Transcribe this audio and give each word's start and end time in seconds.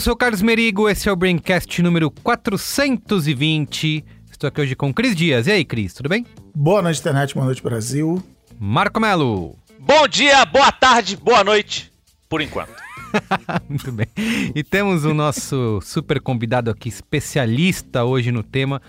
eu 0.00 0.02
sou 0.02 0.14
o 0.14 0.16
Carlos 0.16 0.40
Merigo, 0.40 0.88
esse 0.88 1.10
é 1.10 1.12
o 1.12 1.16
Braincast 1.16 1.82
número 1.82 2.10
420. 2.10 4.02
Estou 4.30 4.48
aqui 4.48 4.62
hoje 4.62 4.74
com 4.74 4.94
Cris 4.94 5.14
Dias. 5.14 5.46
E 5.46 5.50
aí, 5.50 5.62
Cris, 5.62 5.92
tudo 5.92 6.08
bem? 6.08 6.24
Boa 6.54 6.80
noite, 6.80 7.00
internet, 7.00 7.34
boa 7.34 7.44
noite, 7.44 7.62
Brasil. 7.62 8.22
Marco 8.58 8.98
Melo. 8.98 9.54
Bom 9.78 10.08
dia, 10.08 10.42
boa 10.46 10.72
tarde, 10.72 11.18
boa 11.18 11.44
noite, 11.44 11.92
por 12.30 12.40
enquanto. 12.40 12.72
Muito 13.68 13.92
bem. 13.92 14.06
E 14.54 14.64
temos 14.64 15.04
o 15.04 15.12
nosso 15.12 15.82
super 15.82 16.18
convidado 16.18 16.70
aqui, 16.70 16.88
especialista 16.88 18.02
hoje 18.02 18.32
no 18.32 18.42
tema, 18.42 18.80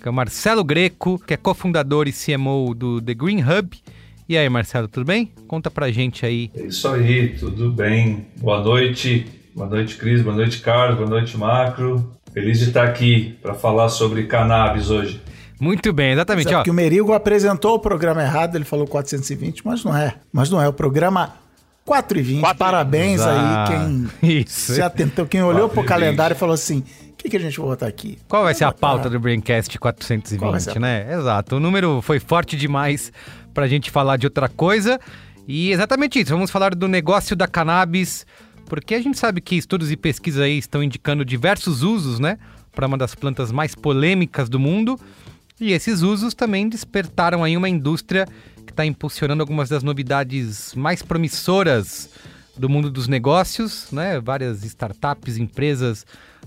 que 0.00 0.06
é 0.06 0.10
o 0.10 0.14
Marcelo 0.14 0.62
Greco, 0.62 1.18
que 1.18 1.34
é 1.34 1.36
cofundador 1.36 2.06
e 2.06 2.12
CMO 2.12 2.76
do 2.76 3.02
The 3.02 3.14
Green 3.14 3.42
Hub. 3.42 3.76
E 4.28 4.38
aí, 4.38 4.48
Marcelo, 4.48 4.86
tudo 4.86 5.04
bem? 5.04 5.32
Conta 5.48 5.68
pra 5.68 5.90
gente 5.90 6.24
aí. 6.24 6.48
É 6.54 6.62
isso 6.62 6.86
aí, 6.86 7.30
tudo 7.30 7.72
bem. 7.72 8.28
Boa 8.36 8.62
noite, 8.62 9.39
boa 9.54 9.68
noite, 9.68 9.96
Cris, 9.96 10.22
boa 10.22 10.34
noite, 10.34 10.60
Carlos, 10.60 10.96
boa 10.96 11.08
noite, 11.08 11.36
Macro. 11.36 12.12
Feliz 12.32 12.58
de 12.58 12.66
estar 12.68 12.84
aqui 12.84 13.36
para 13.42 13.54
falar 13.54 13.88
sobre 13.88 14.24
cannabis 14.24 14.90
hoje. 14.90 15.20
Muito 15.58 15.92
bem, 15.92 16.12
exatamente. 16.12 16.48
Exato, 16.48 16.60
Ó, 16.60 16.64
que 16.64 16.70
o 16.70 16.74
Merigo 16.74 17.12
apresentou 17.12 17.74
o 17.74 17.78
programa 17.78 18.22
errado, 18.22 18.56
ele 18.56 18.64
falou 18.64 18.86
420, 18.86 19.66
mas 19.66 19.84
não 19.84 19.96
é. 19.96 20.14
Mas 20.32 20.48
não 20.48 20.62
é, 20.62 20.68
o 20.68 20.72
programa 20.72 21.34
420. 21.84 22.40
420. 22.40 22.58
Parabéns 22.58 23.20
Exato. 23.20 23.72
aí 23.72 24.08
quem 24.20 24.40
Isso. 24.40 24.74
se 24.74 24.80
atentou, 24.80 25.26
quem 25.26 25.42
olhou 25.42 25.68
pro 25.68 25.82
420. 25.82 25.88
calendário 25.88 26.34
e 26.34 26.38
falou 26.38 26.54
assim, 26.54 26.78
o 27.10 27.16
que, 27.16 27.28
que 27.28 27.36
a 27.36 27.40
gente 27.40 27.58
vai 27.58 27.68
botar 27.68 27.86
aqui? 27.86 28.16
Qual 28.28 28.44
vai 28.44 28.54
ser 28.54 28.64
a 28.64 28.72
pauta 28.72 29.10
do 29.10 29.20
Braincast 29.20 29.78
Qual 29.78 29.92
vai 29.92 30.02
420, 30.02 30.62
ser 30.62 30.78
a 30.78 30.80
né? 30.80 31.14
Exato. 31.14 31.56
O 31.56 31.60
número 31.60 32.00
foi 32.00 32.18
forte 32.18 32.56
demais 32.56 33.12
pra 33.52 33.66
gente 33.66 33.90
falar 33.90 34.16
de 34.16 34.26
outra 34.26 34.48
coisa. 34.48 34.98
E 35.46 35.72
exatamente 35.72 36.20
isso. 36.20 36.30
Vamos 36.30 36.50
falar 36.50 36.74
do 36.74 36.86
negócio 36.86 37.34
da 37.34 37.46
cannabis, 37.48 38.24
porque 38.70 38.94
a 38.94 39.02
gente 39.02 39.18
sabe 39.18 39.40
que 39.40 39.56
estudos 39.56 39.90
e 39.90 39.96
pesquisas 39.96 40.40
aí 40.40 40.56
estão 40.56 40.80
indicando 40.80 41.24
diversos 41.24 41.82
usos, 41.82 42.20
né? 42.20 42.38
Para 42.70 42.86
uma 42.86 42.96
das 42.96 43.16
plantas 43.16 43.50
mais 43.50 43.74
polêmicas 43.74 44.48
do 44.48 44.60
mundo. 44.60 44.98
E 45.60 45.72
esses 45.72 46.02
usos 46.02 46.34
também 46.34 46.68
despertaram 46.68 47.42
aí 47.42 47.56
uma 47.56 47.68
indústria 47.68 48.28
que 48.64 48.70
está 48.70 48.86
impulsionando 48.86 49.42
algumas 49.42 49.68
das 49.68 49.82
novidades 49.82 50.72
mais 50.76 51.02
promissoras 51.02 52.10
do 52.56 52.68
mundo 52.68 52.92
dos 52.92 53.08
negócios, 53.08 53.90
né? 53.90 54.20
Várias 54.20 54.62
startups, 54.62 55.36
empresas, 55.36 56.06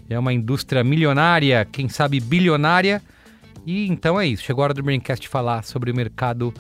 é 0.10 0.18
uma 0.18 0.32
indústria 0.32 0.82
milionária, 0.82 1.68
quem 1.70 1.90
sabe 1.90 2.22
bilionária. 2.22 3.02
E 3.66 3.86
então 3.86 4.18
é 4.18 4.26
isso, 4.26 4.44
chegou 4.44 4.62
a 4.62 4.68
hora 4.68 4.74
do 4.74 4.82
Braincast 4.82 5.28
falar 5.28 5.66
sobre 5.66 5.92
o 5.92 5.96
mercado 5.96 6.54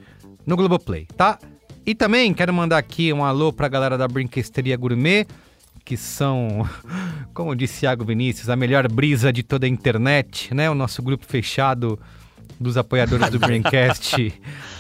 no 0.46 0.56
Globoplay, 0.56 1.06
tá? 1.18 1.38
E 1.86 1.94
também 1.94 2.34
quero 2.34 2.54
mandar 2.54 2.78
aqui 2.78 3.12
um 3.12 3.26
alô 3.26 3.52
pra 3.52 3.68
galera 3.68 3.98
da 3.98 4.08
Brinquesteria 4.08 4.78
Gourmet, 4.78 5.28
que 5.84 5.98
são, 5.98 6.66
como 7.36 7.54
disse 7.58 7.82
Thiago 7.82 8.06
Vinícius, 8.06 8.50
a 8.50 8.56
melhor 8.56 8.90
brisa 8.90 9.34
de 9.34 9.44
toda 9.44 9.66
a 9.66 9.70
internet, 9.70 10.54
né? 10.54 10.70
O 10.70 10.74
nosso 10.74 11.04
grupo 11.04 11.26
fechado 11.26 12.00
dos 12.58 12.78
apoiadores 12.78 13.30
do 13.30 13.38
Braincast 13.38 14.34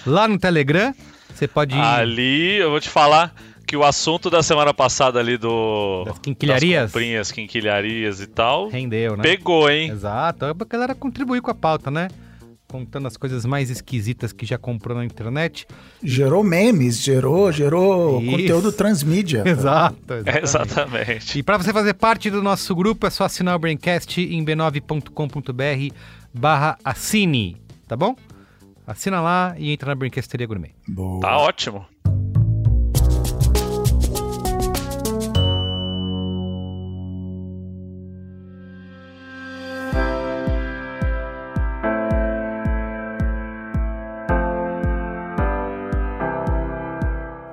lá 0.06 0.30
no 0.30 0.40
Telegram. 0.40 0.96
Você 1.36 1.46
pode 1.46 1.76
ir 1.76 1.82
Ali, 1.82 2.56
eu 2.56 2.70
vou 2.70 2.80
te 2.80 2.88
falar 2.88 3.36
que 3.68 3.76
o 3.76 3.84
assunto 3.84 4.30
da 4.30 4.42
semana 4.42 4.74
passada 4.74 5.20
ali 5.20 5.38
do... 5.38 6.06
Das 6.06 6.18
quinquilharias? 6.20 6.84
Das 6.84 6.92
comprinhas, 6.94 7.32
quinquilharias 7.32 8.22
e 8.22 8.28
tal, 8.28 8.70
rendeu, 8.70 9.18
né? 9.18 9.22
pegou, 9.22 9.70
hein? 9.70 9.92
Exato, 9.92 10.46
a 10.46 10.54
galera 10.54 10.96
contribuiu 10.96 11.42
com 11.42 11.52
a 11.52 11.54
pauta, 11.54 11.92
né? 11.92 12.08
Contando 12.66 13.08
as 13.08 13.16
coisas 13.18 13.46
mais 13.46 13.70
esquisitas 13.70 14.32
que 14.32 14.46
já 14.46 14.58
comprou 14.58 14.98
na 14.98 15.04
internet. 15.04 15.68
Gerou 16.02 16.44
memes, 16.44 17.02
gerou, 17.02 17.52
gerou 17.52 18.22
Isso. 18.22 18.32
conteúdo 18.32 18.72
transmídia. 18.72 19.44
Exato, 19.48 20.14
É, 20.26 20.42
exatamente. 20.42 21.38
E 21.40 21.44
para 21.44 21.58
você 21.58 21.72
fazer 21.74 21.94
parte 21.94 22.30
do 22.30 22.42
nosso 22.42 22.74
grupo 22.74 23.06
é 23.06 23.10
só 23.10 23.26
assinar 23.26 23.56
o 23.56 23.60
Braincast 23.60 24.20
em 24.22 24.44
b9.com.br 24.44 25.96
barra 26.34 26.78
assine, 26.84 27.58
tá 27.88 27.96
bom? 27.98 28.16
Assina 28.86 29.20
lá 29.20 29.56
e 29.58 29.72
entra 29.72 29.90
na 29.90 29.96
Brinquesteria 29.96 30.48
Gourmet. 30.48 30.72
Boa. 30.88 31.22
Tá 31.22 31.38
ótimo. 31.38 31.86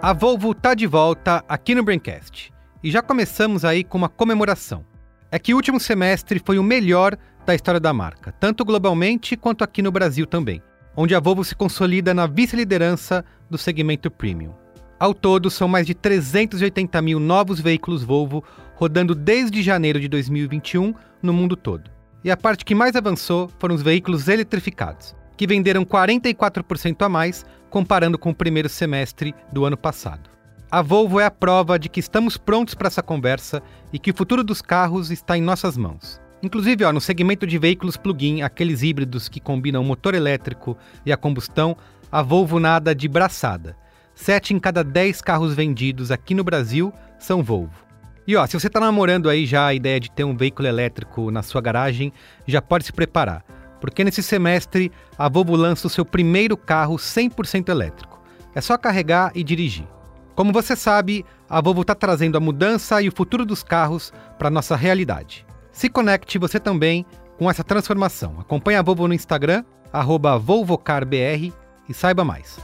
A 0.06 0.12
Volvo 0.12 0.52
tá 0.54 0.74
de 0.74 0.86
volta 0.86 1.42
aqui 1.48 1.74
no 1.74 1.82
Braincast. 1.82 2.52
E 2.82 2.90
já 2.90 3.00
começamos 3.00 3.64
aí 3.64 3.82
com 3.82 3.96
uma 3.96 4.10
comemoração. 4.10 4.84
É 5.32 5.38
que 5.38 5.54
o 5.54 5.56
último 5.56 5.80
semestre 5.80 6.42
foi 6.44 6.58
o 6.58 6.62
melhor 6.62 7.16
da 7.46 7.54
história 7.54 7.80
da 7.80 7.90
marca, 7.90 8.30
tanto 8.30 8.66
globalmente 8.66 9.34
quanto 9.34 9.64
aqui 9.64 9.80
no 9.80 9.90
Brasil 9.90 10.26
também, 10.26 10.62
onde 10.94 11.14
a 11.14 11.20
Volvo 11.20 11.42
se 11.42 11.54
consolida 11.54 12.12
na 12.12 12.26
vice-liderança 12.26 13.24
do 13.48 13.56
segmento 13.56 14.10
premium. 14.10 14.52
Ao 15.00 15.14
todo, 15.14 15.50
são 15.50 15.66
mais 15.66 15.86
de 15.86 15.94
380 15.94 17.00
mil 17.00 17.18
novos 17.18 17.58
veículos 17.58 18.04
Volvo 18.04 18.44
rodando 18.74 19.14
desde 19.14 19.62
janeiro 19.62 19.98
de 19.98 20.08
2021 20.08 20.92
no 21.22 21.32
mundo 21.32 21.56
todo. 21.56 21.90
E 22.22 22.30
a 22.30 22.36
parte 22.36 22.66
que 22.66 22.74
mais 22.74 22.94
avançou 22.94 23.50
foram 23.58 23.74
os 23.74 23.80
veículos 23.80 24.28
eletrificados, 24.28 25.16
que 25.34 25.46
venderam 25.46 25.82
44% 25.82 27.06
a 27.06 27.08
mais 27.08 27.42
comparando 27.74 28.16
com 28.16 28.30
o 28.30 28.34
primeiro 28.34 28.68
semestre 28.68 29.34
do 29.52 29.64
ano 29.64 29.76
passado. 29.76 30.30
A 30.70 30.80
Volvo 30.80 31.18
é 31.18 31.24
a 31.24 31.30
prova 31.30 31.76
de 31.76 31.88
que 31.88 31.98
estamos 31.98 32.36
prontos 32.36 32.72
para 32.72 32.86
essa 32.86 33.02
conversa 33.02 33.60
e 33.92 33.98
que 33.98 34.12
o 34.12 34.16
futuro 34.16 34.44
dos 34.44 34.62
carros 34.62 35.10
está 35.10 35.36
em 35.36 35.42
nossas 35.42 35.76
mãos. 35.76 36.20
Inclusive, 36.40 36.84
ó, 36.84 36.92
no 36.92 37.00
segmento 37.00 37.44
de 37.44 37.58
veículos 37.58 37.96
plug-in, 37.96 38.42
aqueles 38.42 38.84
híbridos 38.84 39.28
que 39.28 39.40
combinam 39.40 39.82
o 39.82 39.84
motor 39.84 40.14
elétrico 40.14 40.78
e 41.04 41.12
a 41.12 41.16
combustão, 41.16 41.76
a 42.12 42.22
Volvo 42.22 42.60
nada 42.60 42.94
de 42.94 43.08
braçada. 43.08 43.76
Sete 44.14 44.54
em 44.54 44.60
cada 44.60 44.84
dez 44.84 45.20
carros 45.20 45.52
vendidos 45.52 46.12
aqui 46.12 46.32
no 46.32 46.44
Brasil 46.44 46.92
são 47.18 47.42
Volvo. 47.42 47.84
E 48.24 48.36
ó, 48.36 48.46
se 48.46 48.52
você 48.52 48.68
está 48.68 48.78
namorando 48.78 49.28
aí 49.28 49.46
já 49.46 49.66
a 49.66 49.74
ideia 49.74 49.98
de 49.98 50.12
ter 50.12 50.22
um 50.22 50.36
veículo 50.36 50.68
elétrico 50.68 51.28
na 51.28 51.42
sua 51.42 51.60
garagem, 51.60 52.12
já 52.46 52.62
pode 52.62 52.84
se 52.84 52.92
preparar, 52.92 53.44
porque 53.84 54.02
nesse 54.02 54.22
semestre 54.22 54.90
a 55.18 55.28
Volvo 55.28 55.54
lança 55.54 55.86
o 55.86 55.90
seu 55.90 56.06
primeiro 56.06 56.56
carro 56.56 56.96
100% 56.96 57.68
elétrico. 57.68 58.18
É 58.54 58.60
só 58.62 58.78
carregar 58.78 59.30
e 59.34 59.44
dirigir. 59.44 59.86
Como 60.34 60.54
você 60.54 60.74
sabe, 60.74 61.22
a 61.46 61.60
Volvo 61.60 61.82
está 61.82 61.94
trazendo 61.94 62.38
a 62.38 62.40
mudança 62.40 63.02
e 63.02 63.08
o 63.08 63.14
futuro 63.14 63.44
dos 63.44 63.62
carros 63.62 64.10
para 64.38 64.48
nossa 64.48 64.74
realidade. 64.74 65.44
Se 65.70 65.90
conecte 65.90 66.38
você 66.38 66.58
também 66.58 67.04
com 67.36 67.50
essa 67.50 67.62
transformação. 67.62 68.40
Acompanhe 68.40 68.78
a 68.78 68.82
Volvo 68.82 69.06
no 69.06 69.12
Instagram, 69.12 69.62
arroba 69.92 70.38
volvocarbr 70.38 71.52
e 71.86 71.92
saiba 71.92 72.24
mais. 72.24 72.58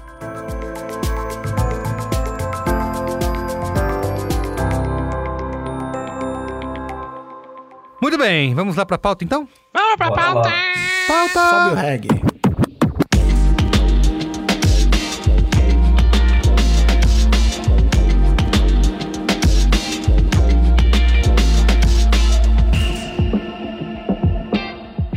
Muito 8.00 8.16
bem, 8.16 8.55
vamos 8.55 8.76
lá 8.76 8.87
para 8.87 8.96
a 8.96 8.99
pauta 8.99 9.23
então? 9.23 9.46
Vamos 9.75 9.96
pra 9.99 10.08
Bora 10.08 10.23
pauta! 10.23 10.49
lá. 10.49 10.89
Pauta! 11.11 11.51
Sobe 11.51 11.71
o 11.71 11.75
reggae. 11.75 12.09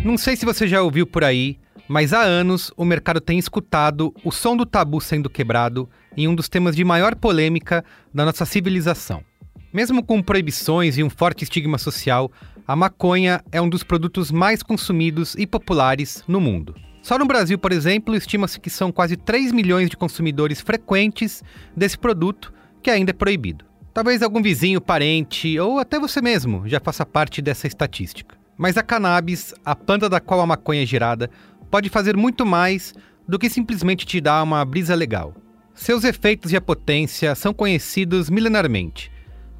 Não 0.03 0.17
sei 0.17 0.35
se 0.35 0.43
você 0.43 0.67
já 0.67 0.81
ouviu 0.81 1.05
por 1.05 1.23
aí, 1.23 1.59
mas 1.87 2.11
há 2.11 2.21
anos 2.21 2.71
o 2.75 2.83
mercado 2.83 3.21
tem 3.21 3.37
escutado 3.37 4.11
o 4.25 4.31
som 4.31 4.57
do 4.57 4.65
tabu 4.65 4.99
sendo 4.99 5.29
quebrado 5.29 5.87
em 6.17 6.27
um 6.27 6.33
dos 6.33 6.49
temas 6.49 6.75
de 6.75 6.83
maior 6.83 7.13
polêmica 7.13 7.85
da 8.11 8.25
nossa 8.25 8.45
civilização. 8.45 9.23
Mesmo 9.71 10.03
com 10.03 10.23
proibições 10.23 10.97
e 10.97 11.03
um 11.03 11.09
forte 11.09 11.43
estigma 11.43 11.77
social, 11.77 12.31
a 12.67 12.75
maconha 12.75 13.43
é 13.51 13.61
um 13.61 13.67
dos 13.67 13.83
produtos 13.83 14.31
mais 14.31 14.63
consumidos 14.63 15.35
e 15.37 15.45
populares 15.45 16.23
no 16.27 16.39
mundo. 16.39 16.75
Só 17.01 17.17
no 17.17 17.25
Brasil, 17.25 17.57
por 17.57 17.73
exemplo, 17.73 18.15
estima-se 18.15 18.59
que 18.59 18.69
são 18.69 18.91
quase 18.91 19.17
3 19.17 19.51
milhões 19.51 19.89
de 19.89 19.97
consumidores 19.97 20.61
frequentes 20.61 21.43
desse 21.75 21.97
produto 21.97 22.53
que 22.81 22.89
ainda 22.89 23.11
é 23.11 23.13
proibido. 23.13 23.65
Talvez 23.93 24.23
algum 24.23 24.41
vizinho, 24.41 24.79
parente 24.79 25.59
ou 25.59 25.79
até 25.79 25.99
você 25.99 26.21
mesmo 26.21 26.67
já 26.67 26.79
faça 26.79 27.05
parte 27.05 27.41
dessa 27.41 27.67
estatística. 27.67 28.37
Mas 28.57 28.77
a 28.77 28.83
cannabis, 28.83 29.53
a 29.65 29.75
planta 29.75 30.07
da 30.07 30.21
qual 30.21 30.39
a 30.39 30.45
maconha 30.45 30.83
é 30.83 30.85
gerada, 30.85 31.29
pode 31.69 31.89
fazer 31.89 32.15
muito 32.15 32.45
mais 32.45 32.93
do 33.27 33.37
que 33.37 33.49
simplesmente 33.49 34.05
te 34.05 34.21
dar 34.21 34.41
uma 34.41 34.63
brisa 34.63 34.95
legal. 34.95 35.35
Seus 35.73 36.03
efeitos 36.03 36.51
e 36.51 36.55
a 36.55 36.61
potência 36.61 37.35
são 37.35 37.53
conhecidos 37.53 38.29
milenarmente. 38.29 39.11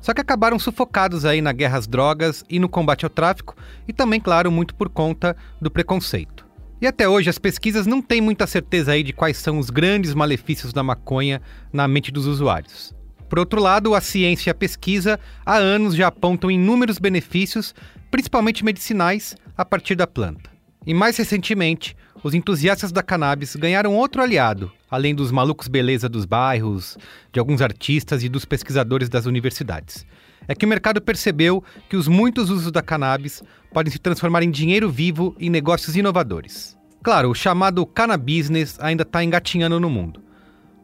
Só 0.04 0.14
que 0.14 0.20
acabaram 0.20 0.60
sufocados 0.60 1.24
aí 1.24 1.42
na 1.42 1.54
guerra 1.54 1.78
às 1.78 1.88
drogas 1.88 2.44
e 2.50 2.60
no 2.60 2.68
combate 2.68 3.06
ao 3.06 3.10
tráfico, 3.10 3.56
e 3.88 3.94
também, 3.94 4.20
claro, 4.20 4.52
muito 4.52 4.76
por 4.76 4.90
conta 4.90 5.34
do 5.62 5.72
preconceito. 5.72 6.46
E 6.82 6.86
até 6.86 7.08
hoje 7.08 7.30
as 7.30 7.38
pesquisas 7.38 7.88
não 7.88 8.02
têm 8.02 8.20
muita 8.20 8.46
certeza 8.46 8.92
aí 8.92 9.02
de 9.02 9.14
quais 9.14 9.38
são 9.38 9.58
os 9.58 9.70
grandes 9.70 10.14
malefícios 10.14 10.74
da 10.74 10.84
maconha 10.84 11.42
na 11.72 11.88
mente 11.88 12.12
dos 12.12 12.28
usuários. 12.28 12.94
Por 13.30 13.40
outro 13.40 13.62
lado, 13.62 13.96
a 13.96 14.02
ciência 14.02 14.50
e 14.50 14.52
a 14.52 14.56
pesquisa 14.56 15.18
há 15.46 15.56
anos 15.56 15.96
já 15.96 16.08
apontam 16.08 16.52
inúmeros 16.52 17.00
benefícios, 17.00 17.74
principalmente 18.12 18.66
medicinais, 18.66 19.38
a 19.58 19.64
partir 19.64 19.96
da 19.96 20.06
planta. 20.06 20.50
E 20.86 20.94
mais 20.94 21.16
recentemente, 21.16 21.96
os 22.24 22.34
entusiastas 22.34 22.92
da 22.92 23.04
cannabis 23.04 23.56
ganharam 23.56 23.96
outro 23.96 24.22
aliado, 24.22 24.72
além 24.90 25.14
dos 25.14 25.30
malucos 25.30 25.68
beleza 25.68 26.08
dos 26.08 26.24
bairros, 26.24 26.98
de 27.34 27.40
alguns 27.40 27.62
artistas 27.62 28.24
e 28.24 28.30
dos 28.30 28.46
pesquisadores 28.46 29.10
das 29.10 29.25
universidades. 29.25 30.06
É 30.48 30.56
que 30.56 30.66
o 30.66 30.70
mercado 30.70 31.02
percebeu 31.02 31.62
que 31.90 31.98
os 31.98 32.08
muitos 32.08 32.50
usos 32.50 32.72
da 32.72 32.81
cannabis 32.81 33.44
podem 33.74 33.92
se 33.92 34.00
transformar 34.00 34.42
em 34.42 34.52
dinheiro 34.52 34.90
vivo 34.90 35.36
em 35.38 35.50
negócios 35.50 35.98
inovadores. 35.98 36.78
Claro, 37.04 37.30
o 37.30 37.36
chamado 37.36 37.86
cannabusiness 37.86 38.80
ainda 38.80 39.04
está 39.04 39.22
engatinhando 39.22 39.80
no 39.80 39.90
mundo. 39.90 40.22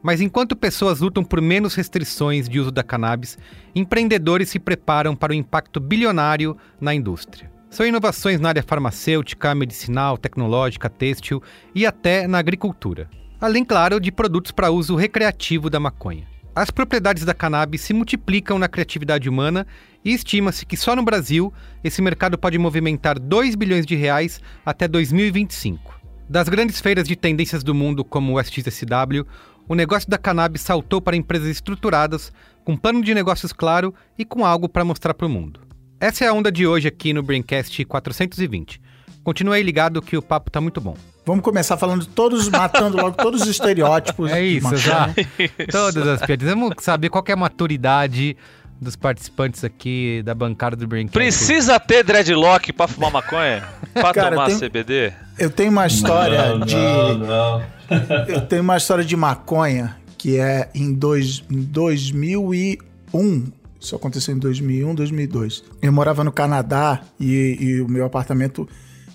Mas 0.03 0.21
enquanto 0.21 0.56
pessoas 0.56 1.00
lutam 1.00 1.24
por 1.24 1.41
menos 1.41 1.75
restrições 1.75 2.47
de 2.47 2.59
uso 2.59 2.71
da 2.71 2.83
cannabis, 2.83 3.38
empreendedores 3.74 4.50
se 4.50 4.59
preparam 4.59 5.15
para 5.15 5.31
o 5.31 5.36
impacto 5.36 5.80
bilionário 5.80 6.57
na 6.80 6.94
indústria. 6.94 7.50
São 7.69 7.86
inovações 7.86 8.39
na 8.39 8.50
área 8.50 8.63
farmacêutica, 8.63 9.54
medicinal, 9.54 10.18
tecnológica, 10.18 10.89
têxtil 10.89 11.42
e 11.75 11.86
até 11.86 12.27
na 12.27 12.39
agricultura. 12.39 13.07
Além, 13.39 13.63
claro, 13.63 14.00
de 14.00 14.12
produtos 14.12 14.51
para 14.51 14.71
uso 14.71 14.95
recreativo 14.95 15.69
da 15.69 15.80
maconha. 15.80 16.27
As 16.56 16.71
propriedades 16.71 17.24
da 17.24 17.33
cannabis 17.33 17.81
se 17.81 17.94
multiplicam 17.94 18.57
na 18.57 18.68
criatividade 18.68 19.30
humana 19.30 19.68
e 20.04 20.12
estima-se 20.12 20.66
que 20.66 20.75
só 20.75 20.95
no 20.95 21.04
Brasil 21.04 21.54
esse 21.83 22.01
mercado 22.01 22.39
pode 22.39 22.57
movimentar 22.57 23.19
2 23.19 23.54
bilhões 23.54 23.86
de 23.86 23.95
reais 23.95 24.42
até 24.65 24.88
2025. 24.88 26.00
Das 26.27 26.50
grandes 26.50 26.81
feiras 26.81 27.07
de 27.07 27.15
tendências 27.15 27.63
do 27.63 27.75
mundo 27.75 28.04
como 28.04 28.33
o 28.33 28.42
SXSW, 28.42 29.25
o 29.68 29.75
negócio 29.75 30.10
da 30.10 30.18
cannabis 30.18 30.62
saltou 30.63 31.00
para 31.00 31.15
empresas 31.15 31.48
estruturadas, 31.48 32.33
com 32.65 32.75
plano 32.75 33.04
de 33.04 33.13
negócios 33.13 33.54
claro 33.54 33.94
e 34.18 34.25
com 34.25 34.44
algo 34.44 34.68
para 34.68 34.83
mostrar 34.83 35.13
para 35.13 35.27
o 35.27 35.30
mundo. 35.30 35.69
Essa 36.00 36.25
é 36.25 36.28
a 36.28 36.34
onda 36.34 36.51
de 36.51 36.66
hoje 36.66 36.88
aqui 36.88 37.13
no 37.13 37.22
Braincast 37.22 37.84
420. 37.86 38.80
Continue 39.24 39.57
aí 39.57 39.63
ligado 39.63 40.01
que 40.01 40.16
o 40.16 40.22
papo 40.22 40.50
tá 40.50 40.62
muito 40.62 40.80
bom. 40.80 40.96
Vamos 41.25 41.44
começar 41.44 41.75
falando 41.78 42.06
todos, 42.06 42.48
matando 42.50 42.98
logo 42.98 43.18
todos 43.18 43.42
os 43.42 43.48
estereótipos. 43.48 44.31
É 44.31 44.42
isso, 44.42 44.75
já. 44.78 45.10
Todas 45.69 46.07
as 46.07 46.22
piadas. 46.25 46.48
Vamos 46.48 46.74
saber 46.80 47.10
qual 47.10 47.22
que 47.22 47.31
é 47.31 47.34
a 47.34 47.38
maturidade 47.38 48.38
dos 48.81 48.96
participantes 48.96 49.63
aqui 49.66 50.22
da 50.24 50.34
bancada 50.34 50.75
do 50.75 50.88
Braincast. 50.88 51.13
Precisa 51.13 51.80
ter 51.80 52.04
dreadlock 52.04 52.72
pra 52.72 52.88
fumar 52.88 53.12
maconha? 53.12 53.68
Pra 53.94 54.13
Cara, 54.13 54.30
tomar 54.31 54.44
eu 54.50 54.57
tenho- 54.57 54.60
CBD? 54.60 55.13
Eu 55.38 55.50
tenho 55.50 55.72
uma 55.72 55.86
história 55.86 56.56
não, 56.56 56.66
de. 56.66 56.75
Não, 56.75 57.18
não. 57.18 57.63
Eu 58.30 58.42
tenho 58.42 58.62
uma 58.62 58.78
história 58.78 59.04
de 59.04 59.16
maconha 59.18 59.98
que 60.18 60.38
é 60.38 60.69
em, 60.75 60.94
dois, 60.94 61.44
em 61.50 61.62
2001. 61.62 63.51
Isso 63.79 63.95
aconteceu 63.95 64.35
em 64.35 64.39
2001, 64.39 64.93
2002. 64.93 65.63
Eu 65.81 65.93
morava 65.93 66.23
no 66.23 66.31
Canadá 66.31 67.01
e, 67.19 67.57
e 67.59 67.81
o 67.81 67.87
meu 67.87 68.05
apartamento 68.05 68.67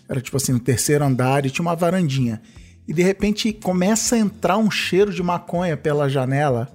era 0.09 0.21
tipo 0.21 0.37
assim, 0.37 0.53
no 0.53 0.61
terceiro 0.61 1.05
andar 1.05 1.45
e 1.45 1.51
tinha 1.51 1.63
uma 1.63 1.77
varandinha. 1.77 2.41
E 2.87 2.93
de 2.93 3.03
repente 3.03 3.53
começa 3.53 4.15
a 4.17 4.19
entrar 4.19 4.57
um 4.57 4.71
cheiro 4.71 5.13
de 5.13 5.23
maconha 5.23 5.77
pela 5.77 6.09
janela. 6.09 6.69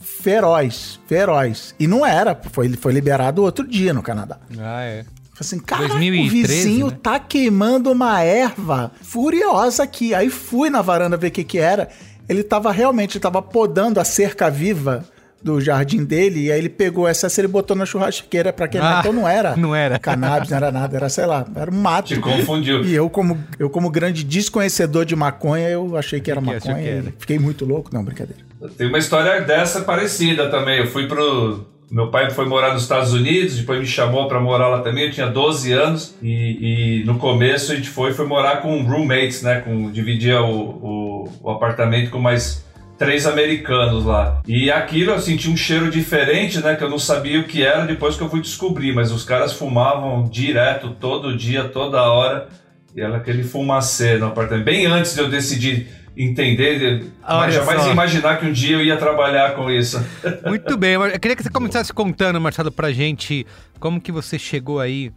Feroz, 0.00 0.98
feroz. 1.06 1.74
E 1.78 1.86
não 1.86 2.04
era, 2.04 2.40
foi, 2.50 2.68
foi 2.70 2.92
liberado 2.92 3.42
outro 3.42 3.66
dia 3.66 3.92
no 3.92 4.02
Canadá. 4.02 4.40
Ah, 4.58 4.82
é. 4.82 5.04
Falei 5.04 5.40
assim, 5.40 5.60
cara, 5.60 5.84
o 5.84 5.88
2013, 5.88 6.46
vizinho 6.46 6.86
né? 6.88 6.98
tá 7.02 7.18
queimando 7.18 7.90
uma 7.90 8.20
erva 8.20 8.92
furiosa 9.00 9.82
aqui. 9.82 10.14
Aí 10.14 10.28
fui 10.28 10.70
na 10.70 10.82
varanda 10.82 11.16
ver 11.16 11.28
o 11.28 11.30
que 11.30 11.44
que 11.44 11.58
era. 11.58 11.88
Ele 12.28 12.42
tava 12.42 12.70
realmente, 12.70 13.16
ele 13.16 13.22
tava 13.22 13.42
podando 13.42 13.98
a 13.98 14.04
cerca 14.04 14.50
viva 14.50 15.04
do 15.42 15.60
jardim 15.60 16.04
dele, 16.04 16.44
e 16.44 16.52
aí 16.52 16.58
ele 16.58 16.68
pegou 16.68 17.06
essa 17.08 17.26
e 17.26 17.40
ele 17.40 17.48
botou 17.48 17.76
na 17.76 17.84
churrasqueira 17.84 18.52
pra 18.52 18.68
queimar. 18.68 18.96
Ah, 18.96 19.00
então 19.00 19.12
não 19.12 19.28
era. 19.28 19.54
não 19.58 19.74
era. 19.74 19.98
Cannabis, 19.98 20.50
não 20.50 20.56
era 20.56 20.70
nada, 20.70 20.96
era, 20.96 21.08
sei 21.08 21.26
lá, 21.26 21.44
era 21.54 21.70
um 21.70 21.74
mato. 21.74 22.08
Te 22.08 22.20
confundiu. 22.20 22.84
E 22.84 22.94
eu, 22.94 23.10
como, 23.10 23.38
eu, 23.58 23.68
como 23.68 23.90
grande 23.90 24.24
desconhecedor 24.24 25.04
de 25.04 25.16
maconha, 25.16 25.68
eu 25.68 25.96
achei 25.96 26.20
que 26.20 26.30
era 26.30 26.40
Que 26.40 26.46
maconha. 26.46 26.74
que 26.74 26.88
era. 26.88 27.08
e 27.08 27.14
Fiquei 27.18 27.38
muito 27.38 27.64
louco. 27.64 27.90
Não, 27.92 28.04
brincadeira. 28.04 28.42
Tem 28.76 28.86
uma 28.88 28.98
história 28.98 29.40
dessa 29.40 29.80
parecida 29.80 30.48
também. 30.48 30.78
Eu 30.78 30.86
fui 30.86 31.06
pro. 31.06 31.66
Meu 31.90 32.08
pai 32.10 32.30
foi 32.30 32.46
morar 32.46 32.72
nos 32.72 32.82
Estados 32.82 33.12
Unidos, 33.12 33.58
depois 33.58 33.78
me 33.78 33.84
chamou 33.84 34.26
pra 34.26 34.40
morar 34.40 34.68
lá 34.68 34.80
também. 34.80 35.04
Eu 35.04 35.10
tinha 35.10 35.26
12 35.26 35.72
anos 35.72 36.14
e, 36.22 37.00
e 37.02 37.04
no 37.04 37.18
começo 37.18 37.70
a 37.70 37.74
gente 37.74 37.88
foi, 37.90 38.14
foi 38.14 38.26
morar 38.26 38.62
com 38.62 38.82
roommates, 38.82 39.42
né? 39.42 39.60
Com, 39.60 39.90
dividia 39.90 40.40
o, 40.40 40.58
o, 40.70 41.28
o 41.42 41.50
apartamento 41.50 42.10
com 42.10 42.18
mais 42.18 42.64
três 42.98 43.26
americanos 43.26 44.04
lá. 44.04 44.42
E 44.46 44.70
aquilo 44.70 45.12
eu 45.12 45.20
senti 45.20 45.48
um 45.48 45.56
cheiro 45.56 45.90
diferente, 45.90 46.60
né? 46.60 46.74
Que 46.76 46.84
eu 46.84 46.90
não 46.90 46.98
sabia 46.98 47.40
o 47.40 47.44
que 47.44 47.62
era 47.62 47.84
depois 47.84 48.16
que 48.16 48.22
eu 48.22 48.28
fui 48.30 48.40
descobrir. 48.40 48.94
Mas 48.94 49.10
os 49.10 49.24
caras 49.24 49.52
fumavam 49.52 50.24
direto, 50.24 50.90
todo 50.90 51.36
dia, 51.36 51.64
toda 51.64 52.02
hora. 52.02 52.48
E 52.94 53.00
era 53.00 53.16
aquele 53.16 53.42
fumacê 53.42 54.18
no 54.18 54.26
apartamento. 54.26 54.64
Bem 54.64 54.86
antes 54.86 55.14
de 55.14 55.20
eu 55.20 55.28
decidir 55.28 55.88
entender, 56.16 57.06
Olha 57.26 57.38
mas 57.38 57.54
jamais 57.54 57.82
só. 57.82 57.90
imaginar 57.90 58.38
que 58.38 58.46
um 58.46 58.52
dia 58.52 58.76
eu 58.76 58.84
ia 58.84 58.96
trabalhar 58.96 59.54
com 59.54 59.70
isso. 59.70 59.98
Muito 60.46 60.76
bem, 60.76 60.92
eu 60.92 61.18
queria 61.18 61.34
que 61.34 61.42
você 61.42 61.48
começasse 61.48 61.90
contando, 61.90 62.38
Marcelo, 62.38 62.70
pra 62.70 62.92
gente 62.92 63.46
como 63.80 63.98
que 63.98 64.12
você 64.12 64.38
chegou 64.38 64.78
aí 64.78 65.10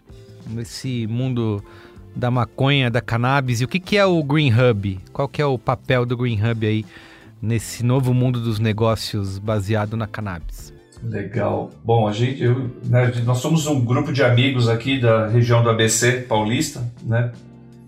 nesse 0.48 1.06
mundo 1.08 1.62
da 2.16 2.32
maconha, 2.32 2.90
da 2.90 3.02
cannabis 3.02 3.60
e 3.60 3.66
o 3.66 3.68
que, 3.68 3.80
que 3.80 3.98
é 3.98 4.06
o 4.06 4.24
Green 4.24 4.54
Hub? 4.54 5.00
Qual 5.12 5.28
que 5.28 5.42
é 5.42 5.46
o 5.46 5.58
papel 5.58 6.06
do 6.06 6.16
Green 6.16 6.40
Hub 6.42 6.66
aí 6.66 6.86
nesse 7.42 7.84
novo 7.84 8.14
mundo 8.14 8.40
dos 8.40 8.60
negócios 8.60 9.38
baseado 9.38 9.96
na 9.96 10.08
cannabis? 10.08 10.74
Legal. 11.04 11.72
Bom, 11.84 12.08
a 12.08 12.12
gente, 12.12 12.44
eu, 12.44 12.72
né, 12.86 13.12
nós 13.24 13.40
somos 13.40 13.68
um 13.68 13.84
grupo 13.84 14.12
de 14.12 14.24
amigos 14.24 14.68
aqui 14.68 15.00
da 15.00 15.28
região 15.28 15.62
do 15.62 15.70
ABC 15.70 16.26
paulista, 16.28 16.84
né, 17.04 17.32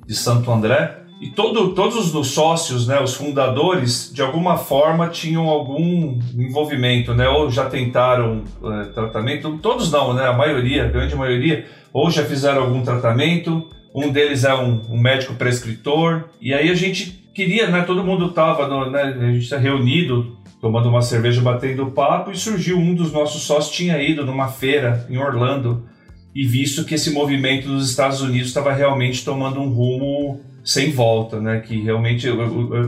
de 0.06 0.14
Santo 0.16 0.52
André. 0.52 1.00
E 1.20 1.32
todo, 1.32 1.74
todos 1.74 2.14
os 2.14 2.28
sócios, 2.28 2.88
né, 2.88 3.02
os 3.02 3.16
fundadores, 3.16 4.12
de 4.14 4.22
alguma 4.22 4.56
forma 4.56 5.08
tinham 5.10 5.50
algum 5.50 6.20
envolvimento, 6.38 7.16
né, 7.16 7.28
ou 7.28 7.50
já 7.50 7.66
tentaram 7.66 8.44
eh, 8.64 8.84
tratamento. 8.94 9.58
Todos 9.58 9.92
não, 9.92 10.14
né, 10.14 10.28
a 10.28 10.34
maioria, 10.34 10.86
a 10.86 10.88
grande 10.88 11.16
maioria, 11.16 11.66
ou 11.92 12.12
já 12.12 12.24
fizeram 12.24 12.62
algum 12.62 12.84
tratamento. 12.84 13.68
Um 13.96 14.12
deles 14.12 14.44
é 14.44 14.54
um, 14.54 14.80
um 14.92 15.00
médico 15.00 15.34
prescritor. 15.34 16.26
E 16.40 16.54
aí 16.54 16.70
a 16.70 16.76
gente 16.76 17.27
queria, 17.38 17.70
né, 17.70 17.84
todo 17.84 18.04
mundo 18.04 18.26
estava, 18.26 18.90
né, 18.90 19.04
a 19.04 19.32
gente 19.32 19.44
está 19.44 19.60
reunido 19.60 20.36
tomando 20.60 20.90
uma 20.90 21.04
cerveja, 21.04 21.40
batendo 21.40 21.92
papo, 21.92 22.32
e 22.32 22.36
surgiu 22.36 22.80
um 22.80 22.96
dos 22.96 23.12
nossos 23.12 23.44
sócios 23.44 23.76
tinha 23.76 24.02
ido 24.02 24.26
numa 24.26 24.48
feira 24.48 25.06
em 25.08 25.20
Orlando 25.20 25.88
e 26.34 26.48
visto 26.48 26.84
que 26.84 26.96
esse 26.96 27.12
movimento 27.12 27.70
nos 27.70 27.92
Estados 27.92 28.22
Unidos 28.22 28.48
estava 28.48 28.74
realmente 28.74 29.24
tomando 29.24 29.62
um 29.62 29.70
rumo 29.70 30.42
sem 30.64 30.90
volta, 30.90 31.40
né? 31.40 31.60
Que 31.60 31.80
realmente, 31.80 32.28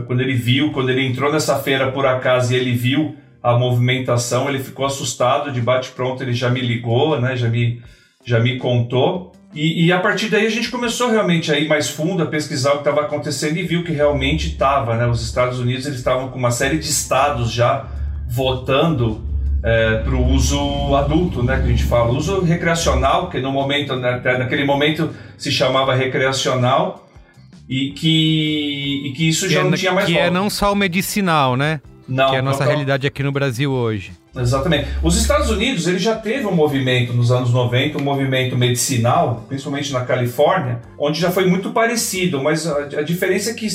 quando 0.08 0.20
ele 0.20 0.34
viu, 0.34 0.72
quando 0.72 0.90
ele 0.90 1.06
entrou 1.06 1.32
nessa 1.32 1.56
feira 1.60 1.92
por 1.92 2.04
acaso 2.04 2.52
e 2.52 2.56
ele 2.56 2.72
viu 2.72 3.14
a 3.40 3.56
movimentação, 3.56 4.48
ele 4.48 4.58
ficou 4.58 4.84
assustado, 4.84 5.52
de 5.52 5.60
bate-pronto 5.60 6.24
ele 6.24 6.32
já 6.32 6.50
me 6.50 6.60
ligou, 6.60 7.20
né? 7.20 7.36
Já 7.36 7.48
me, 7.48 7.80
já 8.24 8.40
me 8.40 8.58
contou. 8.58 9.32
E, 9.52 9.86
e, 9.86 9.92
a 9.92 9.98
partir 9.98 10.28
daí 10.28 10.46
a 10.46 10.50
gente 10.50 10.70
começou 10.70 11.10
realmente 11.10 11.50
a 11.52 11.58
ir 11.58 11.66
mais 11.66 11.88
fundo, 11.88 12.22
a 12.22 12.26
pesquisar 12.26 12.70
o 12.70 12.72
que 12.74 12.88
estava 12.88 13.00
acontecendo 13.00 13.56
e 13.56 13.64
viu 13.64 13.82
que 13.82 13.90
realmente 13.90 14.48
estava, 14.48 14.96
né? 14.96 15.06
Os 15.06 15.22
Estados 15.22 15.58
Unidos 15.58 15.86
eles 15.86 15.98
estavam 15.98 16.28
com 16.28 16.38
uma 16.38 16.52
série 16.52 16.78
de 16.78 16.86
estados 16.86 17.50
já 17.50 17.86
votando 18.28 19.24
é, 19.62 19.96
para 19.98 20.14
o 20.14 20.24
uso 20.24 20.94
adulto, 20.94 21.42
né? 21.42 21.56
Que 21.56 21.64
a 21.64 21.68
gente 21.68 21.82
fala, 21.82 22.12
uso 22.12 22.40
recreacional, 22.42 23.28
que 23.28 23.40
no 23.40 23.50
momento, 23.50 23.96
né, 23.96 24.20
naquele 24.38 24.64
momento 24.64 25.10
se 25.36 25.50
chamava 25.50 25.94
recreacional 25.96 27.08
e 27.68 27.90
que, 27.90 29.02
e 29.06 29.12
que 29.12 29.28
isso 29.28 29.48
que 29.48 29.52
já 29.54 29.60
é, 29.60 29.64
não 29.64 29.72
tinha 29.72 29.92
mais 29.92 30.06
Que 30.06 30.12
volta. 30.12 30.28
é 30.28 30.30
não 30.30 30.48
só 30.48 30.72
o 30.72 30.76
medicinal, 30.76 31.56
né? 31.56 31.80
Não, 32.10 32.30
que 32.30 32.36
é 32.36 32.38
a 32.40 32.42
nossa 32.42 32.64
não, 32.64 32.66
realidade 32.66 33.06
aqui 33.06 33.22
no 33.22 33.30
Brasil 33.30 33.70
hoje. 33.70 34.12
Exatamente. 34.36 34.88
Os 35.02 35.16
Estados 35.16 35.48
Unidos 35.48 35.86
ele 35.86 35.98
já 35.98 36.16
teve 36.16 36.44
um 36.46 36.54
movimento 36.54 37.12
nos 37.12 37.30
anos 37.30 37.52
90, 37.52 37.98
um 37.98 38.02
movimento 38.02 38.56
medicinal, 38.56 39.44
principalmente 39.48 39.92
na 39.92 40.04
Califórnia, 40.04 40.80
onde 40.98 41.20
já 41.20 41.30
foi 41.30 41.46
muito 41.46 41.70
parecido, 41.70 42.42
mas 42.42 42.66
a, 42.66 42.78
a 42.78 43.02
diferença 43.02 43.50
é 43.50 43.54
que, 43.54 43.68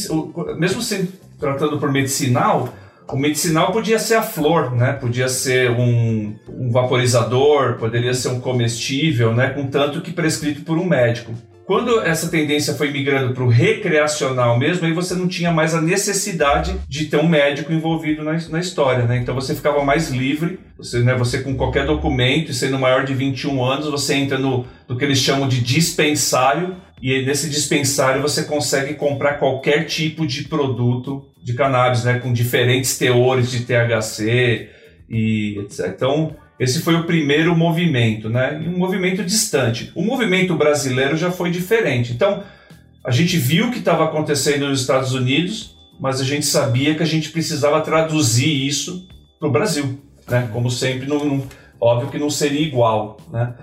mesmo 0.57 0.81
se 0.81 1.09
tratando 1.39 1.79
por 1.79 1.91
medicinal, 1.91 2.73
o 3.07 3.17
medicinal 3.17 3.71
podia 3.71 3.99
ser 3.99 4.15
a 4.15 4.21
flor, 4.21 4.71
né? 4.75 4.93
Podia 4.93 5.29
ser 5.29 5.71
um, 5.71 6.35
um 6.49 6.71
vaporizador, 6.71 7.75
poderia 7.77 8.13
ser 8.13 8.29
um 8.29 8.39
comestível, 8.39 9.33
né? 9.33 9.49
Contanto 9.49 10.01
que 10.01 10.11
prescrito 10.11 10.61
por 10.61 10.77
um 10.77 10.85
médico. 10.85 11.33
Quando 11.65 11.99
essa 12.01 12.29
tendência 12.29 12.75
foi 12.75 12.91
migrando 12.91 13.33
para 13.33 13.43
o 13.43 13.49
recreacional 13.49 14.57
mesmo, 14.59 14.85
aí 14.85 14.93
você 14.93 15.15
não 15.15 15.27
tinha 15.27 15.51
mais 15.51 15.73
a 15.73 15.81
necessidade 15.81 16.75
de 16.87 17.05
ter 17.05 17.17
um 17.17 17.27
médico 17.27 17.73
envolvido 17.73 18.23
na, 18.23 18.33
na 18.49 18.59
história, 18.59 19.05
né? 19.05 19.17
Então 19.17 19.33
você 19.33 19.55
ficava 19.55 19.83
mais 19.83 20.11
livre, 20.11 20.59
você, 20.77 20.99
né, 20.99 21.15
você 21.15 21.41
com 21.41 21.55
qualquer 21.55 21.87
documento, 21.87 22.53
sendo 22.53 22.77
maior 22.77 23.03
de 23.03 23.15
21 23.15 23.63
anos, 23.63 23.89
você 23.89 24.13
entra 24.13 24.37
no, 24.37 24.65
no 24.87 24.95
que 24.95 25.03
eles 25.03 25.17
chamam 25.17 25.47
de 25.47 25.59
dispensário, 25.59 26.75
e 27.01 27.25
nesse 27.25 27.49
dispensário 27.49 28.21
você 28.21 28.43
consegue 28.43 28.93
comprar 28.93 29.39
qualquer 29.39 29.85
tipo 29.85 30.25
de 30.27 30.43
produto 30.43 31.25
de 31.43 31.53
cannabis, 31.53 32.03
né? 32.03 32.19
Com 32.19 32.31
diferentes 32.31 32.95
teores 32.95 33.49
de 33.49 33.61
THC 33.61 34.69
e 35.09 35.59
etc. 35.59 35.87
Então, 35.95 36.35
esse 36.59 36.81
foi 36.81 36.95
o 36.95 37.03
primeiro 37.03 37.55
movimento, 37.55 38.29
né? 38.29 38.61
Um 38.65 38.77
movimento 38.77 39.23
distante. 39.23 39.91
O 39.93 40.01
movimento 40.01 40.55
brasileiro 40.55 41.17
já 41.17 41.31
foi 41.31 41.51
diferente. 41.51 42.13
Então, 42.13 42.43
a 43.03 43.11
gente 43.11 43.37
viu 43.37 43.67
o 43.67 43.71
que 43.71 43.79
estava 43.79 44.05
acontecendo 44.05 44.67
nos 44.67 44.81
Estados 44.81 45.13
Unidos, 45.13 45.75
mas 45.99 46.21
a 46.21 46.23
gente 46.23 46.45
sabia 46.45 46.95
que 46.95 47.03
a 47.03 47.05
gente 47.05 47.29
precisava 47.29 47.81
traduzir 47.81 48.65
isso 48.65 49.07
para 49.39 49.49
o 49.49 49.51
Brasil, 49.51 49.99
né? 50.29 50.49
Como 50.51 50.71
sempre, 50.71 51.07
não, 51.07 51.23
não, 51.23 51.47
óbvio 51.79 52.09
que 52.09 52.17
não 52.17 52.29
seria 52.29 52.61
igual, 52.61 53.17
né? 53.31 53.53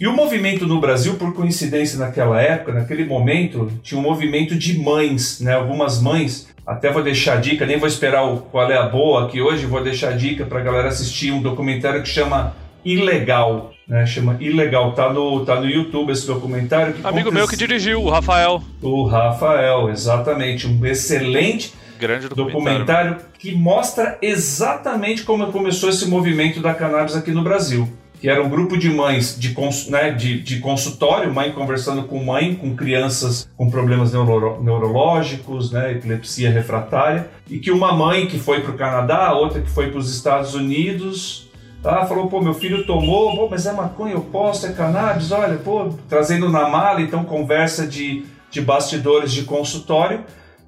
E 0.00 0.06
o 0.06 0.14
movimento 0.14 0.64
no 0.64 0.80
Brasil, 0.80 1.14
por 1.14 1.34
coincidência 1.34 1.98
naquela 1.98 2.40
época, 2.40 2.72
naquele 2.72 3.04
momento, 3.04 3.68
tinha 3.82 3.98
um 3.98 4.02
movimento 4.02 4.54
de 4.54 4.78
mães, 4.78 5.40
né? 5.40 5.54
Algumas 5.54 6.00
mães 6.00 6.46
até 6.68 6.92
vou 6.92 7.02
deixar 7.02 7.38
a 7.38 7.40
dica, 7.40 7.64
nem 7.64 7.78
vou 7.78 7.88
esperar 7.88 8.24
o 8.24 8.36
qual 8.36 8.70
é 8.70 8.76
a 8.76 8.82
boa 8.82 9.24
aqui 9.24 9.40
hoje, 9.40 9.64
vou 9.64 9.82
deixar 9.82 10.10
a 10.10 10.12
dica 10.12 10.44
para 10.44 10.58
a 10.58 10.62
galera 10.62 10.88
assistir 10.88 11.32
um 11.32 11.40
documentário 11.40 12.02
que 12.02 12.08
chama 12.08 12.54
Ilegal. 12.84 13.72
Né, 13.88 14.04
chama 14.04 14.36
Ilegal, 14.38 14.92
tá 14.92 15.10
no, 15.10 15.46
tá 15.46 15.58
no 15.58 15.66
YouTube 15.66 16.12
esse 16.12 16.26
documentário. 16.26 16.94
Amigo 17.02 17.32
meu 17.32 17.48
que 17.48 17.56
dirigiu, 17.56 18.02
o 18.02 18.10
Rafael. 18.10 18.62
O 18.82 19.06
Rafael, 19.06 19.88
exatamente. 19.88 20.66
Um 20.66 20.84
excelente 20.84 21.72
Grande 21.98 22.28
documentário. 22.28 22.52
documentário 22.52 23.16
que 23.38 23.54
mostra 23.54 24.18
exatamente 24.20 25.22
como 25.22 25.50
começou 25.50 25.88
esse 25.88 26.06
movimento 26.06 26.60
da 26.60 26.74
cannabis 26.74 27.16
aqui 27.16 27.30
no 27.30 27.42
Brasil 27.42 27.88
que 28.20 28.28
era 28.28 28.42
um 28.42 28.48
grupo 28.48 28.76
de 28.76 28.90
mães 28.90 29.38
de, 29.38 29.54
né, 29.90 30.10
de, 30.10 30.40
de, 30.40 30.58
consultório, 30.58 31.32
mãe 31.32 31.52
conversando 31.52 32.02
com 32.04 32.22
mãe, 32.22 32.54
com 32.54 32.74
crianças 32.74 33.48
com 33.56 33.70
problemas 33.70 34.12
neuro, 34.12 34.62
neurológicos, 34.62 35.70
né, 35.70 35.92
epilepsia 35.92 36.50
refratária, 36.50 37.28
e 37.48 37.58
que 37.58 37.70
uma 37.70 37.92
mãe 37.92 38.26
que 38.26 38.38
foi 38.38 38.60
para 38.60 38.72
o 38.72 38.76
Canadá, 38.76 39.32
outra 39.32 39.60
que 39.60 39.70
foi 39.70 39.90
para 39.90 39.98
os 39.98 40.12
Estados 40.12 40.54
Unidos, 40.54 41.48
ah, 41.84 42.04
falou, 42.06 42.26
pô, 42.26 42.40
meu 42.40 42.54
filho 42.54 42.84
tomou, 42.84 43.36
pô, 43.36 43.48
mas 43.48 43.64
é 43.66 43.72
maconha, 43.72 44.14
eu 44.14 44.20
posso, 44.20 44.66
é 44.66 44.72
cannabis, 44.72 45.30
olha, 45.30 45.56
pô, 45.56 45.90
trazendo 46.08 46.48
na 46.48 46.68
mala, 46.68 47.00
então 47.00 47.24
conversa 47.24 47.86
de, 47.86 48.24
de 48.50 48.60
bastidores 48.60 49.32
de 49.32 49.44
consultório, 49.44 50.24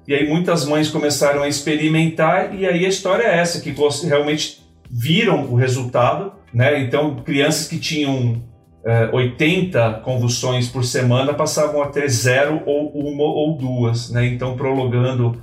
e 0.07 0.15
aí 0.15 0.27
muitas 0.27 0.65
mães 0.65 0.89
começaram 0.89 1.43
a 1.43 1.49
experimentar, 1.49 2.55
e 2.55 2.65
aí 2.65 2.85
a 2.85 2.89
história 2.89 3.23
é 3.23 3.39
essa, 3.39 3.59
que 3.59 3.75
realmente 4.07 4.61
viram 4.89 5.45
o 5.51 5.55
resultado, 5.55 6.31
né? 6.53 6.81
Então, 6.81 7.15
crianças 7.15 7.67
que 7.67 7.79
tinham 7.79 8.41
é, 8.85 9.09
80 9.11 10.01
convulsões 10.03 10.67
por 10.67 10.83
semana 10.83 11.33
passavam 11.33 11.81
a 11.81 11.87
ter 11.87 12.09
zero 12.09 12.61
ou 12.65 12.91
uma 12.91 13.23
ou 13.23 13.57
duas, 13.57 14.09
né? 14.09 14.25
Então, 14.25 14.55
prolongando 14.55 15.41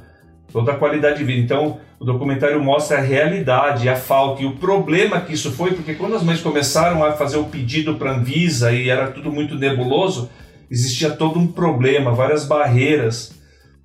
toda 0.52 0.72
a 0.72 0.76
qualidade 0.76 1.18
de 1.18 1.24
vida. 1.24 1.40
Então, 1.40 1.78
o 1.98 2.04
documentário 2.04 2.62
mostra 2.62 2.98
a 2.98 3.00
realidade, 3.00 3.88
a 3.88 3.96
falta 3.96 4.42
e 4.42 4.46
o 4.46 4.56
problema 4.56 5.20
que 5.20 5.34
isso 5.34 5.50
foi, 5.52 5.72
porque 5.72 5.94
quando 5.94 6.14
as 6.14 6.22
mães 6.22 6.40
começaram 6.40 7.04
a 7.04 7.12
fazer 7.12 7.38
o 7.38 7.44
pedido 7.44 7.96
para 7.96 8.12
a 8.12 8.14
Anvisa 8.16 8.72
e 8.72 8.88
era 8.88 9.08
tudo 9.08 9.32
muito 9.32 9.56
nebuloso, 9.56 10.30
existia 10.70 11.10
todo 11.10 11.38
um 11.38 11.46
problema, 11.46 12.12
várias 12.12 12.44
barreiras, 12.44 13.36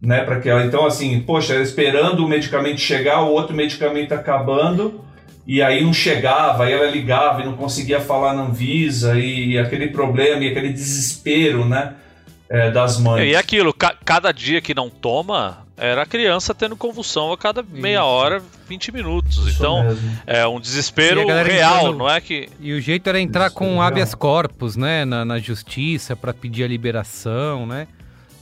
né, 0.01 0.23
para 0.23 0.39
que 0.39 0.49
ela. 0.49 0.65
Então, 0.65 0.85
assim, 0.85 1.19
poxa, 1.21 1.55
esperando 1.55 2.25
o 2.25 2.29
medicamento 2.29 2.79
chegar, 2.79 3.21
o 3.21 3.31
outro 3.31 3.55
medicamento 3.55 4.13
acabando 4.13 5.02
e 5.45 5.61
aí 5.61 5.83
não 5.83 5.93
chegava, 5.93 6.65
aí 6.65 6.73
ela 6.73 6.89
ligava 6.89 7.41
e 7.41 7.45
não 7.45 7.53
conseguia 7.53 7.99
falar 7.99 8.33
na 8.33 8.43
Anvisa, 8.43 9.19
e 9.19 9.57
aquele 9.57 9.87
problema 9.87 10.43
e 10.43 10.49
aquele 10.49 10.71
desespero, 10.71 11.65
né, 11.65 11.93
é, 12.49 12.71
das 12.71 12.97
mães. 12.99 13.29
E 13.29 13.35
aquilo, 13.35 13.73
ca 13.73 13.95
cada 14.05 14.31
dia 14.31 14.61
que 14.61 14.73
não 14.73 14.89
toma, 14.89 15.65
era 15.75 16.03
a 16.03 16.05
criança 16.05 16.53
tendo 16.53 16.77
convulsão 16.77 17.31
a 17.31 17.37
cada 17.37 17.63
meia 17.63 17.97
Isso. 17.97 18.05
hora, 18.05 18.43
20 18.69 18.91
minutos. 18.91 19.37
Isso 19.47 19.57
então, 19.57 19.83
mesmo. 19.83 20.17
é 20.25 20.47
um 20.47 20.59
desespero 20.59 21.25
real, 21.25 21.77
entrando... 21.79 21.97
não 21.97 22.09
é 22.09 22.21
que... 22.21 22.47
E 22.59 22.73
o 22.73 22.79
jeito 22.79 23.09
era 23.09 23.19
entrar 23.19 23.49
com 23.49 23.81
habeas 23.81 24.13
corpus, 24.15 24.77
né, 24.77 25.03
na, 25.03 25.25
na 25.25 25.39
justiça, 25.39 26.15
para 26.15 26.33
pedir 26.33 26.63
a 26.63 26.67
liberação, 26.67 27.65
né? 27.65 27.87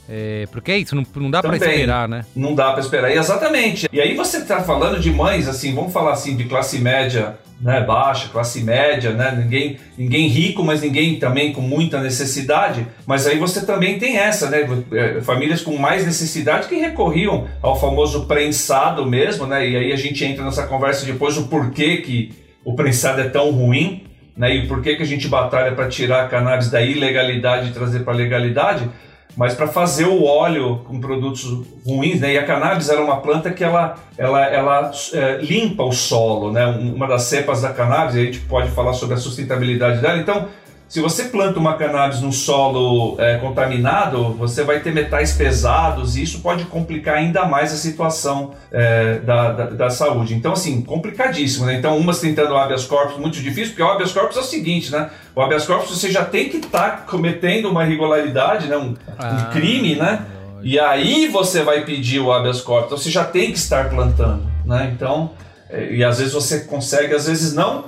É, 0.08 0.46
porque 0.50 0.72
é 0.72 0.78
isso, 0.78 0.94
não, 0.96 1.04
não 1.16 1.30
dá 1.30 1.40
para 1.40 1.56
esperar, 1.56 2.08
né? 2.08 2.24
Não 2.34 2.54
dá 2.54 2.72
para 2.72 2.80
esperar, 2.80 3.10
exatamente. 3.10 3.88
E 3.92 4.00
aí 4.00 4.14
você 4.14 4.44
tá 4.44 4.62
falando 4.62 4.98
de 4.98 5.10
mães, 5.10 5.48
assim, 5.48 5.74
vamos 5.74 5.92
falar 5.92 6.12
assim, 6.12 6.36
de 6.36 6.44
classe 6.44 6.78
média, 6.78 7.38
né, 7.60 7.80
baixa, 7.80 8.28
classe 8.28 8.60
média, 8.62 9.12
né, 9.12 9.32
ninguém, 9.40 9.78
ninguém 9.96 10.26
rico, 10.26 10.64
mas 10.64 10.82
ninguém 10.82 11.18
também 11.20 11.52
com 11.52 11.60
muita 11.60 12.00
necessidade. 12.02 12.84
Mas 13.06 13.26
aí 13.26 13.38
você 13.38 13.64
também 13.64 13.98
tem 13.98 14.18
essa, 14.18 14.50
né, 14.50 14.66
é, 14.92 15.20
famílias 15.20 15.62
com 15.62 15.76
mais 15.76 16.04
necessidade 16.04 16.66
que 16.66 16.74
recorriam 16.74 17.46
ao 17.62 17.78
famoso 17.78 18.26
prensado 18.26 19.06
mesmo, 19.06 19.46
né, 19.46 19.68
e 19.68 19.76
aí 19.76 19.92
a 19.92 19.96
gente 19.96 20.24
entra 20.24 20.44
nessa 20.44 20.66
conversa 20.66 21.06
depois 21.06 21.38
o 21.38 21.46
porquê 21.46 21.98
que 21.98 22.32
o 22.64 22.74
prensado 22.74 23.20
é 23.20 23.28
tão 23.28 23.52
ruim, 23.52 24.04
né, 24.36 24.52
e 24.52 24.66
por 24.66 24.82
que 24.82 24.96
que 24.96 25.02
a 25.02 25.06
gente 25.06 25.28
batalha 25.28 25.72
para 25.72 25.88
tirar 25.88 26.24
a 26.24 26.28
cannabis 26.28 26.68
da 26.68 26.82
ilegalidade 26.82 27.68
e 27.68 27.72
trazer 27.72 28.00
para 28.00 28.12
a 28.12 28.16
legalidade 28.16 28.88
mas 29.36 29.54
para 29.54 29.66
fazer 29.66 30.04
o 30.04 30.24
óleo 30.24 30.80
com 30.86 31.00
produtos 31.00 31.44
ruins, 31.86 32.20
né? 32.20 32.34
E 32.34 32.38
a 32.38 32.44
cannabis 32.44 32.88
era 32.88 33.02
uma 33.02 33.16
planta 33.16 33.50
que 33.50 33.64
ela, 33.64 33.96
ela, 34.18 34.44
ela 34.46 34.90
é, 35.14 35.36
limpa 35.38 35.82
o 35.82 35.92
solo, 35.92 36.52
né? 36.52 36.66
Uma 36.66 37.06
das 37.06 37.22
cepas 37.22 37.62
da 37.62 37.70
cannabis, 37.70 38.16
a 38.16 38.20
gente 38.20 38.40
pode 38.40 38.70
falar 38.70 38.92
sobre 38.92 39.14
a 39.14 39.18
sustentabilidade 39.18 40.00
dela. 40.00 40.18
Então, 40.18 40.48
se 40.92 41.00
você 41.00 41.24
planta 41.24 41.58
uma 41.58 41.78
cannabis 41.78 42.20
num 42.20 42.30
solo 42.30 43.16
é, 43.18 43.38
contaminado, 43.38 44.34
você 44.34 44.62
vai 44.62 44.80
ter 44.80 44.92
metais 44.92 45.32
pesados 45.32 46.18
e 46.18 46.22
isso 46.22 46.40
pode 46.40 46.66
complicar 46.66 47.14
ainda 47.14 47.46
mais 47.46 47.72
a 47.72 47.76
situação 47.76 48.52
é, 48.70 49.18
da, 49.20 49.52
da, 49.52 49.64
da, 49.70 49.88
saúde. 49.88 50.34
Então, 50.34 50.52
assim, 50.52 50.82
complicadíssimo, 50.82 51.64
né? 51.64 51.76
Então, 51.78 51.96
umas 51.96 52.20
tentando 52.20 52.52
o 52.52 52.58
habeas 52.58 52.84
corpus, 52.84 53.16
muito 53.16 53.40
difícil, 53.40 53.68
porque 53.68 53.82
o 53.82 53.88
habeas 53.88 54.12
corpus 54.12 54.36
é 54.36 54.40
o 54.40 54.42
seguinte, 54.42 54.92
né? 54.92 55.08
O 55.34 55.40
habeas 55.40 55.64
corpus 55.64 55.98
você 55.98 56.10
já 56.10 56.26
tem 56.26 56.50
que 56.50 56.58
estar 56.58 56.90
tá 56.90 56.96
cometendo 57.08 57.70
uma 57.70 57.86
irregularidade, 57.86 58.68
né? 58.68 58.76
Um, 58.76 58.94
ah, 59.18 59.48
um 59.48 59.50
crime, 59.50 59.94
né? 59.94 60.26
E 60.62 60.78
aí 60.78 61.26
você 61.26 61.62
vai 61.62 61.86
pedir 61.86 62.20
o 62.20 62.30
habeas 62.30 62.60
corpus, 62.60 62.84
então 62.88 62.98
você 62.98 63.10
já 63.10 63.24
tem 63.24 63.50
que 63.50 63.56
estar 63.56 63.88
plantando, 63.88 64.42
né? 64.66 64.92
Então, 64.94 65.30
é, 65.70 65.90
e 65.90 66.04
às 66.04 66.18
vezes 66.18 66.34
você 66.34 66.60
consegue, 66.64 67.14
às 67.14 67.26
vezes 67.26 67.54
não, 67.54 67.86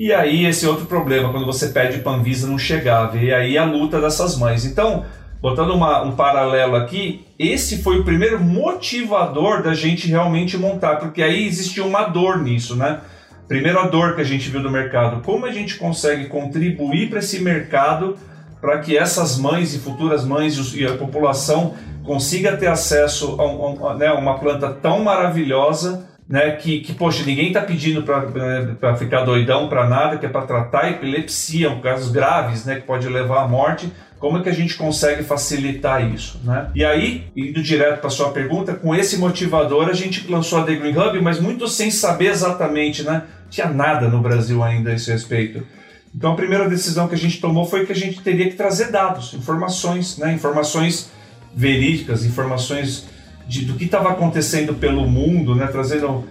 e 0.00 0.14
aí 0.14 0.46
esse 0.46 0.66
outro 0.66 0.86
problema, 0.86 1.30
quando 1.30 1.44
você 1.44 1.68
pede 1.68 1.98
Panvisa 1.98 2.48
não 2.48 2.58
chegava, 2.58 3.18
e 3.18 3.34
aí 3.34 3.58
a 3.58 3.66
luta 3.66 4.00
dessas 4.00 4.34
mães. 4.34 4.64
Então, 4.64 5.04
botando 5.42 5.74
uma, 5.74 6.02
um 6.02 6.12
paralelo 6.12 6.74
aqui, 6.74 7.26
esse 7.38 7.82
foi 7.82 7.98
o 8.00 8.02
primeiro 8.02 8.40
motivador 8.40 9.62
da 9.62 9.74
gente 9.74 10.08
realmente 10.08 10.56
montar, 10.56 10.96
porque 10.96 11.22
aí 11.22 11.46
existia 11.46 11.84
uma 11.84 12.04
dor 12.04 12.38
nisso, 12.38 12.74
né? 12.76 13.00
Primeiro 13.46 13.78
a 13.78 13.88
dor 13.88 14.14
que 14.14 14.22
a 14.22 14.24
gente 14.24 14.48
viu 14.48 14.62
do 14.62 14.70
mercado, 14.70 15.20
como 15.20 15.44
a 15.44 15.52
gente 15.52 15.76
consegue 15.76 16.28
contribuir 16.28 17.10
para 17.10 17.18
esse 17.18 17.38
mercado 17.40 18.16
para 18.58 18.78
que 18.78 18.96
essas 18.96 19.36
mães 19.36 19.74
e 19.74 19.80
futuras 19.80 20.24
mães 20.24 20.56
e 20.74 20.86
a 20.86 20.96
população 20.96 21.74
consiga 22.04 22.56
ter 22.56 22.68
acesso 22.68 23.36
a, 23.38 23.90
a, 23.90 23.94
né, 23.96 24.10
uma 24.12 24.38
planta 24.38 24.70
tão 24.70 25.04
maravilhosa 25.04 26.08
né, 26.30 26.52
que, 26.52 26.78
que, 26.78 26.92
poxa, 26.92 27.24
ninguém 27.26 27.48
está 27.48 27.60
pedindo 27.60 28.04
para 28.04 28.96
ficar 28.96 29.24
doidão 29.24 29.68
para 29.68 29.88
nada, 29.88 30.16
que 30.16 30.24
é 30.24 30.28
para 30.28 30.42
tratar 30.42 30.88
epilepsia, 30.88 31.74
casos 31.82 32.12
graves, 32.12 32.64
né, 32.64 32.76
que 32.76 32.82
pode 32.82 33.08
levar 33.08 33.42
à 33.42 33.48
morte. 33.48 33.92
Como 34.20 34.38
é 34.38 34.42
que 34.42 34.48
a 34.48 34.54
gente 34.54 34.76
consegue 34.76 35.24
facilitar 35.24 36.06
isso, 36.14 36.40
né? 36.44 36.70
E 36.74 36.84
aí, 36.84 37.24
indo 37.34 37.62
direto 37.62 38.00
para 38.00 38.10
sua 38.10 38.30
pergunta, 38.30 38.74
com 38.74 38.94
esse 38.94 39.16
motivador 39.16 39.88
a 39.88 39.94
gente 39.94 40.30
lançou 40.30 40.58
a 40.60 40.62
The 40.62 40.74
Green 40.74 40.96
Hub, 40.96 41.18
mas 41.22 41.40
muito 41.40 41.66
sem 41.66 41.90
saber 41.90 42.26
exatamente, 42.26 43.02
né? 43.02 43.22
Tinha 43.48 43.68
nada 43.68 44.08
no 44.08 44.20
Brasil 44.20 44.62
ainda 44.62 44.90
a 44.90 44.94
esse 44.94 45.10
respeito. 45.10 45.66
Então 46.14 46.34
a 46.34 46.36
primeira 46.36 46.68
decisão 46.68 47.08
que 47.08 47.14
a 47.14 47.18
gente 47.18 47.40
tomou 47.40 47.64
foi 47.64 47.86
que 47.86 47.92
a 47.92 47.96
gente 47.96 48.20
teria 48.20 48.50
que 48.50 48.56
trazer 48.56 48.92
dados, 48.92 49.32
informações, 49.32 50.18
né? 50.18 50.34
Informações 50.34 51.10
verídicas, 51.54 52.24
informações 52.24 53.08
de, 53.50 53.64
do 53.64 53.74
que 53.74 53.84
estava 53.84 54.10
acontecendo 54.10 54.74
pelo 54.74 55.08
mundo, 55.08 55.56
né? 55.56 55.66
Trazendo, 55.66 56.24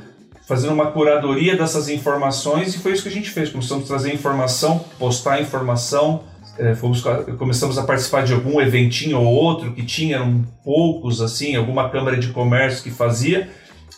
fazendo 0.47 0.73
uma 0.73 0.89
curadoria 0.89 1.57
dessas 1.57 1.89
informações 1.89 2.73
e 2.73 2.79
foi 2.79 2.93
isso 2.93 3.03
que 3.03 3.09
a 3.09 3.11
gente 3.11 3.29
fez. 3.29 3.49
Começamos 3.49 3.83
a 3.83 3.87
trazer 3.87 4.13
informação, 4.13 4.79
postar 4.97 5.41
informação, 5.41 6.23
é, 6.57 6.73
fomos, 6.73 7.03
começamos 7.37 7.77
a 7.77 7.83
participar 7.83 8.23
de 8.23 8.33
algum 8.33 8.61
eventinho 8.61 9.19
ou 9.19 9.27
outro 9.27 9.73
que 9.73 9.83
tinha, 9.83 10.15
eram 10.15 10.45
poucos 10.63 11.21
assim, 11.21 11.57
alguma 11.57 11.89
câmara 11.89 12.17
de 12.17 12.29
comércio 12.29 12.81
que 12.81 12.89
fazia 12.89 13.49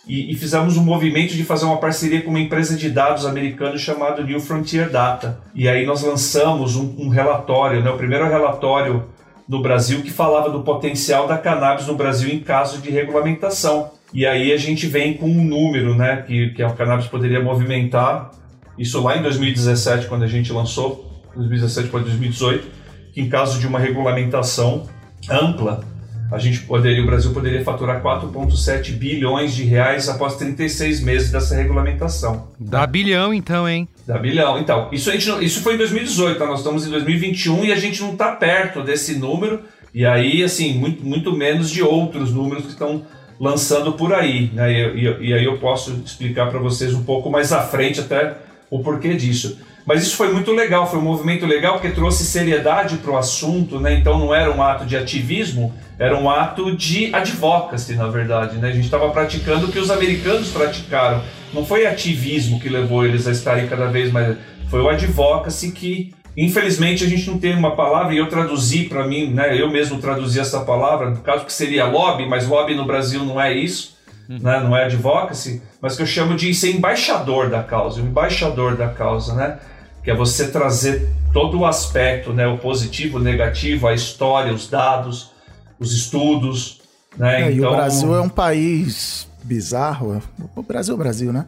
e, 0.07 0.31
e, 0.31 0.35
fizemos 0.35 0.75
um 0.77 0.83
movimento 0.83 1.35
de 1.35 1.43
fazer 1.43 1.65
uma 1.65 1.77
parceria 1.77 2.23
com 2.23 2.31
uma 2.31 2.39
empresa 2.39 2.75
de 2.75 2.89
dados 2.89 3.23
americana 3.23 3.77
chamada 3.77 4.23
New 4.23 4.39
Frontier 4.39 4.89
Data. 4.89 5.39
E 5.53 5.69
aí 5.69 5.85
nós 5.85 6.01
lançamos 6.01 6.75
um, 6.75 6.95
um 6.97 7.09
relatório, 7.09 7.83
né, 7.83 7.91
o 7.91 7.97
primeiro 7.97 8.27
relatório 8.27 9.05
no 9.51 9.61
Brasil 9.61 10.01
que 10.01 10.09
falava 10.09 10.49
do 10.49 10.61
potencial 10.61 11.27
da 11.27 11.37
cannabis 11.37 11.85
no 11.85 11.93
Brasil 11.93 12.33
em 12.33 12.39
caso 12.39 12.77
de 12.77 12.89
regulamentação. 12.89 13.91
E 14.13 14.25
aí 14.25 14.53
a 14.53 14.55
gente 14.55 14.87
vem 14.87 15.15
com 15.15 15.25
um 15.29 15.43
número, 15.43 15.93
né, 15.93 16.23
que, 16.25 16.51
que 16.51 16.63
a 16.63 16.69
cannabis 16.69 17.07
poderia 17.07 17.43
movimentar, 17.43 18.31
isso 18.77 19.03
lá 19.03 19.17
em 19.17 19.21
2017, 19.21 20.07
quando 20.07 20.23
a 20.23 20.27
gente 20.27 20.53
lançou, 20.53 21.21
2017 21.35 21.89
para 21.89 21.99
2018, 21.99 22.65
que 23.11 23.19
em 23.19 23.27
caso 23.27 23.59
de 23.59 23.67
uma 23.67 23.77
regulamentação 23.77 24.87
ampla, 25.29 25.83
a 26.31 26.37
gente 26.37 26.61
poderia, 26.61 27.03
o 27.03 27.05
Brasil 27.05 27.33
poderia 27.33 27.61
faturar 27.61 28.01
4,7 28.01 28.93
bilhões 28.93 29.53
de 29.53 29.65
reais 29.65 30.07
após 30.07 30.37
36 30.37 31.01
meses 31.01 31.29
dessa 31.29 31.55
regulamentação. 31.55 32.47
Dá 32.57 32.87
bilhão 32.87 33.33
então, 33.33 33.67
hein? 33.67 33.85
Dá 34.05 34.17
bilhão. 34.17 34.59
Então, 34.59 34.89
isso, 34.91 35.09
a 35.09 35.13
gente, 35.13 35.45
isso 35.45 35.61
foi 35.61 35.75
em 35.75 35.77
2018, 35.77 36.37
tá? 36.37 36.45
nós 36.45 36.59
estamos 36.59 36.85
em 36.85 36.89
2021 36.89 37.65
e 37.65 37.71
a 37.71 37.75
gente 37.75 38.01
não 38.01 38.13
está 38.13 38.31
perto 38.31 38.81
desse 38.81 39.15
número, 39.15 39.61
e 39.93 40.05
aí, 40.05 40.43
assim, 40.43 40.73
muito, 40.73 41.05
muito 41.05 41.31
menos 41.33 41.69
de 41.69 41.83
outros 41.83 42.33
números 42.33 42.65
que 42.65 42.71
estão 42.71 43.05
lançando 43.39 43.93
por 43.93 44.13
aí. 44.13 44.49
Né? 44.53 44.71
E, 44.71 45.05
e, 45.05 45.29
e 45.29 45.33
aí 45.33 45.45
eu 45.45 45.57
posso 45.57 46.01
explicar 46.05 46.49
para 46.49 46.59
vocês 46.59 46.93
um 46.93 47.03
pouco 47.03 47.29
mais 47.29 47.51
à 47.51 47.61
frente 47.61 47.99
até 47.99 48.37
o 48.69 48.79
porquê 48.79 49.15
disso. 49.15 49.57
Mas 49.85 50.03
isso 50.03 50.15
foi 50.15 50.31
muito 50.31 50.51
legal, 50.51 50.89
foi 50.89 50.99
um 50.99 51.03
movimento 51.03 51.45
legal 51.45 51.73
porque 51.73 51.89
trouxe 51.89 52.23
seriedade 52.23 52.97
para 52.97 53.11
o 53.11 53.17
assunto, 53.17 53.79
né? 53.79 53.95
Então 53.95 54.19
não 54.19 54.33
era 54.33 54.51
um 54.51 54.61
ato 54.61 54.85
de 54.85 54.95
ativismo, 54.95 55.73
era 55.97 56.15
um 56.15 56.29
ato 56.29 56.75
de 56.75 57.13
advocacy, 57.13 57.95
na 57.95 58.07
verdade, 58.07 58.57
né? 58.57 58.69
A 58.69 58.71
gente 58.71 58.85
estava 58.85 59.09
praticando 59.09 59.65
o 59.67 59.71
que 59.71 59.79
os 59.79 59.89
americanos 59.89 60.49
praticaram. 60.49 61.21
Não 61.53 61.65
foi 61.65 61.85
ativismo 61.85 62.59
que 62.59 62.69
levou 62.69 63.05
eles 63.05 63.27
a 63.27 63.31
estarem 63.31 63.67
cada 63.67 63.87
vez 63.87 64.11
mais. 64.11 64.37
Foi 64.69 64.81
o 64.81 64.89
advocacy 64.89 65.71
que, 65.71 66.13
infelizmente, 66.35 67.03
a 67.03 67.07
gente 67.07 67.29
não 67.29 67.37
tem 67.37 67.53
uma 67.55 67.75
palavra, 67.75 68.13
e 68.13 68.17
eu 68.17 68.27
traduzi 68.27 68.83
para 68.83 69.05
mim, 69.05 69.27
né? 69.27 69.59
Eu 69.59 69.69
mesmo 69.69 69.99
traduzi 69.99 70.39
essa 70.39 70.61
palavra, 70.61 71.09
no 71.09 71.17
caso 71.17 71.45
que 71.45 71.53
seria 71.53 71.85
lobby, 71.85 72.25
mas 72.25 72.47
lobby 72.47 72.73
no 72.73 72.85
Brasil 72.85 73.25
não 73.25 73.39
é 73.39 73.53
isso, 73.53 73.97
uhum. 74.29 74.39
né? 74.41 74.59
Não 74.61 74.75
é 74.75 74.85
advocacy, 74.85 75.61
mas 75.81 75.95
que 75.95 76.01
eu 76.01 76.07
chamo 76.07 76.35
de 76.35 76.53
ser 76.53 76.71
embaixador 76.71 77.49
da 77.49 77.61
causa, 77.63 77.99
embaixador 77.99 78.77
da 78.77 78.87
causa, 78.87 79.33
né? 79.33 79.59
que 80.03 80.09
é 80.09 80.15
você 80.15 80.49
trazer 80.49 81.09
todo 81.33 81.59
o 81.59 81.65
aspecto, 81.65 82.33
né, 82.33 82.47
o 82.47 82.57
positivo, 82.57 83.17
o 83.17 83.21
negativo, 83.21 83.87
a 83.87 83.93
história, 83.93 84.53
os 84.53 84.67
dados, 84.67 85.31
os 85.79 85.93
estudos. 85.93 86.81
Né? 87.17 87.43
É, 87.43 87.51
então... 87.51 87.51
E 87.51 87.53
o 87.53 87.57
então, 87.59 87.75
Brasil 87.75 88.15
é 88.15 88.21
um 88.21 88.29
país 88.29 89.27
bizarro. 89.43 90.21
O 90.55 90.63
Brasil 90.63 90.93
é 90.93 90.95
o 90.95 90.97
Brasil, 90.97 91.33
né? 91.33 91.45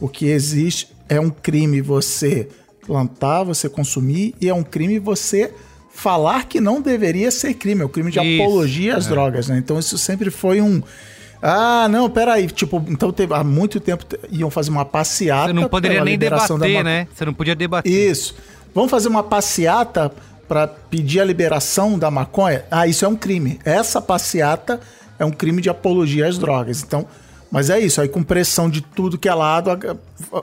O 0.00 0.08
que 0.08 0.26
existe 0.26 0.88
é 1.08 1.20
um 1.20 1.30
crime 1.30 1.80
você 1.80 2.48
plantar, 2.86 3.42
você 3.42 3.68
consumir, 3.68 4.34
e 4.40 4.48
é 4.48 4.54
um 4.54 4.62
crime 4.62 4.98
você 4.98 5.52
falar 5.92 6.46
que 6.46 6.60
não 6.60 6.80
deveria 6.80 7.30
ser 7.30 7.54
crime. 7.54 7.82
É 7.82 7.84
o 7.84 7.88
crime 7.88 8.10
de 8.10 8.18
isso, 8.18 8.42
apologia 8.42 8.96
às 8.96 9.06
é. 9.06 9.10
drogas, 9.10 9.48
né? 9.48 9.58
Então 9.58 9.78
isso 9.78 9.98
sempre 9.98 10.30
foi 10.30 10.60
um 10.60 10.82
ah, 11.42 11.88
não, 11.88 12.10
peraí. 12.10 12.46
Tipo, 12.48 12.84
então 12.88 13.10
teve, 13.12 13.32
há 13.34 13.42
muito 13.42 13.80
tempo 13.80 14.04
iam 14.30 14.50
fazer 14.50 14.70
uma 14.70 14.84
passeata. 14.84 15.48
Você 15.48 15.52
não 15.54 15.68
poderia 15.68 16.04
nem 16.04 16.18
debater, 16.18 16.84
né? 16.84 17.06
Você 17.14 17.24
não 17.24 17.32
podia 17.32 17.54
debater. 17.54 17.90
Isso. 17.90 18.34
Vamos 18.74 18.90
fazer 18.90 19.08
uma 19.08 19.22
passeata 19.22 20.12
para 20.46 20.66
pedir 20.66 21.20
a 21.20 21.24
liberação 21.24 21.98
da 21.98 22.10
maconha? 22.10 22.64
Ah, 22.70 22.86
isso 22.86 23.04
é 23.04 23.08
um 23.08 23.16
crime. 23.16 23.58
Essa 23.64 24.02
passeata 24.02 24.80
é 25.20 25.24
um 25.24 25.30
crime 25.30 25.60
de 25.60 25.68
apologia 25.68 26.26
às 26.26 26.38
drogas. 26.38 26.82
Então, 26.82 27.06
mas 27.52 27.70
é 27.70 27.78
isso. 27.78 28.00
Aí 28.00 28.08
com 28.08 28.22
pressão 28.22 28.68
de 28.68 28.80
tudo 28.80 29.18
que 29.18 29.28
é 29.28 29.34
lado, 29.34 29.70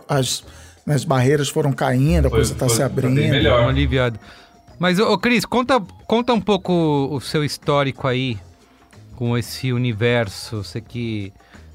as, 0.07 0.43
as 0.85 1.03
barreiras 1.03 1.49
foram 1.49 1.73
caindo, 1.73 2.27
a 2.27 2.29
coisa 2.29 2.53
está 2.53 2.69
se 2.69 2.81
abrindo. 2.83 3.19
Tá 3.19 3.27
melhor. 3.27 3.65
Um 3.65 3.69
aliviado. 3.69 4.19
Mas, 4.79 4.99
ô 4.99 5.17
Cris, 5.17 5.43
conta, 5.43 5.81
conta 6.05 6.31
um 6.31 6.39
pouco 6.39 7.09
o 7.11 7.19
seu 7.19 7.43
histórico 7.43 8.07
aí 8.07 8.37
com 9.15 9.35
esse 9.35 9.73
universo? 9.73 10.63
Você 10.63 10.79
que 10.79 11.33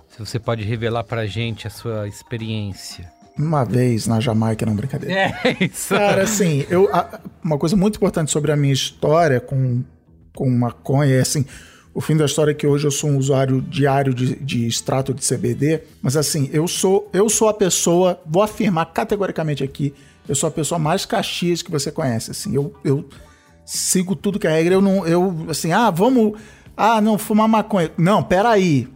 se 0.09 0.19
você 0.19 0.39
pode 0.39 0.63
revelar 0.63 1.03
pra 1.03 1.27
gente 1.27 1.67
a 1.67 1.71
sua 1.71 2.07
experiência. 2.07 3.11
Uma 3.37 3.65
vez 3.65 4.07
na 4.07 4.21
Jamaica, 4.21 4.65
não 4.65 4.77
brincadeira. 4.77 5.15
É 5.43 5.65
isso. 5.65 5.89
Cara, 5.89 6.23
assim, 6.23 6.65
eu, 6.69 6.89
a, 6.95 7.19
uma 7.43 7.59
coisa 7.59 7.75
muito 7.75 7.97
importante 7.97 8.31
sobre 8.31 8.53
a 8.53 8.57
minha 8.57 8.73
história 8.73 9.41
com, 9.41 9.83
com 10.35 10.49
maconha 10.51 11.15
é 11.15 11.21
assim. 11.21 11.45
O 11.95 12.01
fim 12.01 12.17
da 12.17 12.25
história 12.25 12.53
é 12.53 12.55
que 12.55 12.67
hoje 12.67 12.87
eu 12.87 12.91
sou 12.91 13.11
um 13.11 13.19
usuário 13.19 13.61
diário 13.61 14.15
de, 14.15 14.37
de 14.37 14.67
extrato 14.67 15.13
de 15.13 15.27
CBD, 15.27 15.83
mas 16.01 16.17
assim, 16.17 16.49
eu 16.53 16.67
sou 16.67 17.09
eu 17.13 17.29
sou 17.29 17.49
a 17.49 17.55
pessoa, 17.55 18.19
vou 18.25 18.43
afirmar 18.43 18.87
categoricamente 18.87 19.63
aqui, 19.63 19.93
eu 20.27 20.35
sou 20.35 20.49
a 20.49 20.51
pessoa 20.51 20.79
mais 20.79 21.05
caxias 21.05 21.61
que 21.61 21.71
você 21.71 21.91
conhece, 21.91 22.31
assim, 22.31 22.55
eu, 22.55 22.75
eu 22.83 23.05
sigo 23.65 24.17
tudo 24.17 24.39
que 24.39 24.47
é 24.47 24.51
regra, 24.51 24.75
eu 24.75 24.81
não, 24.81 25.07
eu, 25.07 25.47
assim, 25.51 25.73
ah, 25.73 25.91
vamos 25.91 26.39
ah, 26.77 27.01
não, 27.01 27.19
fumar 27.19 27.49
maconha. 27.49 27.91
Não, 27.97 28.23
peraí. 28.23 28.89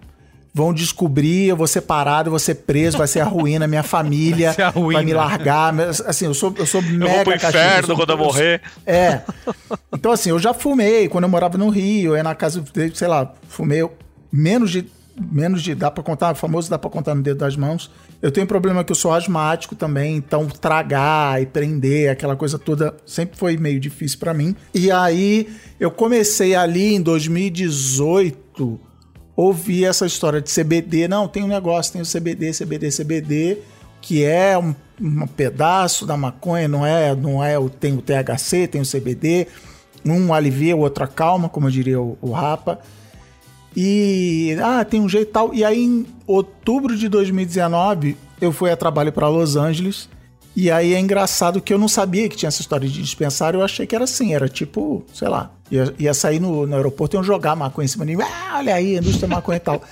Vão 0.56 0.72
descobrir, 0.72 1.48
eu 1.48 1.56
vou 1.56 1.66
ser 1.66 1.82
parado, 1.82 2.28
eu 2.28 2.30
vou 2.30 2.38
ser 2.38 2.54
preso, 2.54 2.96
vai 2.96 3.06
ser 3.06 3.20
a 3.20 3.24
ruína, 3.24 3.66
minha 3.68 3.82
família 3.84 4.54
vai, 4.56 4.94
vai 4.94 5.04
me 5.04 5.12
largar. 5.12 5.78
Assim, 6.06 6.24
eu 6.24 6.32
sou, 6.32 6.54
eu 6.56 6.64
sou 6.64 6.80
eu 6.80 6.92
mega 6.92 7.12
vou 7.12 7.24
pro 7.24 7.34
inferno 7.34 7.94
quando 7.94 8.08
eu 8.08 8.16
morrer. 8.16 8.62
É. 8.86 9.20
Então, 9.92 10.10
assim, 10.10 10.30
eu 10.30 10.38
já 10.38 10.54
fumei 10.54 11.08
quando 11.08 11.24
eu 11.24 11.28
morava 11.28 11.58
no 11.58 11.68
Rio, 11.68 12.14
aí 12.14 12.22
na 12.22 12.34
casa, 12.34 12.64
sei 12.94 13.06
lá, 13.06 13.34
fumei 13.46 13.86
menos 14.32 14.70
de. 14.70 14.86
Menos 15.30 15.62
de. 15.62 15.74
Dá 15.74 15.90
pra 15.90 16.02
contar, 16.02 16.34
famoso 16.34 16.70
dá 16.70 16.78
pra 16.78 16.88
contar 16.88 17.14
no 17.14 17.22
dedo 17.22 17.36
das 17.40 17.54
mãos. 17.54 17.90
Eu 18.22 18.30
tenho 18.30 18.44
um 18.44 18.48
problema 18.48 18.82
que 18.82 18.92
eu 18.92 18.96
sou 18.96 19.12
asmático 19.12 19.74
também, 19.74 20.16
então 20.16 20.46
tragar 20.46 21.40
e 21.42 21.44
prender, 21.44 22.10
aquela 22.10 22.34
coisa 22.34 22.58
toda, 22.58 22.96
sempre 23.04 23.36
foi 23.36 23.58
meio 23.58 23.78
difícil 23.78 24.18
para 24.18 24.32
mim. 24.32 24.56
E 24.74 24.90
aí 24.90 25.54
eu 25.78 25.90
comecei 25.90 26.54
ali 26.54 26.94
em 26.94 27.02
2018 27.02 28.80
ouvir 29.36 29.84
essa 29.84 30.06
história 30.06 30.40
de 30.40 30.52
CBD. 30.52 31.06
Não, 31.06 31.28
tem 31.28 31.42
um 31.42 31.48
negócio, 31.48 31.92
tem 31.92 32.02
o 32.02 32.06
CBD, 32.06 32.52
CBD, 32.52 32.88
CBD, 32.90 33.58
que 34.00 34.24
é 34.24 34.56
um, 34.58 34.74
um 35.00 35.26
pedaço 35.26 36.06
da 36.06 36.16
maconha, 36.16 36.66
não 36.66 36.86
é, 36.86 37.14
não 37.14 37.44
é, 37.44 37.56
tem 37.78 37.94
o 37.96 38.02
THC, 38.02 38.66
tem 38.66 38.80
o 38.80 38.86
CBD, 38.86 39.46
um 40.04 40.32
alivia, 40.32 40.74
o 40.74 40.80
outro 40.80 41.04
acalma, 41.04 41.48
como 41.48 41.70
diria 41.70 42.00
o, 42.00 42.16
o 42.22 42.32
Rapa. 42.32 42.80
E 43.76 44.56
ah, 44.62 44.84
tem 44.84 45.00
um 45.00 45.08
jeito 45.08 45.32
tal. 45.32 45.52
E 45.52 45.62
aí 45.62 45.84
em 45.84 46.06
outubro 46.26 46.96
de 46.96 47.08
2019 47.08 48.16
eu 48.40 48.50
fui 48.50 48.70
a 48.70 48.76
trabalho 48.76 49.12
para 49.12 49.28
Los 49.28 49.54
Angeles. 49.54 50.08
E 50.56 50.70
aí 50.70 50.94
é 50.94 50.98
engraçado 50.98 51.60
que 51.60 51.72
eu 51.72 51.78
não 51.78 51.86
sabia 51.86 52.26
que 52.30 52.36
tinha 52.36 52.48
essa 52.48 52.62
história 52.62 52.88
de 52.88 53.02
dispensário, 53.02 53.58
eu 53.60 53.64
achei 53.64 53.86
que 53.86 53.94
era 53.94 54.04
assim, 54.04 54.32
era 54.32 54.48
tipo, 54.48 55.04
sei 55.12 55.28
lá, 55.28 55.50
ia, 55.70 55.94
ia 55.98 56.14
sair 56.14 56.40
no, 56.40 56.66
no 56.66 56.74
aeroporto 56.74 57.14
e 57.14 57.16
iam 57.18 57.22
jogar 57.22 57.54
maconha 57.54 57.84
em 57.84 57.88
cima 57.88 58.06
de 58.06 58.16
mim, 58.16 58.22
ah, 58.22 58.56
olha 58.56 58.74
aí, 58.74 58.96
indústria 58.96 59.28
maconha 59.28 59.58
e 59.58 59.60
tal. 59.60 59.82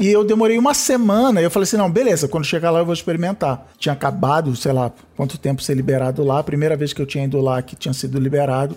E 0.00 0.08
eu 0.08 0.24
demorei 0.24 0.56
uma 0.56 0.72
semana, 0.72 1.42
eu 1.42 1.50
falei 1.50 1.64
assim, 1.64 1.76
não, 1.76 1.90
beleza, 1.90 2.26
quando 2.26 2.44
chegar 2.44 2.70
lá 2.70 2.78
eu 2.80 2.86
vou 2.86 2.94
experimentar. 2.94 3.68
Tinha 3.78 3.92
acabado, 3.92 4.56
sei 4.56 4.72
lá, 4.72 4.90
quanto 5.14 5.36
tempo 5.36 5.62
ser 5.62 5.74
liberado 5.74 6.24
lá, 6.24 6.38
a 6.38 6.42
primeira 6.42 6.74
vez 6.74 6.94
que 6.94 7.02
eu 7.02 7.06
tinha 7.06 7.24
ido 7.24 7.38
lá 7.42 7.60
que 7.60 7.76
tinha 7.76 7.92
sido 7.92 8.18
liberado. 8.18 8.74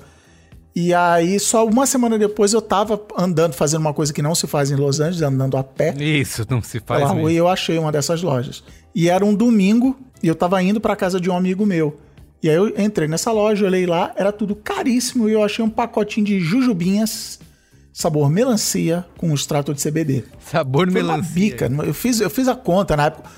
E 0.76 0.94
aí, 0.94 1.40
só 1.40 1.66
uma 1.66 1.86
semana 1.86 2.20
depois, 2.20 2.52
eu 2.52 2.62
tava 2.62 3.02
andando, 3.18 3.54
fazendo 3.54 3.80
uma 3.80 3.94
coisa 3.94 4.12
que 4.12 4.22
não 4.22 4.36
se 4.36 4.46
faz 4.46 4.70
em 4.70 4.76
Los 4.76 5.00
Angeles, 5.00 5.22
andando 5.22 5.56
a 5.56 5.64
pé. 5.64 5.96
Isso, 5.98 6.46
não 6.50 6.62
se 6.62 6.82
faz 6.82 7.10
mesmo. 7.14 7.30
E 7.30 7.38
eu 7.38 7.48
achei 7.48 7.78
uma 7.80 7.94
dessas 7.94 8.22
lojas. 8.22 8.62
E 8.94 9.10
era 9.10 9.26
um 9.26 9.34
domingo, 9.34 9.98
e 10.26 10.28
eu 10.28 10.34
tava 10.34 10.60
indo 10.64 10.82
para 10.82 10.96
casa 10.96 11.22
de 11.22 11.30
um 11.30 11.38
amigo 11.38 11.68
meu. 11.68 12.00
E 12.42 12.50
aí 12.50 12.56
eu 12.56 12.68
entrei 12.80 13.08
nessa 13.08 13.32
loja, 13.32 13.64
olhei 13.64 13.86
lá, 13.86 14.12
era 14.16 14.32
tudo 14.32 14.56
caríssimo 14.56 15.30
e 15.30 15.34
eu 15.34 15.44
achei 15.44 15.64
um 15.64 15.70
pacotinho 15.70 16.26
de 16.26 16.40
jujubinhas 16.40 17.40
sabor 17.94 18.28
melancia 18.28 19.06
com 19.20 19.32
extrato 19.36 19.72
de 19.72 19.84
CBD. 19.84 20.24
Sabor 20.40 20.86
Foi 20.86 20.94
melancia. 20.96 21.22
Uma 21.22 21.32
bica. 21.32 21.72
Eu 21.86 21.94
fiz, 21.94 22.22
eu 22.22 22.30
fiz 22.32 22.48
a 22.48 22.56
conta 22.56 22.98
na 22.98 23.06
época. 23.06 23.30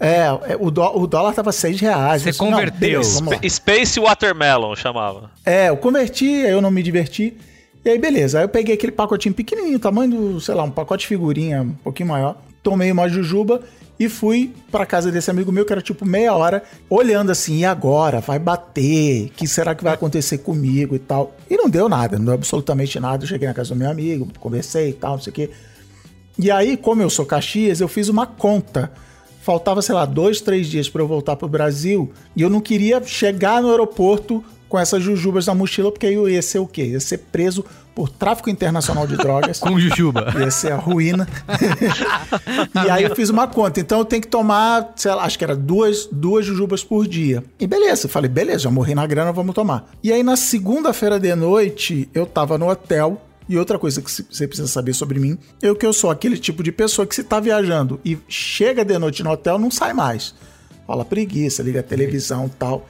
É, 0.00 0.24
é 0.48 0.56
o, 0.58 0.68
dó, 0.68 0.96
o 0.96 1.06
dólar 1.06 1.32
tava 1.32 1.52
6 1.52 1.80
reais. 1.80 2.22
Você 2.22 2.32
converteu. 2.32 3.02
Não, 3.22 3.48
Space 3.48 4.00
Watermelon 4.00 4.74
chamava. 4.74 5.30
É, 5.44 5.68
eu 5.68 5.76
converti, 5.76 6.44
aí 6.44 6.50
eu 6.50 6.60
não 6.60 6.72
me 6.72 6.82
diverti. 6.82 7.36
E 7.84 7.88
aí, 7.88 8.00
beleza. 8.00 8.38
Aí 8.38 8.44
eu 8.44 8.48
peguei 8.48 8.74
aquele 8.74 8.90
pacotinho 8.90 9.32
pequenininho, 9.32 9.78
tamanho 9.78 10.10
do, 10.10 10.40
sei 10.40 10.56
lá, 10.56 10.64
um 10.64 10.72
pacote 10.72 11.02
de 11.02 11.06
figurinha 11.06 11.62
um 11.62 11.74
pouquinho 11.84 12.08
maior. 12.08 12.36
Tomei 12.64 12.90
uma 12.90 13.08
jujuba 13.08 13.62
e 13.98 14.08
fui 14.08 14.52
para 14.70 14.84
casa 14.84 15.10
desse 15.10 15.30
amigo 15.30 15.50
meu, 15.50 15.64
que 15.64 15.72
era 15.72 15.80
tipo 15.80 16.04
meia 16.04 16.34
hora, 16.34 16.62
olhando 16.88 17.30
assim, 17.30 17.58
e 17.58 17.64
agora? 17.64 18.20
Vai 18.20 18.38
bater? 18.38 19.26
O 19.26 19.30
que 19.30 19.46
será 19.46 19.74
que 19.74 19.82
vai 19.82 19.94
acontecer 19.94 20.38
comigo 20.38 20.94
e 20.94 20.98
tal? 20.98 21.34
E 21.48 21.56
não 21.56 21.68
deu 21.68 21.88
nada, 21.88 22.18
não 22.18 22.26
deu 22.26 22.34
absolutamente 22.34 23.00
nada. 23.00 23.24
Eu 23.24 23.28
cheguei 23.28 23.48
na 23.48 23.54
casa 23.54 23.74
do 23.74 23.76
meu 23.76 23.90
amigo, 23.90 24.28
conversei 24.38 24.90
e 24.90 24.92
tal, 24.92 25.12
não 25.12 25.22
sei 25.22 25.30
o 25.30 25.34
quê. 25.34 25.50
E 26.38 26.50
aí, 26.50 26.76
como 26.76 27.00
eu 27.00 27.08
sou 27.08 27.24
Caxias, 27.24 27.80
eu 27.80 27.88
fiz 27.88 28.08
uma 28.08 28.26
conta. 28.26 28.92
Faltava, 29.40 29.80
sei 29.80 29.94
lá, 29.94 30.04
dois, 30.04 30.40
três 30.40 30.66
dias 30.66 30.88
para 30.88 31.00
eu 31.00 31.08
voltar 31.08 31.36
pro 31.36 31.48
Brasil 31.48 32.12
e 32.34 32.42
eu 32.42 32.50
não 32.50 32.60
queria 32.60 33.02
chegar 33.02 33.62
no 33.62 33.70
aeroporto 33.70 34.44
com 34.68 34.78
essas 34.78 35.02
jujubas 35.02 35.46
na 35.46 35.54
mochila, 35.54 35.92
porque 35.92 36.06
aí 36.06 36.14
eu 36.14 36.28
ia 36.28 36.42
ser 36.42 36.58
o 36.58 36.66
quê? 36.66 36.84
Ia 36.86 37.00
ser 37.00 37.18
preso 37.18 37.64
por 37.96 38.10
tráfico 38.10 38.50
internacional 38.50 39.06
de 39.06 39.16
drogas. 39.16 39.58
com 39.58 39.80
jujuba. 39.80 40.34
Ia 40.38 40.50
ser 40.50 40.72
a 40.72 40.76
ruína. 40.76 41.26
e 42.84 42.90
aí 42.90 43.04
eu 43.04 43.16
fiz 43.16 43.30
uma 43.30 43.48
conta. 43.48 43.80
Então 43.80 44.00
eu 44.00 44.04
tenho 44.04 44.20
que 44.20 44.28
tomar, 44.28 44.92
sei 44.94 45.14
lá, 45.14 45.24
acho 45.24 45.38
que 45.38 45.44
era 45.44 45.56
duas, 45.56 46.06
duas 46.12 46.44
jujubas 46.44 46.84
por 46.84 47.08
dia. 47.08 47.42
E 47.58 47.66
beleza, 47.66 48.06
falei, 48.06 48.28
beleza, 48.28 48.64
já 48.64 48.70
morri 48.70 48.94
na 48.94 49.06
grana, 49.06 49.32
vamos 49.32 49.54
tomar. 49.54 49.90
E 50.04 50.12
aí 50.12 50.22
na 50.22 50.36
segunda-feira 50.36 51.18
de 51.18 51.34
noite, 51.34 52.06
eu 52.12 52.26
tava 52.26 52.58
no 52.58 52.68
hotel. 52.68 53.22
E 53.48 53.56
outra 53.56 53.78
coisa 53.78 54.02
que 54.02 54.10
você 54.10 54.46
precisa 54.46 54.68
saber 54.68 54.92
sobre 54.92 55.20
mim, 55.20 55.38
é 55.62 55.72
que 55.72 55.86
eu 55.86 55.92
sou 55.92 56.10
aquele 56.10 56.36
tipo 56.36 56.64
de 56.64 56.72
pessoa 56.72 57.06
que 57.06 57.14
se 57.14 57.22
tá 57.22 57.38
viajando 57.38 57.98
e 58.04 58.18
chega 58.28 58.84
de 58.84 58.98
noite 58.98 59.22
no 59.22 59.30
hotel, 59.30 59.56
não 59.56 59.70
sai 59.70 59.94
mais. 59.94 60.34
Fala 60.84 61.04
preguiça, 61.04 61.62
liga 61.62 61.80
a 61.80 61.82
televisão 61.82 62.46
e 62.46 62.50
tal. 62.50 62.88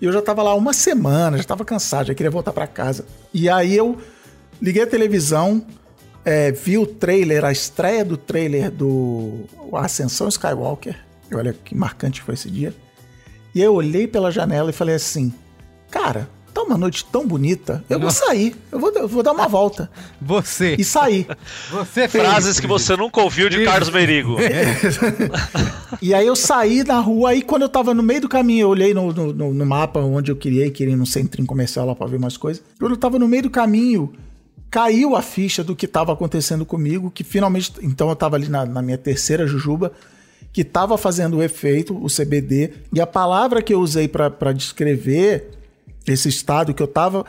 E 0.00 0.06
eu 0.06 0.12
já 0.12 0.22
tava 0.22 0.42
lá 0.42 0.54
uma 0.54 0.72
semana, 0.72 1.36
já 1.36 1.44
tava 1.44 1.66
cansado, 1.66 2.06
já 2.06 2.14
queria 2.14 2.30
voltar 2.30 2.52
para 2.52 2.66
casa. 2.66 3.04
E 3.32 3.46
aí 3.50 3.76
eu 3.76 3.98
liguei 4.60 4.82
a 4.82 4.86
televisão, 4.86 5.64
é, 6.24 6.52
vi 6.52 6.78
o 6.78 6.86
trailer, 6.86 7.44
a 7.44 7.52
estreia 7.52 8.04
do 8.04 8.16
trailer 8.16 8.70
do 8.70 9.44
Ascensão 9.72 10.28
Skywalker. 10.28 10.96
Olha 11.32 11.52
que 11.52 11.74
marcante 11.74 12.22
foi 12.22 12.34
esse 12.34 12.50
dia. 12.50 12.74
E 13.54 13.62
eu 13.62 13.74
olhei 13.74 14.06
pela 14.06 14.30
janela 14.30 14.70
e 14.70 14.72
falei 14.72 14.94
assim: 14.94 15.32
Cara, 15.90 16.28
tá 16.52 16.62
uma 16.62 16.76
noite 16.76 17.04
tão 17.04 17.26
bonita, 17.26 17.84
eu 17.88 17.98
vou 17.98 18.10
sair, 18.10 18.54
eu 18.70 18.78
vou, 18.78 18.92
eu 18.92 19.08
vou 19.08 19.22
dar 19.22 19.32
uma 19.32 19.48
volta. 19.48 19.90
Você. 20.20 20.76
E 20.78 20.84
sair. 20.84 21.26
Você 21.70 22.08
fez. 22.08 22.24
Frases 22.24 22.60
que 22.60 22.66
você 22.66 22.96
nunca 22.96 23.20
ouviu 23.20 23.48
de 23.48 23.64
Carlos 23.64 23.90
Merigo. 23.90 24.36
e 26.02 26.12
aí 26.12 26.26
eu 26.26 26.36
saí 26.36 26.84
na 26.84 27.00
rua, 27.00 27.30
aí 27.30 27.42
quando 27.42 27.62
eu 27.62 27.68
tava 27.68 27.94
no 27.94 28.02
meio 28.02 28.22
do 28.22 28.28
caminho, 28.28 28.62
eu 28.62 28.68
olhei 28.68 28.92
no, 28.92 29.12
no, 29.12 29.54
no 29.54 29.66
mapa 29.66 30.00
onde 30.00 30.30
eu 30.30 30.36
queria 30.36 30.66
ir, 30.66 30.70
queria 30.70 30.94
ir 30.94 30.96
no 30.96 31.06
centrinho 31.06 31.46
comercial 31.46 31.86
lá 31.86 31.94
pra 31.94 32.06
ver 32.06 32.18
mais 32.18 32.36
coisas. 32.36 32.62
Quando 32.78 32.92
eu 32.92 32.98
tava 32.98 33.18
no 33.18 33.26
meio 33.26 33.44
do 33.44 33.50
caminho, 33.50 34.12
caiu 34.70 35.16
a 35.16 35.22
ficha 35.22 35.64
do 35.64 35.74
que 35.74 35.86
estava 35.86 36.12
acontecendo 36.12 36.64
comigo, 36.64 37.10
que 37.10 37.24
finalmente, 37.24 37.72
então 37.82 38.06
eu 38.06 38.12
estava 38.12 38.36
ali 38.36 38.48
na, 38.48 38.64
na, 38.64 38.80
minha 38.80 38.96
terceira 38.96 39.46
jujuba, 39.46 39.92
que 40.52 40.60
estava 40.60 40.96
fazendo 40.96 41.38
o 41.38 41.42
efeito, 41.42 41.94
o 41.94 42.06
CBD, 42.06 42.72
e 42.92 43.00
a 43.00 43.06
palavra 43.06 43.62
que 43.62 43.74
eu 43.74 43.80
usei 43.80 44.06
para 44.06 44.52
descrever 44.52 45.50
esse 46.06 46.28
estado 46.28 46.72
que 46.72 46.82
eu 46.82 46.86
estava 46.86 47.24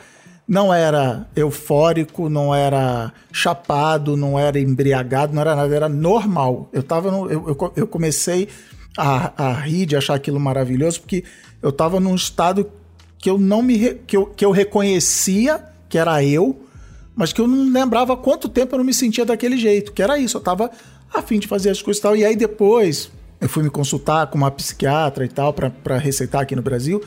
não 0.46 0.72
era 0.72 1.26
eufórico, 1.34 2.28
não 2.28 2.54
era 2.54 3.12
chapado, 3.32 4.16
não 4.16 4.38
era 4.38 4.58
embriagado, 4.58 5.32
não 5.32 5.40
era 5.40 5.54
nada, 5.56 5.74
era 5.74 5.88
normal. 5.88 6.68
Eu 6.72 6.82
tava 6.82 7.10
no, 7.10 7.30
eu, 7.30 7.72
eu, 7.76 7.86
comecei 7.86 8.48
a, 8.96 9.50
a 9.50 9.52
rir 9.52 9.86
de 9.86 9.96
achar 9.96 10.14
aquilo 10.14 10.40
maravilhoso, 10.40 11.00
porque 11.00 11.24
eu 11.62 11.70
estava 11.70 12.00
num 12.00 12.14
estado 12.14 12.70
que 13.18 13.30
eu 13.30 13.38
não 13.38 13.62
me 13.62 13.94
que 14.06 14.16
eu, 14.16 14.26
que 14.26 14.44
eu 14.44 14.50
reconhecia 14.50 15.62
que 15.88 15.96
era 15.96 16.24
eu, 16.24 16.60
mas 17.14 17.32
que 17.32 17.40
eu 17.40 17.46
não 17.46 17.70
lembrava 17.70 18.16
quanto 18.16 18.48
tempo 18.48 18.74
eu 18.74 18.78
não 18.78 18.84
me 18.84 18.94
sentia 18.94 19.24
daquele 19.24 19.56
jeito, 19.56 19.92
que 19.92 20.02
era 20.02 20.18
isso, 20.18 20.36
eu 20.36 20.40
tava 20.40 20.70
afim 21.12 21.38
de 21.38 21.46
fazer 21.46 21.70
as 21.70 21.82
coisas 21.82 21.98
e 21.98 22.02
tal. 22.02 22.16
E 22.16 22.24
aí 22.24 22.36
depois 22.36 23.10
eu 23.40 23.48
fui 23.48 23.62
me 23.62 23.70
consultar 23.70 24.26
com 24.28 24.38
uma 24.38 24.50
psiquiatra 24.50 25.24
e 25.24 25.28
tal 25.28 25.52
para 25.52 25.98
receitar 25.98 26.42
aqui 26.42 26.56
no 26.56 26.62
Brasil. 26.62 27.02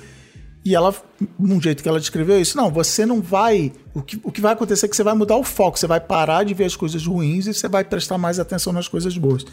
E 0.65 0.73
ela, 0.73 0.93
um 1.39 1.61
jeito 1.61 1.83
que 1.83 1.87
ela 1.87 1.99
descreveu 1.99 2.41
isso, 2.41 2.57
não, 2.57 2.71
você 2.71 3.05
não 3.05 3.21
vai. 3.21 3.71
O 3.93 4.01
que, 4.01 4.19
o 4.23 4.31
que 4.31 4.41
vai 4.41 4.53
acontecer 4.53 4.87
é 4.87 4.89
que 4.89 4.95
você 4.95 5.03
vai 5.03 5.13
mudar 5.13 5.37
o 5.37 5.43
foco, 5.43 5.77
você 5.77 5.85
vai 5.85 5.99
parar 5.99 6.43
de 6.43 6.55
ver 6.55 6.65
as 6.65 6.75
coisas 6.75 7.05
ruins 7.05 7.45
e 7.45 7.53
você 7.53 7.67
vai 7.67 7.83
prestar 7.83 8.17
mais 8.17 8.39
atenção 8.39 8.73
nas 8.73 8.87
coisas 8.87 9.15
boas. 9.15 9.45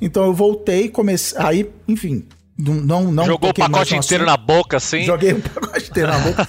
Então 0.00 0.24
eu 0.24 0.32
voltei, 0.32 0.88
comecei. 0.88 1.36
Aí, 1.40 1.70
enfim, 1.88 2.24
não, 2.56 3.10
não 3.10 3.26
Jogou 3.26 3.50
o 3.50 3.54
pacote 3.54 3.96
inteiro 3.96 4.24
na 4.24 4.36
boca, 4.36 4.76
assim? 4.76 5.02
Joguei 5.02 5.32
o 5.32 5.42
pacote 5.42 5.90
inteiro 5.90 6.08
na 6.08 6.18
boca. 6.18 6.48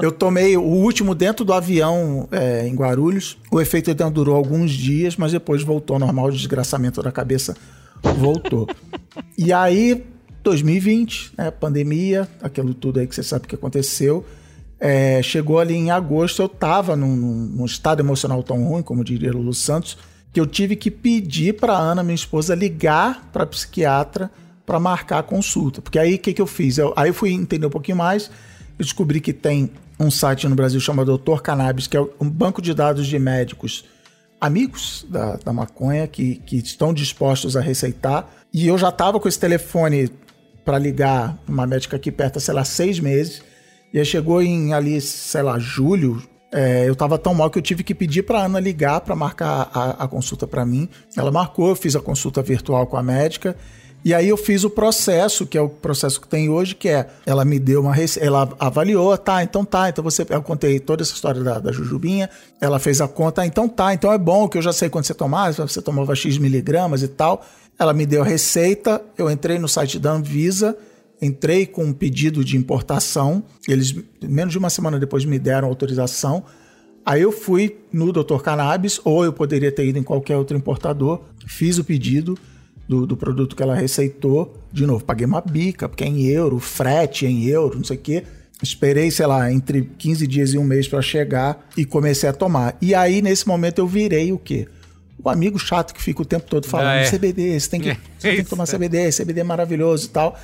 eu 0.00 0.12
tomei 0.12 0.56
o 0.56 0.62
último 0.62 1.14
dentro 1.14 1.44
do 1.44 1.54
avião 1.54 2.28
é, 2.30 2.66
em 2.66 2.74
Guarulhos. 2.74 3.38
O 3.50 3.60
efeito 3.60 3.90
então 3.90 4.12
durou 4.12 4.36
alguns 4.36 4.70
dias, 4.70 5.16
mas 5.16 5.32
depois 5.32 5.62
voltou 5.62 5.94
ao 5.94 6.00
normal. 6.00 6.26
O 6.26 6.32
desgraçamento 6.32 7.02
da 7.02 7.10
cabeça 7.10 7.56
voltou. 8.02 8.68
e 9.38 9.52
aí, 9.52 10.04
2020, 10.42 11.32
né, 11.38 11.50
pandemia, 11.50 12.28
aquilo 12.42 12.74
tudo 12.74 13.00
aí 13.00 13.06
que 13.06 13.14
você 13.14 13.22
sabe 13.22 13.46
que 13.46 13.54
aconteceu. 13.54 14.26
É, 14.78 15.22
chegou 15.22 15.60
ali 15.60 15.74
em 15.74 15.90
agosto, 15.90 16.42
eu 16.42 16.48
tava 16.48 16.96
num, 16.96 17.16
num, 17.16 17.64
estado 17.64 18.00
emocional 18.00 18.42
tão 18.42 18.62
ruim, 18.64 18.82
como 18.82 19.04
diria 19.04 19.32
Lulu 19.32 19.54
Santos, 19.54 19.96
que 20.32 20.40
eu 20.40 20.46
tive 20.46 20.74
que 20.74 20.90
pedir 20.90 21.54
para 21.54 21.72
Ana, 21.72 22.02
minha 22.02 22.16
esposa, 22.16 22.54
ligar 22.54 23.30
para 23.32 23.46
psiquiatra 23.46 24.28
para 24.64 24.78
marcar 24.78 25.18
a 25.18 25.22
consulta. 25.22 25.82
Porque 25.82 25.98
aí 25.98 26.14
o 26.14 26.18
que, 26.18 26.32
que 26.32 26.42
eu 26.42 26.46
fiz? 26.46 26.78
Eu, 26.78 26.92
aí 26.96 27.10
eu 27.10 27.14
fui 27.14 27.32
entender 27.32 27.66
um 27.66 27.70
pouquinho 27.70 27.96
mais, 27.96 28.30
eu 28.78 28.84
descobri 28.84 29.20
que 29.20 29.32
tem 29.32 29.70
um 29.98 30.10
site 30.10 30.48
no 30.48 30.54
Brasil 30.54 30.80
chamado 30.80 31.06
Doutor 31.06 31.42
Cannabis, 31.42 31.86
que 31.86 31.96
é 31.96 32.00
um 32.20 32.28
banco 32.28 32.60
de 32.60 32.74
dados 32.74 33.06
de 33.06 33.18
médicos 33.18 33.84
amigos 34.40 35.06
da, 35.08 35.36
da 35.36 35.52
maconha 35.52 36.08
que, 36.08 36.36
que 36.44 36.56
estão 36.56 36.92
dispostos 36.92 37.56
a 37.56 37.60
receitar. 37.60 38.28
E 38.52 38.66
eu 38.66 38.76
já 38.76 38.88
estava 38.88 39.20
com 39.20 39.28
esse 39.28 39.38
telefone 39.38 40.10
para 40.64 40.78
ligar 40.78 41.38
uma 41.46 41.64
médica 41.64 41.96
aqui 41.96 42.10
perto, 42.10 42.40
sei 42.40 42.52
lá, 42.52 42.64
seis 42.64 42.98
meses. 42.98 43.42
E 43.92 44.00
aí 44.00 44.04
chegou 44.04 44.42
em 44.42 44.74
ali, 44.74 45.00
sei 45.00 45.42
lá, 45.42 45.58
julho. 45.60 46.20
É, 46.52 46.88
eu 46.88 46.92
estava 46.92 47.16
tão 47.18 47.34
mal 47.34 47.50
que 47.50 47.58
eu 47.58 47.62
tive 47.62 47.84
que 47.84 47.94
pedir 47.94 48.24
para 48.24 48.44
Ana 48.44 48.58
ligar 48.58 49.00
para 49.02 49.14
marcar 49.14 49.70
a, 49.72 50.04
a 50.04 50.08
consulta 50.08 50.46
para 50.46 50.66
mim. 50.66 50.88
Ela 51.16 51.30
marcou, 51.30 51.68
eu 51.68 51.76
fiz 51.76 51.94
a 51.94 52.00
consulta 52.00 52.42
virtual 52.42 52.86
com 52.88 52.96
a 52.96 53.02
médica. 53.02 53.56
E 54.04 54.12
aí 54.12 54.28
eu 54.28 54.36
fiz 54.36 54.64
o 54.64 54.70
processo, 54.70 55.46
que 55.46 55.56
é 55.56 55.60
o 55.60 55.68
processo 55.68 56.20
que 56.20 56.26
tem 56.26 56.48
hoje, 56.48 56.74
que 56.74 56.88
é, 56.88 57.08
ela 57.24 57.44
me 57.44 57.58
deu 57.58 57.82
uma 57.82 57.94
ela 58.20 58.52
avaliou, 58.58 59.16
tá, 59.16 59.44
então 59.44 59.64
tá, 59.64 59.88
então 59.88 60.02
você, 60.02 60.26
eu 60.28 60.42
contei 60.42 60.80
toda 60.80 61.02
essa 61.02 61.14
história 61.14 61.40
da, 61.42 61.60
da 61.60 61.70
Jujubinha, 61.70 62.28
ela 62.60 62.80
fez 62.80 63.00
a 63.00 63.06
conta, 63.06 63.46
então 63.46 63.68
tá, 63.68 63.94
então 63.94 64.12
é 64.12 64.18
bom 64.18 64.48
que 64.48 64.58
eu 64.58 64.62
já 64.62 64.72
sei 64.72 64.88
quando 64.88 65.04
você 65.04 65.14
tomar, 65.14 65.52
você 65.52 65.80
tomava 65.80 66.14
X 66.16 66.36
miligramas 66.38 67.02
e 67.02 67.08
tal. 67.08 67.44
Ela 67.78 67.92
me 67.92 68.04
deu 68.04 68.22
a 68.22 68.24
receita, 68.24 69.00
eu 69.16 69.30
entrei 69.30 69.58
no 69.58 69.68
site 69.68 69.98
da 69.98 70.12
Anvisa, 70.12 70.76
entrei 71.20 71.64
com 71.64 71.84
um 71.84 71.92
pedido 71.92 72.44
de 72.44 72.56
importação, 72.56 73.42
eles 73.68 73.94
menos 74.20 74.52
de 74.52 74.58
uma 74.58 74.68
semana 74.68 74.98
depois 74.98 75.24
me 75.24 75.38
deram 75.38 75.68
autorização. 75.68 76.44
Aí 77.04 77.22
eu 77.22 77.32
fui 77.32 77.78
no 77.92 78.12
Dr. 78.12 78.38
Cannabis, 78.42 79.00
ou 79.04 79.24
eu 79.24 79.32
poderia 79.32 79.72
ter 79.72 79.86
ido 79.86 79.98
em 79.98 80.02
qualquer 80.02 80.36
outro 80.36 80.56
importador, 80.56 81.22
fiz 81.46 81.78
o 81.78 81.84
pedido, 81.84 82.36
do, 82.92 83.06
do 83.06 83.16
produto 83.16 83.56
que 83.56 83.62
ela 83.62 83.74
receitou. 83.74 84.54
De 84.70 84.86
novo, 84.86 85.02
paguei 85.02 85.26
uma 85.26 85.40
bica, 85.40 85.88
porque 85.88 86.04
é 86.04 86.06
em 86.06 86.26
euro, 86.26 86.58
frete 86.58 87.24
é 87.24 87.30
em 87.30 87.46
euro, 87.46 87.76
não 87.76 87.84
sei 87.84 87.96
o 87.96 88.00
quê. 88.00 88.24
Esperei, 88.62 89.10
sei 89.10 89.26
lá, 89.26 89.50
entre 89.50 89.90
15 89.98 90.26
dias 90.26 90.52
e 90.52 90.58
um 90.58 90.64
mês 90.64 90.86
para 90.86 91.00
chegar 91.00 91.66
e 91.76 91.84
comecei 91.84 92.28
a 92.28 92.32
tomar. 92.32 92.76
E 92.80 92.94
aí, 92.94 93.22
nesse 93.22 93.48
momento, 93.48 93.78
eu 93.78 93.86
virei 93.86 94.30
o 94.30 94.38
quê? 94.38 94.68
O 95.24 95.28
amigo 95.28 95.58
chato 95.58 95.94
que 95.94 96.02
fica 96.02 96.20
o 96.22 96.24
tempo 96.24 96.46
todo 96.48 96.66
falando: 96.66 96.88
ah, 96.88 96.96
é. 96.96 97.10
CBD, 97.10 97.58
você 97.58 97.70
tem 97.70 97.80
que, 97.80 97.88
você 98.18 98.36
tem 98.36 98.44
que 98.44 98.50
tomar 98.50 98.66
CBD, 98.66 99.10
CBD 99.10 99.40
é 99.40 99.44
maravilhoso 99.44 100.06
e 100.06 100.10
tal. 100.10 100.38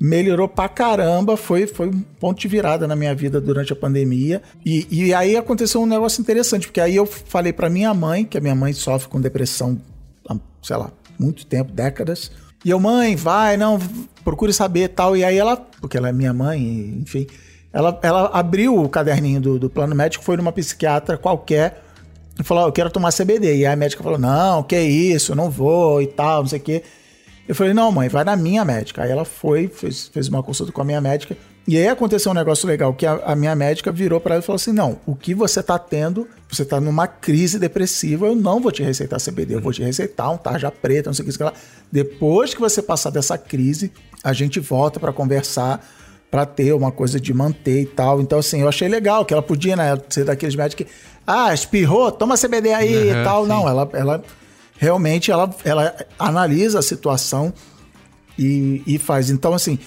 Melhorou 0.00 0.48
pra 0.48 0.66
caramba, 0.68 1.36
foi, 1.36 1.66
foi 1.66 1.88
um 1.88 2.00
ponto 2.00 2.40
de 2.40 2.48
virada 2.48 2.88
na 2.88 2.96
minha 2.96 3.14
vida 3.14 3.38
durante 3.38 3.72
a 3.74 3.76
pandemia. 3.76 4.40
E, 4.64 4.86
e 4.90 5.12
aí 5.12 5.36
aconteceu 5.36 5.82
um 5.82 5.86
negócio 5.86 6.22
interessante, 6.22 6.66
porque 6.66 6.80
aí 6.80 6.96
eu 6.96 7.04
falei 7.04 7.52
para 7.52 7.68
minha 7.68 7.92
mãe, 7.92 8.24
que 8.24 8.38
a 8.38 8.40
minha 8.40 8.54
mãe 8.54 8.72
sofre 8.72 9.10
com 9.10 9.20
depressão, 9.20 9.78
sei 10.62 10.76
lá, 10.76 10.90
muito 11.20 11.44
tempo, 11.44 11.72
décadas. 11.72 12.30
E 12.64 12.70
eu, 12.70 12.80
mãe, 12.80 13.14
vai, 13.16 13.56
não, 13.56 13.78
procure 14.24 14.52
saber 14.52 14.88
tal. 14.88 15.16
E 15.16 15.24
aí 15.24 15.36
ela, 15.36 15.56
porque 15.56 15.96
ela 15.96 16.08
é 16.08 16.12
minha 16.12 16.32
mãe, 16.32 16.98
enfim, 17.02 17.26
ela, 17.72 17.98
ela 18.02 18.26
abriu 18.32 18.76
o 18.82 18.88
caderninho 18.88 19.40
do, 19.40 19.58
do 19.58 19.70
plano 19.70 19.94
médico, 19.94 20.24
foi 20.24 20.36
numa 20.36 20.52
psiquiatra 20.52 21.16
qualquer 21.16 21.82
e 22.38 22.44
falou: 22.44 22.66
Eu 22.66 22.72
quero 22.72 22.90
tomar 22.90 23.12
CBD. 23.12 23.58
E 23.58 23.66
aí 23.66 23.66
a 23.66 23.76
médica 23.76 24.02
falou: 24.02 24.18
Não, 24.18 24.62
que 24.62 24.78
isso, 24.80 25.34
não 25.34 25.50
vou 25.50 26.02
e 26.02 26.06
tal, 26.06 26.42
não 26.42 26.48
sei 26.48 26.58
o 26.58 26.62
quê. 26.62 26.82
Eu 27.46 27.54
falei: 27.54 27.72
Não, 27.72 27.92
mãe, 27.92 28.08
vai 28.08 28.24
na 28.24 28.36
minha 28.36 28.64
médica. 28.64 29.02
Aí 29.02 29.10
ela 29.10 29.24
foi, 29.24 29.68
fez, 29.68 30.08
fez 30.08 30.28
uma 30.28 30.42
consulta 30.42 30.72
com 30.72 30.80
a 30.80 30.84
minha 30.84 31.00
médica. 31.00 31.36
E 31.70 31.76
aí 31.76 31.86
aconteceu 31.86 32.32
um 32.32 32.34
negócio 32.34 32.66
legal, 32.66 32.92
que 32.92 33.06
a, 33.06 33.12
a 33.24 33.36
minha 33.36 33.54
médica 33.54 33.92
virou 33.92 34.20
para 34.20 34.34
ela 34.34 34.42
e 34.42 34.44
falou 34.44 34.56
assim: 34.56 34.72
não, 34.72 34.98
o 35.06 35.14
que 35.14 35.32
você 35.32 35.62
tá 35.62 35.78
tendo, 35.78 36.26
você 36.50 36.64
tá 36.64 36.80
numa 36.80 37.06
crise 37.06 37.60
depressiva, 37.60 38.26
eu 38.26 38.34
não 38.34 38.58
vou 38.58 38.72
te 38.72 38.82
receitar 38.82 39.20
CBD, 39.20 39.54
eu 39.54 39.60
vou 39.60 39.72
te 39.72 39.80
receitar 39.80 40.32
um 40.32 40.36
tarja 40.36 40.68
preta, 40.68 41.10
não 41.10 41.14
sei 41.14 41.22
o 41.22 41.26
que, 41.26 41.32
sei 41.32 41.46
lá. 41.46 41.52
Depois 41.92 42.52
que 42.54 42.60
você 42.60 42.82
passar 42.82 43.10
dessa 43.10 43.38
crise, 43.38 43.92
a 44.24 44.32
gente 44.32 44.58
volta 44.58 44.98
para 44.98 45.12
conversar 45.12 45.80
para 46.28 46.44
ter 46.44 46.72
uma 46.72 46.90
coisa 46.90 47.20
de 47.20 47.32
manter 47.32 47.82
e 47.82 47.86
tal. 47.86 48.20
Então, 48.20 48.40
assim, 48.40 48.62
eu 48.62 48.68
achei 48.68 48.88
legal 48.88 49.24
que 49.24 49.32
ela 49.32 49.42
podia, 49.42 49.76
né, 49.76 49.96
ser 50.08 50.24
daqueles 50.24 50.56
médicos 50.56 50.84
que, 50.84 50.92
ah, 51.24 51.54
espirrou, 51.54 52.10
toma 52.10 52.36
CBD 52.36 52.72
aí 52.72 52.96
uhum, 52.96 53.20
e 53.20 53.24
tal. 53.24 53.42
Sim. 53.44 53.48
Não, 53.48 53.68
ela, 53.68 53.88
ela 53.92 54.24
realmente 54.76 55.30
ela, 55.30 55.48
ela 55.64 55.94
analisa 56.18 56.80
a 56.80 56.82
situação 56.82 57.54
e, 58.36 58.82
e 58.88 58.98
faz. 58.98 59.30
Então, 59.30 59.54
assim, 59.54 59.78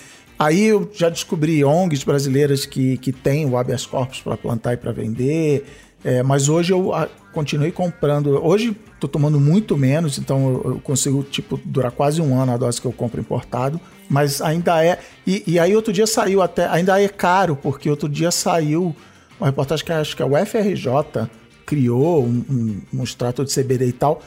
aí 0.44 0.66
eu 0.66 0.90
já 0.94 1.10
descobri 1.10 1.64
ONGs 1.64 2.04
brasileiras 2.04 2.66
que, 2.66 2.98
que 2.98 3.12
têm 3.12 3.46
o 3.46 3.58
habeas 3.58 3.86
corpus 3.86 4.22
para 4.22 4.38
plantar 4.38 4.74
e 4.74 4.78
para 4.78 4.92
vender. 4.92 5.66
É, 6.04 6.22
mas 6.22 6.50
hoje 6.50 6.74
eu 6.74 6.94
a, 6.94 7.08
continuei 7.32 7.72
comprando. 7.72 8.40
Hoje 8.46 8.76
estou 8.94 9.10
tomando 9.10 9.40
muito 9.40 9.78
menos, 9.78 10.18
então 10.18 10.62
eu, 10.66 10.82
consigo 10.84 11.24
tipo 11.24 11.60
durar 11.64 11.92
quase 11.92 12.22
um 12.22 12.40
ano 12.40 12.52
a 12.52 12.58
dose 12.58 12.82
que 12.82 12.88
eu 12.88 12.92
compro 12.92 13.22
importado. 13.22 13.80
Mas 14.10 14.42
ainda 14.42 14.84
é. 14.84 15.00
E, 15.26 15.44
e, 15.48 15.60
aí 15.60 15.76
outro 15.76 15.94
dia 15.94 16.06
saiu 16.06 16.42
até. 16.42 16.68
Ainda 16.68 17.02
é 17.02 17.08
caro, 17.08 17.56
porque 17.56 17.90
outro 17.90 18.10
dia 18.10 18.32
saiu 18.32 18.96
uma 19.40 19.48
reportagem 19.48 19.86
que 19.86 19.92
acho 19.92 20.16
que 20.16 20.22
a 20.22 20.26
UFRJ 20.26 21.30
criou 21.66 22.24
um, 22.24 22.46
um, 22.50 22.82
um 23.00 23.04
extrato 23.04 23.46
de 23.46 23.54
CBD 23.54 23.88
e 23.88 23.94
tal. 23.94 24.22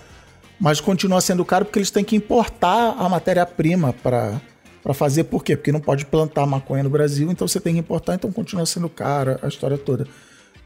Mas 0.58 0.80
continua 0.80 1.20
sendo 1.20 1.44
caro 1.44 1.66
porque 1.66 1.78
eles 1.78 1.90
têm 1.90 2.02
que 2.02 2.16
importar 2.16 2.96
a 2.98 3.06
matéria-prima 3.08 3.92
para 3.92 4.40
para 4.86 4.94
fazer. 4.94 5.24
Por 5.24 5.42
quê? 5.42 5.56
Porque 5.56 5.72
não 5.72 5.80
pode 5.80 6.06
plantar 6.06 6.46
maconha 6.46 6.84
no 6.84 6.90
Brasil, 6.90 7.28
então 7.28 7.48
você 7.48 7.58
tem 7.58 7.74
que 7.74 7.80
importar, 7.80 8.14
então 8.14 8.30
continua 8.30 8.64
sendo 8.64 8.88
caro 8.88 9.36
a 9.42 9.48
história 9.48 9.76
toda 9.76 10.06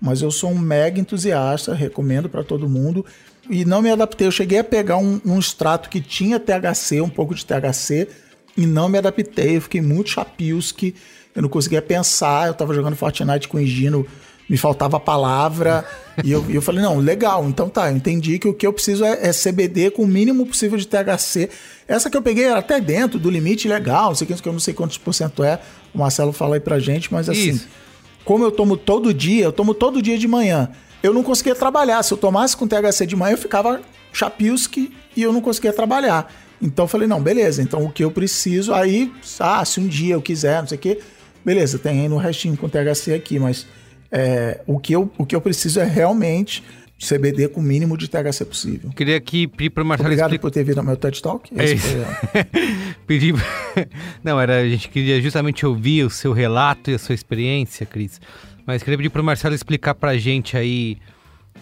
mas 0.00 0.22
eu 0.22 0.30
sou 0.30 0.50
um 0.50 0.58
mega 0.58 0.98
entusiasta, 0.98 1.74
recomendo 1.74 2.28
para 2.28 2.42
todo 2.42 2.68
mundo. 2.68 3.04
E 3.48 3.64
não 3.64 3.82
me 3.82 3.90
adaptei. 3.90 4.26
Eu 4.26 4.32
cheguei 4.32 4.58
a 4.60 4.64
pegar 4.64 4.96
um, 4.96 5.20
um, 5.26 5.38
extrato 5.38 5.90
que 5.90 6.00
tinha 6.00 6.40
THC, 6.40 7.00
um 7.00 7.08
pouco 7.08 7.34
de 7.34 7.44
THC, 7.44 8.08
e 8.56 8.66
não 8.66 8.88
me 8.88 8.96
adaptei. 8.96 9.56
Eu 9.56 9.60
fiquei 9.60 9.82
muito 9.82 10.10
chapilski, 10.10 10.94
eu 11.34 11.42
não 11.42 11.48
conseguia 11.48 11.82
pensar. 11.82 12.46
Eu 12.46 12.54
tava 12.54 12.72
jogando 12.72 12.96
Fortnite 12.96 13.46
com 13.46 13.58
o 13.58 13.60
Engino, 13.60 14.06
me 14.50 14.58
faltava 14.58 14.98
a 14.98 15.00
palavra. 15.00 15.86
e 16.22 16.30
eu, 16.30 16.44
eu 16.50 16.60
falei, 16.60 16.82
não, 16.82 16.98
legal, 16.98 17.46
então 17.48 17.70
tá, 17.70 17.90
eu 17.90 17.96
entendi 17.96 18.38
que 18.38 18.48
o 18.48 18.52
que 18.52 18.66
eu 18.66 18.72
preciso 18.72 19.04
é, 19.04 19.28
é, 19.28 19.30
CBD 19.32 19.92
com 19.92 20.02
o 20.02 20.06
mínimo 20.06 20.44
possível 20.44 20.76
de 20.76 20.86
THC. 20.86 21.48
Essa 21.88 22.10
que 22.10 22.16
eu 22.16 22.22
peguei 22.22 22.44
era 22.44 22.58
até 22.58 22.80
dentro 22.80 23.18
do 23.18 23.30
limite 23.30 23.68
legal, 23.68 24.08
não 24.08 24.14
sei 24.14 24.26
que 24.26 24.48
eu 24.48 24.52
não 24.52 24.60
sei 24.60 24.74
quantos 24.74 24.98
por 24.98 25.14
cento 25.14 25.42
é. 25.42 25.60
O 25.94 25.98
Marcelo 25.98 26.32
fala 26.32 26.56
aí 26.56 26.60
pra 26.60 26.78
gente, 26.78 27.12
mas 27.12 27.28
assim. 27.28 27.50
Isso 27.50 27.80
como 28.24 28.44
eu 28.44 28.50
tomo 28.50 28.76
todo 28.76 29.12
dia, 29.12 29.44
eu 29.44 29.52
tomo 29.52 29.74
todo 29.74 30.00
dia 30.02 30.18
de 30.18 30.28
manhã. 30.28 30.70
Eu 31.02 31.14
não 31.14 31.22
conseguia 31.22 31.54
trabalhar. 31.54 32.02
Se 32.02 32.12
eu 32.12 32.18
tomasse 32.18 32.56
com 32.56 32.68
THC 32.68 33.06
de 33.06 33.16
manhã, 33.16 33.32
eu 33.32 33.38
ficava 33.38 33.80
chapilski 34.12 34.94
e 35.16 35.22
eu 35.22 35.32
não 35.32 35.40
conseguia 35.40 35.72
trabalhar. 35.72 36.32
Então 36.60 36.84
eu 36.84 36.88
falei, 36.88 37.08
não, 37.08 37.22
beleza, 37.22 37.62
então 37.62 37.84
o 37.84 37.90
que 37.90 38.04
eu 38.04 38.10
preciso, 38.10 38.74
aí, 38.74 39.10
ah, 39.38 39.64
se 39.64 39.80
um 39.80 39.88
dia 39.88 40.14
eu 40.14 40.20
quiser, 40.20 40.60
não 40.60 40.68
sei 40.68 40.76
o 40.76 40.80
quê, 40.80 41.00
beleza, 41.42 41.78
tem 41.78 42.02
aí 42.02 42.08
no 42.08 42.18
restinho 42.18 42.54
com 42.56 42.68
THC 42.68 43.14
aqui, 43.14 43.38
mas 43.38 43.66
é, 44.10 44.60
o, 44.66 44.78
que 44.78 44.92
eu, 44.92 45.10
o 45.16 45.24
que 45.24 45.34
eu 45.34 45.40
preciso 45.40 45.80
é 45.80 45.84
realmente 45.84 46.62
CBD 46.98 47.48
com 47.48 47.60
o 47.60 47.62
mínimo 47.62 47.96
de 47.96 48.08
THC 48.08 48.44
possível. 48.44 48.90
Queria 48.90 49.16
aqui 49.16 49.46
pedir 49.46 49.70
para 49.70 49.82
o 49.82 49.86
Marcelo 49.86 50.08
Obrigado 50.08 50.28
explica... 50.28 50.42
por 50.42 50.50
ter 50.50 50.64
vindo 50.64 50.78
ao 50.78 50.84
meu 50.84 50.96
TED 50.96 51.22
Talk. 51.22 51.50
É 51.56 52.44
pedir... 53.06 53.34
Não, 54.22 54.38
era, 54.38 54.58
a 54.58 54.68
gente 54.68 54.88
queria 54.90 55.20
justamente 55.20 55.64
ouvir 55.64 56.04
o 56.04 56.10
seu 56.10 56.32
relato 56.32 56.90
e 56.90 56.94
a 56.94 56.98
sua 56.98 57.14
experiência, 57.14 57.86
Cris. 57.86 58.20
Mas 58.66 58.82
queria 58.82 58.98
pedir 58.98 59.08
para 59.08 59.22
o 59.22 59.24
Marcelo 59.24 59.54
explicar 59.54 59.94
para 59.94 60.10
a 60.10 60.18
gente 60.18 60.56
aí 60.56 60.98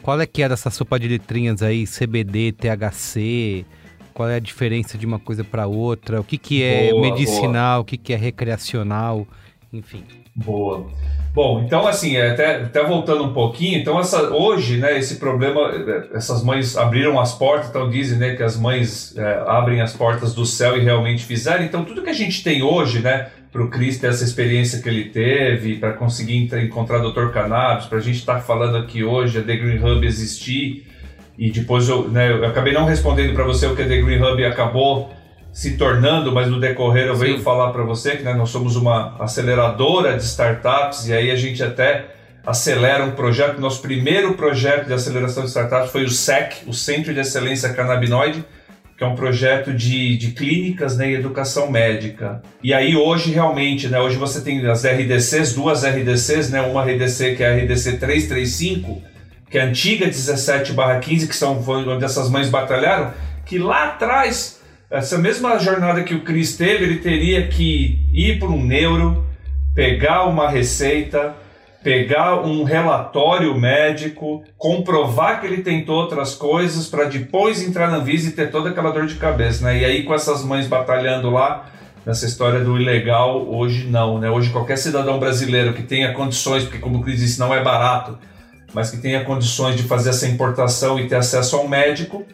qual 0.03 0.21
é 0.21 0.27
que 0.27 0.43
é 0.43 0.49
dessa 0.49 0.71
sopa 0.71 0.99
de 0.99 1.07
letrinhas 1.07 1.63
aí, 1.63 1.85
CBD, 1.87 2.53
THC, 2.53 3.65
qual 4.13 4.29
é 4.29 4.37
a 4.37 4.41
diferença 4.41 4.99
de 4.99 5.07
uma 5.07 5.21
coisa 5.21 5.45
para 5.45 5.67
outra, 5.67 6.21
o 6.21 6.25
que, 6.25 6.37
que 6.37 6.63
é 6.63 6.91
boa, 6.91 7.03
medicinal, 7.03 7.77
boa. 7.77 7.83
o 7.83 7.85
que, 7.85 7.97
que 7.97 8.13
é 8.13 8.17
recreacional, 8.17 9.27
enfim. 9.73 10.03
Boa. 10.35 10.91
Bom, 11.35 11.62
então 11.64 11.87
assim, 11.87 12.17
é, 12.17 12.31
até, 12.31 12.57
até 12.57 12.83
voltando 12.85 13.23
um 13.25 13.33
pouquinho, 13.33 13.79
então 13.79 14.01
essa, 14.01 14.31
hoje, 14.35 14.79
né, 14.79 14.99
esse 14.99 15.17
problema, 15.17 15.61
é, 15.71 16.17
essas 16.17 16.43
mães 16.43 16.77
abriram 16.77 17.21
as 17.21 17.33
portas, 17.35 17.69
então 17.69 17.88
dizem, 17.88 18.19
né, 18.19 18.35
que 18.35 18.43
as 18.43 18.59
mães 18.59 19.17
é, 19.17 19.45
abrem 19.47 19.81
as 19.81 19.93
portas 19.93 20.35
do 20.35 20.45
céu 20.45 20.77
e 20.77 20.81
realmente 20.81 21.25
fizeram, 21.25 21.64
então 21.64 21.85
tudo 21.85 22.03
que 22.03 22.11
a 22.11 22.14
gente 22.14 22.43
tem 22.43 22.62
hoje, 22.62 23.01
né, 23.01 23.29
para 23.53 23.62
o 23.62 23.71
Cris 23.71 23.99
ter 23.99 24.09
essa 24.09 24.25
experiência 24.25 24.81
que 24.83 24.88
ele 24.88 25.11
teve, 25.11 25.77
para 25.77 25.93
conseguir 25.93 26.49
encontrar 26.64 27.05
o 27.05 27.12
Dr. 27.12 27.29
Cannabis, 27.31 27.87
para 27.87 27.99
a 27.99 28.03
gente 28.03 28.19
estar 28.19 28.35
tá 28.37 28.41
falando 28.41 28.77
aqui 28.77 29.05
hoje, 29.05 29.38
a 29.38 29.43
The 29.43 29.57
Green 29.57 29.79
Hub 29.79 30.05
existir, 30.05 30.87
e 31.38 31.51
depois 31.51 31.88
eu, 31.88 32.09
né, 32.09 32.33
eu 32.33 32.45
acabei 32.45 32.73
não 32.73 32.85
respondendo 32.85 33.33
para 33.33 33.45
você 33.45 33.67
o 33.67 33.77
que 33.77 33.83
a 33.83 33.88
The 33.88 34.01
Green 34.01 34.21
Hub 34.21 34.45
acabou 34.45 35.11
se 35.59 35.73
tornando, 35.73 36.31
mas 36.31 36.49
no 36.49 36.61
decorrer 36.61 37.09
eu 37.09 37.16
Sim. 37.16 37.21
venho 37.25 37.40
falar 37.40 37.73
para 37.73 37.83
você 37.83 38.12
que 38.12 38.23
né, 38.23 38.33
nós 38.33 38.49
somos 38.49 38.77
uma 38.77 39.16
aceleradora 39.18 40.16
de 40.16 40.23
startups 40.23 41.09
e 41.09 41.12
aí 41.12 41.33
a 41.33 41.35
gente 41.35 41.61
até 41.64 42.14
acelera 42.47 43.03
um 43.03 43.11
projeto. 43.11 43.61
Nosso 43.61 43.83
primeiro 43.83 44.35
projeto 44.35 44.87
de 44.87 44.92
aceleração 44.92 45.42
de 45.42 45.49
startups 45.49 45.90
foi 45.90 46.05
o 46.05 46.09
SEC, 46.09 46.62
o 46.64 46.73
Centro 46.73 47.12
de 47.12 47.18
Excelência 47.18 47.71
Canabinoide, 47.71 48.44
que 48.97 49.03
é 49.03 49.07
um 49.09 49.16
projeto 49.16 49.73
de, 49.73 50.16
de 50.16 50.31
clínicas 50.31 50.97
né, 50.97 51.11
e 51.11 51.14
educação 51.16 51.68
médica. 51.68 52.40
E 52.62 52.73
aí 52.73 52.94
hoje 52.94 53.33
realmente, 53.33 53.88
né, 53.88 54.01
hoje 54.01 54.16
você 54.16 54.40
tem 54.40 54.64
as 54.64 54.85
RDCs, 54.85 55.55
duas 55.55 55.83
RDCs, 55.83 56.51
né, 56.51 56.61
uma 56.61 56.85
RDC 56.85 57.35
que 57.35 57.42
é 57.42 57.49
a 57.49 57.57
RDC 57.57 57.97
335, 57.97 59.03
que 59.51 59.59
é 59.59 59.62
a 59.62 59.64
antiga 59.64 60.07
17/15, 60.07 61.27
que 61.27 61.35
são 61.35 61.61
onde 61.66 62.05
essas 62.05 62.31
mães 62.31 62.49
batalharam, 62.49 63.12
que 63.44 63.59
lá 63.59 63.88
atrás 63.88 64.58
essa 64.90 65.18
mesma 65.18 65.59
jornada 65.59 66.03
que 66.03 66.14
o 66.14 66.22
Cris 66.22 66.57
teve, 66.57 66.85
ele 66.85 66.96
teria 66.96 67.46
que 67.46 67.98
ir 68.12 68.38
para 68.38 68.48
um 68.48 68.64
neuro, 68.64 69.27
pegar 69.74 70.24
uma 70.24 70.48
receita, 70.48 71.35
pegar 71.83 72.42
um 72.42 72.64
relatório 72.64 73.59
médico, 73.59 74.42
comprovar 74.57 75.40
que 75.40 75.46
ele 75.46 75.62
tentou 75.62 75.96
outras 75.96 76.35
coisas 76.35 76.88
para 76.88 77.05
depois 77.05 77.62
entrar 77.62 77.90
na 77.90 77.98
Visa 77.98 78.31
e 78.31 78.33
ter 78.33 78.51
toda 78.51 78.70
aquela 78.70 78.90
dor 78.90 79.07
de 79.07 79.16
cabeça, 79.16 79.64
né? 79.64 79.79
E 79.79 79.85
aí 79.85 80.03
com 80.05 80.14
essas 80.14 80.42
mães 80.42 80.66
batalhando 80.66 81.31
lá 81.31 81.66
nessa 82.07 82.24
história 82.24 82.61
do 82.61 82.81
ilegal, 82.81 83.46
hoje 83.46 83.87
não, 83.87 84.18
né? 84.18 84.31
Hoje 84.31 84.51
qualquer 84.51 84.79
cidadão 84.79 85.18
brasileiro 85.18 85.74
que 85.74 85.83
tenha 85.83 86.14
condições, 86.14 86.64
porque 86.64 86.79
como 86.79 86.98
o 86.98 87.03
Cris 87.03 87.20
disse, 87.20 87.38
não 87.38 87.55
é 87.55 87.62
barato, 87.62 88.18
mas 88.72 88.90
que 88.90 88.96
tenha 88.96 89.22
condições 89.22 89.77
de 89.77 89.83
fazer 89.83 90.11
essa 90.11 90.27
importação 90.27 90.98
e 90.98 91.07
ter 91.07 91.16
acesso 91.16 91.57
ao 91.57 91.68
médico, 91.68 92.24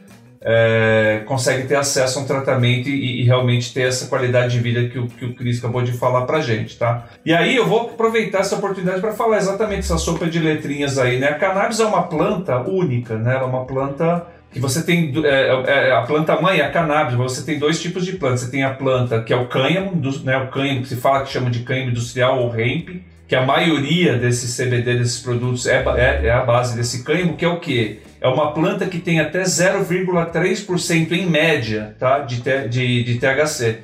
é, 0.45 1.23
consegue 1.25 1.67
ter 1.67 1.77
acesso 1.77 2.19
a 2.19 2.23
um 2.23 2.27
tratamento 2.27 2.89
e, 2.89 3.23
e, 3.23 3.25
realmente 3.25 3.73
ter 3.73 3.89
essa 3.89 4.07
qualidade 4.07 4.53
de 4.53 4.61
vida 4.61 4.89
que 4.91 4.99
o, 4.99 5.07
que 5.07 5.25
o 5.25 5.35
Cris 5.35 5.59
acabou 5.59 5.83
de 5.83 5.93
falar 5.93 6.27
pra 6.27 6.43
gente, 6.43 6.77
tá? 6.77 7.07
E 7.25 7.33
aí 7.33 7.57
eu 7.57 7.67
vou 7.67 7.81
aproveitar 7.81 8.41
essa 8.41 8.57
oportunidade 8.57 9.01
para 9.01 9.13
falar 9.13 9.39
exatamente 9.39 9.81
essa 9.81 9.97
sopa 9.97 10.27
de 10.27 10.39
letrinhas 10.39 10.99
aí, 10.99 11.19
né? 11.19 11.29
A 11.29 11.35
cannabis 11.35 11.81
é 11.81 11.87
uma 11.87 12.03
planta 12.03 12.59
única, 12.61 13.17
né? 13.17 13.37
Ela 13.37 13.45
é 13.45 13.47
uma 13.47 13.65
planta 13.65 14.27
que 14.53 14.61
você 14.61 14.83
tem 14.85 15.13
é, 15.25 15.89
é, 15.89 15.93
a 15.93 16.03
planta 16.03 16.41
mãe 16.41 16.61
é 16.61 16.65
a 16.65 16.71
cannabis, 16.71 17.15
você 17.17 17.43
tem 17.43 17.59
dois 17.59 17.81
tipos 17.81 18.05
de 18.05 18.13
plantas. 18.13 18.41
Você 18.41 18.51
tem 18.51 18.63
a 18.63 18.73
planta 18.73 19.23
que 19.23 19.33
é 19.33 19.37
o 19.37 19.49
cânhamo, 19.49 19.93
né, 20.23 20.37
o 20.37 20.49
cânhamo 20.49 20.83
que 20.83 20.89
se 20.89 20.97
fala 20.97 21.25
que 21.25 21.31
chama 21.31 21.51
de 21.51 21.61
cânhamo 21.61 21.91
industrial 21.91 22.39
ou 22.39 22.55
hemp, 22.57 23.03
que 23.27 23.35
a 23.35 23.45
maioria 23.45 24.19
desses 24.19 24.57
CBD 24.57 24.99
desses 24.99 25.19
produtos 25.21 25.67
é, 25.67 25.83
é, 25.97 26.27
é 26.27 26.31
a 26.31 26.43
base 26.43 26.77
desse 26.77 27.03
cânhamo, 27.03 27.37
que 27.37 27.45
é 27.45 27.49
o 27.49 27.59
que 27.59 28.01
é 28.21 28.29
uma 28.29 28.53
planta 28.53 28.87
que 28.87 28.99
tem 28.99 29.21
até 29.21 29.43
0,3% 29.43 31.13
em 31.13 31.27
média 31.27 31.95
tá, 31.99 32.21
de, 32.21 32.43
de, 32.69 33.05
de 33.05 33.19
THC. 33.19 33.81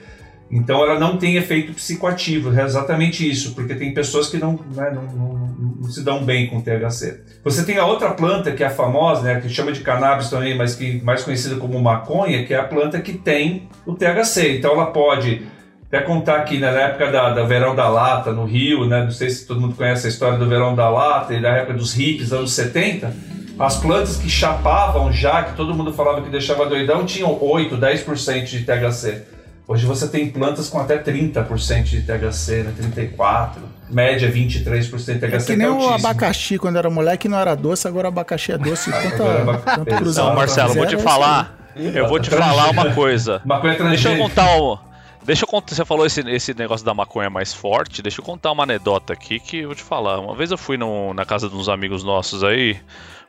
Então 0.50 0.82
ela 0.82 0.98
não 0.98 1.16
tem 1.16 1.36
efeito 1.36 1.72
psicoativo, 1.72 2.58
é 2.58 2.64
exatamente 2.64 3.28
isso, 3.28 3.54
porque 3.54 3.74
tem 3.74 3.94
pessoas 3.94 4.28
que 4.28 4.36
não, 4.36 4.58
né, 4.74 4.90
não, 4.92 5.04
não, 5.04 5.74
não, 5.80 5.84
se 5.84 6.02
dão 6.02 6.24
bem 6.24 6.48
com 6.48 6.60
THC. 6.60 7.20
Você 7.44 7.64
tem 7.64 7.78
a 7.78 7.86
outra 7.86 8.10
planta 8.10 8.50
que 8.50 8.64
é 8.64 8.66
a 8.66 8.70
famosa, 8.70 9.22
né, 9.22 9.40
que 9.40 9.48
chama 9.48 9.70
de 9.70 9.80
cannabis 9.80 10.28
também, 10.28 10.56
mas 10.56 10.74
que 10.74 11.00
mais 11.02 11.22
conhecida 11.22 11.54
como 11.56 11.80
maconha, 11.80 12.44
que 12.44 12.52
é 12.52 12.58
a 12.58 12.64
planta 12.64 13.00
que 13.00 13.12
tem 13.12 13.68
o 13.86 13.94
THC. 13.94 14.56
Então 14.58 14.72
ela 14.72 14.86
pode 14.86 15.42
até 15.90 16.00
contar 16.02 16.36
aqui 16.36 16.58
né, 16.58 16.70
na 16.70 16.80
época 16.82 17.10
da, 17.10 17.30
da 17.30 17.42
Verão 17.42 17.74
da 17.74 17.88
Lata 17.88 18.32
no 18.32 18.44
Rio, 18.44 18.86
né, 18.86 19.02
não 19.02 19.10
sei 19.10 19.28
se 19.28 19.44
todo 19.44 19.60
mundo 19.60 19.74
conhece 19.74 20.06
a 20.06 20.10
história 20.10 20.38
do 20.38 20.48
Verão 20.48 20.74
da 20.74 20.88
Lata 20.88 21.34
e 21.34 21.42
da 21.42 21.48
época 21.48 21.74
dos 21.74 21.92
hippies, 21.92 22.32
anos 22.32 22.52
70 22.52 23.12
as 23.60 23.76
plantas 23.76 24.16
que 24.16 24.30
chapavam 24.30 25.12
já, 25.12 25.42
que 25.42 25.54
todo 25.54 25.74
mundo 25.74 25.92
falava 25.92 26.22
que 26.22 26.30
deixava 26.30 26.64
doidão, 26.64 27.04
tinham 27.04 27.36
8, 27.38 27.76
10% 27.76 28.44
de 28.44 28.62
THC. 28.62 29.22
Hoje 29.68 29.84
você 29.84 30.08
tem 30.08 30.30
plantas 30.30 30.68
com 30.68 30.80
até 30.80 30.96
30% 30.98 31.82
de 31.82 32.00
THC, 32.00 32.62
né? 32.62 32.72
34%, 32.96 33.50
média 33.90 34.32
23% 34.32 34.96
de 34.96 35.18
THC. 35.18 35.36
É 35.36 35.38
que 35.38 35.56
nem 35.56 35.66
é 35.66 35.70
o 35.70 35.90
abacaxi, 35.90 36.58
quando 36.58 36.76
era 36.76 36.88
moleque 36.88 37.28
não 37.28 37.38
era 37.38 37.54
doce, 37.54 37.86
agora 37.86 38.06
o 38.06 38.08
abacaxi 38.08 38.52
é 38.52 38.58
doce. 38.58 38.90
tanta, 38.90 39.24
é 39.24 39.84
tanto 39.84 40.12
Não, 40.14 40.34
Marcelo, 40.34 40.74
vou 40.74 40.86
te 40.86 40.96
falar, 40.96 41.54
eu 41.76 42.08
vou 42.08 42.18
te 42.18 42.30
falar 42.30 42.70
uma 42.70 42.92
coisa. 42.92 43.42
Deixa 43.90 44.10
eu 44.10 44.16
contar 44.16 44.56
um, 44.56 44.78
Deixa 45.22 45.44
eu 45.44 45.48
contar, 45.48 45.74
você 45.74 45.84
falou 45.84 46.06
esse, 46.06 46.20
esse 46.28 46.54
negócio 46.54 46.84
da 46.84 46.94
maconha 46.94 47.28
mais 47.28 47.52
forte, 47.52 48.00
deixa 48.02 48.20
eu 48.20 48.24
contar 48.24 48.52
uma 48.52 48.62
anedota 48.62 49.12
aqui 49.12 49.38
que 49.38 49.58
eu 49.58 49.66
vou 49.66 49.74
te 49.74 49.82
falar. 49.82 50.18
Uma 50.18 50.34
vez 50.34 50.50
eu 50.50 50.56
fui 50.56 50.78
no, 50.78 51.12
na 51.12 51.26
casa 51.26 51.48
de 51.48 51.54
uns 51.54 51.68
amigos 51.68 52.02
nossos 52.02 52.42
aí, 52.42 52.80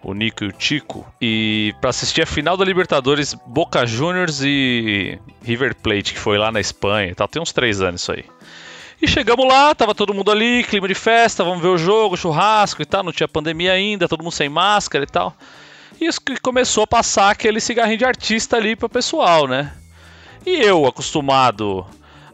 o 0.01 0.13
Nico 0.13 0.45
e 0.45 0.47
o 0.47 0.51
Tico, 0.51 1.05
e 1.21 1.75
para 1.81 1.89
assistir 1.89 2.21
a 2.21 2.25
final 2.25 2.55
da 2.55 2.63
Libertadores 2.63 3.33
Boca 3.45 3.85
Juniors 3.85 4.41
e 4.41 5.19
River 5.43 5.75
Plate, 5.75 6.13
que 6.13 6.19
foi 6.19 6.37
lá 6.37 6.51
na 6.51 6.61
Espanha 6.61 7.13
tal, 7.13 7.27
tem 7.27 7.41
uns 7.41 7.51
três 7.51 7.81
anos 7.81 8.01
isso 8.01 8.11
aí. 8.13 8.25
E 9.01 9.07
chegamos 9.07 9.45
lá, 9.45 9.75
tava 9.75 9.93
todo 9.93 10.13
mundo 10.13 10.31
ali, 10.31 10.63
clima 10.63 10.87
de 10.87 10.95
festa, 10.95 11.43
vamos 11.43 11.61
ver 11.61 11.69
o 11.69 11.77
jogo, 11.77 12.15
churrasco 12.15 12.81
e 12.81 12.85
tal, 12.85 13.03
não 13.03 13.11
tinha 13.11 13.27
pandemia 13.27 13.73
ainda, 13.73 14.07
todo 14.07 14.23
mundo 14.23 14.31
sem 14.31 14.47
máscara 14.47 15.03
e 15.03 15.07
tal. 15.07 15.35
E 15.99 16.05
isso 16.05 16.21
que 16.21 16.39
começou 16.39 16.83
a 16.83 16.87
passar 16.87 17.31
aquele 17.31 17.59
cigarrinho 17.59 17.97
de 17.97 18.05
artista 18.05 18.57
ali 18.57 18.75
pro 18.75 18.87
pessoal, 18.87 19.47
né? 19.47 19.73
E 20.45 20.61
eu, 20.61 20.85
acostumado 20.85 21.85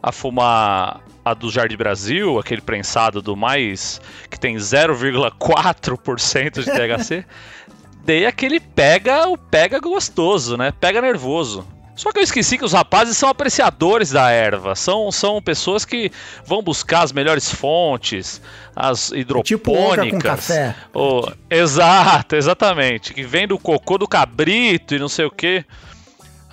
a 0.02 0.10
fumar 0.12 1.00
a 1.24 1.34
do 1.34 1.50
Jardim 1.50 1.76
Brasil, 1.76 2.38
aquele 2.38 2.62
prensado 2.62 3.20
do 3.20 3.36
mais 3.36 4.00
que 4.30 4.38
tem 4.40 4.56
0,4% 4.56 6.50
de 6.52 6.64
THC, 6.64 7.24
dei 8.04 8.24
aquele 8.24 8.60
pega, 8.60 9.28
o 9.28 9.36
pega 9.36 9.78
gostoso, 9.78 10.56
né? 10.56 10.72
Pega 10.72 11.02
nervoso. 11.02 11.66
Só 11.98 12.12
que 12.12 12.20
eu 12.20 12.22
esqueci 12.22 12.56
que 12.56 12.64
os 12.64 12.72
rapazes 12.72 13.16
são 13.16 13.28
apreciadores 13.28 14.10
da 14.10 14.30
erva, 14.30 14.76
são, 14.76 15.10
são 15.10 15.42
pessoas 15.42 15.84
que 15.84 16.12
vão 16.46 16.62
buscar 16.62 17.02
as 17.02 17.12
melhores 17.12 17.50
fontes, 17.50 18.40
as 18.74 19.10
hidropônicas. 19.10 20.04
Tipo 20.04 20.16
com 20.16 20.20
café. 20.20 20.76
Oh, 20.94 21.28
exato, 21.50 22.36
exatamente. 22.36 23.12
Que 23.12 23.24
vem 23.24 23.48
do 23.48 23.58
cocô 23.58 23.98
do 23.98 24.06
cabrito 24.06 24.94
e 24.94 24.98
não 25.00 25.08
sei 25.08 25.24
o 25.24 25.30
que. 25.30 25.64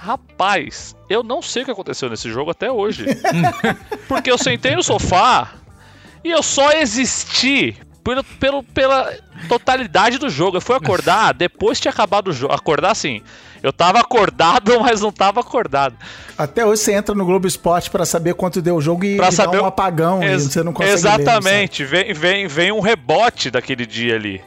Rapaz, 0.05 0.95
eu 1.09 1.23
não 1.23 1.41
sei 1.41 1.63
o 1.63 1.65
que 1.65 1.71
aconteceu 1.71 2.07
nesse 2.11 2.29
jogo 2.29 2.51
até 2.51 2.71
hoje. 2.71 3.05
Porque 4.07 4.29
eu 4.29 4.37
sentei 4.37 4.75
no 4.75 4.83
sofá 4.83 5.53
e 6.23 6.29
eu 6.29 6.43
só 6.43 6.71
existi 6.73 7.75
pelo, 8.03 8.23
pelo, 8.23 8.61
pela 8.61 9.11
totalidade 9.49 10.19
do 10.19 10.29
jogo. 10.29 10.57
Eu 10.57 10.61
fui 10.61 10.75
acordar 10.75 11.33
depois 11.33 11.79
de 11.79 11.89
acabado 11.89 12.27
o 12.27 12.31
jogo. 12.31 12.53
Acordar 12.53 12.91
assim. 12.91 13.23
Eu 13.63 13.73
tava 13.73 13.99
acordado, 13.99 14.77
mas 14.79 15.01
não 15.01 15.11
tava 15.11 15.39
acordado. 15.39 15.95
Até 16.37 16.63
hoje 16.63 16.83
você 16.83 16.93
entra 16.93 17.15
no 17.15 17.25
Globo 17.25 17.47
Esporte 17.47 17.89
para 17.89 18.05
saber 18.05 18.35
quanto 18.35 18.61
deu 18.61 18.75
o 18.75 18.81
jogo 18.81 19.03
e, 19.03 19.17
pra 19.17 19.31
saber... 19.31 19.57
dá 19.57 19.63
um 19.63 19.65
apagão 19.65 20.21
Ex 20.21 20.43
você 20.43 20.61
não 20.61 20.71
consegue 20.71 20.93
Exatamente. 20.93 21.81
Ler, 21.81 21.89
vem, 21.89 22.13
vem, 22.13 22.47
vem 22.47 22.71
um 22.71 22.79
rebote 22.79 23.49
daquele 23.49 23.87
dia 23.87 24.13
ali. 24.13 24.39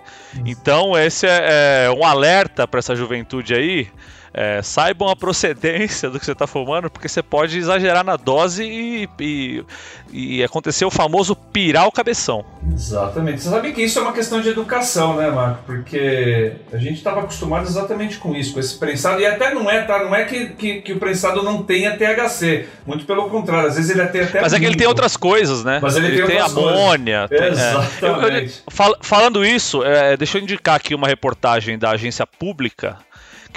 Então 0.46 0.96
esse 0.96 1.26
é, 1.26 1.86
é 1.86 1.90
um 1.90 2.04
alerta 2.04 2.68
para 2.68 2.78
essa 2.78 2.94
juventude 2.94 3.54
aí 3.54 3.88
é, 4.32 4.62
saibam 4.62 5.08
a 5.08 5.16
procedência 5.16 6.10
do 6.10 6.18
que 6.18 6.24
você 6.24 6.32
está 6.32 6.46
fumando, 6.46 6.90
porque 6.90 7.08
você 7.08 7.22
pode 7.22 7.58
exagerar 7.58 8.04
na 8.04 8.16
dose 8.16 8.64
e, 8.64 9.08
e, 9.18 9.64
e, 10.12 10.44
acontecer 10.44 10.84
o 10.84 10.90
famoso 10.90 11.34
pirar 11.34 11.86
o 11.86 11.92
cabeção. 11.92 12.44
Exatamente. 12.72 13.42
Você 13.42 13.50
sabe 13.50 13.72
que 13.72 13.82
isso 13.82 13.98
é 13.98 14.02
uma 14.02 14.12
questão 14.12 14.40
de 14.40 14.48
educação, 14.48 15.16
né, 15.16 15.30
Marco? 15.30 15.62
Porque 15.64 16.52
a 16.72 16.76
gente 16.76 16.98
estava 16.98 17.20
acostumado 17.20 17.66
exatamente 17.66 18.18
com 18.18 18.34
isso, 18.34 18.52
com 18.52 18.60
esse 18.60 18.76
prensado, 18.78 19.20
e 19.20 19.26
até 19.26 19.52
não 19.52 19.70
é, 19.70 19.82
tá? 19.82 20.04
Não 20.04 20.14
é 20.14 20.24
que, 20.24 20.48
que, 20.50 20.82
que 20.82 20.92
o 20.92 20.98
prensado 20.98 21.42
não 21.42 21.62
tenha 21.62 21.96
THC, 21.96 22.66
muito 22.86 23.04
pelo 23.04 23.28
contrário, 23.28 23.68
às 23.68 23.76
vezes 23.76 23.90
ele 23.90 24.02
até 24.02 24.22
até. 24.22 24.40
Mas 24.40 24.52
é 24.52 24.58
que 24.58 24.64
ele 24.64 24.76
tem 24.76 24.86
outras 24.86 25.16
coisas, 25.16 25.64
né? 25.64 25.78
Mas 25.82 25.96
ele, 25.96 26.08
ele 26.08 26.16
tem, 26.18 26.26
tem 26.26 26.38
amônia. 26.38 27.28
Tem, 27.28 27.48
exatamente. 27.48 28.02
É. 28.02 28.40
Eu, 28.40 28.44
eu, 28.44 28.50
fal, 28.70 28.96
falando 29.00 29.44
isso, 29.44 29.82
é, 29.84 30.16
deixa 30.16 30.38
eu 30.38 30.42
indicar 30.42 30.76
aqui 30.76 30.94
uma 30.94 31.06
reportagem 31.06 31.78
da 31.78 31.90
agência 31.90 32.26
pública 32.26 32.98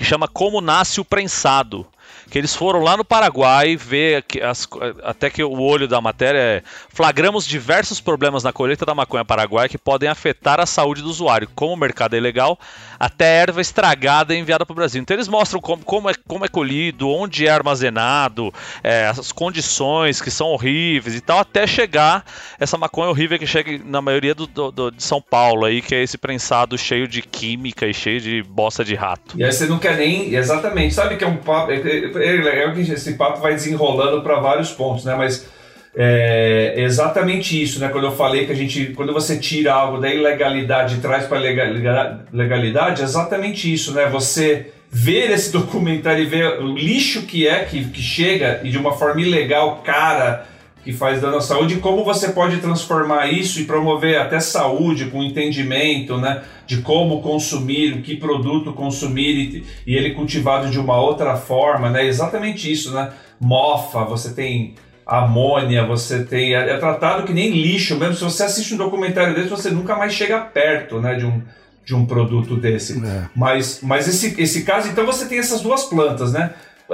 que 0.02 0.08
chama 0.08 0.28
Como 0.28 0.62
Nasce 0.62 1.00
o 1.00 1.06
Prensado 1.06 1.86
que 2.32 2.38
eles 2.38 2.56
foram 2.56 2.80
lá 2.80 2.96
no 2.96 3.04
Paraguai 3.04 3.76
ver 3.76 4.24
as, 4.42 4.68
até 5.04 5.30
que 5.30 5.44
o 5.44 5.60
olho 5.60 5.86
da 5.86 6.00
matéria 6.00 6.40
é 6.40 6.64
flagramos 6.90 7.46
diversos 7.46 8.00
problemas 8.00 8.42
na 8.42 8.54
colheita 8.54 8.86
da 8.86 8.96
maconha 8.96 9.26
paraguaia 9.26 9.68
que 9.68 9.78
podem 9.78 10.08
afetar 10.08 10.60
a 10.60 10.66
saúde 10.66 11.02
do 11.02 11.10
usuário, 11.10 11.50
como 11.54 11.74
o 11.74 11.78
mercado 11.78 12.14
é 12.14 12.18
ilegal, 12.18 12.58
até 13.02 13.38
erva 13.38 13.62
estragada 13.62 14.36
enviada 14.36 14.64
para 14.64 14.74
o 14.74 14.76
Brasil. 14.76 15.02
Então 15.02 15.16
eles 15.16 15.28
mostram 15.28 15.60
como, 15.60 15.84
como, 15.84 16.08
é, 16.08 16.14
como 16.28 16.46
é 16.46 16.48
colhido, 16.48 17.10
onde 17.10 17.48
é 17.48 17.50
armazenado, 17.50 18.54
é, 18.84 19.08
as 19.08 19.32
condições 19.32 20.22
que 20.22 20.30
são 20.30 20.50
horríveis 20.50 21.16
e 21.16 21.22
tal, 21.22 21.40
até 21.40 21.66
chegar 21.66 22.24
essa 22.60 22.78
maconha 22.78 23.10
horrível 23.10 23.40
que 23.40 23.48
chega 23.48 23.82
na 23.84 24.04
maioria 24.04 24.36
do, 24.36 24.46
do, 24.46 24.72
do, 24.72 24.92
de 24.92 25.02
São 25.02 25.20
Paulo 25.20 25.66
aí, 25.66 25.82
que 25.82 25.96
é 25.96 26.04
esse 26.04 26.16
prensado 26.16 26.78
cheio 26.78 27.08
de 27.08 27.24
química 27.24 27.88
e 27.88 27.94
cheio 27.94 28.22
de 28.22 28.44
bosta 28.44 28.86
de 28.86 28.94
rato. 28.94 29.36
E 29.36 29.44
aí 29.44 29.52
você 29.52 29.66
não 29.66 29.80
quer 29.80 29.98
nem. 29.98 30.36
Exatamente, 30.36 30.94
sabe 30.94 31.18
que 31.18 31.24
é 31.24 31.28
um 31.28 31.38
papo. 31.38 31.72
É, 31.72 31.78
é, 31.78 32.66
é 32.66 32.72
que 32.72 32.82
esse 32.82 33.14
papo 33.14 33.42
vai 33.42 33.56
desenrolando 33.56 34.22
para 34.22 34.40
vários 34.40 34.72
pontos, 34.72 35.06
né? 35.06 35.16
Mas 35.16 35.50
é 35.96 36.76
exatamente 36.78 37.62
isso, 37.62 37.80
né? 37.80 37.90
Quando 37.90 38.06
eu 38.06 38.16
falei 38.16 38.46
que 38.46 38.52
a 38.52 38.56
gente, 38.56 38.88
quando 38.94 39.14
você 39.14 39.38
tira 39.38 39.74
algo 39.74 40.00
da 40.00 40.14
ilegalidade 40.14 40.96
e 40.96 41.02
traz 41.02 41.26
para 41.26 41.38
legalidade, 41.38 43.02
é 43.02 43.04
exatamente 43.04 43.72
isso, 43.72 43.94
né? 43.94 44.08
Você 44.08 44.72
ver 44.90 45.32
esse 45.32 45.52
documentário 45.54 46.24
e 46.24 46.28
ver 46.28 46.62
o 46.62 46.76
lixo 46.76 47.24
que 47.24 47.48
é 47.48 47.66
que, 47.66 47.84
que 47.86 48.02
chega 48.02 48.62
e 48.64 48.70
de 48.70 48.78
uma 48.78 48.94
forma 48.94 49.22
ilegal, 49.22 49.82
cara, 49.84 50.48
que 50.84 50.94
faz 50.94 51.22
dano 51.22 51.38
à 51.38 51.42
saúde, 51.42 51.78
como 51.78 52.04
você 52.04 52.30
pode 52.30 52.58
transformar 52.58 53.28
isso 53.28 53.60
e 53.60 53.66
promover 53.66 54.18
até 54.18 54.40
saúde 54.40 55.06
com 55.06 55.22
entendimento, 55.22 56.18
né? 56.18 56.42
De 56.66 56.78
como 56.78 57.22
consumir, 57.22 57.94
o 57.94 58.02
que 58.02 58.16
produto 58.16 58.72
consumir 58.72 59.36
e, 59.36 59.66
e 59.86 59.96
ele 59.96 60.12
cultivado 60.12 60.70
de 60.70 60.80
uma 60.80 61.00
outra 61.00 61.36
forma, 61.36 61.90
né? 61.90 62.06
Exatamente 62.06 62.72
isso, 62.72 62.94
né? 62.94 63.12
Mofa, 63.40 64.06
você 64.06 64.34
tem 64.34 64.76
amônia, 65.06 65.86
você 65.86 66.24
tem. 66.24 66.56
É, 66.56 66.72
é, 66.72 66.78
tratado 66.78 67.24
que 67.24 67.34
nem 67.34 67.52
lixo, 67.52 67.98
mesmo 67.98 68.16
se 68.16 68.24
você 68.24 68.44
assiste 68.44 68.74
um 68.74 68.78
documentário 68.78 69.36
desse, 69.36 69.50
você 69.50 69.70
nunca 69.70 69.96
mais 69.96 70.14
chega 70.14 70.40
perto, 70.40 71.00
né? 71.00 71.16
De 71.16 71.26
um, 71.26 71.42
de 71.86 71.96
um 71.96 72.06
produto 72.06 72.56
desse. 72.56 72.94
É. 73.06 73.24
Mas, 73.36 73.80
mas 73.82 74.08
esse, 74.08 74.42
esse 74.42 74.64
caso, 74.64 74.90
então 74.90 75.06
você 75.06 75.26
tem 75.26 75.40
essas 75.40 75.62
duas 75.62 75.84
plantas, 75.84 76.32
né? 76.32 76.52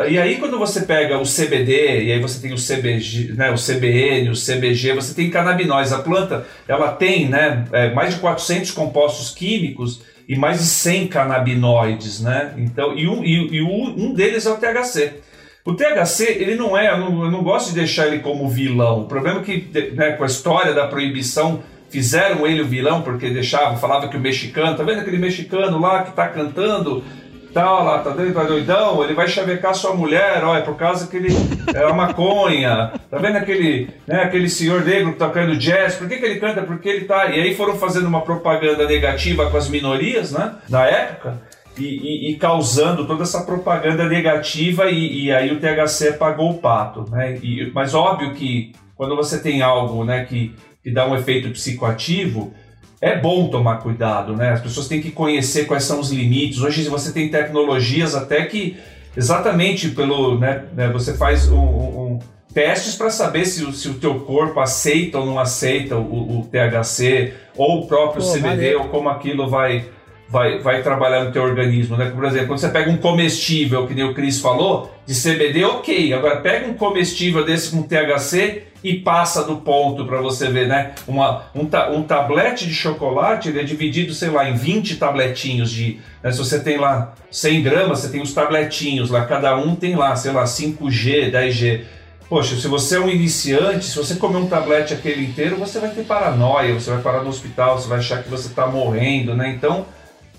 E 0.07 0.19
aí 0.19 0.37
quando 0.37 0.59
você 0.59 0.81
pega 0.81 1.17
o 1.17 1.23
CBD 1.23 2.03
e 2.03 2.11
aí 2.11 2.19
você 2.19 2.39
tem 2.39 2.53
o 2.53 2.55
CBG, 2.55 3.33
né, 3.33 3.49
o 3.49 3.55
CBN, 3.55 4.29
o 4.29 4.33
CBG, 4.33 4.93
você 4.93 5.13
tem 5.15 5.31
canabinóis. 5.31 5.91
A 5.91 5.99
planta 5.99 6.45
ela 6.67 6.91
tem 6.91 7.27
né, 7.27 7.65
é, 7.71 7.91
mais 7.91 8.13
de 8.13 8.19
400 8.19 8.69
compostos 8.71 9.33
químicos 9.33 10.03
e 10.29 10.37
mais 10.37 10.59
de 10.59 10.65
100 10.65 11.07
canabinoides, 11.07 12.21
né? 12.21 12.53
Então 12.57 12.95
e 12.95 13.07
um, 13.07 13.23
e, 13.23 13.57
e 13.57 13.61
um 13.63 14.13
deles 14.13 14.45
é 14.45 14.51
o 14.51 14.57
THC. 14.57 15.15
O 15.67 15.73
THC, 15.73 16.23
ele 16.39 16.55
não 16.55 16.77
é, 16.77 16.93
eu 16.93 16.97
não, 16.97 17.25
eu 17.25 17.29
não, 17.29 17.43
gosto 17.43 17.71
de 17.71 17.75
deixar 17.75 18.07
ele 18.07 18.19
como 18.19 18.47
vilão. 18.47 19.01
O 19.01 19.03
problema 19.03 19.41
é 19.41 19.43
que, 19.43 19.91
né, 19.93 20.13
com 20.13 20.23
a 20.23 20.25
história 20.25 20.73
da 20.73 20.87
proibição, 20.87 21.61
fizeram 21.89 22.47
ele 22.47 22.61
o 22.61 22.65
vilão 22.65 23.01
porque 23.01 23.29
deixavam, 23.29 23.75
falava 23.75 24.07
que 24.07 24.15
o 24.15 24.19
mexicano, 24.19 24.77
tá 24.77 24.83
vendo 24.83 25.01
aquele 25.01 25.17
mexicano 25.17 25.77
lá 25.77 26.03
que 26.03 26.13
tá 26.13 26.29
cantando 26.29 27.03
tal, 27.53 27.83
lá, 27.83 27.99
tá 27.99 28.11
doido, 28.11 28.33
tá 28.33 28.43
doidão, 28.43 29.03
ele 29.03 29.13
vai 29.13 29.27
chavecar 29.27 29.75
sua 29.75 29.93
mulher, 29.93 30.41
ó, 30.41 30.55
é 30.55 30.61
por 30.61 30.75
causa 30.75 31.07
que 31.07 31.17
ele 31.17 31.35
é 31.75 31.85
uma 31.85 32.07
maconha. 32.07 32.93
Tá 33.11 33.17
vendo 33.17 33.35
aquele, 33.35 33.89
né, 34.07 34.23
aquele 34.23 34.49
senhor 34.49 34.85
negro 34.85 35.11
que 35.11 35.19
tá 35.19 35.27
cantando 35.29 35.57
jazz? 35.57 35.95
Por 35.95 36.07
que, 36.07 36.15
que 36.15 36.25
ele 36.25 36.39
canta? 36.39 36.61
Porque 36.61 36.87
ele 36.87 37.05
tá. 37.05 37.25
E 37.25 37.41
aí 37.41 37.55
foram 37.55 37.75
fazendo 37.75 38.07
uma 38.07 38.21
propaganda 38.21 38.87
negativa 38.87 39.49
com 39.49 39.57
as 39.57 39.67
minorias, 39.67 40.31
né? 40.31 40.53
Na 40.69 40.85
época. 40.85 41.41
E, 41.79 41.83
e, 41.83 42.31
e 42.31 42.35
causando 42.37 43.05
toda 43.05 43.23
essa 43.23 43.43
propaganda 43.43 44.07
negativa, 44.07 44.89
e, 44.89 45.25
e, 45.25 45.31
aí 45.31 45.51
o 45.51 45.59
THC 45.59 46.13
pagou 46.13 46.51
o 46.51 46.57
pato. 46.57 47.05
Né? 47.09 47.39
mas 47.73 47.93
óbvio 47.93 48.33
que 48.33 48.73
quando 48.95 49.15
você 49.15 49.39
tem 49.39 49.61
algo 49.61 50.03
né, 50.03 50.25
que, 50.25 50.53
que 50.83 50.91
dá 50.91 51.07
um 51.07 51.15
efeito 51.15 51.49
psicoativo, 51.51 52.53
é 52.99 53.15
bom 53.15 53.47
tomar 53.47 53.77
cuidado, 53.77 54.35
né? 54.35 54.49
As 54.49 54.61
pessoas 54.61 54.87
têm 54.87 54.99
que 54.99 55.11
conhecer 55.11 55.65
quais 55.65 55.83
são 55.83 55.99
os 55.99 56.11
limites. 56.11 56.61
Hoje 56.61 56.89
você 56.89 57.11
tem 57.13 57.29
tecnologias 57.29 58.15
até 58.15 58.45
que 58.45 58.75
exatamente 59.15 59.89
pelo, 59.89 60.39
né, 60.39 60.65
né 60.73 60.89
você 60.89 61.15
faz 61.15 61.47
um, 61.51 61.57
um 61.57 62.19
testes 62.53 62.95
para 62.95 63.11
saber 63.11 63.45
se, 63.45 63.71
se, 63.73 63.87
o 63.87 63.95
teu 63.95 64.21
corpo 64.21 64.59
aceita 64.59 65.19
ou 65.19 65.25
não 65.25 65.39
aceita 65.39 65.95
o, 65.95 66.39
o 66.39 66.49
THC 66.51 67.33
ou 67.55 67.81
o 67.81 67.87
próprio 67.87 68.23
Pô, 68.23 68.31
CBD 68.31 68.73
valeu. 68.73 68.81
ou 68.81 68.89
como 68.89 69.09
aquilo 69.09 69.47
vai 69.47 69.85
vai, 70.29 70.59
vai 70.59 70.81
trabalhar 70.81 71.23
no 71.23 71.31
teu 71.31 71.43
organismo, 71.43 71.95
né? 71.95 72.09
Por 72.09 72.25
exemplo, 72.25 72.47
quando 72.47 72.59
você 72.59 72.69
pega 72.69 72.91
um 72.91 72.97
comestível, 72.97 73.87
que 73.87 73.93
nem 73.93 74.03
o 74.03 74.13
Cris 74.13 74.39
falou, 74.39 74.91
de 75.05 75.13
CBD, 75.13 75.63
ok. 75.63 76.13
Agora 76.13 76.37
pega 76.37 76.67
um 76.67 76.73
comestível 76.73 77.45
desse 77.45 77.71
com 77.71 77.81
THC 77.81 78.63
e 78.83 78.95
passa 78.95 79.43
do 79.43 79.57
ponto 79.57 80.05
para 80.05 80.21
você 80.21 80.49
ver, 80.49 80.67
né? 80.67 80.91
Uma, 81.07 81.45
um, 81.55 81.65
ta, 81.65 81.89
um 81.89 82.03
tablete 82.03 82.67
de 82.67 82.73
chocolate, 82.73 83.49
ele 83.49 83.61
é 83.61 83.63
dividido, 83.63 84.13
sei 84.13 84.29
lá, 84.29 84.49
em 84.49 84.55
20 84.55 84.97
tabletinhos 84.97 85.71
de... 85.71 85.99
Né? 86.21 86.31
Se 86.31 86.37
você 86.37 86.59
tem 86.59 86.77
lá 86.77 87.13
100 87.31 87.63
gramas, 87.63 87.99
você 87.99 88.09
tem 88.09 88.21
os 88.21 88.33
tabletinhos 88.33 89.09
lá, 89.09 89.25
cada 89.25 89.55
um 89.57 89.75
tem 89.75 89.95
lá, 89.95 90.15
sei 90.15 90.31
lá, 90.31 90.43
5G, 90.43 91.31
10G. 91.31 91.81
Poxa, 92.29 92.57
se 92.57 92.67
você 92.67 92.97
é 92.97 92.99
um 92.99 93.09
iniciante, 93.09 93.85
se 93.85 93.95
você 93.95 94.15
comer 94.15 94.37
um 94.37 94.47
tablete 94.47 94.93
aquele 94.93 95.23
inteiro, 95.23 95.55
você 95.55 95.79
vai 95.79 95.89
ter 95.91 96.03
paranoia, 96.03 96.73
você 96.73 96.91
vai 96.91 97.01
parar 97.01 97.23
no 97.23 97.29
hospital, 97.29 97.79
você 97.79 97.87
vai 97.87 97.99
achar 97.99 98.21
que 98.21 98.29
você 98.29 98.49
está 98.49 98.67
morrendo, 98.67 99.33
né? 99.33 99.49
Então 99.49 99.85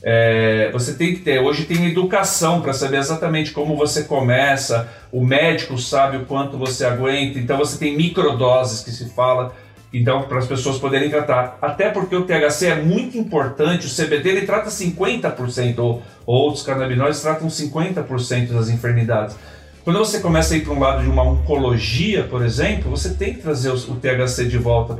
é, 0.02 0.70
você 0.72 0.94
tem 0.94 1.14
que 1.14 1.20
ter. 1.20 1.40
Hoje 1.40 1.64
tem 1.64 1.86
educação 1.86 2.60
para 2.60 2.72
saber 2.72 2.98
exatamente 2.98 3.50
como 3.50 3.76
você 3.76 4.04
começa. 4.04 4.88
O 5.10 5.24
médico 5.24 5.78
sabe 5.78 6.18
o 6.18 6.24
quanto 6.24 6.56
você 6.56 6.84
aguenta. 6.84 7.38
Então 7.38 7.58
você 7.58 7.78
tem 7.78 7.96
microdoses 7.96 8.80
que 8.80 8.90
se 8.90 9.08
fala. 9.10 9.54
Então, 9.92 10.24
para 10.24 10.38
as 10.38 10.46
pessoas 10.46 10.76
poderem 10.78 11.08
tratar. 11.08 11.56
Até 11.62 11.88
porque 11.88 12.14
o 12.14 12.24
THC 12.24 12.66
é 12.66 12.74
muito 12.82 13.16
importante, 13.16 13.86
o 13.86 13.90
CBD 13.90 14.28
ele 14.28 14.42
trata 14.42 14.68
50%, 14.68 15.78
ou, 15.78 16.02
ou 16.26 16.42
outros 16.42 16.62
canabinoides 16.62 17.22
tratam 17.22 17.48
50% 17.48 18.48
das 18.48 18.68
enfermidades. 18.68 19.34
Quando 19.84 19.98
você 19.98 20.20
começa 20.20 20.52
a 20.52 20.58
ir 20.58 20.60
para 20.60 20.74
um 20.74 20.78
lado 20.78 21.02
de 21.02 21.08
uma 21.08 21.22
oncologia, 21.22 22.24
por 22.24 22.44
exemplo, 22.44 22.90
você 22.90 23.14
tem 23.14 23.32
que 23.32 23.40
trazer 23.40 23.70
o, 23.70 23.74
o 23.74 23.96
THC 23.96 24.44
de 24.44 24.58
volta 24.58 24.92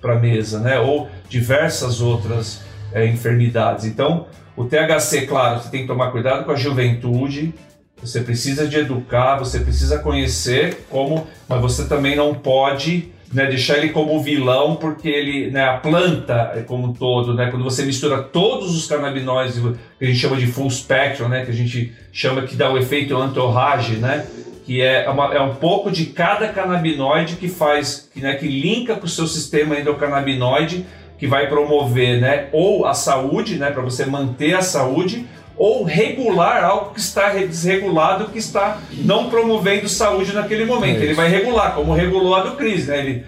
para 0.00 0.12
a 0.12 0.18
mesa, 0.18 0.58
né? 0.58 0.80
ou 0.80 1.08
diversas 1.28 2.00
outras 2.00 2.62
é, 2.92 3.06
enfermidades. 3.06 3.84
Então, 3.84 4.26
o 4.56 4.64
THC, 4.64 5.26
claro, 5.26 5.60
você 5.60 5.70
tem 5.70 5.82
que 5.82 5.86
tomar 5.86 6.10
cuidado 6.10 6.44
com 6.44 6.52
a 6.52 6.56
juventude, 6.56 7.54
você 8.00 8.20
precisa 8.20 8.66
de 8.66 8.76
educar, 8.76 9.36
você 9.36 9.60
precisa 9.60 9.98
conhecer 9.98 10.86
como, 10.90 11.26
mas 11.48 11.60
você 11.60 11.86
também 11.86 12.14
não 12.14 12.34
pode 12.34 13.10
né, 13.32 13.46
deixar 13.46 13.78
ele 13.78 13.90
como 13.90 14.22
vilão, 14.22 14.76
porque 14.76 15.08
ele, 15.08 15.50
né, 15.50 15.64
a 15.64 15.78
planta 15.78 16.52
é 16.54 16.62
como 16.62 16.88
um 16.88 16.92
todo, 16.92 17.34
né, 17.34 17.50
quando 17.50 17.64
você 17.64 17.84
mistura 17.84 18.22
todos 18.22 18.76
os 18.76 18.86
canabinoides 18.86 19.58
que 19.98 20.04
a 20.04 20.08
gente 20.08 20.18
chama 20.18 20.36
de 20.36 20.46
full 20.46 20.70
spectrum, 20.70 21.28
né, 21.28 21.44
que 21.44 21.50
a 21.50 21.54
gente 21.54 21.92
chama 22.12 22.42
que 22.42 22.54
dá 22.54 22.70
o 22.70 22.78
efeito 22.78 23.14
entourage, 23.22 23.96
né, 23.96 24.26
que 24.64 24.80
é, 24.80 25.08
uma, 25.08 25.34
é 25.34 25.40
um 25.40 25.54
pouco 25.54 25.90
de 25.90 26.06
cada 26.06 26.48
canabinoide 26.48 27.36
que 27.36 27.48
faz, 27.48 28.08
que, 28.12 28.20
né, 28.20 28.34
que 28.34 28.46
linka 28.46 28.96
com 28.96 29.06
o 29.06 29.08
seu 29.08 29.26
sistema 29.26 29.78
endocannabinoide 29.78 30.84
que 31.18 31.26
vai 31.26 31.48
promover, 31.48 32.20
né, 32.20 32.48
ou 32.52 32.86
a 32.86 32.94
saúde, 32.94 33.56
né, 33.56 33.70
para 33.70 33.82
você 33.82 34.04
manter 34.04 34.54
a 34.54 34.62
saúde, 34.62 35.26
ou 35.56 35.84
regular 35.84 36.62
algo 36.62 36.92
que 36.92 37.00
está 37.00 37.30
desregulado, 37.30 38.28
que 38.28 38.38
está 38.38 38.78
não 38.92 39.30
promovendo 39.30 39.88
saúde 39.88 40.32
naquele 40.32 40.66
momento. 40.66 41.00
É 41.00 41.04
ele 41.04 41.14
vai 41.14 41.28
regular, 41.28 41.74
como 41.74 41.94
regulou 41.94 42.34
a 42.34 42.42
do 42.42 42.56
Cris, 42.56 42.86
né? 42.86 42.98
Ele, 42.98 43.24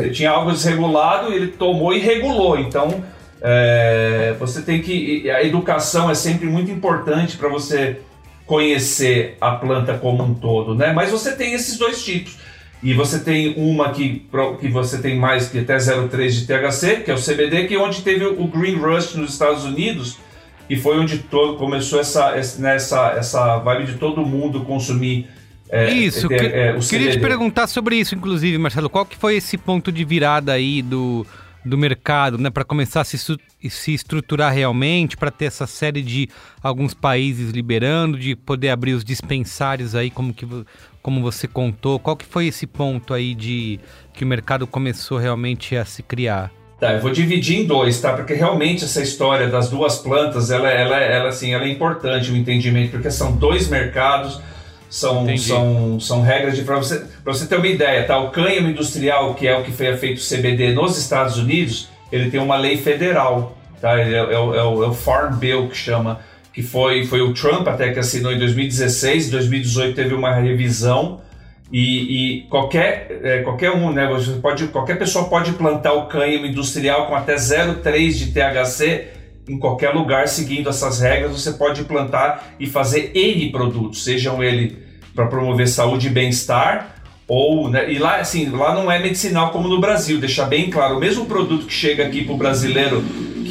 ele, 0.00 0.10
tinha 0.10 0.30
algo 0.30 0.52
desregulado, 0.52 1.32
ele 1.32 1.48
tomou 1.48 1.92
e 1.92 1.98
regulou. 1.98 2.56
Então, 2.56 3.02
é, 3.40 4.36
você 4.38 4.62
tem 4.62 4.80
que. 4.80 5.28
A 5.28 5.42
educação 5.42 6.08
é 6.08 6.14
sempre 6.14 6.46
muito 6.46 6.70
importante 6.70 7.36
para 7.36 7.48
você 7.48 7.98
conhecer 8.46 9.36
a 9.40 9.52
planta 9.52 9.94
como 9.98 10.22
um 10.22 10.34
todo, 10.34 10.74
né? 10.74 10.92
Mas 10.92 11.10
você 11.10 11.34
tem 11.34 11.52
esses 11.52 11.76
dois 11.76 12.04
tipos. 12.04 12.38
E 12.82 12.94
você 12.94 13.20
tem 13.20 13.54
uma 13.56 13.90
que, 13.90 14.26
que 14.60 14.68
você 14.68 14.98
tem 14.98 15.16
mais 15.16 15.48
que 15.48 15.60
até 15.60 15.76
0,3 15.76 16.30
de 16.30 16.46
THC, 16.46 17.02
que 17.04 17.10
é 17.10 17.14
o 17.14 17.18
CBD, 17.18 17.68
que 17.68 17.74
é 17.74 17.78
onde 17.78 18.02
teve 18.02 18.24
o 18.26 18.46
Green 18.48 18.76
Rush 18.76 19.14
nos 19.14 19.32
Estados 19.32 19.64
Unidos, 19.64 20.18
e 20.68 20.76
foi 20.76 20.98
onde 20.98 21.18
todo, 21.18 21.56
começou 21.56 22.00
essa, 22.00 22.34
essa, 22.36 23.14
essa 23.16 23.58
vibe 23.58 23.92
de 23.92 23.98
todo 23.98 24.26
mundo 24.26 24.62
consumir 24.64 25.28
é, 25.70 25.90
isso, 25.90 26.28
que, 26.28 26.34
é, 26.34 26.76
queria 26.78 27.10
te 27.12 27.18
perguntar 27.18 27.66
sobre 27.66 27.96
isso, 27.96 28.14
inclusive, 28.14 28.58
Marcelo. 28.58 28.90
Qual 28.90 29.06
que 29.06 29.16
foi 29.16 29.36
esse 29.36 29.56
ponto 29.56 29.90
de 29.90 30.04
virada 30.04 30.52
aí 30.52 30.82
do, 30.82 31.26
do 31.64 31.78
mercado, 31.78 32.38
né, 32.38 32.50
para 32.50 32.64
começar 32.64 33.02
a 33.02 33.04
se, 33.04 33.16
se 33.18 33.94
estruturar 33.94 34.52
realmente, 34.52 35.16
para 35.16 35.30
ter 35.30 35.44
essa 35.46 35.66
série 35.66 36.02
de 36.02 36.28
alguns 36.62 36.92
países 36.92 37.50
liberando, 37.50 38.18
de 38.18 38.34
poder 38.34 38.70
abrir 38.70 38.94
os 38.94 39.04
dispensários 39.04 39.94
aí, 39.94 40.10
como 40.10 40.34
que 40.34 40.46
como 41.02 41.20
você 41.20 41.48
contou, 41.48 41.98
qual 41.98 42.16
que 42.16 42.24
foi 42.24 42.46
esse 42.46 42.66
ponto 42.66 43.12
aí 43.12 43.34
de 43.34 43.80
que 44.12 44.24
o 44.24 44.26
mercado 44.26 44.66
começou 44.66 45.18
realmente 45.18 45.76
a 45.76 45.84
se 45.84 46.02
criar? 46.02 46.50
Tá, 46.78 46.94
eu 46.94 47.00
vou 47.00 47.12
dividir 47.12 47.60
em 47.60 47.66
dois, 47.66 48.00
tá? 48.00 48.12
Porque 48.12 48.34
realmente 48.34 48.84
essa 48.84 49.02
história 49.02 49.48
das 49.48 49.68
duas 49.68 49.98
plantas, 49.98 50.50
ela, 50.50 50.68
ela, 50.68 50.96
ela, 50.96 51.28
assim, 51.28 51.52
ela 51.52 51.64
é 51.64 51.68
importante 51.68 52.30
o 52.30 52.36
entendimento, 52.36 52.92
porque 52.92 53.10
são 53.10 53.36
dois 53.36 53.68
mercados, 53.68 54.40
são, 54.92 55.36
são, 55.38 55.98
são 55.98 56.20
regras 56.20 56.54
de. 56.54 56.64
Para 56.64 56.76
você, 56.76 57.02
você 57.24 57.46
ter 57.46 57.56
uma 57.56 57.66
ideia, 57.66 58.04
tá? 58.04 58.18
O 58.18 58.30
cânhamo 58.30 58.68
industrial, 58.68 59.34
que 59.34 59.48
é 59.48 59.56
o 59.56 59.62
que 59.62 59.72
foi 59.72 59.96
feito 59.96 60.20
CBD 60.20 60.74
nos 60.74 60.98
Estados 60.98 61.38
Unidos, 61.38 61.88
ele 62.12 62.30
tem 62.30 62.38
uma 62.38 62.58
lei 62.58 62.76
federal, 62.76 63.56
tá? 63.80 63.98
É, 63.98 64.12
é, 64.12 64.16
é, 64.16 64.38
o, 64.38 64.54
é 64.54 64.88
o 64.88 64.92
Farm 64.92 65.38
Bill 65.38 65.68
que 65.68 65.76
chama 65.78 66.20
que 66.52 66.62
foi, 66.62 67.06
foi 67.06 67.22
o 67.22 67.32
Trump 67.32 67.66
até 67.66 67.90
que 67.90 67.98
assinou 67.98 68.30
em 68.30 68.38
2016, 68.38 69.30
2018 69.30 69.96
teve 69.96 70.14
uma 70.14 70.34
revisão 70.34 71.22
e, 71.72 72.42
e 72.42 72.42
qualquer, 72.50 73.20
é, 73.22 73.38
qualquer 73.38 73.70
um, 73.70 73.90
né, 73.90 74.06
você 74.06 74.32
pode, 74.32 74.66
qualquer 74.66 74.98
pessoa 74.98 75.24
pode 75.24 75.52
plantar 75.52 75.94
o 75.94 76.06
cânhamo 76.08 76.44
industrial 76.44 77.06
com 77.06 77.14
até 77.14 77.36
0,3 77.36 78.10
de 78.10 78.26
THC 78.32 79.06
em 79.48 79.58
qualquer 79.58 79.94
lugar 79.94 80.28
seguindo 80.28 80.68
essas 80.68 81.00
regras, 81.00 81.32
você 81.32 81.52
pode 81.52 81.82
plantar 81.84 82.52
e 82.60 82.66
fazer 82.66 83.10
N 83.14 83.50
produtos, 83.50 84.04
sejam 84.04 84.44
ele 84.44 84.81
para 85.14 85.26
promover 85.26 85.68
saúde 85.68 86.08
e 86.08 86.10
bem-estar, 86.10 86.96
ou 87.28 87.68
né, 87.68 87.90
e 87.92 87.98
lá 87.98 88.16
assim 88.16 88.48
lá 88.50 88.74
não 88.74 88.90
é 88.90 88.98
medicinal 88.98 89.50
como 89.50 89.68
no 89.68 89.80
Brasil 89.80 90.18
deixar 90.18 90.46
bem 90.46 90.68
claro 90.68 90.96
o 90.96 91.00
mesmo 91.00 91.26
produto 91.26 91.66
que 91.66 91.72
chega 91.72 92.04
aqui 92.06 92.24
para 92.24 92.34
o 92.34 92.36
brasileiro 92.36 93.02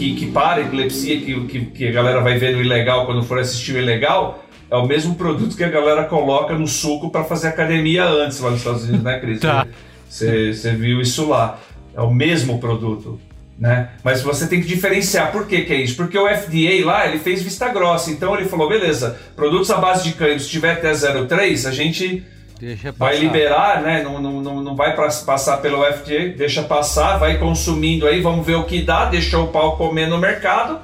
que, 0.02 0.16
que 0.16 0.32
para 0.32 0.62
a 0.62 0.62
epilepsia, 0.62 1.20
que, 1.22 1.46
que, 1.46 1.66
que, 1.66 1.88
a 1.88 1.92
galera 1.92 2.22
vai 2.22 2.38
ver 2.38 2.56
no 2.56 2.62
ilegal 2.62 3.06
quando 3.06 3.22
for 3.24 3.38
assistir 3.38 3.76
o 3.76 3.78
ilegal, 3.78 4.44
é 4.70 4.76
o 4.76 4.88
mesmo 4.88 5.16
produto 5.16 5.56
que 5.56 5.64
a 5.64 5.70
galera 5.70 6.06
coloca 6.06 6.58
no 6.58 6.68
suco 6.68 7.12
para 7.12 7.24
fazer 7.24 7.50
academia 7.50 8.06
antes 8.06 8.40
lá 8.40 8.50
nos 8.50 8.60
Estados 8.60 8.84
Unidos, 8.84 9.04
né, 9.04 9.20
Cris? 9.20 9.40
tá. 9.40 9.68
Você 10.10 10.72
viu 10.74 11.00
isso 11.00 11.30
lá. 11.30 11.60
É 11.96 12.02
o 12.02 12.12
mesmo 12.12 12.60
produto. 12.60 13.20
Né? 13.60 13.90
Mas 14.04 14.22
você 14.24 14.48
tem 14.48 14.60
que 14.60 14.68
diferenciar. 14.68 15.32
Por 15.32 15.46
que, 15.46 15.62
que 15.62 15.74
é 15.74 15.78
isso? 15.78 15.96
Porque 15.96 16.18
o 16.18 16.28
FDA 16.28 16.84
lá 16.84 17.08
ele 17.08 17.20
fez 17.20 17.44
vista 17.44 17.70
grossa. 17.70 18.10
Então 18.10 18.36
ele 18.36 18.50
falou: 18.50 18.68
beleza, 18.68 19.20
produtos 19.36 19.70
à 19.70 19.78
base 19.78 20.04
de 20.04 20.14
cânhamo, 20.14 20.40
se 20.40 20.50
tiver 20.50 20.72
até 20.72 20.92
0,3, 20.92 21.68
a 21.68 21.72
gente 21.72 22.24
vai 22.98 23.18
liberar, 23.18 23.82
né? 23.82 24.04
Não, 24.04 24.22
não, 24.22 24.62
não 24.62 24.76
vai 24.76 24.96
passar 24.96 25.58
pelo 25.58 25.84
FDA, 25.84 26.30
deixa 26.38 26.62
passar, 26.62 27.18
vai 27.18 27.40
consumindo 27.40 28.08
aí, 28.08 28.22
vamos 28.22 28.46
ver 28.46 28.56
o 28.56 28.66
que 28.66 28.82
dá, 28.82 29.06
deixou 29.06 29.46
o 29.46 29.48
pau 29.48 29.78
comer 29.78 30.08
no 30.08 30.20
mercado. 30.20 30.80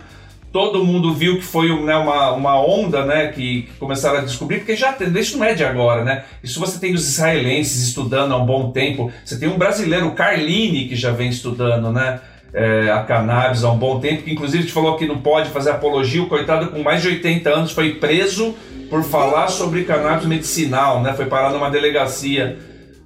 Todo 0.52 0.84
mundo 0.84 1.14
viu 1.14 1.38
que 1.38 1.44
foi 1.44 1.70
né, 1.84 1.96
uma, 1.96 2.32
uma 2.32 2.60
onda, 2.60 3.06
né? 3.06 3.28
Que, 3.28 3.64
que 3.64 3.74
começaram 3.78 4.20
a 4.20 4.22
descobrir, 4.22 4.60
porque 4.60 4.76
já 4.76 4.92
tem, 4.92 5.08
isso 5.20 5.38
não 5.38 5.46
é 5.46 5.54
de 5.54 5.64
agora, 5.64 6.04
né? 6.04 6.24
Isso 6.44 6.60
você 6.60 6.80
tem 6.80 6.96
os 6.96 7.08
israelenses 7.08 7.88
estudando 7.88 8.34
há 8.34 8.38
um 8.38 8.46
bom 8.46 8.72
tempo. 8.72 9.12
Você 9.24 9.38
tem 9.38 9.48
um 9.48 9.58
brasileiro, 9.58 10.08
o 10.08 10.16
Carlini, 10.16 10.88
que 10.88 10.96
já 10.96 11.12
vem 11.12 11.30
estudando, 11.30 11.92
né? 11.92 12.20
É, 12.54 12.90
a 12.90 13.04
cannabis 13.04 13.64
há 13.64 13.72
um 13.72 13.78
bom 13.78 14.00
tempo, 14.00 14.24
que 14.24 14.32
inclusive 14.32 14.66
te 14.66 14.72
falou 14.72 14.96
que 14.96 15.06
não 15.06 15.20
pode 15.20 15.50
fazer 15.50 15.72
apologia. 15.72 16.24
O 16.24 16.28
coitado, 16.28 16.72
com 16.72 16.82
mais 16.82 17.02
de 17.02 17.10
80 17.10 17.50
anos, 17.50 17.72
foi 17.72 17.96
preso 17.96 18.56
por 18.90 19.04
falar 19.04 19.48
sobre 19.48 19.84
cannabis 19.84 20.26
medicinal, 20.26 21.02
né? 21.02 21.14
Foi 21.14 21.26
parar 21.26 21.52
numa 21.52 21.70
delegacia, 21.70 22.58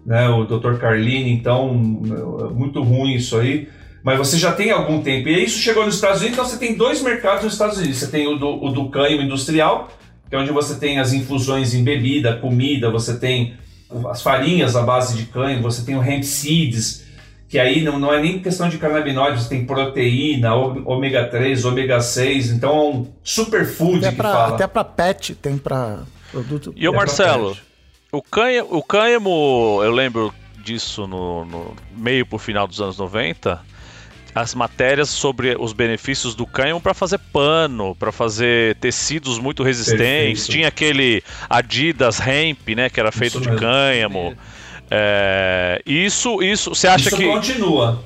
né? 0.06 0.30
O 0.30 0.46
Dr. 0.46 0.76
Carlini, 0.76 1.32
então 1.32 1.74
muito 1.74 2.82
ruim 2.82 3.16
isso 3.16 3.38
aí. 3.38 3.68
Mas 4.04 4.18
você 4.18 4.38
já 4.38 4.52
tem 4.52 4.72
algum 4.72 5.02
tempo. 5.02 5.30
E 5.30 5.44
isso 5.44 5.60
chegou 5.60 5.86
nos 5.86 5.96
Estados 5.96 6.22
Unidos, 6.22 6.38
então 6.38 6.50
você 6.50 6.58
tem 6.58 6.76
dois 6.76 7.02
mercados 7.02 7.44
nos 7.44 7.54
Estados 7.54 7.78
Unidos. 7.78 7.98
Você 7.98 8.08
tem 8.08 8.28
o 8.28 8.36
do, 8.36 8.64
o 8.64 8.72
do 8.72 8.90
cânhamo 8.90 9.22
industrial, 9.22 9.90
que 10.30 10.36
é 10.36 10.40
onde 10.40 10.52
você 10.52 10.76
tem 10.76 11.00
as 11.00 11.14
infusões 11.14 11.74
em 11.74 11.84
bebida, 11.84 12.38
comida, 12.38 12.90
você 12.90 13.20
tem 13.20 13.56
as 14.10 14.22
farinhas 14.22 14.76
à 14.76 14.82
base 14.82 15.18
de 15.18 15.26
cânhamo, 15.26 15.62
você 15.62 15.84
tem 15.84 15.96
o 15.96 16.04
hemp 16.04 16.24
seeds, 16.24 17.04
que 17.52 17.60
aí 17.60 17.82
não, 17.84 18.00
não 18.00 18.14
é 18.14 18.22
nem 18.22 18.40
questão 18.40 18.70
de 18.70 18.78
canabinoides, 18.78 19.50
tem 19.50 19.66
proteína, 19.66 20.56
ômega 20.56 21.28
3, 21.28 21.66
ômega 21.66 22.00
6, 22.00 22.52
então 22.52 22.70
é 22.70 22.82
um 22.82 23.08
superfood 23.22 23.98
até 23.98 24.12
que 24.12 24.16
pra, 24.16 24.32
fala. 24.32 24.56
Até 24.56 24.68
para 24.68 24.84
pet 24.86 25.36
tem 25.36 25.58
para 25.58 26.04
produto. 26.32 26.74
E 26.78 26.88
o 26.88 26.94
Marcelo, 26.94 27.58
o 28.10 28.22
cânhamo, 28.22 28.70
o 28.72 28.82
cânhamo, 28.82 29.82
eu 29.84 29.92
lembro 29.92 30.34
disso 30.64 31.06
no, 31.06 31.44
no 31.44 31.76
meio 31.94 32.26
pro 32.26 32.38
final 32.38 32.66
dos 32.66 32.80
anos 32.80 32.98
90, 32.98 33.60
as 34.34 34.56
matérias 34.56 35.10
sobre 35.10 35.58
os 35.60 35.74
benefícios 35.74 36.34
do 36.34 36.48
cânhamo 36.48 36.80
para 36.80 36.94
fazer 36.94 37.20
pano, 37.34 37.94
para 37.96 38.14
fazer 38.14 38.78
tecidos 38.78 39.40
muito 39.40 39.62
resistentes. 39.62 40.44
Perfeito. 40.44 40.52
Tinha 40.52 40.68
aquele 40.70 41.22
Adidas 41.50 42.26
Hemp, 42.26 42.70
né, 42.70 42.90
que 42.90 42.98
era 42.98 43.12
feito 43.12 43.34
Isso 43.34 43.42
de 43.42 43.50
mesmo. 43.50 43.60
cânhamo. 43.60 44.38
É. 44.38 44.61
É, 44.94 45.82
isso, 45.86 46.44
isso, 46.44 46.76
você 46.76 46.88
acha 46.88 47.08
isso 47.08 47.18
que. 47.18 47.26
continua. 47.26 48.04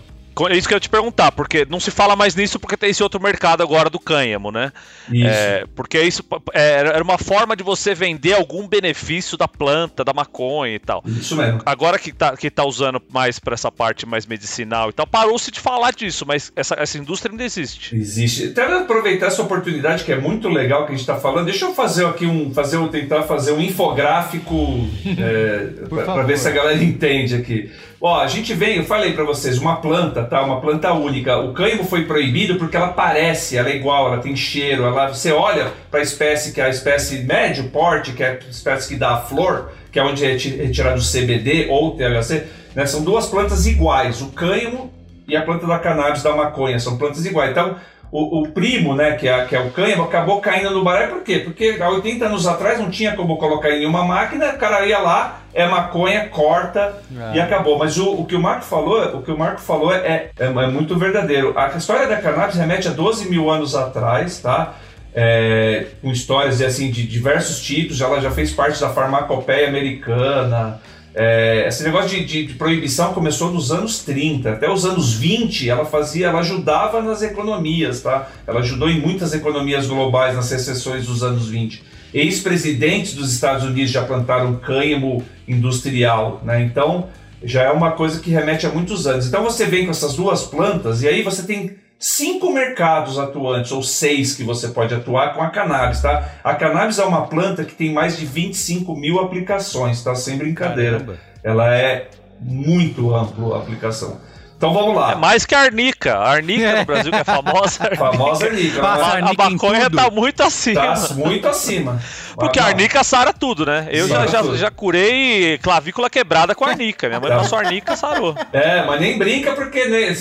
É 0.50 0.58
isso 0.58 0.68
que 0.68 0.74
eu 0.74 0.78
ia 0.78 0.82
te 0.82 0.90
perguntar, 0.90 1.32
porque 1.32 1.66
não 1.70 1.80
se 1.80 1.92
fala 1.92 2.16
mais 2.16 2.36
nisso 2.36 2.60
porque 2.60 2.76
tem 2.76 2.90
esse 2.90 3.02
outro 3.02 3.22
mercado 3.22 3.64
agora 3.64 3.90
do 3.90 4.00
cânhamo, 4.00 4.52
né? 4.52 4.72
Isso. 5.10 5.28
É, 5.28 5.66
porque 5.76 6.02
isso 6.02 6.24
é, 6.54 6.72
era 6.80 7.04
uma 7.04 7.18
forma 7.18 7.56
de 7.56 7.64
você 7.64 7.96
vender 7.96 8.34
algum 8.34 8.68
benefício 8.68 9.38
da 9.38 9.48
planta, 9.48 10.04
da 10.04 10.14
maconha 10.14 10.76
e 10.76 10.80
tal. 10.80 11.02
Isso 11.06 11.36
mesmo. 11.36 11.62
Agora 11.66 11.98
que 11.98 12.12
tá, 12.12 12.36
que 12.36 12.52
tá 12.52 12.66
usando 12.66 13.02
mais 13.10 13.40
para 13.40 13.54
essa 13.54 13.72
parte 13.72 14.06
mais 14.06 14.26
medicinal 14.26 14.90
e 14.90 14.94
tal, 14.94 15.08
parou-se 15.08 15.50
de 15.50 15.60
falar 15.60 15.92
disso, 15.92 16.26
mas 16.28 16.52
essa, 16.56 16.76
essa 16.76 16.98
indústria 16.98 17.32
ainda 17.32 17.44
existe. 17.44 17.96
Existe. 17.96 18.48
Até 18.48 18.66
aproveitar 18.66 19.28
essa 19.28 19.42
oportunidade 19.42 20.04
que 20.04 20.12
é 20.12 20.20
muito 20.20 20.50
legal 20.50 20.86
que 20.86 20.90
a 20.90 20.96
gente 20.96 21.02
está 21.02 21.16
falando, 21.16 21.46
deixa 21.46 21.66
eu 21.66 21.74
fazer 21.74 22.06
aqui 22.06 22.26
um, 22.26 22.54
fazer 22.54 22.78
um, 22.78 22.88
tentar 22.88 23.24
fazer 23.24 23.52
um 23.54 23.62
infográfico 23.62 24.88
é, 25.18 25.86
para 26.04 26.24
ver 26.24 26.38
se 26.38 26.48
a 26.48 26.52
galera 26.52 26.84
entende 26.84 27.36
aqui. 27.36 27.72
Ó, 28.00 28.20
a 28.20 28.28
gente 28.28 28.54
vem, 28.54 28.78
eu 28.78 28.84
falei 28.84 29.14
para 29.14 29.24
vocês, 29.24 29.58
uma 29.58 29.78
planta, 29.78 30.24
tá? 30.24 30.42
Uma 30.44 30.60
planta 30.60 30.92
única. 30.94 31.38
O 31.38 31.54
cânhamo 31.54 31.84
foi 31.84 32.06
proibido 32.06 32.56
porque 32.56 32.76
ela 32.76 32.90
parece, 32.90 33.58
ela 33.58 33.70
é 33.70 33.76
igual, 33.76 34.08
ela 34.08 34.22
tem 34.22 34.36
cheiro, 34.36 34.84
ela, 34.84 35.08
você 35.08 35.32
olha 35.32 35.72
para 35.90 36.02
a 36.02 36.04
espécie 36.04 36.52
que 36.52 36.60
é 36.60 36.66
a 36.66 36.70
espécie 36.70 37.24
médio 37.24 37.70
porte, 37.70 38.12
que 38.12 38.24
é 38.24 38.40
a 38.46 38.50
espécie 38.50 38.90
que 38.90 38.96
dá 38.96 39.14
a 39.14 39.18
flor, 39.18 39.72
que 39.92 39.98
é 39.98 40.04
onde 40.04 40.26
é 40.26 40.34
retirado 40.34 41.00
o 41.00 41.04
CBD 41.04 41.68
ou 41.70 41.96
THC, 41.96 42.44
né? 42.76 42.86
São 42.86 43.04
duas 43.04 43.28
plantas 43.28 43.66
iguais, 43.66 44.22
o 44.22 44.28
cânhamo 44.28 44.94
e 45.28 45.36
a 45.36 45.42
planta 45.42 45.66
da 45.66 45.80
cannabis 45.80 46.22
da 46.22 46.36
maconha, 46.36 46.80
são 46.80 46.98
plantas 46.98 47.26
iguais. 47.26 47.52
Então, 47.52 47.78
o, 48.12 48.42
o, 48.42 48.50
primo, 48.50 48.96
né, 48.96 49.14
que 49.14 49.28
é, 49.28 49.46
que 49.46 49.56
é 49.56 49.60
o 49.60 49.72
cânhamo, 49.72 50.04
acabou 50.04 50.40
caindo 50.40 50.72
no 50.72 50.84
baralho, 50.84 51.16
por 51.16 51.24
quê? 51.24 51.40
Porque 51.40 51.78
há 51.82 51.90
80 51.90 52.26
anos 52.26 52.48
atrás 52.48 52.80
não 52.80 52.90
tinha 52.90 53.16
como 53.16 53.38
colocar 53.38 53.72
em 53.72 53.80
nenhuma 53.80 54.04
máquina, 54.04 54.54
o 54.54 54.58
cara 54.58 54.86
ia 54.86 55.00
lá, 55.00 55.42
é 55.56 55.66
maconha, 55.68 56.28
corta 56.28 56.94
e 57.34 57.40
acabou. 57.40 57.80
Mas 57.80 57.98
o, 57.98 58.12
o 58.12 58.26
que 58.26 58.36
o 58.36 58.40
Marco 58.40 58.66
falou, 58.66 59.02
o 59.16 59.22
que 59.24 59.32
o 59.32 59.38
Marco 59.38 59.62
falou 59.62 59.92
é, 59.92 60.30
é, 60.38 60.46
é 60.46 60.68
muito 60.68 60.98
verdadeiro. 61.00 61.58
A 61.58 61.70
história 61.70 62.06
da 62.08 62.18
cannabis 62.18 62.56
remete 62.56 62.88
a 62.88 62.92
12 62.92 63.30
mil 63.30 63.50
anos 63.50 63.74
atrás, 63.74 64.40
tá? 64.40 64.76
É, 65.16 65.88
com 66.02 66.12
histórias 66.12 66.62
assim, 66.62 66.92
de 66.92 67.08
diversos 67.08 67.62
tipos, 67.62 68.02
ela 68.02 68.20
já 68.20 68.30
fez 68.30 68.52
parte 68.52 68.82
da 68.82 68.90
farmacopeia 68.90 69.70
americana, 69.70 70.82
é, 71.18 71.66
esse 71.66 71.82
negócio 71.82 72.10
de, 72.10 72.26
de, 72.26 72.46
de, 72.48 72.54
proibição 72.56 73.14
começou 73.14 73.50
nos 73.50 73.72
anos 73.72 74.00
30, 74.00 74.52
até 74.52 74.70
os 74.70 74.84
anos 74.84 75.14
20 75.14 75.70
ela 75.70 75.86
fazia, 75.86 76.28
ela 76.28 76.42
ajudava 76.42 77.02
nas 77.02 77.22
economias, 77.22 78.02
tá? 78.02 78.28
Ela 78.46 78.60
ajudou 78.60 78.90
em 78.90 79.00
muitas 79.00 79.34
economias 79.34 79.88
globais 79.88 80.36
nas 80.36 80.52
recessões 80.52 81.06
dos 81.06 81.24
anos 81.24 81.48
20. 81.48 81.82
Ex-presidentes 82.16 83.14
dos 83.14 83.34
Estados 83.34 83.66
Unidos 83.66 83.92
já 83.92 84.02
plantaram 84.06 84.56
cânhamo 84.56 85.22
industrial, 85.46 86.42
né? 86.46 86.64
Então 86.64 87.10
já 87.44 87.64
é 87.64 87.72
uma 87.72 87.92
coisa 87.92 88.22
que 88.22 88.32
remete 88.32 88.66
a 88.66 88.70
muitos 88.70 89.06
anos. 89.06 89.28
Então 89.28 89.44
você 89.44 89.66
vem 89.66 89.84
com 89.84 89.92
essas 89.92 90.16
duas 90.16 90.44
plantas 90.44 91.04
e 91.04 91.10
aí 91.10 91.22
você 91.22 91.44
tem 91.44 91.76
cinco 92.00 92.54
mercados 92.54 93.20
atuantes, 93.20 93.74
ou 93.74 93.84
seis 93.84 94.34
que 94.34 94.44
você 94.44 94.70
pode 94.70 94.94
atuar 94.94 95.34
com 95.34 95.42
a 95.42 95.50
cannabis, 95.50 96.02
tá? 96.02 96.40
A 96.42 96.56
cannabis 96.56 97.00
é 97.00 97.04
uma 97.04 97.28
planta 97.28 97.66
que 97.66 97.76
tem 97.76 97.92
mais 97.92 98.18
de 98.18 98.26
25 98.26 98.96
mil 98.96 99.20
aplicações, 99.20 100.02
tá? 100.02 100.16
Sem 100.16 100.38
brincadeira. 100.38 101.00
Caramba. 101.00 101.18
Ela 101.44 101.76
é 101.76 102.10
muito 102.40 103.14
ampla 103.14 103.58
a 103.58 103.60
aplicação. 103.60 104.20
Então 104.58 104.74
vamos 104.74 104.96
lá. 104.96 105.12
É 105.12 105.16
mais 105.16 105.46
que 105.46 105.54
a 105.54 105.60
arnica. 105.60 106.16
A 106.16 106.32
arnica 106.32 106.64
é. 106.64 106.80
no 106.80 106.86
Brasil 106.86 107.12
que 107.12 107.18
é 107.18 107.24
famosa. 107.24 107.84
Arnica. 107.86 108.12
Famosa 108.12 108.46
arnica. 108.46 108.82
Passa 108.82 109.04
a, 109.04 109.14
arnica 109.16 109.44
a 109.44 109.50
maconha 109.50 109.90
tá 109.90 110.10
muito 110.10 110.44
acima. 110.44 110.82
Tá 110.82 111.14
muito 111.14 111.48
acima. 111.48 112.02
Porque 112.36 112.60
a 112.60 112.66
arnica 112.66 113.04
sara 113.04 113.34
tudo, 113.34 113.66
né? 113.66 113.88
Eu 113.92 114.08
já, 114.08 114.28
já, 114.28 114.44
já, 114.56 114.72
curei 114.72 115.58
clavícula 115.60 116.10
quebrada 116.10 116.56
com 116.56 116.66
a 116.66 116.70
arnica. 116.70 117.08
Minha 117.08 117.20
mãe 117.20 117.32
é. 117.32 117.36
passou 117.36 117.58
arnica 117.58 117.96
sarou. 117.96 118.36
É, 118.52 118.86
mas 118.86 119.00
nem 119.00 119.18
brinca 119.18 119.54
porque 119.54 119.86
né, 119.86 120.16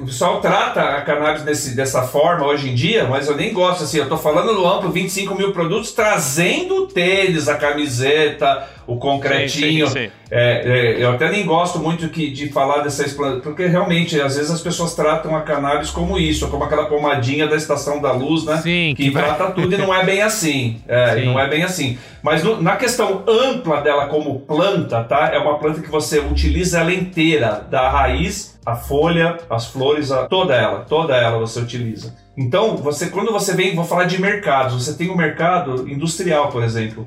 o 0.00 0.06
pessoal 0.06 0.40
trata 0.40 0.80
a 0.80 1.02
cannabis 1.02 1.42
desse, 1.42 1.76
dessa 1.76 2.02
forma 2.02 2.46
hoje 2.46 2.70
em 2.70 2.74
dia, 2.74 3.04
mas 3.04 3.28
eu 3.28 3.36
nem 3.36 3.52
gosto 3.52 3.84
assim. 3.84 3.98
Eu 3.98 4.08
tô 4.08 4.16
falando 4.16 4.52
no 4.54 4.66
amplo 4.66 4.90
25 4.90 5.34
mil 5.34 5.52
produtos, 5.52 5.92
trazendo 5.92 6.84
o 6.84 6.86
tênis, 6.86 7.48
a 7.48 7.56
camiseta, 7.56 8.68
o 8.86 8.96
concretinho. 8.96 9.86
Sim, 9.88 9.92
sim, 9.92 10.06
sim. 10.06 10.21
É, 10.34 10.62
é, 10.64 11.04
eu 11.04 11.10
até 11.10 11.30
nem 11.30 11.44
gosto 11.44 11.78
muito 11.78 12.08
que, 12.08 12.30
de 12.30 12.48
falar 12.48 12.78
dessa 12.78 13.04
explantação, 13.04 13.42
porque 13.42 13.66
realmente, 13.66 14.18
às 14.18 14.34
vezes 14.34 14.50
as 14.50 14.62
pessoas 14.62 14.94
tratam 14.94 15.36
a 15.36 15.42
cannabis 15.42 15.90
como 15.90 16.18
isso, 16.18 16.48
como 16.48 16.64
aquela 16.64 16.86
pomadinha 16.86 17.46
da 17.46 17.54
estação 17.54 18.00
da 18.00 18.12
luz, 18.12 18.42
né? 18.46 18.56
Sim, 18.56 18.94
que, 18.96 19.04
que 19.04 19.10
trata 19.10 19.44
vai... 19.44 19.52
tudo 19.60 19.74
e 19.74 19.76
não 19.76 19.94
é 19.94 20.02
bem 20.02 20.22
assim. 20.22 20.80
É, 20.88 21.22
não 21.22 21.38
é 21.38 21.46
bem 21.46 21.62
assim. 21.62 21.98
Mas 22.22 22.42
no, 22.42 22.62
na 22.62 22.76
questão 22.76 23.22
ampla 23.28 23.82
dela 23.82 24.06
como 24.06 24.40
planta, 24.40 25.04
tá? 25.04 25.28
É 25.34 25.38
uma 25.38 25.58
planta 25.58 25.82
que 25.82 25.90
você 25.90 26.18
utiliza 26.20 26.80
ela 26.80 26.94
inteira, 26.94 27.66
da 27.70 27.90
raiz, 27.90 28.58
a 28.64 28.74
folha, 28.74 29.36
as 29.50 29.66
flores, 29.66 30.10
a, 30.10 30.26
toda 30.28 30.54
ela, 30.54 30.78
toda 30.88 31.14
ela 31.14 31.38
você 31.38 31.60
utiliza. 31.60 32.16
Então, 32.38 32.78
você 32.78 33.10
quando 33.10 33.30
você 33.30 33.54
vem, 33.54 33.74
vou 33.74 33.84
falar 33.84 34.04
de 34.04 34.18
mercados, 34.18 34.82
você 34.82 34.94
tem 34.94 35.10
o 35.10 35.12
um 35.12 35.16
mercado 35.16 35.86
industrial, 35.86 36.48
por 36.48 36.62
exemplo. 36.62 37.06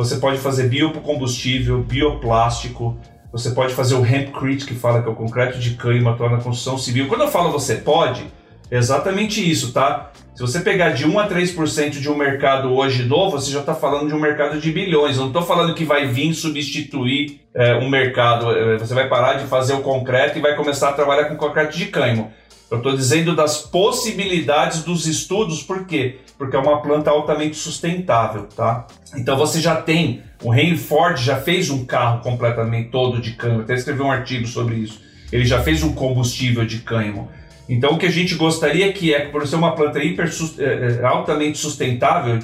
Você 0.00 0.16
pode 0.16 0.38
fazer 0.38 0.66
biocombustível, 0.66 1.82
bioplástico, 1.82 2.96
você 3.30 3.50
pode 3.50 3.74
fazer 3.74 3.96
o 3.96 4.06
hempcrete, 4.06 4.64
que 4.64 4.72
fala 4.72 5.02
que 5.02 5.06
é 5.06 5.12
o 5.12 5.14
concreto 5.14 5.58
de 5.58 5.72
cânhamo 5.74 6.08
atuar 6.08 6.30
na 6.30 6.38
construção 6.38 6.78
civil. 6.78 7.06
Quando 7.06 7.20
eu 7.20 7.28
falo 7.28 7.52
você 7.52 7.74
pode, 7.76 8.24
é 8.70 8.78
exatamente 8.78 9.46
isso, 9.46 9.74
tá? 9.74 10.10
Se 10.34 10.40
você 10.40 10.60
pegar 10.60 10.92
de 10.92 11.06
1 11.06 11.18
a 11.18 11.28
3% 11.28 11.90
de 12.00 12.10
um 12.10 12.16
mercado 12.16 12.72
hoje 12.72 13.02
novo, 13.02 13.38
você 13.38 13.50
já 13.50 13.60
está 13.60 13.74
falando 13.74 14.08
de 14.08 14.14
um 14.14 14.18
mercado 14.18 14.58
de 14.58 14.72
bilhões. 14.72 15.16
Eu 15.16 15.24
não 15.24 15.28
estou 15.28 15.42
falando 15.42 15.74
que 15.74 15.84
vai 15.84 16.06
vir 16.06 16.32
substituir 16.32 17.42
é, 17.54 17.74
um 17.74 17.90
mercado. 17.90 18.50
É, 18.50 18.78
você 18.78 18.94
vai 18.94 19.06
parar 19.06 19.34
de 19.34 19.44
fazer 19.48 19.74
o 19.74 19.82
concreto 19.82 20.38
e 20.38 20.40
vai 20.40 20.56
começar 20.56 20.88
a 20.88 20.92
trabalhar 20.92 21.24
com 21.24 21.36
concreto 21.36 21.76
de 21.76 21.84
cânhamo. 21.84 22.32
Eu 22.70 22.76
estou 22.76 22.94
dizendo 22.94 23.34
das 23.34 23.58
possibilidades 23.58 24.84
dos 24.84 25.06
estudos, 25.06 25.60
por 25.60 25.86
quê? 25.86 26.18
Porque 26.38 26.54
é 26.54 26.58
uma 26.58 26.80
planta 26.80 27.10
altamente 27.10 27.56
sustentável, 27.56 28.44
tá? 28.44 28.86
Então 29.16 29.36
você 29.36 29.60
já 29.60 29.74
tem, 29.74 30.22
o 30.40 30.54
Henry 30.54 30.76
Ford 30.76 31.18
já 31.18 31.36
fez 31.36 31.68
um 31.68 31.84
carro 31.84 32.20
completamente 32.20 32.90
todo 32.90 33.20
de 33.20 33.32
cânhamo, 33.32 33.62
até 33.62 33.74
escreveu 33.74 34.06
um 34.06 34.12
artigo 34.12 34.46
sobre 34.46 34.76
isso. 34.76 35.00
Ele 35.32 35.44
já 35.44 35.60
fez 35.60 35.82
um 35.82 35.92
combustível 35.92 36.64
de 36.64 36.78
cânhamo. 36.78 37.28
Então 37.68 37.94
o 37.94 37.98
que 37.98 38.06
a 38.06 38.10
gente 38.10 38.36
gostaria 38.36 38.92
que 38.92 39.12
é, 39.12 39.26
por 39.26 39.44
ser 39.48 39.56
uma 39.56 39.74
planta 39.74 39.98
hiper, 39.98 40.30
é, 40.58 41.02
é, 41.02 41.04
altamente 41.04 41.58
sustentável, 41.58 42.38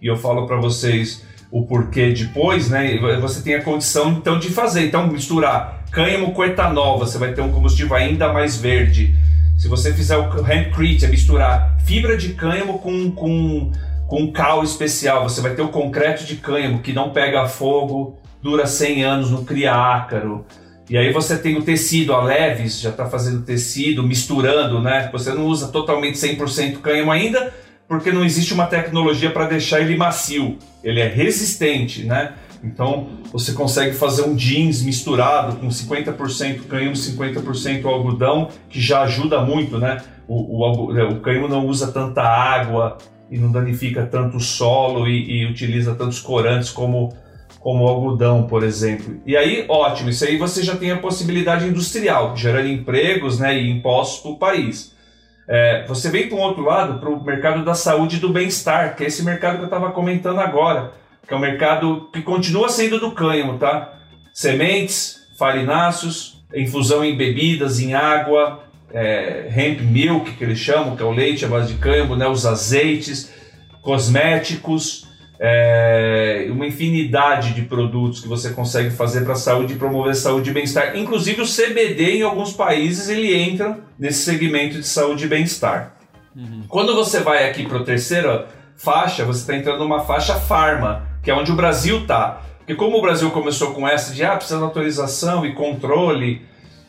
e 0.00 0.06
eu 0.06 0.16
falo 0.16 0.46
para 0.46 0.56
vocês 0.56 1.24
o 1.50 1.64
porquê 1.64 2.12
depois, 2.12 2.68
né? 2.68 2.98
Você 3.20 3.42
tem 3.42 3.54
a 3.54 3.62
condição 3.62 4.10
então 4.10 4.38
de 4.38 4.50
fazer. 4.50 4.84
Então 4.84 5.06
misturar 5.06 5.84
cânhamo 5.90 6.32
com 6.32 6.44
etanol, 6.44 6.98
você 6.98 7.16
vai 7.16 7.32
ter 7.32 7.40
um 7.40 7.50
combustível 7.50 7.96
ainda 7.96 8.30
mais 8.30 8.58
verde 8.58 9.14
se 9.60 9.68
você 9.68 9.92
fizer 9.92 10.16
o 10.16 10.22
handcrete, 10.22 11.04
é 11.04 11.08
misturar 11.08 11.76
fibra 11.84 12.16
de 12.16 12.30
cânhamo 12.30 12.78
com, 12.78 13.10
com, 13.10 13.70
com 14.06 14.32
cal 14.32 14.64
especial, 14.64 15.28
você 15.28 15.42
vai 15.42 15.54
ter 15.54 15.60
o 15.60 15.68
concreto 15.68 16.24
de 16.24 16.36
cânhamo 16.36 16.78
que 16.78 16.94
não 16.94 17.10
pega 17.10 17.46
fogo, 17.46 18.18
dura 18.42 18.66
100 18.66 19.04
anos, 19.04 19.30
não 19.30 19.44
cria 19.44 19.74
ácaro. 19.74 20.46
E 20.88 20.96
aí 20.96 21.12
você 21.12 21.36
tem 21.36 21.58
o 21.58 21.62
tecido, 21.62 22.14
a 22.14 22.24
Leves 22.24 22.80
já 22.80 22.88
está 22.88 23.04
fazendo 23.04 23.42
tecido, 23.42 24.02
misturando, 24.02 24.80
né? 24.80 25.10
Você 25.12 25.30
não 25.34 25.44
usa 25.44 25.68
totalmente 25.68 26.16
100% 26.16 26.78
cânhamo 26.78 27.12
ainda, 27.12 27.52
porque 27.86 28.10
não 28.10 28.24
existe 28.24 28.54
uma 28.54 28.64
tecnologia 28.64 29.30
para 29.30 29.44
deixar 29.44 29.82
ele 29.82 29.94
macio. 29.94 30.56
Ele 30.82 31.00
é 31.00 31.06
resistente, 31.06 32.04
né? 32.04 32.32
Então 32.62 33.08
você 33.32 33.52
consegue 33.52 33.94
fazer 33.94 34.22
um 34.22 34.34
jeans 34.34 34.82
misturado 34.82 35.56
com 35.56 35.68
50% 35.68 36.66
cânhamo, 36.66 36.92
50% 36.92 37.84
algodão, 37.86 38.48
que 38.68 38.80
já 38.80 39.02
ajuda 39.02 39.40
muito, 39.40 39.78
né? 39.78 40.02
O, 40.28 40.64
o, 40.64 41.12
o 41.12 41.20
cânhamo 41.20 41.48
não 41.48 41.66
usa 41.66 41.90
tanta 41.90 42.22
água 42.22 42.98
e 43.30 43.38
não 43.38 43.50
danifica 43.50 44.04
tanto 44.04 44.36
o 44.36 44.40
solo 44.40 45.08
e, 45.08 45.42
e 45.42 45.46
utiliza 45.46 45.94
tantos 45.94 46.20
corantes 46.20 46.70
como 46.70 47.12
como 47.58 47.84
o 47.84 47.88
algodão, 47.88 48.46
por 48.46 48.62
exemplo. 48.62 49.20
E 49.26 49.36
aí, 49.36 49.66
ótimo, 49.68 50.08
isso 50.08 50.24
aí 50.24 50.38
você 50.38 50.62
já 50.62 50.76
tem 50.76 50.92
a 50.92 50.96
possibilidade 50.96 51.66
industrial, 51.66 52.34
gerando 52.34 52.68
empregos 52.68 53.38
né, 53.38 53.54
e 53.54 53.70
impostos 53.70 54.22
para 54.22 54.30
o 54.30 54.38
país. 54.38 54.94
É, 55.46 55.84
você 55.86 56.08
vem 56.08 56.26
para 56.26 56.38
um 56.38 56.40
outro 56.40 56.64
lado, 56.64 56.98
para 56.98 57.10
o 57.10 57.22
mercado 57.22 57.62
da 57.62 57.74
saúde 57.74 58.16
e 58.16 58.18
do 58.20 58.30
bem-estar, 58.30 58.96
que 58.96 59.04
é 59.04 59.08
esse 59.08 59.22
mercado 59.22 59.56
que 59.56 59.62
eu 59.62 59.66
estava 59.66 59.90
comentando 59.90 60.38
agora 60.38 60.92
que 61.30 61.34
é 61.34 61.36
um 61.36 61.40
mercado 61.40 62.08
que 62.12 62.22
continua 62.22 62.68
sendo 62.68 62.98
do 62.98 63.12
cânhamo, 63.12 63.56
tá? 63.56 63.94
Sementes, 64.34 65.28
farináceos, 65.38 66.42
infusão 66.52 67.04
em 67.04 67.16
bebidas, 67.16 67.78
em 67.78 67.94
água, 67.94 68.64
é, 68.92 69.48
hemp 69.56 69.80
milk, 69.80 70.32
que 70.32 70.42
eles 70.42 70.58
chamam, 70.58 70.96
que 70.96 71.02
é 71.04 71.06
o 71.06 71.12
leite 71.12 71.44
à 71.44 71.48
base 71.48 71.72
de 71.72 71.78
cânhamo, 71.78 72.16
né? 72.16 72.26
os 72.26 72.44
azeites, 72.44 73.32
cosméticos, 73.80 75.06
é, 75.38 76.48
uma 76.50 76.66
infinidade 76.66 77.54
de 77.54 77.62
produtos 77.62 78.18
que 78.18 78.26
você 78.26 78.50
consegue 78.50 78.90
fazer 78.90 79.20
para 79.20 79.34
a 79.34 79.36
saúde 79.36 79.74
e 79.74 79.76
promover 79.76 80.16
saúde 80.16 80.50
e 80.50 80.52
bem-estar. 80.52 80.96
Inclusive 80.96 81.42
o 81.42 81.46
CBD 81.46 82.16
em 82.16 82.22
alguns 82.22 82.52
países 82.52 83.08
ele 83.08 83.32
entra 83.32 83.78
nesse 83.96 84.24
segmento 84.24 84.80
de 84.80 84.86
saúde 84.86 85.26
e 85.26 85.28
bem-estar. 85.28 85.94
Uhum. 86.34 86.64
Quando 86.66 86.92
você 86.92 87.20
vai 87.20 87.48
aqui 87.48 87.64
para 87.68 87.78
a 87.78 87.84
terceira 87.84 88.48
faixa, 88.76 89.24
você 89.24 89.42
está 89.42 89.54
entrando 89.54 89.78
numa 89.78 90.00
faixa 90.00 90.34
farma, 90.34 91.08
que 91.22 91.30
é 91.30 91.34
onde 91.34 91.52
o 91.52 91.56
Brasil 91.56 92.00
está. 92.00 92.42
Porque 92.58 92.74
como 92.74 92.98
o 92.98 93.02
Brasil 93.02 93.30
começou 93.30 93.72
com 93.72 93.86
essa 93.86 94.14
de 94.14 94.24
ah, 94.24 94.36
precisa 94.36 94.58
de 94.58 94.64
autorização 94.64 95.44
e 95.44 95.54
controle, 95.54 96.42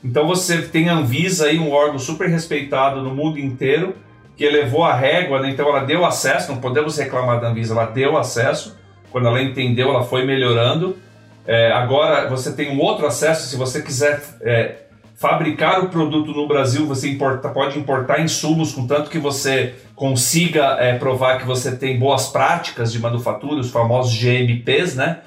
então 0.03 0.27
você 0.27 0.61
tem 0.61 0.89
a 0.89 0.95
Anvisa 0.95 1.47
aí, 1.47 1.59
um 1.59 1.71
órgão 1.71 1.99
super 1.99 2.27
respeitado 2.27 3.01
no 3.01 3.13
mundo 3.13 3.39
inteiro, 3.39 3.95
que 4.35 4.43
elevou 4.43 4.83
a 4.83 4.93
régua, 4.93 5.39
né? 5.41 5.49
então 5.49 5.67
ela 5.69 5.81
deu 5.81 6.05
acesso, 6.05 6.51
não 6.51 6.59
podemos 6.59 6.97
reclamar 6.97 7.39
da 7.39 7.49
Anvisa, 7.49 7.73
ela 7.73 7.85
deu 7.85 8.17
acesso, 8.17 8.77
quando 9.11 9.27
ela 9.27 9.41
entendeu, 9.41 9.89
ela 9.89 10.03
foi 10.03 10.25
melhorando. 10.25 10.97
É, 11.45 11.71
agora 11.71 12.29
você 12.29 12.53
tem 12.53 12.75
um 12.75 12.79
outro 12.79 13.05
acesso, 13.05 13.47
se 13.47 13.55
você 13.55 13.81
quiser 13.81 14.21
é, 14.41 14.75
fabricar 15.21 15.83
o 15.83 15.89
produto 15.89 16.31
no 16.31 16.47
Brasil, 16.47 16.87
você 16.87 17.07
importa, 17.07 17.47
pode 17.49 17.77
importar 17.77 18.19
insumos, 18.19 18.73
contanto 18.73 19.07
que 19.07 19.19
você 19.19 19.75
consiga 19.95 20.77
é, 20.79 20.97
provar 20.97 21.37
que 21.37 21.45
você 21.45 21.75
tem 21.75 21.99
boas 21.99 22.29
práticas 22.29 22.91
de 22.91 22.97
manufatura, 22.97 23.61
os 23.61 23.69
famosos 23.69 24.11
GMPs, 24.19 24.95
né? 24.95 25.19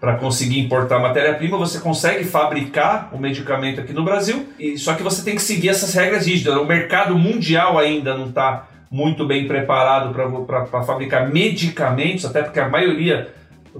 para 0.00 0.16
conseguir 0.16 0.58
importar 0.58 0.98
matéria-prima, 0.98 1.58
você 1.58 1.78
consegue 1.78 2.24
fabricar 2.24 3.10
o 3.12 3.18
medicamento 3.18 3.78
aqui 3.78 3.92
no 3.92 4.02
Brasil, 4.02 4.48
e 4.58 4.78
só 4.78 4.94
que 4.94 5.02
você 5.02 5.22
tem 5.22 5.36
que 5.36 5.42
seguir 5.42 5.68
essas 5.68 5.92
regras 5.92 6.26
rígidas. 6.26 6.56
O 6.56 6.64
mercado 6.64 7.16
mundial 7.16 7.78
ainda 7.78 8.16
não 8.16 8.30
está 8.30 8.66
muito 8.90 9.26
bem 9.26 9.46
preparado 9.46 10.14
para 10.46 10.82
fabricar 10.82 11.28
medicamentos, 11.30 12.24
até 12.24 12.42
porque 12.42 12.58
a 12.58 12.68
maioria, 12.68 13.32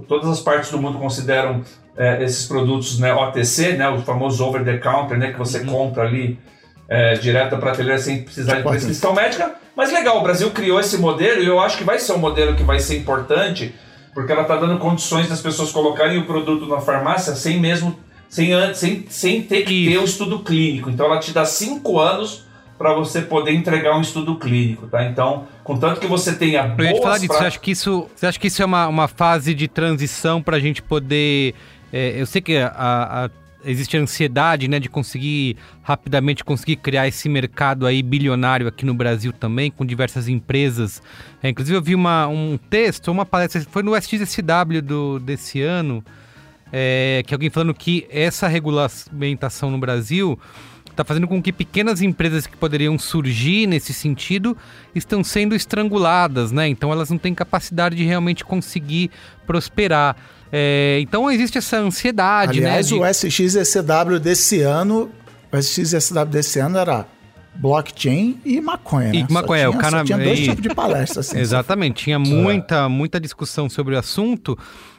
todas 0.07 0.29
as 0.29 0.39
partes 0.39 0.69
do 0.69 0.79
mundo 0.79 0.99
consideram 0.99 1.61
é, 1.97 2.23
esses 2.23 2.45
produtos 2.45 2.99
né, 2.99 3.13
OTC, 3.13 3.73
né, 3.73 3.89
o 3.89 4.01
famoso 4.01 4.43
over 4.45 4.63
the 4.63 4.77
counter, 4.77 5.17
né, 5.17 5.31
que 5.31 5.37
você 5.37 5.59
uhum. 5.59 5.65
compra 5.67 6.03
ali 6.03 6.39
é, 6.87 7.13
direto 7.15 7.51
da 7.51 7.57
prateleira 7.57 7.99
sem 7.99 8.23
precisar 8.23 8.57
de 8.57 8.63
prescrição 8.63 9.13
médica. 9.13 9.53
Mas 9.75 9.91
legal, 9.91 10.19
o 10.19 10.23
Brasil 10.23 10.51
criou 10.51 10.79
esse 10.79 10.97
modelo 10.97 11.41
e 11.41 11.45
eu 11.45 11.59
acho 11.59 11.77
que 11.77 11.83
vai 11.83 11.99
ser 11.99 12.13
um 12.13 12.19
modelo 12.19 12.55
que 12.55 12.63
vai 12.63 12.79
ser 12.79 12.97
importante, 12.97 13.73
porque 14.13 14.31
ela 14.31 14.43
está 14.43 14.55
dando 14.55 14.77
condições 14.77 15.27
das 15.27 15.41
pessoas 15.41 15.71
colocarem 15.71 16.17
o 16.17 16.25
produto 16.25 16.67
na 16.67 16.79
farmácia 16.79 17.35
sem 17.35 17.59
mesmo 17.59 17.97
sem, 18.29 18.51
sem, 18.73 19.05
sem 19.09 19.41
ter 19.43 19.63
que 19.63 19.89
ter 19.91 19.97
o 19.97 20.03
estudo 20.03 20.39
clínico. 20.39 20.89
Então 20.89 21.05
ela 21.05 21.19
te 21.19 21.31
dá 21.31 21.45
cinco 21.45 21.99
anos 21.99 22.45
para 22.77 22.93
você 22.93 23.21
poder 23.21 23.53
entregar 23.53 23.95
um 23.95 24.01
estudo 24.01 24.35
clínico, 24.35 24.87
tá? 24.87 25.05
Então, 25.05 25.45
contanto 25.63 25.99
que 25.99 26.07
você 26.07 26.33
tenha 26.33 26.63
boas... 26.63 26.89
Eu 26.89 26.95
ia 26.95 27.01
falar 27.01 27.17
disso, 27.17 27.27
pra... 27.27 27.37
você 27.37 27.45
acha 27.45 27.59
que 27.59 27.71
isso, 27.71 28.09
você 28.15 28.25
acha 28.25 28.39
que 28.39 28.47
isso 28.47 28.61
é 28.61 28.65
uma, 28.65 28.87
uma 28.87 29.07
fase 29.07 29.53
de 29.53 29.67
transição 29.67 30.41
para 30.41 30.57
a 30.57 30.59
gente 30.59 30.81
poder... 30.81 31.53
É, 31.93 32.19
eu 32.19 32.25
sei 32.25 32.41
que 32.41 32.57
a, 32.57 32.71
a, 32.75 33.29
existe 33.63 33.95
a 33.95 33.99
ansiedade, 33.99 34.67
né, 34.67 34.79
de 34.79 34.89
conseguir 34.89 35.57
rapidamente 35.83 36.43
conseguir 36.43 36.77
criar 36.77 37.07
esse 37.07 37.29
mercado 37.29 37.85
aí 37.85 38.01
bilionário 38.01 38.67
aqui 38.67 38.83
no 38.83 38.95
Brasil 38.95 39.31
também, 39.31 39.69
com 39.69 39.85
diversas 39.85 40.27
empresas. 40.27 41.03
É, 41.41 41.49
inclusive 41.49 41.77
eu 41.77 41.81
vi 41.83 41.93
uma, 41.93 42.27
um 42.27 42.57
texto, 42.57 43.11
uma 43.11 43.27
palestra, 43.27 43.61
foi 43.69 43.83
no 43.83 43.95
SXSW 43.95 44.81
do, 44.83 45.19
desse 45.19 45.61
ano, 45.61 46.03
é, 46.71 47.23
que 47.27 47.33
alguém 47.35 47.51
falando 47.51 47.75
que 47.75 48.07
essa 48.09 48.47
regulamentação 48.47 49.69
no 49.69 49.77
Brasil 49.77 50.39
está 50.89 51.03
fazendo 51.03 51.27
com 51.27 51.41
que 51.41 51.51
pequenas 51.51 52.01
empresas 52.01 52.47
que 52.47 52.57
poderiam 52.57 52.97
surgir 52.97 53.67
nesse 53.67 53.93
sentido 53.93 54.57
estão 54.95 55.23
sendo 55.23 55.55
estranguladas, 55.55 56.51
né? 56.51 56.67
Então 56.67 56.91
elas 56.91 57.09
não 57.09 57.17
têm 57.17 57.33
capacidade 57.33 57.95
de 57.95 58.03
realmente 58.03 58.43
conseguir 58.43 59.11
prosperar. 59.45 60.15
É, 60.55 60.99
então 61.01 61.31
existe 61.31 61.57
essa 61.57 61.77
ansiedade, 61.77 62.59
Aliás, 62.59 62.91
né? 62.91 62.97
Aliás, 62.99 63.19
de... 63.19 63.27
o 63.27 63.31
SXSW 63.31 64.19
desse 64.19 64.61
ano, 64.61 65.09
o 65.51 65.57
SXSW 65.57 66.25
desse 66.27 66.59
ano 66.59 66.77
era 66.77 67.07
blockchain 67.55 68.39
e 68.45 68.61
maconha, 68.61 69.11
né? 69.11 69.25
E 69.27 69.33
maconha, 69.33 69.67
tinha, 69.67 69.69
o 69.71 69.81
cana... 69.81 70.03
tinha 70.03 70.17
dois 70.19 70.39
e... 70.39 70.43
tipos 70.43 70.61
de 70.61 70.69
palestras. 70.69 71.29
Assim, 71.29 71.39
Exatamente, 71.41 72.03
tinha 72.03 72.19
muita, 72.19 72.87
muita 72.87 73.19
discussão 73.19 73.67
sobre 73.67 73.95
o 73.95 73.97
assunto. 73.97 74.55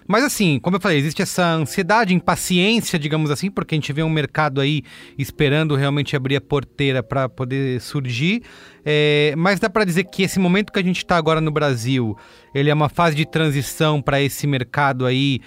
Mas 0.09 0.25
assim, 0.25 0.59
como 0.59 0.77
eu 0.77 0.81
falei, 0.81 0.99
existe 0.99 1.23
essa 1.23 1.47
ansiedade, 1.55 2.13
impaciência, 2.13 2.99
digamos 2.99 3.31
assim, 3.31 3.49
porque 3.49 3.75
a 3.75 3.79
gente 3.79 3.93
vê 3.93 4.03
um 4.03 4.11
mercado 4.11 4.61
aí 4.61 4.83
esperando 5.17 5.77
realmente 5.77 6.15
abrir 6.17 6.35
a 6.37 6.41
porteira 6.41 7.01
para 7.01 7.29
poder 7.29 7.81
surgir. 7.81 8.43
É, 8.85 9.35
mas 9.37 9.59
dá 9.59 9.71
para 9.71 9.85
dizer 9.85 10.05
que 10.05 10.23
esse 10.23 10.39
momento 10.39 10.73
que 10.73 10.79
a 10.79 10.83
gente 10.83 10.99
está 10.99 11.17
agora 11.17 11.41
no 11.41 11.51
Brasil, 11.51 12.17
ele 12.55 12.69
é 12.69 12.75
uma 12.75 12.91
fase 12.91 13.17
de 13.17 13.25
transição 13.25 14.03
para 14.03 14.21
esse 14.21 14.47
mercado 14.47 15.07
aí, 15.07 15.41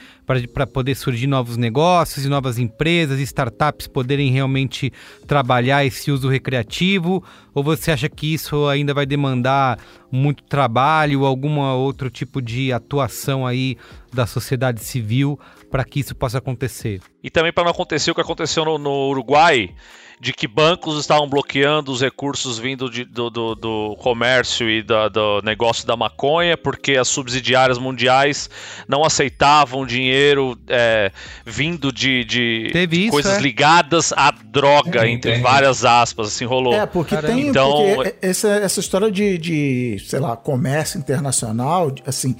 para 0.53 0.65
poder 0.65 0.95
surgir 0.95 1.27
novos 1.27 1.55
negócios 1.55 2.25
e 2.25 2.29
novas 2.29 2.57
empresas, 2.57 3.19
startups 3.19 3.87
poderem 3.87 4.31
realmente 4.31 4.91
trabalhar 5.27 5.85
esse 5.85 6.11
uso 6.11 6.27
recreativo? 6.27 7.23
Ou 7.53 7.63
você 7.63 7.91
acha 7.91 8.09
que 8.09 8.33
isso 8.33 8.67
ainda 8.67 8.93
vai 8.93 9.05
demandar 9.05 9.77
muito 10.11 10.43
trabalho, 10.43 11.25
algum 11.25 11.59
outro 11.59 12.09
tipo 12.09 12.41
de 12.41 12.73
atuação 12.73 13.45
aí 13.45 13.77
da 14.11 14.25
sociedade 14.25 14.83
civil 14.83 15.39
para 15.69 15.83
que 15.83 15.99
isso 15.99 16.15
possa 16.15 16.39
acontecer? 16.39 17.01
E 17.23 17.29
também 17.29 17.53
para 17.53 17.65
não 17.65 17.71
acontecer 17.71 18.09
o 18.11 18.15
que 18.15 18.21
aconteceu 18.21 18.65
no, 18.65 18.77
no 18.77 19.09
Uruguai, 19.09 19.73
de 20.19 20.33
que 20.33 20.47
bancos 20.47 20.99
estavam 20.99 21.29
bloqueando 21.29 21.91
os 21.91 22.01
recursos 22.01 22.57
vindo 22.57 22.89
de, 22.89 23.05
do, 23.05 23.29
do, 23.29 23.55
do, 23.55 23.95
comércio 23.99 24.67
e 24.67 24.81
da, 24.81 25.07
do 25.07 25.41
negócio 25.43 25.85
da 25.85 25.95
maconha, 25.95 26.57
porque 26.57 26.97
as 26.97 27.07
subsidiárias 27.07 27.77
mundiais 27.77 28.49
não 28.87 29.03
aceitavam 29.03 29.85
dinheiro 29.85 30.57
é, 30.67 31.11
vindo 31.45 31.91
de, 31.91 32.25
de, 32.25 32.71
isso, 32.91 33.11
coisas 33.11 33.37
é? 33.37 33.39
ligadas 33.39 34.11
à 34.13 34.31
droga, 34.31 35.05
é, 35.05 35.11
entre 35.11 35.37
várias 35.39 35.85
aspas, 35.85 36.29
assim 36.29 36.45
rolou. 36.45 36.73
É, 36.73 36.85
porque 36.87 37.15
Caramba. 37.15 37.35
tem 37.35 37.47
então, 37.47 37.71
porque 37.95 38.15
essa, 38.19 38.49
essa 38.49 38.79
história 38.79 39.11
de, 39.11 39.37
de, 39.37 39.97
sei 40.07 40.19
lá, 40.19 40.35
comércio 40.35 40.97
internacional, 40.97 41.93
assim. 42.05 42.35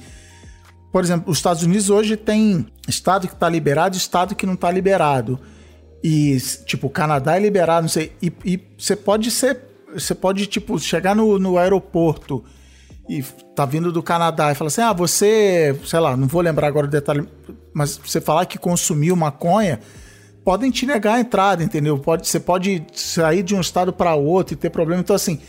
Por 0.90 1.04
exemplo, 1.04 1.30
os 1.30 1.38
Estados 1.38 1.62
Unidos 1.62 1.90
hoje 1.90 2.16
tem 2.16 2.66
estado 2.88 3.28
que 3.28 3.34
está 3.34 3.48
liberado 3.48 3.94
e 3.94 3.98
estado 3.98 4.34
que 4.34 4.46
não 4.46 4.54
está 4.54 4.70
liberado. 4.70 5.38
E, 6.02 6.36
tipo, 6.64 6.86
o 6.86 6.90
Canadá 6.90 7.36
é 7.36 7.40
liberado, 7.40 7.82
não 7.82 7.88
sei. 7.88 8.12
E, 8.22 8.60
você 8.78 8.94
pode 8.94 9.30
ser. 9.30 9.60
Você 9.92 10.14
pode, 10.14 10.46
tipo, 10.46 10.78
chegar 10.78 11.16
no, 11.16 11.38
no 11.38 11.58
aeroporto 11.58 12.44
e 13.08 13.22
tá 13.54 13.64
vindo 13.64 13.90
do 13.90 14.02
Canadá 14.02 14.52
e 14.52 14.54
falar 14.54 14.68
assim: 14.68 14.82
ah, 14.82 14.92
você, 14.92 15.78
sei 15.84 15.98
lá, 15.98 16.16
não 16.16 16.28
vou 16.28 16.42
lembrar 16.42 16.68
agora 16.68 16.86
o 16.86 16.90
detalhe, 16.90 17.26
mas 17.72 17.96
você 17.96 18.20
falar 18.20 18.44
que 18.46 18.58
consumiu 18.58 19.16
maconha, 19.16 19.80
podem 20.44 20.70
te 20.70 20.84
negar 20.86 21.14
a 21.14 21.20
entrada, 21.20 21.64
entendeu? 21.64 21.98
Pode, 21.98 22.28
você 22.28 22.38
pode 22.38 22.84
sair 22.92 23.42
de 23.42 23.54
um 23.54 23.60
estado 23.60 23.92
para 23.92 24.14
outro 24.14 24.54
e 24.54 24.56
ter 24.56 24.70
problema. 24.70 25.00
Então, 25.00 25.16
assim, 25.16 25.40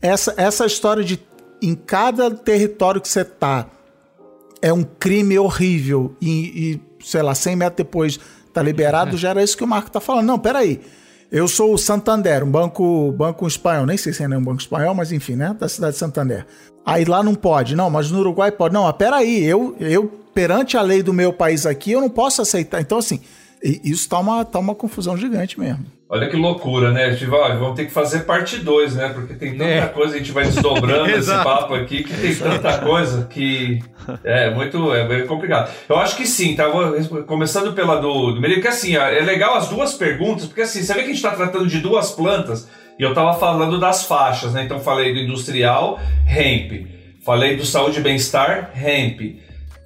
essa, 0.00 0.34
essa 0.36 0.66
história 0.66 1.04
de 1.04 1.20
em 1.62 1.74
cada 1.74 2.30
território 2.30 3.00
que 3.00 3.08
você 3.08 3.24
tá 3.24 3.66
é 4.60 4.72
um 4.72 4.82
crime 4.82 5.38
horrível 5.38 6.14
e, 6.20 6.30
e 7.00 7.04
sei 7.04 7.22
lá, 7.22 7.34
100 7.34 7.56
metros 7.56 7.76
depois 7.76 8.20
tá 8.60 8.62
liberado, 8.62 9.14
é. 9.14 9.18
já 9.18 9.30
era 9.30 9.42
isso 9.42 9.56
que 9.56 9.64
o 9.64 9.66
Marco 9.66 9.90
tá 9.90 10.00
falando. 10.00 10.26
Não, 10.26 10.38
peraí. 10.38 10.80
Eu 11.30 11.48
sou 11.48 11.74
o 11.74 11.78
Santander, 11.78 12.44
um 12.44 12.50
banco, 12.50 13.12
banco 13.12 13.46
espanhol, 13.46 13.84
nem 13.84 13.96
sei 13.96 14.12
se 14.12 14.22
é 14.22 14.28
um 14.28 14.42
banco 14.42 14.60
espanhol, 14.60 14.94
mas 14.94 15.10
enfim, 15.10 15.34
né? 15.34 15.56
Da 15.58 15.68
cidade 15.68 15.94
de 15.94 15.98
Santander. 15.98 16.46
Aí 16.84 17.04
lá 17.04 17.22
não 17.22 17.34
pode, 17.34 17.74
não, 17.74 17.90
mas 17.90 18.10
no 18.10 18.20
Uruguai 18.20 18.52
pode. 18.52 18.72
Não, 18.72 18.90
peraí, 18.92 19.44
eu, 19.44 19.76
eu, 19.80 20.06
perante 20.32 20.76
a 20.76 20.82
lei 20.82 21.02
do 21.02 21.12
meu 21.12 21.32
país 21.32 21.66
aqui, 21.66 21.92
eu 21.92 22.00
não 22.00 22.08
posso 22.08 22.40
aceitar. 22.42 22.80
Então, 22.80 22.98
assim, 22.98 23.20
isso 23.82 24.08
tá 24.08 24.18
uma, 24.18 24.44
tá 24.44 24.58
uma 24.58 24.74
confusão 24.74 25.16
gigante 25.16 25.58
mesmo. 25.58 25.84
Olha 26.08 26.28
que 26.28 26.36
loucura, 26.36 26.92
né? 26.92 27.16
Tipo, 27.16 27.34
ó, 27.34 27.48
vamos 27.56 27.74
ter 27.74 27.86
que 27.86 27.90
fazer 27.90 28.20
parte 28.20 28.58
2, 28.58 28.94
né? 28.94 29.08
Porque 29.08 29.34
tem 29.34 29.52
tanta 29.52 29.64
é. 29.64 29.86
coisa, 29.88 30.14
a 30.14 30.18
gente 30.18 30.30
vai 30.30 30.44
desdobrando 30.44 31.10
esse 31.10 31.32
papo 31.42 31.74
aqui, 31.74 32.04
que 32.04 32.14
tem 32.14 32.34
tanta 32.34 32.78
coisa 32.78 33.26
que 33.26 33.82
é 34.22 34.54
muito 34.54 34.94
é 34.94 35.06
bem 35.06 35.26
complicado. 35.26 35.72
Eu 35.88 35.96
acho 35.96 36.16
que 36.16 36.24
sim, 36.24 36.54
tá? 36.54 36.66
Começando 37.26 37.72
pela 37.72 37.96
do, 37.96 38.30
do 38.30 38.40
Merigo, 38.40 38.62
que 38.62 38.68
assim, 38.68 38.94
é 38.96 39.20
legal 39.20 39.56
as 39.56 39.68
duas 39.68 39.94
perguntas, 39.94 40.46
porque 40.46 40.62
assim, 40.62 40.80
você 40.80 40.94
vê 40.94 41.00
que 41.00 41.06
a 41.06 41.08
gente 41.08 41.16
está 41.16 41.32
tratando 41.32 41.66
de 41.66 41.80
duas 41.80 42.12
plantas, 42.12 42.68
e 42.98 43.02
eu 43.02 43.08
estava 43.08 43.34
falando 43.34 43.80
das 43.80 44.04
faixas, 44.04 44.52
né? 44.52 44.62
Então 44.62 44.78
falei 44.78 45.12
do 45.12 45.18
industrial, 45.18 46.00
hemp. 46.28 46.86
Falei 47.24 47.56
do 47.56 47.66
saúde 47.66 47.98
e 47.98 48.02
bem-estar, 48.02 48.70
hemp. 48.80 49.40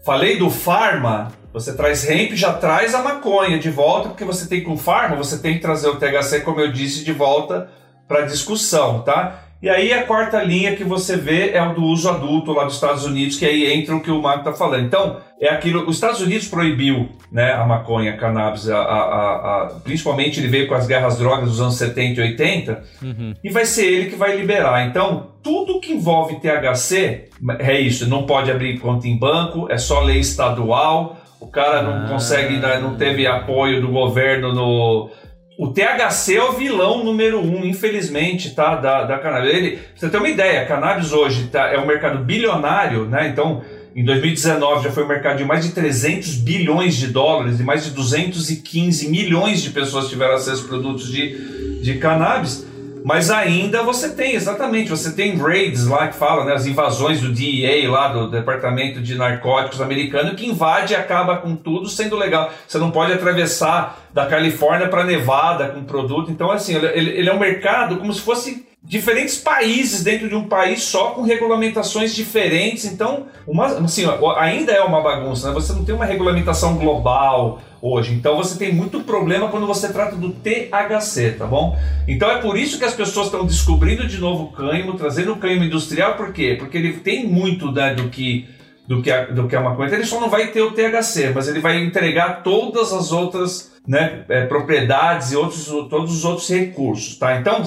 Falei 0.04 0.36
do 0.36 0.50
farma, 0.50 1.32
você 1.52 1.74
traz 1.74 2.08
hemp, 2.08 2.32
já 2.34 2.52
traz 2.52 2.94
a 2.94 3.02
maconha 3.02 3.58
de 3.58 3.70
volta, 3.70 4.08
porque 4.10 4.24
você 4.24 4.48
tem 4.48 4.62
com 4.62 4.76
farma, 4.76 5.16
você 5.16 5.38
tem 5.38 5.54
que 5.54 5.60
trazer 5.60 5.88
o 5.88 5.96
THC, 5.96 6.40
como 6.40 6.60
eu 6.60 6.72
disse, 6.72 7.04
de 7.04 7.12
volta 7.12 7.68
para 8.06 8.22
discussão, 8.22 9.02
tá? 9.02 9.44
E 9.62 9.68
aí 9.68 9.92
a 9.92 10.04
quarta 10.04 10.42
linha 10.42 10.74
que 10.74 10.82
você 10.82 11.16
vê 11.16 11.50
é 11.50 11.62
o 11.62 11.74
do 11.74 11.82
uso 11.84 12.08
adulto 12.08 12.50
lá 12.52 12.64
dos 12.64 12.76
Estados 12.76 13.04
Unidos, 13.04 13.36
que 13.36 13.44
aí 13.44 13.70
entra 13.70 13.94
o 13.94 14.00
que 14.00 14.10
o 14.10 14.20
Marco 14.20 14.38
está 14.38 14.54
falando. 14.54 14.86
Então, 14.86 15.18
é 15.38 15.50
aquilo. 15.50 15.86
Os 15.86 15.96
Estados 15.96 16.22
Unidos 16.22 16.48
proibiu 16.48 17.10
né, 17.30 17.52
a 17.52 17.66
maconha, 17.66 18.14
a 18.14 18.16
cannabis, 18.16 18.70
a, 18.70 18.78
a, 18.78 19.64
a, 19.64 19.66
principalmente 19.84 20.40
ele 20.40 20.48
veio 20.48 20.66
com 20.66 20.74
as 20.74 20.86
guerras 20.86 21.18
drogas 21.18 21.50
dos 21.50 21.60
anos 21.60 21.74
70 21.76 22.20
e 22.20 22.24
80, 22.24 22.84
uhum. 23.02 23.34
e 23.44 23.50
vai 23.50 23.66
ser 23.66 23.84
ele 23.84 24.08
que 24.08 24.16
vai 24.16 24.34
liberar. 24.34 24.86
Então, 24.86 25.32
tudo 25.42 25.78
que 25.78 25.92
envolve 25.92 26.40
THC 26.40 27.28
é 27.58 27.78
isso, 27.78 28.08
não 28.08 28.24
pode 28.24 28.50
abrir 28.50 28.78
conta 28.78 29.06
em 29.06 29.18
banco, 29.18 29.66
é 29.70 29.76
só 29.76 30.00
lei 30.00 30.20
estadual. 30.20 31.18
O 31.40 31.46
cara 31.46 31.82
não 31.82 32.04
ah. 32.04 32.08
consegue, 32.08 32.58
não 32.80 32.96
teve 32.96 33.26
apoio 33.26 33.80
do 33.80 33.88
governo 33.88 34.52
no. 34.52 35.10
O 35.58 35.68
THC 35.68 36.36
é 36.36 36.42
o 36.42 36.52
vilão 36.52 37.04
número 37.04 37.40
um, 37.40 37.64
infelizmente, 37.64 38.54
tá? 38.54 38.76
Da, 38.76 39.04
da 39.04 39.18
cannabis. 39.18 39.54
Ele, 39.54 39.78
você 39.94 40.08
ter 40.08 40.16
uma 40.18 40.28
ideia, 40.28 40.64
cannabis 40.66 41.12
hoje 41.12 41.48
tá, 41.48 41.68
é 41.68 41.78
um 41.78 41.86
mercado 41.86 42.24
bilionário, 42.24 43.04
né? 43.04 43.28
Então, 43.28 43.62
em 43.94 44.04
2019 44.04 44.84
já 44.84 44.90
foi 44.90 45.04
um 45.04 45.08
mercado 45.08 45.38
de 45.38 45.44
mais 45.44 45.64
de 45.64 45.72
300 45.72 46.36
bilhões 46.36 46.94
de 46.96 47.08
dólares 47.08 47.58
e 47.58 47.62
mais 47.62 47.84
de 47.84 47.90
215 47.90 49.08
milhões 49.08 49.62
de 49.62 49.70
pessoas 49.70 50.08
tiveram 50.08 50.34
acesso 50.34 50.64
a 50.64 50.68
produtos 50.68 51.10
de, 51.10 51.82
de 51.82 51.98
cannabis. 51.98 52.66
Mas 53.04 53.30
ainda 53.30 53.82
você 53.82 54.10
tem, 54.10 54.34
exatamente, 54.34 54.90
você 54.90 55.12
tem 55.12 55.36
raids 55.36 55.86
lá 55.86 56.08
que 56.08 56.16
fala, 56.16 56.44
né, 56.44 56.54
as 56.54 56.66
invasões 56.66 57.20
do 57.20 57.32
DEA 57.32 57.90
lá, 57.90 58.08
do 58.08 58.30
Departamento 58.30 59.00
de 59.00 59.14
Narcóticos 59.16 59.80
americano, 59.80 60.34
que 60.34 60.46
invade 60.46 60.92
e 60.92 60.96
acaba 60.96 61.36
com 61.38 61.56
tudo 61.56 61.88
sendo 61.88 62.16
legal. 62.16 62.52
Você 62.66 62.78
não 62.78 62.90
pode 62.90 63.12
atravessar 63.12 64.00
da 64.12 64.26
Califórnia 64.26 64.88
para 64.88 65.04
Nevada 65.04 65.68
com 65.68 65.84
produto. 65.84 66.30
Então, 66.30 66.50
assim, 66.50 66.74
ele, 66.74 67.10
ele 67.10 67.28
é 67.28 67.32
um 67.32 67.38
mercado 67.38 67.96
como 67.96 68.12
se 68.12 68.20
fosse 68.20 68.69
diferentes 68.82 69.36
países 69.36 70.02
dentro 70.02 70.28
de 70.28 70.34
um 70.34 70.48
país 70.48 70.82
só 70.82 71.10
com 71.10 71.22
regulamentações 71.22 72.14
diferentes. 72.14 72.86
Então, 72.86 73.26
uma, 73.46 73.66
assim, 73.66 74.04
ainda 74.36 74.72
é 74.72 74.80
uma 74.80 75.02
bagunça, 75.02 75.48
né? 75.48 75.54
Você 75.54 75.72
não 75.72 75.84
tem 75.84 75.94
uma 75.94 76.04
regulamentação 76.04 76.76
global 76.76 77.60
hoje. 77.82 78.12
Então 78.12 78.36
você 78.36 78.58
tem 78.58 78.72
muito 78.72 79.00
problema 79.00 79.48
quando 79.48 79.66
você 79.66 79.92
trata 79.92 80.16
do 80.16 80.30
THC, 80.30 81.32
tá 81.38 81.46
bom? 81.46 81.78
Então 82.06 82.30
é 82.30 82.38
por 82.38 82.56
isso 82.56 82.78
que 82.78 82.84
as 82.84 82.94
pessoas 82.94 83.26
estão 83.26 83.46
descobrindo 83.46 84.06
de 84.06 84.18
novo 84.18 84.44
o 84.44 84.52
cânhamo, 84.52 84.94
trazendo 84.94 85.32
o 85.32 85.36
cânhamo 85.36 85.64
industrial, 85.64 86.14
por 86.14 86.32
quê? 86.32 86.56
Porque 86.58 86.76
ele 86.76 86.94
tem 86.94 87.26
muito 87.26 87.70
né, 87.72 87.94
do 87.94 88.08
que 88.08 88.48
do 88.86 89.00
que, 89.00 89.10
a, 89.10 89.26
do 89.26 89.46
que 89.46 89.54
a 89.54 89.60
maconha. 89.60 89.94
Ele 89.94 90.04
só 90.04 90.20
não 90.20 90.28
vai 90.28 90.48
ter 90.48 90.62
o 90.62 90.72
THC, 90.72 91.30
mas 91.32 91.46
ele 91.46 91.60
vai 91.60 91.80
entregar 91.80 92.42
todas 92.42 92.92
as 92.92 93.12
outras 93.12 93.72
né, 93.86 94.24
é, 94.28 94.46
propriedades 94.46 95.30
e 95.30 95.36
outros, 95.36 95.66
todos 95.88 96.12
os 96.12 96.24
outros 96.24 96.48
recursos, 96.48 97.16
tá? 97.16 97.38
Então, 97.38 97.62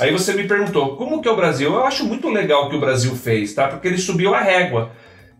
aí 0.00 0.12
você 0.12 0.32
me 0.34 0.44
perguntou, 0.44 0.96
como 0.96 1.20
que 1.20 1.28
é 1.28 1.30
o 1.30 1.36
Brasil? 1.36 1.72
Eu 1.72 1.84
acho 1.84 2.04
muito 2.04 2.28
legal 2.28 2.66
o 2.66 2.70
que 2.70 2.76
o 2.76 2.80
Brasil 2.80 3.14
fez, 3.14 3.54
tá? 3.54 3.68
Porque 3.68 3.88
ele 3.88 3.98
subiu 3.98 4.34
a 4.34 4.40
régua. 4.40 4.90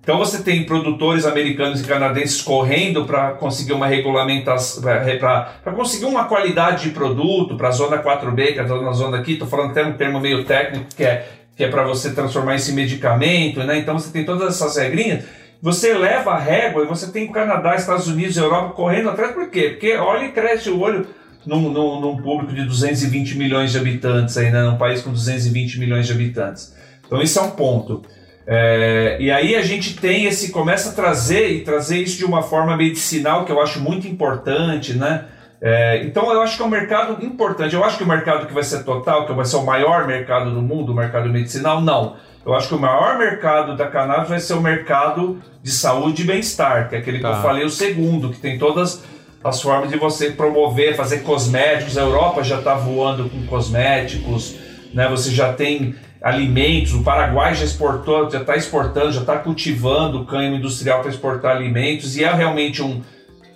Então 0.05 0.19
você 0.19 0.43
tem 0.43 0.65
produtores 0.65 1.25
americanos 1.25 1.81
e 1.81 1.85
canadenses 1.85 2.43
correndo 2.43 3.07
para 3.07 3.31
conseguir 3.33 3.73
uma 3.73 3.87
regulamentação, 3.87 4.83
para 4.83 5.73
conseguir 5.75 6.05
uma 6.05 6.25
qualidade 6.25 6.83
de 6.85 6.91
produto 6.91 7.57
para 7.57 7.69
a 7.69 7.73
zona 7.73 7.97
4B, 8.03 8.53
que 8.53 8.59
é 8.59 8.63
a 8.63 8.93
zona, 8.93 9.17
aqui, 9.17 9.33
estou 9.33 9.49
falando 9.49 9.71
até 9.71 9.83
um 9.83 9.95
termo 9.95 10.21
meio 10.21 10.45
técnico, 10.45 10.95
que 10.95 11.03
é, 11.03 11.27
que 11.57 11.65
é 11.65 11.69
para 11.69 11.85
você 11.85 12.13
transformar 12.13 12.57
esse 12.57 12.73
medicamento, 12.73 13.61
né? 13.61 13.79
Então 13.79 13.99
você 13.99 14.13
tem 14.13 14.27
todas 14.27 14.55
essas 14.55 14.77
regrinhas. 14.77 15.25
Você 15.63 15.95
leva 15.95 16.33
a 16.33 16.39
régua 16.39 16.85
e 16.85 16.87
você 16.87 17.11
tem 17.11 17.33
Canadá, 17.33 17.75
Estados 17.75 18.07
Unidos, 18.07 18.37
Europa 18.37 18.75
correndo 18.75 19.09
atrás, 19.09 19.33
por 19.33 19.49
quê? 19.49 19.71
Porque 19.71 19.95
olha 19.97 20.27
e 20.27 20.33
cresce 20.33 20.69
o 20.69 20.79
olho 20.79 21.07
num, 21.47 21.71
num, 21.71 22.01
num 22.01 22.17
público 22.17 22.55
de 22.55 22.65
220 22.65 23.37
milhões 23.37 23.73
de 23.73 23.79
habitantes, 23.79 24.37
aí, 24.37 24.51
né? 24.51 24.63
num 24.63 24.77
país 24.77 25.03
com 25.03 25.11
220 25.11 25.79
milhões 25.79 26.07
de 26.07 26.13
habitantes. 26.13 26.75
Então, 27.07 27.21
esse 27.21 27.39
é 27.39 27.43
um 27.43 27.51
ponto. 27.51 28.03
É, 28.47 29.17
e 29.21 29.31
aí 29.31 29.57
a 29.57 29.63
gente 29.63 29.97
tem 29.97 30.27
esse, 30.27 30.51
começa 30.51 30.91
a 30.91 30.93
trazer 30.93 31.51
e 31.51 31.61
trazer 31.61 31.99
isso 31.99 32.19
de 32.19 32.25
uma 32.25 32.43
forma 32.43 32.77
medicinal 32.77 33.45
que 33.45 33.53
eu 33.53 33.61
acho 33.61 33.81
muito 33.81 34.07
importante, 34.07 34.95
né? 34.95 35.27
É, 35.61 36.05
então 36.05 36.31
eu 36.31 36.43
acho 36.43 36.57
que 36.57 36.63
é 36.63 36.67
um 36.67 36.69
mercado 36.69 37.25
importante. 37.25 37.75
Eu 37.75 37.83
acho 37.83 37.97
que 37.97 38.05
o 38.05 38.07
mercado 38.07 38.47
que 38.47 38.53
vai 38.53 38.63
ser 38.63 38.85
total, 38.85 39.27
que 39.27 39.33
vai 39.33 39.47
ser 39.47 39.57
o 39.57 39.65
maior 39.65 40.07
mercado 40.07 40.51
do 40.51 40.61
mundo, 40.61 40.93
o 40.93 40.95
mercado 40.95 41.31
medicinal, 41.31 41.81
não. 41.81 42.17
Eu 42.45 42.55
acho 42.55 42.69
que 42.69 42.75
o 42.75 42.79
maior 42.79 43.17
mercado 43.17 43.75
da 43.75 43.87
cannabis 43.87 44.29
vai 44.29 44.39
ser 44.39 44.53
o 44.53 44.61
mercado 44.61 45.41
de 45.63 45.71
saúde 45.71 46.23
e 46.23 46.27
bem-estar, 46.27 46.91
que 46.91 46.97
é 46.97 46.99
aquele 46.99 47.19
tá. 47.21 47.29
que 47.29 47.35
eu 47.35 47.37
tá. 47.39 47.43
falei, 47.43 47.65
o 47.65 47.71
segundo, 47.71 48.29
que 48.29 48.39
tem 48.39 48.59
todas 48.59 49.03
as 49.45 49.61
formas 49.61 49.91
de 49.91 49.99
você 49.99 50.31
promover, 50.31 50.97
fazer 50.97 51.19
cosméticos. 51.19 51.99
A 51.99 52.01
Europa 52.01 52.43
já 52.43 52.59
está 52.59 52.75
voando 52.75 53.29
com 53.29 53.47
cosméticos, 53.47 54.57
né? 54.95 55.07
Você 55.09 55.31
já 55.31 55.53
tem 55.53 55.95
alimentos. 56.23 56.95
O 56.95 57.05
Paraguai 57.05 57.55
já 57.55 57.65
exportou, 57.65 58.31
já 58.31 58.41
está 58.41 58.57
exportando, 58.57 59.13
já 59.13 59.21
está 59.21 59.37
cultivando 59.37 60.25
cânhamo 60.25 60.57
industrial 60.57 61.03
para 61.03 61.11
exportar 61.11 61.57
alimentos 61.57 62.17
e 62.17 62.25
é 62.25 62.33
realmente 62.33 62.83
um, 62.83 63.03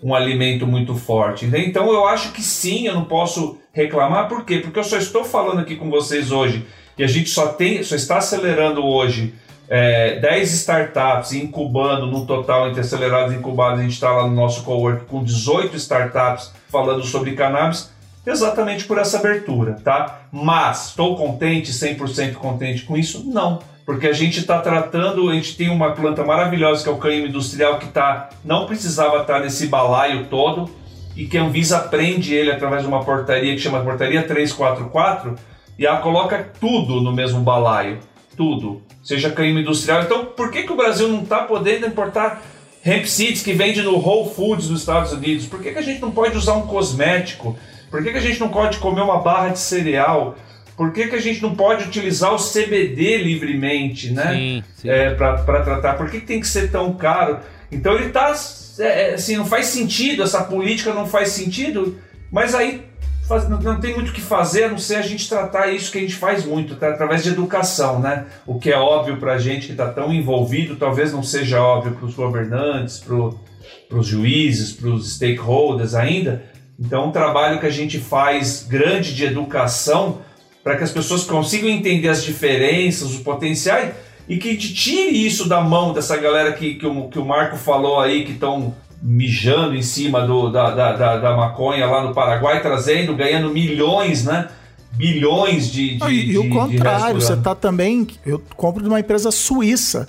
um 0.03 0.15
alimento 0.15 0.67
muito 0.67 0.95
forte. 0.95 1.47
Então 1.47 1.91
eu 1.91 2.07
acho 2.07 2.33
que 2.33 2.43
sim, 2.43 2.87
eu 2.87 2.95
não 2.95 3.05
posso 3.05 3.59
reclamar. 3.73 4.29
Por 4.29 4.45
quê? 4.45 4.59
Porque 4.59 4.79
eu 4.79 4.85
só 4.85 4.99
estou 4.99 5.25
falando 5.25 5.61
aqui 5.61 5.75
com 5.75 5.89
vocês 5.89 6.31
hoje 6.31 6.67
e 6.99 7.03
a 7.03 7.07
gente 7.07 7.31
só 7.31 7.47
tem, 7.47 7.83
só 7.83 7.97
está 7.97 8.19
acelerando 8.19 8.85
hoje 8.85 9.33
é, 9.69 10.19
10 10.21 10.53
startups 10.53 11.33
incubando 11.33 12.07
no 12.07 12.25
total 12.27 12.69
entre 12.69 12.81
acelerados 12.81 13.35
e 13.35 13.37
incubados. 13.37 13.81
A 13.81 13.83
gente 13.83 13.93
está 13.93 14.11
lá 14.11 14.27
no 14.27 14.35
nosso 14.35 14.63
cowork 14.65 15.05
com 15.05 15.23
18 15.23 15.77
startups 15.77 16.53
falando 16.69 17.03
sobre 17.05 17.33
cannabis 17.33 17.91
exatamente 18.27 18.85
por 18.85 18.99
essa 18.99 19.19
abertura, 19.19 19.79
tá? 19.83 20.23
Mas 20.31 20.89
estou 20.89 21.17
contente, 21.17 21.73
100% 21.73 22.35
contente 22.35 22.83
com 22.83 22.97
isso? 22.97 23.25
Não, 23.27 23.59
porque 23.87 24.07
a 24.07 24.13
gente 24.13 24.39
está 24.39 24.61
tratando, 24.61 25.31
a 25.31 25.35
gente 25.35 25.57
tem 25.57 25.71
uma 25.71 25.93
planta 25.93 26.25
maravilhosa 26.25 26.83
que 26.83 26.89
é 26.89 26.93
o 26.93 26.99
cânhamo 26.99 27.27
industrial 27.27 27.79
que 27.79 27.87
tá, 27.89 28.29
não 28.45 28.67
precisava 28.67 29.23
estar 29.23 29.35
tá 29.35 29.41
nesse 29.41 29.67
balaio 29.67 30.27
todo 30.27 30.71
e 31.17 31.27
que 31.27 31.39
a 31.39 31.43
Anvisa 31.43 31.79
prende 31.79 32.35
ele 32.35 32.51
através 32.53 32.83
de 32.83 32.89
uma 32.89 33.03
portaria 33.03 33.55
que 33.55 33.61
chama 33.61 33.81
Portaria 33.81 34.23
344 34.23 35.35
e 35.79 35.87
ela 35.87 36.01
coloca 36.01 36.51
tudo 36.61 37.01
no 37.01 37.13
mesmo 37.13 37.41
balaio, 37.41 37.99
tudo, 38.37 38.83
seja 39.09 39.31
cânhamo 39.31 39.61
industrial. 39.61 40.03
Então, 40.03 40.27
por 40.27 40.51
que, 40.51 40.65
que 40.65 40.73
o 40.73 40.77
Brasil 40.77 41.09
não 41.09 41.23
está 41.23 41.39
podendo 41.39 41.87
importar 41.87 42.43
hemp 42.85 43.07
seeds 43.07 43.43
que 43.43 43.55
vende 43.55 43.81
no 43.81 43.97
Whole 43.97 44.35
Foods 44.35 44.69
dos 44.69 44.81
Estados 44.81 45.13
Unidos? 45.13 45.47
Por 45.47 45.63
que, 45.63 45.73
que 45.73 45.79
a 45.79 45.83
gente 45.83 46.03
não 46.03 46.11
pode 46.11 46.37
usar 46.37 46.53
um 46.53 46.67
cosmético? 46.67 47.59
Por 47.91 48.03
que, 48.03 48.13
que 48.13 48.19
a 48.19 48.21
gente 48.21 48.39
não 48.39 48.51
pode 48.51 48.77
comer 48.77 49.01
uma 49.01 49.19
barra 49.19 49.49
de 49.49 49.61
cereal? 49.61 50.37
Por 50.77 50.93
que, 50.93 51.07
que 51.07 51.17
a 51.17 51.21
gente 51.21 51.41
não 51.41 51.55
pode 51.55 51.85
utilizar 51.85 52.35
o 52.35 52.37
CBD 52.37 53.17
livremente, 53.17 54.11
né? 54.11 54.35
Sim, 54.35 54.65
sim. 54.77 54.91
É, 54.91 55.15
para 55.15 55.63
tratar? 55.63 55.95
Por 55.95 56.11
que, 56.11 56.21
que 56.21 56.27
tem 56.27 56.41
que 56.41 56.47
ser 56.47 56.71
tão 56.71 56.93
caro? 56.93 57.39
Então 57.73 57.95
ele 57.95 58.09
está 58.09 58.35
é, 58.79 58.83
é, 59.11 59.15
assim, 59.15 59.39
não 59.39 59.47
faz 59.47 59.67
sentido, 59.69 60.23
essa 60.23 60.45
política 60.45 60.93
não 60.93 61.07
faz 61.07 61.31
sentido, 61.31 61.99
mas 62.31 62.55
aí 62.55 62.83
faz, 63.29 63.49
não, 63.49 63.61
não, 63.61 63.79
tem 63.79 63.95
muito 63.95 64.09
o 64.09 64.13
que 64.13 64.21
fazer 64.21 64.65
a 64.65 64.69
não 64.71 64.79
ser 64.79 64.97
a 64.97 65.03
gente 65.03 65.29
tratar 65.29 65.69
isso 65.69 65.93
que 65.93 65.99
a 65.99 66.01
gente 66.01 66.17
faz 66.17 66.45
muito, 66.45 66.75
tá? 66.77 66.89
através 66.89 67.23
de 67.23 67.29
educação, 67.29 68.01
né? 68.01 68.27
O 68.47 68.59
que 68.59 68.71
é 68.71 68.77
óbvio 68.79 69.19
para 69.19 69.35
a 69.35 69.39
gente 69.39 69.67
que 69.67 69.73
está 69.73 69.89
tão 69.89 70.13
envolvido, 70.13 70.77
talvez 70.77 71.13
não 71.13 71.23
seja 71.23 71.63
óbvio 71.63 71.93
para 71.93 72.07
os 72.07 72.15
governantes, 72.15 72.99
para 72.99 73.99
os 73.99 74.07
juízes, 74.07 74.73
para 74.73 74.89
os 74.89 75.15
stakeholders 75.15 75.95
ainda, 75.95 76.43
então, 76.79 77.09
um 77.09 77.11
trabalho 77.11 77.59
que 77.59 77.67
a 77.67 77.71
gente 77.71 77.99
faz 77.99 78.65
grande 78.69 79.13
de 79.13 79.25
educação 79.25 80.21
para 80.63 80.77
que 80.77 80.85
as 80.85 80.93
pessoas 80.93 81.25
consigam 81.25 81.69
entender 81.69 82.09
as 82.09 82.23
diferenças, 82.23 83.11
os 83.11 83.19
potenciais 83.19 83.95
e 84.29 84.37
que 84.37 84.57
tire 84.57 85.27
isso 85.27 85.49
da 85.49 85.61
mão 85.61 85.93
dessa 85.93 86.17
galera 86.17 86.53
que, 86.53 86.75
que, 86.75 86.87
o, 86.87 87.09
que 87.09 87.19
o 87.19 87.25
Marco 87.25 87.57
falou 87.57 87.99
aí, 87.99 88.25
que 88.25 88.33
estão 88.33 88.77
mijando 89.03 89.75
em 89.75 89.83
cima 89.83 90.27
do, 90.27 90.51
da, 90.51 90.71
da, 90.71 90.93
da, 90.93 91.17
da, 91.19 91.37
maconha 91.37 91.87
lá 91.87 92.03
no 92.03 92.15
Paraguai, 92.15 92.61
trazendo, 92.61 93.15
ganhando 93.15 93.51
milhões, 93.51 94.25
né? 94.25 94.49
Bilhões 94.93 95.71
de. 95.71 95.99
de 95.99 96.11
e, 96.11 96.33
e 96.33 96.39
o 96.39 96.49
contrário, 96.49 97.21
você 97.21 97.35
está 97.35 97.55
também. 97.55 98.07
Eu 98.27 98.43
compro 98.57 98.83
de 98.83 98.89
uma 98.89 99.01
empresa 99.01 99.31
suíça 99.31 100.09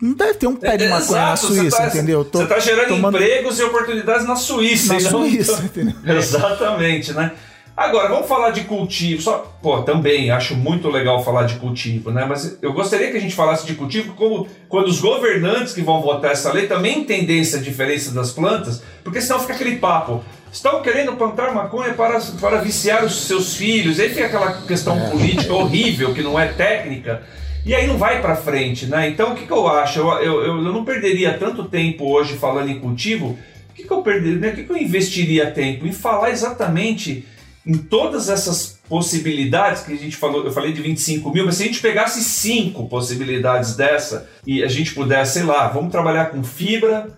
não 0.00 0.14
deve 0.14 0.34
ter 0.34 0.46
um 0.46 0.56
pé 0.56 0.76
de 0.76 0.88
maconha 0.88 1.20
é, 1.20 1.24
na 1.24 1.36
Suíça, 1.36 1.76
tá, 1.76 1.86
entendeu? 1.88 2.24
Tô, 2.24 2.38
você 2.38 2.44
está 2.44 2.58
gerando 2.58 2.88
tomando... 2.88 3.16
empregos 3.16 3.58
e 3.58 3.62
oportunidades 3.64 4.26
na 4.26 4.36
Suíça. 4.36 4.94
Na 4.94 5.00
então, 5.00 5.10
Suíça, 5.10 5.62
entendeu? 5.64 5.94
Exatamente, 6.16 7.12
né? 7.12 7.32
Agora, 7.76 8.08
vamos 8.08 8.28
falar 8.28 8.50
de 8.50 8.62
cultivo. 8.62 9.20
Só, 9.20 9.52
pô, 9.60 9.82
também 9.82 10.30
acho 10.30 10.54
muito 10.54 10.88
legal 10.88 11.24
falar 11.24 11.42
de 11.42 11.56
cultivo, 11.56 12.10
né? 12.12 12.24
Mas 12.24 12.56
eu 12.62 12.72
gostaria 12.72 13.10
que 13.10 13.16
a 13.16 13.20
gente 13.20 13.34
falasse 13.34 13.66
de 13.66 13.74
cultivo 13.74 14.14
como 14.14 14.46
quando 14.68 14.86
os 14.86 15.00
governantes 15.00 15.74
que 15.74 15.80
vão 15.80 16.00
votar 16.00 16.30
essa 16.30 16.52
lei 16.52 16.68
também 16.68 17.00
entendem 17.00 17.40
essa 17.40 17.58
diferença 17.58 18.12
das 18.12 18.30
plantas, 18.30 18.82
porque 19.02 19.20
senão 19.20 19.40
fica 19.40 19.54
aquele 19.54 19.76
papo. 19.76 20.22
Estão 20.52 20.80
querendo 20.82 21.16
plantar 21.16 21.52
maconha 21.52 21.94
para, 21.94 22.20
para 22.40 22.58
viciar 22.58 23.04
os 23.04 23.26
seus 23.26 23.56
filhos. 23.56 23.98
Aí 23.98 24.08
fica 24.08 24.26
aquela 24.26 24.52
questão 24.62 24.96
é. 24.96 25.10
política 25.10 25.52
horrível, 25.52 26.14
que 26.14 26.22
não 26.22 26.38
é 26.38 26.46
técnica. 26.46 27.22
E 27.66 27.74
aí 27.74 27.88
não 27.88 27.98
vai 27.98 28.20
para 28.20 28.36
frente, 28.36 28.86
né? 28.86 29.08
Então 29.08 29.32
o 29.32 29.34
que, 29.34 29.46
que 29.46 29.52
eu 29.52 29.66
acho? 29.66 29.98
Eu, 29.98 30.22
eu, 30.22 30.44
eu 30.44 30.72
não 30.72 30.84
perderia 30.84 31.36
tanto 31.36 31.64
tempo 31.64 32.06
hoje 32.06 32.34
falando 32.34 32.70
em 32.70 32.78
cultivo. 32.78 33.36
O 33.70 33.74
que, 33.74 33.82
que 33.82 33.90
eu 33.90 34.00
perderia? 34.00 34.38
Né? 34.38 34.50
O 34.50 34.54
que, 34.54 34.62
que 34.62 34.70
eu 34.70 34.76
investiria 34.76 35.50
tempo? 35.50 35.84
Em 35.88 35.92
falar 35.92 36.30
exatamente 36.30 37.26
em 37.66 37.78
todas 37.78 38.28
essas 38.28 38.78
possibilidades 38.88 39.82
que 39.82 39.92
a 39.92 39.96
gente 39.96 40.16
falou, 40.16 40.44
eu 40.44 40.52
falei 40.52 40.72
de 40.72 40.82
25 40.82 41.30
mil, 41.30 41.46
mas 41.46 41.56
se 41.56 41.62
a 41.62 41.66
gente 41.66 41.80
pegasse 41.80 42.22
cinco 42.22 42.86
possibilidades 42.88 43.74
dessa 43.74 44.28
e 44.46 44.62
a 44.62 44.68
gente 44.68 44.92
pudesse, 44.94 45.34
sei 45.34 45.42
lá, 45.44 45.68
vamos 45.68 45.90
trabalhar 45.90 46.26
com 46.26 46.44
fibra, 46.44 47.08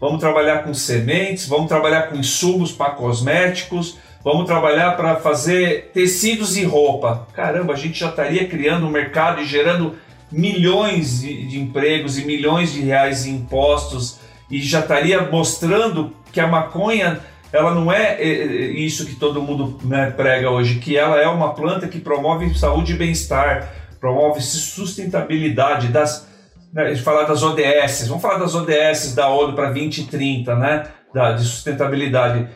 vamos 0.00 0.20
trabalhar 0.20 0.62
com 0.62 0.72
sementes, 0.72 1.48
vamos 1.48 1.66
trabalhar 1.66 2.02
com 2.08 2.16
insumos 2.16 2.70
para 2.70 2.90
cosméticos, 2.90 3.96
Vamos 4.26 4.46
trabalhar 4.46 4.96
para 4.96 5.14
fazer 5.14 5.92
tecidos 5.94 6.56
e 6.56 6.64
roupa. 6.64 7.28
Caramba, 7.32 7.74
a 7.74 7.76
gente 7.76 8.00
já 8.00 8.08
estaria 8.08 8.48
criando 8.48 8.84
um 8.84 8.90
mercado 8.90 9.40
e 9.40 9.46
gerando 9.46 9.94
milhões 10.32 11.20
de, 11.20 11.56
empregos 11.56 12.18
e 12.18 12.24
milhões 12.24 12.72
de 12.72 12.80
reais 12.80 13.24
em 13.24 13.36
impostos 13.36 14.18
e 14.50 14.60
já 14.60 14.80
estaria 14.80 15.22
mostrando 15.30 16.12
que 16.32 16.40
a 16.40 16.48
maconha 16.48 17.20
ela 17.52 17.74
não 17.74 17.90
é, 17.90 18.20
é, 18.20 18.28
é 18.28 18.70
isso 18.70 19.06
que 19.06 19.14
todo 19.14 19.42
mundo 19.42 19.78
né, 19.84 20.10
prega 20.10 20.50
hoje, 20.50 20.78
que 20.78 20.96
ela 20.96 21.20
é 21.20 21.26
uma 21.26 21.54
planta 21.54 21.88
que 21.88 22.00
promove 22.00 22.54
saúde 22.58 22.92
e 22.92 22.96
bem-estar, 22.96 23.72
promove 24.00 24.40
sustentabilidade 24.40 25.88
das 25.88 26.26
né, 26.72 26.94
falar 26.96 27.24
das 27.24 27.42
ODS, 27.42 28.08
vamos 28.08 28.22
falar 28.22 28.38
das 28.38 28.54
ODS 28.54 29.14
da 29.14 29.28
ONU 29.28 29.54
para 29.54 29.66
2030, 29.66 30.54
né, 30.56 30.84
da, 31.14 31.32
de 31.32 31.44
sustentabilidade 31.44 32.48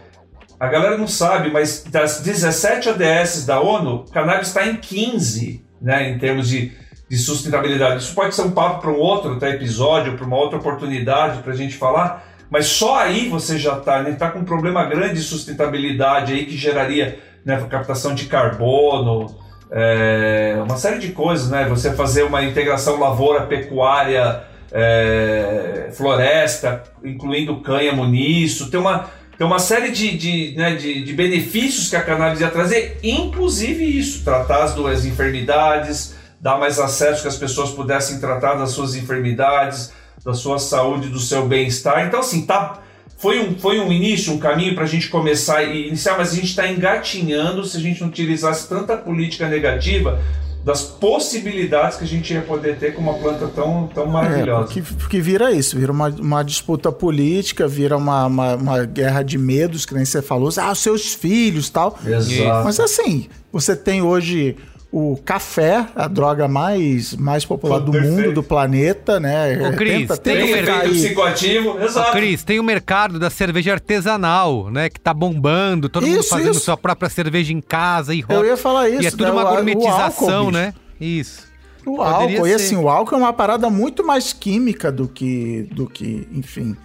a 0.61 0.67
galera 0.67 0.99
não 0.99 1.09
sabe, 1.09 1.51
mas 1.51 1.85
das 1.85 2.21
17 2.21 2.91
ODS 2.91 3.47
da 3.47 3.59
ONU, 3.63 4.05
o 4.07 4.13
cannabis 4.13 4.49
está 4.49 4.67
em 4.67 4.77
15, 4.77 5.65
né, 5.81 6.11
em 6.11 6.19
termos 6.19 6.51
de, 6.51 6.73
de 7.09 7.17
sustentabilidade. 7.17 8.03
Isso 8.03 8.15
pode 8.15 8.35
ser 8.35 8.43
um 8.43 8.51
papo 8.51 8.83
para 8.83 8.91
um 8.91 8.99
outro 8.99 9.39
tá, 9.39 9.49
episódio, 9.49 10.19
para 10.19 10.27
uma 10.27 10.37
outra 10.37 10.59
oportunidade 10.59 11.43
para 11.43 11.55
a 11.55 11.57
gente 11.57 11.77
falar, 11.77 12.30
mas 12.51 12.67
só 12.67 12.99
aí 12.99 13.29
você 13.29 13.57
já 13.57 13.79
está, 13.79 14.03
né, 14.03 14.13
tá 14.13 14.31
com 14.31 14.41
um 14.41 14.45
problema 14.45 14.85
grande 14.85 15.15
de 15.15 15.23
sustentabilidade 15.23 16.33
aí 16.33 16.45
que 16.45 16.57
geraria 16.57 17.19
né, 17.45 17.65
captação 17.71 18.15
de 18.15 18.27
carbono, 18.27 19.39
é, 19.71 20.61
uma 20.65 20.77
série 20.77 20.99
de 20.99 21.13
coisas, 21.13 21.49
né? 21.49 21.65
Você 21.69 21.93
fazer 21.93 22.25
uma 22.25 22.43
integração 22.43 22.99
lavoura, 22.99 23.47
pecuária, 23.47 24.43
é, 24.73 25.91
floresta, 25.93 26.83
incluindo 27.05 27.61
cânhamo 27.61 28.05
nisso, 28.05 28.71
tem 28.71 28.81
uma, 28.81 29.09
tem 29.39 29.47
uma 29.47 29.59
série 29.59 29.91
de, 29.91 30.17
de, 30.17 30.55
né, 30.57 30.75
de, 30.75 31.05
de 31.05 31.13
benefícios 31.13 31.89
que 31.89 31.97
a 31.97 32.03
cannabis 32.03 32.41
ia 32.41 32.51
trazer, 32.51 32.99
inclusive 33.03 33.85
isso, 33.85 34.25
tratar 34.25 34.65
as 34.65 34.75
duas 34.75 35.05
enfermidades, 35.07 36.17
dar 36.41 36.59
mais 36.59 36.79
acesso 36.79 37.23
que 37.23 37.29
as 37.29 37.37
pessoas 37.37 37.71
pudessem 37.71 38.19
tratar 38.19 38.55
das 38.55 38.71
suas 38.73 38.97
enfermidades, 38.97 39.93
da 40.25 40.35
sua 40.35 40.59
saúde, 40.59 41.09
do 41.09 41.19
seu 41.19 41.47
bem-estar. 41.47 42.07
Então, 42.07 42.21
assim, 42.21 42.47
tá 42.47 42.83
foi 43.21 43.39
um, 43.39 43.55
foi 43.59 43.79
um 43.79 43.93
início, 43.93 44.33
um 44.33 44.39
caminho 44.39 44.75
para 44.75 44.85
a 44.85 44.87
gente 44.87 45.11
começar 45.11 45.63
e 45.63 45.89
iniciar, 45.89 46.17
mas 46.17 46.33
a 46.33 46.35
gente 46.35 46.47
está 46.47 46.67
engatinhando 46.67 47.63
se 47.67 47.77
a 47.77 47.81
gente 47.81 48.01
não 48.01 48.09
utilizasse 48.09 48.67
tanta 48.67 48.97
política 48.97 49.47
negativa 49.47 50.19
das 50.65 50.83
possibilidades 50.83 51.99
que 51.99 52.05
a 52.05 52.07
gente 52.07 52.33
ia 52.33 52.41
poder 52.41 52.77
ter 52.77 52.95
com 52.95 53.03
uma 53.03 53.15
planta 53.15 53.47
tão, 53.49 53.89
tão 53.95 54.07
maravilhosa. 54.07 54.63
É, 54.63 54.65
porque, 54.65 54.95
porque 54.95 55.21
vira 55.21 55.53
isso, 55.53 55.79
vira 55.79 55.93
uma, 55.93 56.09
uma 56.09 56.43
disputa 56.43 56.91
política, 56.91 57.69
vira 57.69 57.97
uma, 57.97 58.27
uma, 58.27 58.55
uma, 58.57 58.85
guerra 58.85 59.23
de 59.23 59.37
medos, 59.37 59.85
que 59.85 59.95
nem 59.95 60.05
você 60.05 60.23
falou, 60.23 60.51
ah, 60.57 60.73
os 60.73 60.79
seus 60.79 61.15
filhos 61.15 61.69
tal. 61.71 61.99
Exato. 62.07 62.65
Mas 62.65 62.81
assim, 62.81 63.29
você 63.53 63.77
tem 63.77 64.01
hoje 64.01 64.57
o 64.93 65.17
café, 65.25 65.87
a 65.95 66.09
droga 66.09 66.49
mais, 66.49 67.15
mais 67.15 67.45
popular 67.45 67.79
do 67.79 67.93
Perfeito. 67.93 68.13
mundo, 68.13 68.33
do 68.33 68.43
planeta, 68.43 69.21
né? 69.21 69.57
Ô, 69.69 69.77
Cris, 69.77 70.01
tenta, 70.01 70.17
tem 70.17 70.47
tenta 70.47 70.59
efeito 70.59 70.95
psicoativo, 70.95 71.81
exato. 71.81 72.11
Ô, 72.11 72.13
Cris, 72.13 72.43
tem 72.43 72.59
o 72.59 72.65
mercado 72.65 73.19
da 73.19 73.31
cerveja 73.31 73.73
artesanal, 73.73 74.69
né? 74.69 74.89
Que 74.89 74.99
tá 74.99 75.15
bombando, 75.15 75.89
todo 75.89 76.05
isso, 76.05 76.17
mundo 76.17 76.25
fazendo 76.25 76.55
isso. 76.55 76.65
sua 76.65 76.77
própria 76.77 77.09
cerveja 77.09 77.53
em 77.53 77.61
casa 77.61 78.13
e 78.13 78.25
Eu 78.29 78.45
ia 78.45 78.57
falar 78.57 78.89
isso. 78.89 79.03
E 79.03 79.07
é 79.07 79.11
tudo 79.11 79.25
né? 79.25 79.31
uma 79.31 79.45
gourmetização, 79.45 80.39
álcool, 80.39 80.51
né? 80.51 80.75
Isso. 81.01 81.49
O 81.87 81.97
Poderia 81.97 82.15
álcool, 82.15 82.45
ser. 82.45 82.51
e 82.51 82.55
assim, 82.55 82.77
o 82.77 82.89
álcool 82.89 83.15
é 83.15 83.19
uma 83.19 83.33
parada 83.33 83.71
muito 83.71 84.05
mais 84.05 84.33
química 84.33 84.91
do 84.91 85.09
que, 85.09 85.69
do 85.73 85.87
que 85.87 86.27
enfim, 86.33 86.77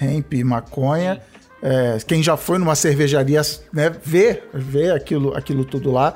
hemp, 0.00 0.32
maconha. 0.44 1.20
É, 1.62 1.96
quem 2.06 2.22
já 2.22 2.36
foi 2.36 2.58
numa 2.58 2.74
cervejaria, 2.74 3.40
né, 3.72 3.90
vê, 4.04 4.42
vê 4.52 4.90
aquilo, 4.90 5.34
aquilo 5.34 5.64
tudo 5.64 5.90
lá. 5.90 6.14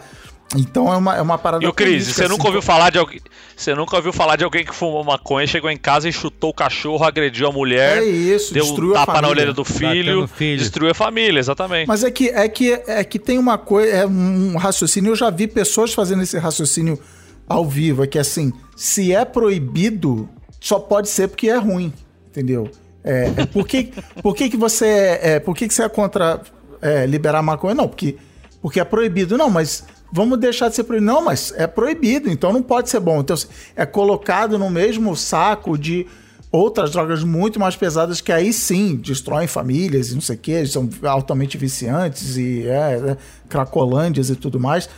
Então 0.56 0.90
é 0.92 0.96
uma, 0.96 1.16
é 1.16 1.20
uma 1.20 1.36
parada. 1.36 1.62
E 1.62 1.68
o 1.68 1.72
Cris, 1.74 2.06
você 2.06 2.24
assim, 2.24 2.32
nunca 2.32 2.46
ouviu 2.46 2.62
falar 2.62 2.90
de 2.90 2.98
alguém. 2.98 3.20
Você 3.54 3.74
nunca 3.74 3.96
ouviu 3.96 4.12
falar 4.12 4.36
de 4.36 4.44
alguém 4.44 4.64
que 4.64 4.74
fumou 4.74 5.04
maconha, 5.04 5.46
chegou 5.46 5.70
em 5.70 5.76
casa 5.76 6.08
e 6.08 6.12
chutou 6.12 6.50
o 6.50 6.54
cachorro, 6.54 7.04
agrediu 7.04 7.48
a 7.48 7.52
mulher. 7.52 8.02
É 8.02 8.06
isso, 8.06 8.54
deu 8.54 8.64
um 8.64 8.92
tapa 8.92 9.20
na 9.20 9.28
orelha 9.28 9.52
do 9.52 9.64
filho, 9.64 10.26
filho, 10.26 10.58
destruiu 10.58 10.90
a 10.90 10.94
família, 10.94 11.38
exatamente. 11.38 11.86
Mas 11.86 12.02
é 12.02 12.10
que 12.10 12.28
é 12.28 12.48
que 12.48 12.72
é 12.86 13.04
que 13.04 13.18
tem 13.18 13.38
uma 13.38 13.58
coisa, 13.58 13.90
é 13.90 14.06
um 14.06 14.56
raciocínio, 14.56 15.10
eu 15.10 15.16
já 15.16 15.28
vi 15.28 15.46
pessoas 15.46 15.92
fazendo 15.92 16.22
esse 16.22 16.38
raciocínio 16.38 16.98
ao 17.46 17.66
vivo, 17.66 18.04
é 18.04 18.06
que 18.06 18.18
assim, 18.18 18.52
se 18.74 19.12
é 19.12 19.24
proibido, 19.24 20.28
só 20.60 20.78
pode 20.78 21.08
ser 21.10 21.28
porque 21.28 21.48
é 21.48 21.56
ruim, 21.56 21.92
entendeu? 22.30 22.70
É, 23.04 23.32
é 23.36 23.46
por 23.46 23.66
que, 23.66 23.92
por 24.22 24.34
que, 24.34 24.48
que 24.48 24.56
você 24.56 24.86
é, 24.86 25.20
é 25.22 25.40
por 25.40 25.54
que, 25.54 25.68
que 25.68 25.74
você 25.74 25.82
é 25.82 25.88
contra 25.88 26.40
é, 26.80 27.04
liberar 27.06 27.42
maconha? 27.42 27.74
Não, 27.74 27.88
porque 27.88 28.16
porque 28.60 28.80
é 28.80 28.84
proibido. 28.84 29.36
Não, 29.38 29.50
mas 29.50 29.84
vamos 30.12 30.38
deixar 30.38 30.68
de 30.68 30.74
ser 30.74 30.84
proibido. 30.84 31.12
Não, 31.12 31.24
mas 31.24 31.52
é 31.56 31.66
proibido, 31.66 32.30
então 32.30 32.52
não 32.52 32.62
pode 32.62 32.90
ser 32.90 33.00
bom. 33.00 33.20
Então 33.20 33.34
assim, 33.34 33.48
é 33.76 33.86
colocado 33.86 34.58
no 34.58 34.70
mesmo 34.70 35.16
saco 35.16 35.76
de 35.76 36.06
outras 36.50 36.90
drogas 36.90 37.22
muito 37.22 37.60
mais 37.60 37.76
pesadas 37.76 38.20
que 38.20 38.32
aí 38.32 38.52
sim 38.52 38.96
destroem 38.96 39.46
famílias 39.46 40.10
e 40.10 40.14
não 40.14 40.20
sei 40.20 40.36
o 40.36 40.38
que, 40.38 40.66
são 40.66 40.88
altamente 41.04 41.58
viciantes 41.58 42.36
e 42.36 42.66
é, 42.66 43.10
é, 43.10 43.16
cracolândias 43.48 44.30
e 44.30 44.36
tudo 44.36 44.58
mais. 44.58 44.88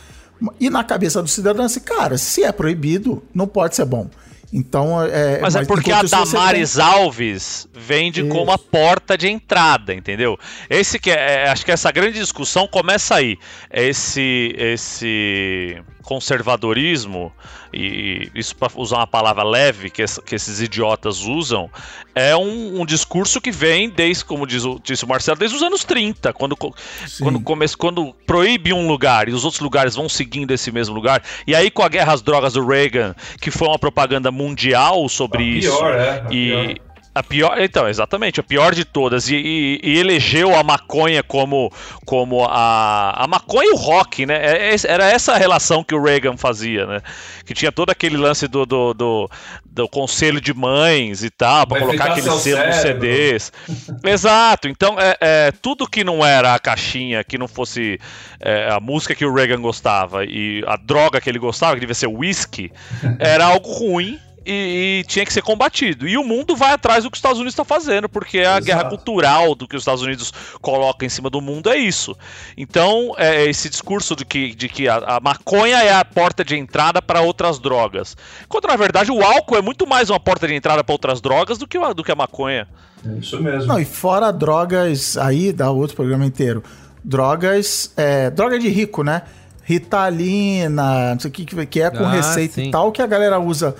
E 0.59 0.69
na 0.69 0.83
cabeça 0.83 1.21
do 1.21 1.27
cidadão, 1.27 1.65
assim, 1.65 1.81
cara, 1.81 2.17
se 2.17 2.43
é 2.43 2.51
proibido, 2.51 3.21
não 3.33 3.47
pode 3.47 3.75
ser 3.75 3.85
bom. 3.85 4.07
Então, 4.53 5.01
é, 5.01 5.07
mas, 5.07 5.11
é 5.11 5.41
mas 5.41 5.55
é 5.55 5.65
porque 5.65 5.91
a 5.91 6.01
Damares 6.03 6.73
tem... 6.73 6.83
Alves 6.83 7.67
vende 7.73 8.21
Isso. 8.21 8.29
como 8.29 8.51
a 8.51 8.57
porta 8.57 9.17
de 9.17 9.29
entrada, 9.29 9.93
entendeu? 9.93 10.37
Esse 10.69 10.99
que 10.99 11.09
é, 11.09 11.45
é, 11.45 11.49
acho 11.49 11.63
que 11.63 11.71
essa 11.71 11.91
grande 11.91 12.19
discussão 12.19 12.67
começa 12.67 13.15
aí. 13.15 13.37
Esse 13.71 14.53
esse 14.57 15.81
conservadorismo 16.01 17.31
e 17.73 18.29
isso 18.35 18.55
para 18.55 18.71
usar 18.75 18.97
uma 18.97 19.07
palavra 19.07 19.43
leve 19.43 19.89
que, 19.89 20.03
que 20.25 20.35
esses 20.35 20.59
idiotas 20.61 21.21
usam 21.21 21.69
é 22.13 22.35
um, 22.35 22.81
um, 22.81 22.85
discurso 22.85 23.39
que 23.39 23.51
vem 23.51 23.89
desde 23.89 24.25
como 24.25 24.45
diz 24.45 24.65
o, 24.65 24.79
disse 24.83 25.05
o 25.05 25.07
Marcelo 25.07 25.39
desde 25.39 25.55
os 25.55 25.63
anos 25.63 25.83
30 25.83 26.33
quando 26.33 26.55
quando 26.55 27.39
começa 27.41 27.77
quando 27.77 28.13
proíbe 28.25 28.73
um 28.73 28.87
lugar 28.87 29.29
e 29.29 29.33
os 29.33 29.45
outros 29.45 29.61
lugares 29.61 29.95
vão 29.95 30.09
seguindo 30.09 30.51
esse 30.51 30.71
mesmo 30.71 30.93
lugar. 30.93 31.23
E 31.47 31.55
aí 31.55 31.71
com 31.71 31.83
a 31.83 31.89
guerra 31.89 32.13
às 32.13 32.21
drogas 32.21 32.53
do 32.53 32.65
Reagan 32.65 33.15
que 33.39 33.51
foi 33.51 33.67
uma 33.67 33.79
propaganda 33.79 34.31
mundial 34.31 35.07
sobre 35.07 35.43
a 35.43 35.47
isso 35.47 35.77
pior, 35.77 35.93
é, 35.93 36.25
e 36.31 36.49
pior 36.75 36.90
a 37.13 37.21
pior, 37.21 37.59
então, 37.59 37.89
exatamente, 37.89 38.39
a 38.39 38.43
pior 38.43 38.73
de 38.73 38.85
todas. 38.85 39.29
E, 39.29 39.35
e, 39.35 39.79
e, 39.83 39.99
elegeu 39.99 40.55
a 40.55 40.63
maconha 40.63 41.21
como, 41.21 41.71
como 42.05 42.45
a, 42.45 43.23
a 43.23 43.27
maconha 43.27 43.69
e 43.69 43.73
o 43.73 43.75
rock, 43.75 44.25
né? 44.25 44.35
É, 44.35 44.73
é, 44.73 44.75
era 44.85 45.09
essa 45.09 45.33
a 45.33 45.37
relação 45.37 45.83
que 45.83 45.93
o 45.93 46.01
Reagan 46.01 46.37
fazia, 46.37 46.85
né? 46.85 47.01
Que 47.45 47.53
tinha 47.53 47.71
todo 47.71 47.89
aquele 47.89 48.15
lance 48.15 48.47
do, 48.47 48.65
do, 48.65 48.93
do, 48.93 49.29
do 49.65 49.89
conselho 49.89 50.39
de 50.39 50.53
mães 50.53 51.21
e 51.21 51.29
tal, 51.29 51.67
para 51.67 51.81
colocar 51.81 52.11
aquele 52.11 52.31
selo 52.31 52.65
nos 52.65 52.75
CDs. 52.77 53.51
Exato, 54.05 54.69
então 54.69 54.95
é, 54.97 55.17
é, 55.19 55.51
tudo 55.51 55.89
que 55.89 56.05
não 56.05 56.25
era 56.25 56.55
a 56.55 56.59
caixinha, 56.59 57.25
que 57.25 57.37
não 57.37 57.47
fosse 57.47 57.99
é, 58.39 58.69
a 58.71 58.79
música 58.79 59.13
que 59.13 59.25
o 59.25 59.33
Reagan 59.33 59.59
gostava 59.59 60.23
e 60.23 60.63
a 60.65 60.77
droga 60.77 61.19
que 61.19 61.29
ele 61.29 61.39
gostava, 61.39 61.73
que 61.73 61.81
devia 61.81 61.93
ser 61.93 62.07
whisky, 62.07 62.71
era 63.19 63.45
algo 63.45 63.69
ruim 63.69 64.17
e, 64.45 65.01
e, 65.01 65.03
tinha 65.07 65.25
que 65.25 65.31
ser 65.31 65.41
combatido. 65.41 66.07
E 66.07 66.17
o 66.17 66.23
mundo 66.23 66.55
vai 66.55 66.73
atrás 66.73 67.03
do 67.03 67.11
que 67.11 67.15
os 67.15 67.19
Estados 67.19 67.37
Unidos 67.37 67.53
está 67.53 67.63
fazendo, 67.63 68.09
porque 68.09 68.39
a 68.39 68.41
Exato. 68.41 68.65
guerra 68.65 68.83
cultural 68.85 69.55
do 69.55 69.67
que 69.67 69.75
os 69.75 69.81
Estados 69.81 70.01
Unidos 70.01 70.33
coloca 70.61 71.05
em 71.05 71.09
cima 71.09 71.29
do 71.29 71.39
mundo 71.39 71.69
é 71.69 71.77
isso. 71.77 72.15
Então, 72.57 73.13
é 73.17 73.45
esse 73.45 73.69
discurso 73.69 74.15
de 74.15 74.25
que, 74.25 74.55
de 74.55 74.67
que 74.67 74.87
a, 74.87 74.95
a 74.95 75.19
maconha 75.19 75.77
é 75.83 75.93
a 75.93 76.03
porta 76.03 76.43
de 76.43 76.55
entrada 76.57 77.01
para 77.01 77.21
outras 77.21 77.59
drogas. 77.59 78.17
Quando 78.47 78.67
na 78.67 78.75
verdade 78.75 79.11
o 79.11 79.21
álcool 79.21 79.57
é 79.57 79.61
muito 79.61 79.87
mais 79.87 80.09
uma 80.09 80.19
porta 80.19 80.47
de 80.47 80.55
entrada 80.55 80.83
para 80.83 80.93
outras 80.93 81.21
drogas 81.21 81.57
do 81.57 81.67
que, 81.67 81.77
a, 81.77 81.93
do 81.93 82.03
que 82.03 82.11
a 82.11 82.15
maconha. 82.15 82.67
É 83.05 83.19
isso 83.19 83.39
mesmo. 83.41 83.67
Não, 83.67 83.79
e 83.79 83.85
fora 83.85 84.31
drogas, 84.31 85.17
aí 85.17 85.51
dá 85.51 85.71
outro 85.71 85.95
programa 85.95 86.25
inteiro. 86.25 86.63
Drogas, 87.03 87.93
é, 87.97 88.29
droga 88.29 88.59
de 88.59 88.69
rico, 88.69 89.03
né? 89.03 89.23
Ritalina, 89.63 91.13
não 91.13 91.19
sei 91.19 91.29
o 91.29 91.31
que, 91.31 91.65
que 91.65 91.81
é 91.81 91.89
com 91.89 92.03
ah, 92.03 92.11
receita 92.11 92.55
sim. 92.55 92.67
e 92.67 92.71
tal, 92.71 92.91
que 92.91 93.01
a 93.01 93.07
galera 93.07 93.39
usa 93.39 93.75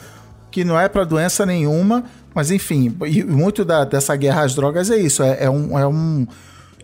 que 0.52 0.64
não 0.64 0.80
é 0.80 0.90
para 0.90 1.04
doença 1.04 1.46
nenhuma, 1.46 2.04
mas 2.36 2.52
enfim, 2.52 2.96
e 3.06 3.24
muito 3.24 3.64
da, 3.64 3.84
dessa 3.84 4.16
guerra 4.16 4.44
às 4.44 4.54
drogas 4.54 4.92
é 4.92 4.98
isso, 4.98 5.24
é, 5.24 5.46
é 5.46 5.50
um, 5.50 5.80
é 5.80 5.88
um 5.88 6.28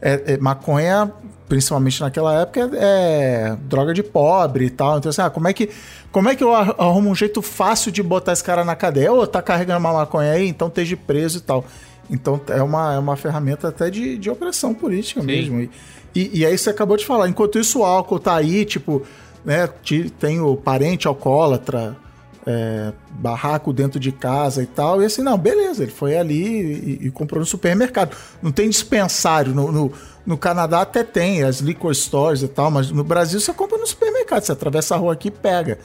é, 0.01 0.34
é, 0.34 0.38
maconha, 0.38 1.11
principalmente 1.47 2.01
naquela 2.01 2.41
época, 2.41 2.70
é, 2.74 2.78
é, 2.80 3.57
droga 3.63 3.93
de 3.93 4.03
pobre 4.03 4.65
e 4.65 4.70
tal. 4.70 4.97
Então, 4.97 5.09
assim, 5.09 5.22
ah, 5.22 5.30
como 5.30 5.47
é 5.47 5.53
que 5.53 5.70
como 6.11 6.30
é 6.30 6.36
que 6.36 6.43
eu 6.43 6.53
arrumo 6.55 7.09
um 7.09 7.15
jeito 7.15 7.41
fácil 7.41 7.91
de 7.91 8.01
botar 8.01 8.34
esse 8.34 8.43
cara 8.43 8.63
na 8.63 8.76
cadeia? 8.76 9.11
Ou 9.11 9.28
tá 9.28 9.41
carregando 9.41 9.80
uma 9.80 9.93
maconha 9.93 10.32
aí, 10.32 10.47
então 10.47 10.68
esteja 10.68 10.97
preso 10.97 11.38
e 11.38 11.41
tal. 11.41 11.65
Então 12.09 12.39
é 12.47 12.63
uma, 12.63 12.93
é 12.95 12.97
uma 12.97 13.15
ferramenta 13.15 13.68
até 13.68 13.89
de, 13.89 14.18
de 14.18 14.30
opressão 14.30 14.74
política 14.74 15.22
Sim. 15.22 15.28
mesmo. 15.28 15.59
E, 15.59 15.70
e, 16.15 16.39
e 16.39 16.45
aí 16.45 16.57
você 16.57 16.70
acabou 16.70 16.97
de 16.97 17.05
falar, 17.05 17.28
enquanto 17.28 17.59
isso 17.59 17.80
o 17.80 17.86
álcool 17.86 18.20
tá 18.20 18.36
aí, 18.36 18.65
tipo, 18.65 19.03
né, 19.45 19.70
tem 20.20 20.39
o 20.39 20.55
parente 20.55 21.07
alcoólatra, 21.07 21.95
é, 22.48 22.93
barraco 23.10 23.74
dentro 23.74 24.00
de 24.00 24.10
casa 24.10 24.64
e 24.64 24.66
tal. 24.66 25.02
E 25.02 25.06
assim, 25.06 25.22
não, 25.22 25.38
beleza, 25.38 25.84
ele 25.84 25.91
foi 25.91 26.18
ali 26.18 27.00
e, 27.02 27.08
e 27.08 27.12
comprou 27.12 27.41
no 27.41 27.45
supermercado. 27.45 28.16
Não 28.41 28.54
tem 28.54 28.70
dispensário. 28.70 29.54
No, 29.54 29.70
no, 29.70 29.91
no, 30.26 30.38
Canadá 30.38 30.82
até 30.82 31.04
tem 31.04 31.43
as 31.43 31.60
liquor 31.60 31.93
stores 31.93 32.41
e 32.41 32.48
tal, 32.48 32.72
mas 32.72 32.89
no 32.89 33.04
Brasil 33.04 33.41
você 33.41 33.54
compra 33.54 33.78
no 33.78 33.86
supermercado. 33.86 34.43
Você 34.43 34.54
atravessa 34.54 34.95
a 34.95 34.98
rua 34.98 35.12
aqui 35.12 35.28
e 35.28 35.32
pega. 35.32 35.78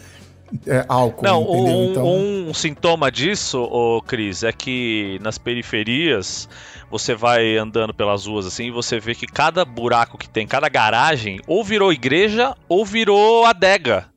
É, 0.67 0.85
álcool. 0.87 1.25
Não, 1.25 1.51
um, 1.51 1.91
então... 1.91 2.07
um, 2.07 2.55
sintoma 2.55 3.11
disso, 3.11 3.59
ô 3.59 4.01
Cris, 4.03 4.45
é 4.45 4.53
que 4.53 5.19
nas 5.23 5.39
periferias 5.39 6.49
você 6.91 7.15
vai 7.15 7.57
andando 7.57 7.95
pelas 7.95 8.27
ruas 8.27 8.47
assim 8.47 8.67
e 8.67 8.71
você 8.71 9.01
vê 9.01 9.15
que 9.15 9.27
cada 9.27 9.65
buraco 9.65 10.19
que 10.19 10.29
tem, 10.29 10.47
cada 10.47 10.69
garagem, 10.69 11.41
ou 11.47 11.65
virou 11.65 11.91
igreja 11.91 12.55
ou 12.69 12.85
virou 12.85 13.47
adega. 13.47 14.12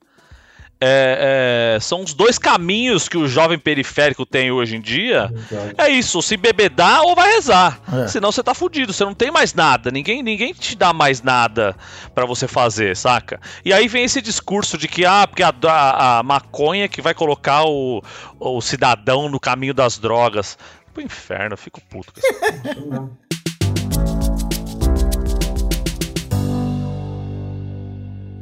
É, 0.80 1.76
é, 1.78 1.80
são 1.80 2.02
os 2.02 2.14
dois 2.14 2.38
caminhos 2.38 3.08
que 3.08 3.18
o 3.18 3.28
jovem 3.28 3.58
periférico 3.58 4.26
tem 4.26 4.52
hoje 4.52 4.76
em 4.76 4.82
dia. 4.82 5.32
É 5.78 5.90
isso, 5.90 6.22
se 6.22 6.36
bebedar 6.36 7.02
ou 7.04 7.16
vai 7.16 7.34
rezar. 7.34 7.80
É. 7.94 8.08
Senão 8.08 8.32
você 8.32 8.44
tá 8.44 8.54
fudido, 8.54 8.92
você 8.92 9.06
não 9.06 9.14
tem 9.14 9.32
mais 9.32 9.54
nada. 9.54 9.90
Ninguém, 9.90 10.22
ninguém 10.22 10.54
te 10.54 10.76
dá 10.76 10.92
mais 10.92 11.22
nada 11.22 11.76
para 12.14 12.26
você 12.26 12.48
fazer, 12.48 12.96
saca? 12.96 13.40
E 13.64 13.72
aí 13.74 13.88
vem 13.88 14.04
esse 14.04 14.22
discurso 14.22 14.78
de 14.78 14.88
que, 14.88 15.06
ah, 15.06 15.26
porque 15.26 15.44
a, 15.44 15.54
a, 15.68 16.20
a 16.20 16.24
maconha 16.24 16.88
que 16.90 17.02
vai 17.02 17.14
colocar 17.14 17.64
o, 17.66 18.04
o 18.40 18.62
cidadão 18.62 19.30
no 19.30 19.40
caminho 19.40 19.74
das 19.74 19.98
drogas. 19.98 20.58
Pro 20.94 21.04
inferno, 21.04 21.54
eu 21.54 21.58
fico 21.58 21.82
puto 21.90 22.14
com 22.14 22.20
isso. 22.20 23.12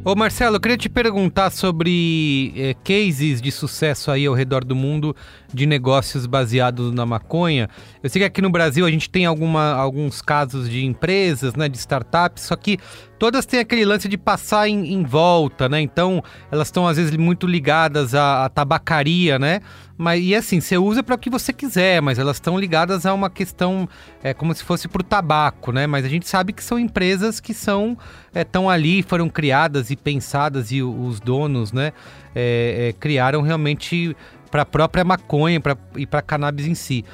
Ô 0.05 0.17
Marcelo, 0.17 0.57
eu 0.57 0.59
queria 0.59 0.75
te 0.75 0.89
perguntar 0.89 1.49
sobre 1.49 2.51
eh, 2.57 2.75
cases 2.83 3.41
de 3.41 3.49
sucesso 3.53 4.11
aí 4.11 4.25
ao 4.25 4.33
redor 4.33 4.65
do 4.65 4.75
mundo 4.75 5.15
de 5.53 5.65
negócios 5.65 6.25
baseados 6.25 6.91
na 6.91 7.05
maconha. 7.05 7.69
Eu 8.03 8.09
sei 8.09 8.19
que 8.19 8.25
aqui 8.25 8.41
no 8.41 8.49
Brasil 8.49 8.85
a 8.85 8.91
gente 8.91 9.09
tem 9.09 9.25
alguma, 9.25 9.71
alguns 9.71 10.21
casos 10.21 10.69
de 10.69 10.83
empresas, 10.83 11.55
né, 11.55 11.69
de 11.69 11.77
startups, 11.77 12.43
só 12.43 12.57
que 12.57 12.77
todas 13.19 13.45
têm 13.45 13.59
aquele 13.59 13.85
lance 13.85 14.07
de 14.07 14.17
passar 14.17 14.67
em, 14.67 14.93
em 14.93 15.03
volta, 15.03 15.69
né? 15.69 15.79
Então 15.81 16.23
elas 16.51 16.67
estão 16.67 16.87
às 16.87 16.97
vezes 16.97 17.15
muito 17.15 17.47
ligadas 17.47 18.13
à, 18.13 18.45
à 18.45 18.49
tabacaria, 18.49 19.39
né? 19.39 19.61
Mas, 19.97 20.23
e 20.23 20.35
assim, 20.35 20.59
você 20.59 20.77
usa 20.77 21.03
para 21.03 21.15
o 21.15 21.17
que 21.17 21.29
você 21.29 21.53
quiser, 21.53 22.01
mas 22.01 22.17
elas 22.17 22.37
estão 22.37 22.57
ligadas 22.57 23.05
a 23.05 23.13
uma 23.13 23.29
questão, 23.29 23.87
é 24.23 24.33
como 24.33 24.53
se 24.53 24.63
fosse 24.63 24.87
para 24.87 25.01
o 25.01 25.03
tabaco, 25.03 25.71
né? 25.71 25.85
Mas 25.85 26.03
a 26.03 26.09
gente 26.09 26.27
sabe 26.27 26.51
que 26.51 26.63
são 26.63 26.79
empresas 26.79 27.39
que 27.39 27.53
são, 27.53 27.97
estão 28.33 28.71
é, 28.71 28.73
ali, 28.73 29.03
foram 29.03 29.29
criadas 29.29 29.91
e 29.91 29.95
pensadas, 29.95 30.71
e 30.71 30.81
os 30.81 31.19
donos, 31.19 31.71
né, 31.71 31.93
é, 32.35 32.89
é, 32.89 32.93
criaram 32.93 33.41
realmente 33.41 34.15
para 34.49 34.63
a 34.63 34.65
própria 34.65 35.03
maconha 35.03 35.59
pra, 35.59 35.77
e 35.95 36.07
para 36.07 36.21
cannabis 36.21 36.65
em 36.65 36.75
si. 36.75 37.05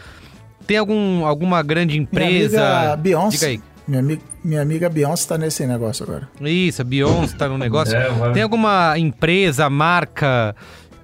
Tem 0.66 0.78
algum, 0.78 1.26
alguma 1.26 1.62
grande 1.62 1.98
empresa. 1.98 2.58
Minha 2.58 2.78
amiga 2.78 2.96
Beyoncé. 2.96 3.60
Minha 3.90 4.02
amiga, 4.02 4.22
minha 4.44 4.62
amiga 4.62 4.88
Beyoncé 4.88 5.24
está 5.24 5.38
nesse 5.38 5.66
negócio 5.66 6.04
agora. 6.04 6.30
Isso, 6.42 6.80
a 6.84 6.86
Beyoncé 6.86 7.34
está 7.34 7.50
no 7.50 7.58
negócio. 7.60 7.96
é, 7.98 8.32
Tem 8.34 8.44
alguma 8.44 8.94
empresa, 9.00 9.68
marca 9.68 10.56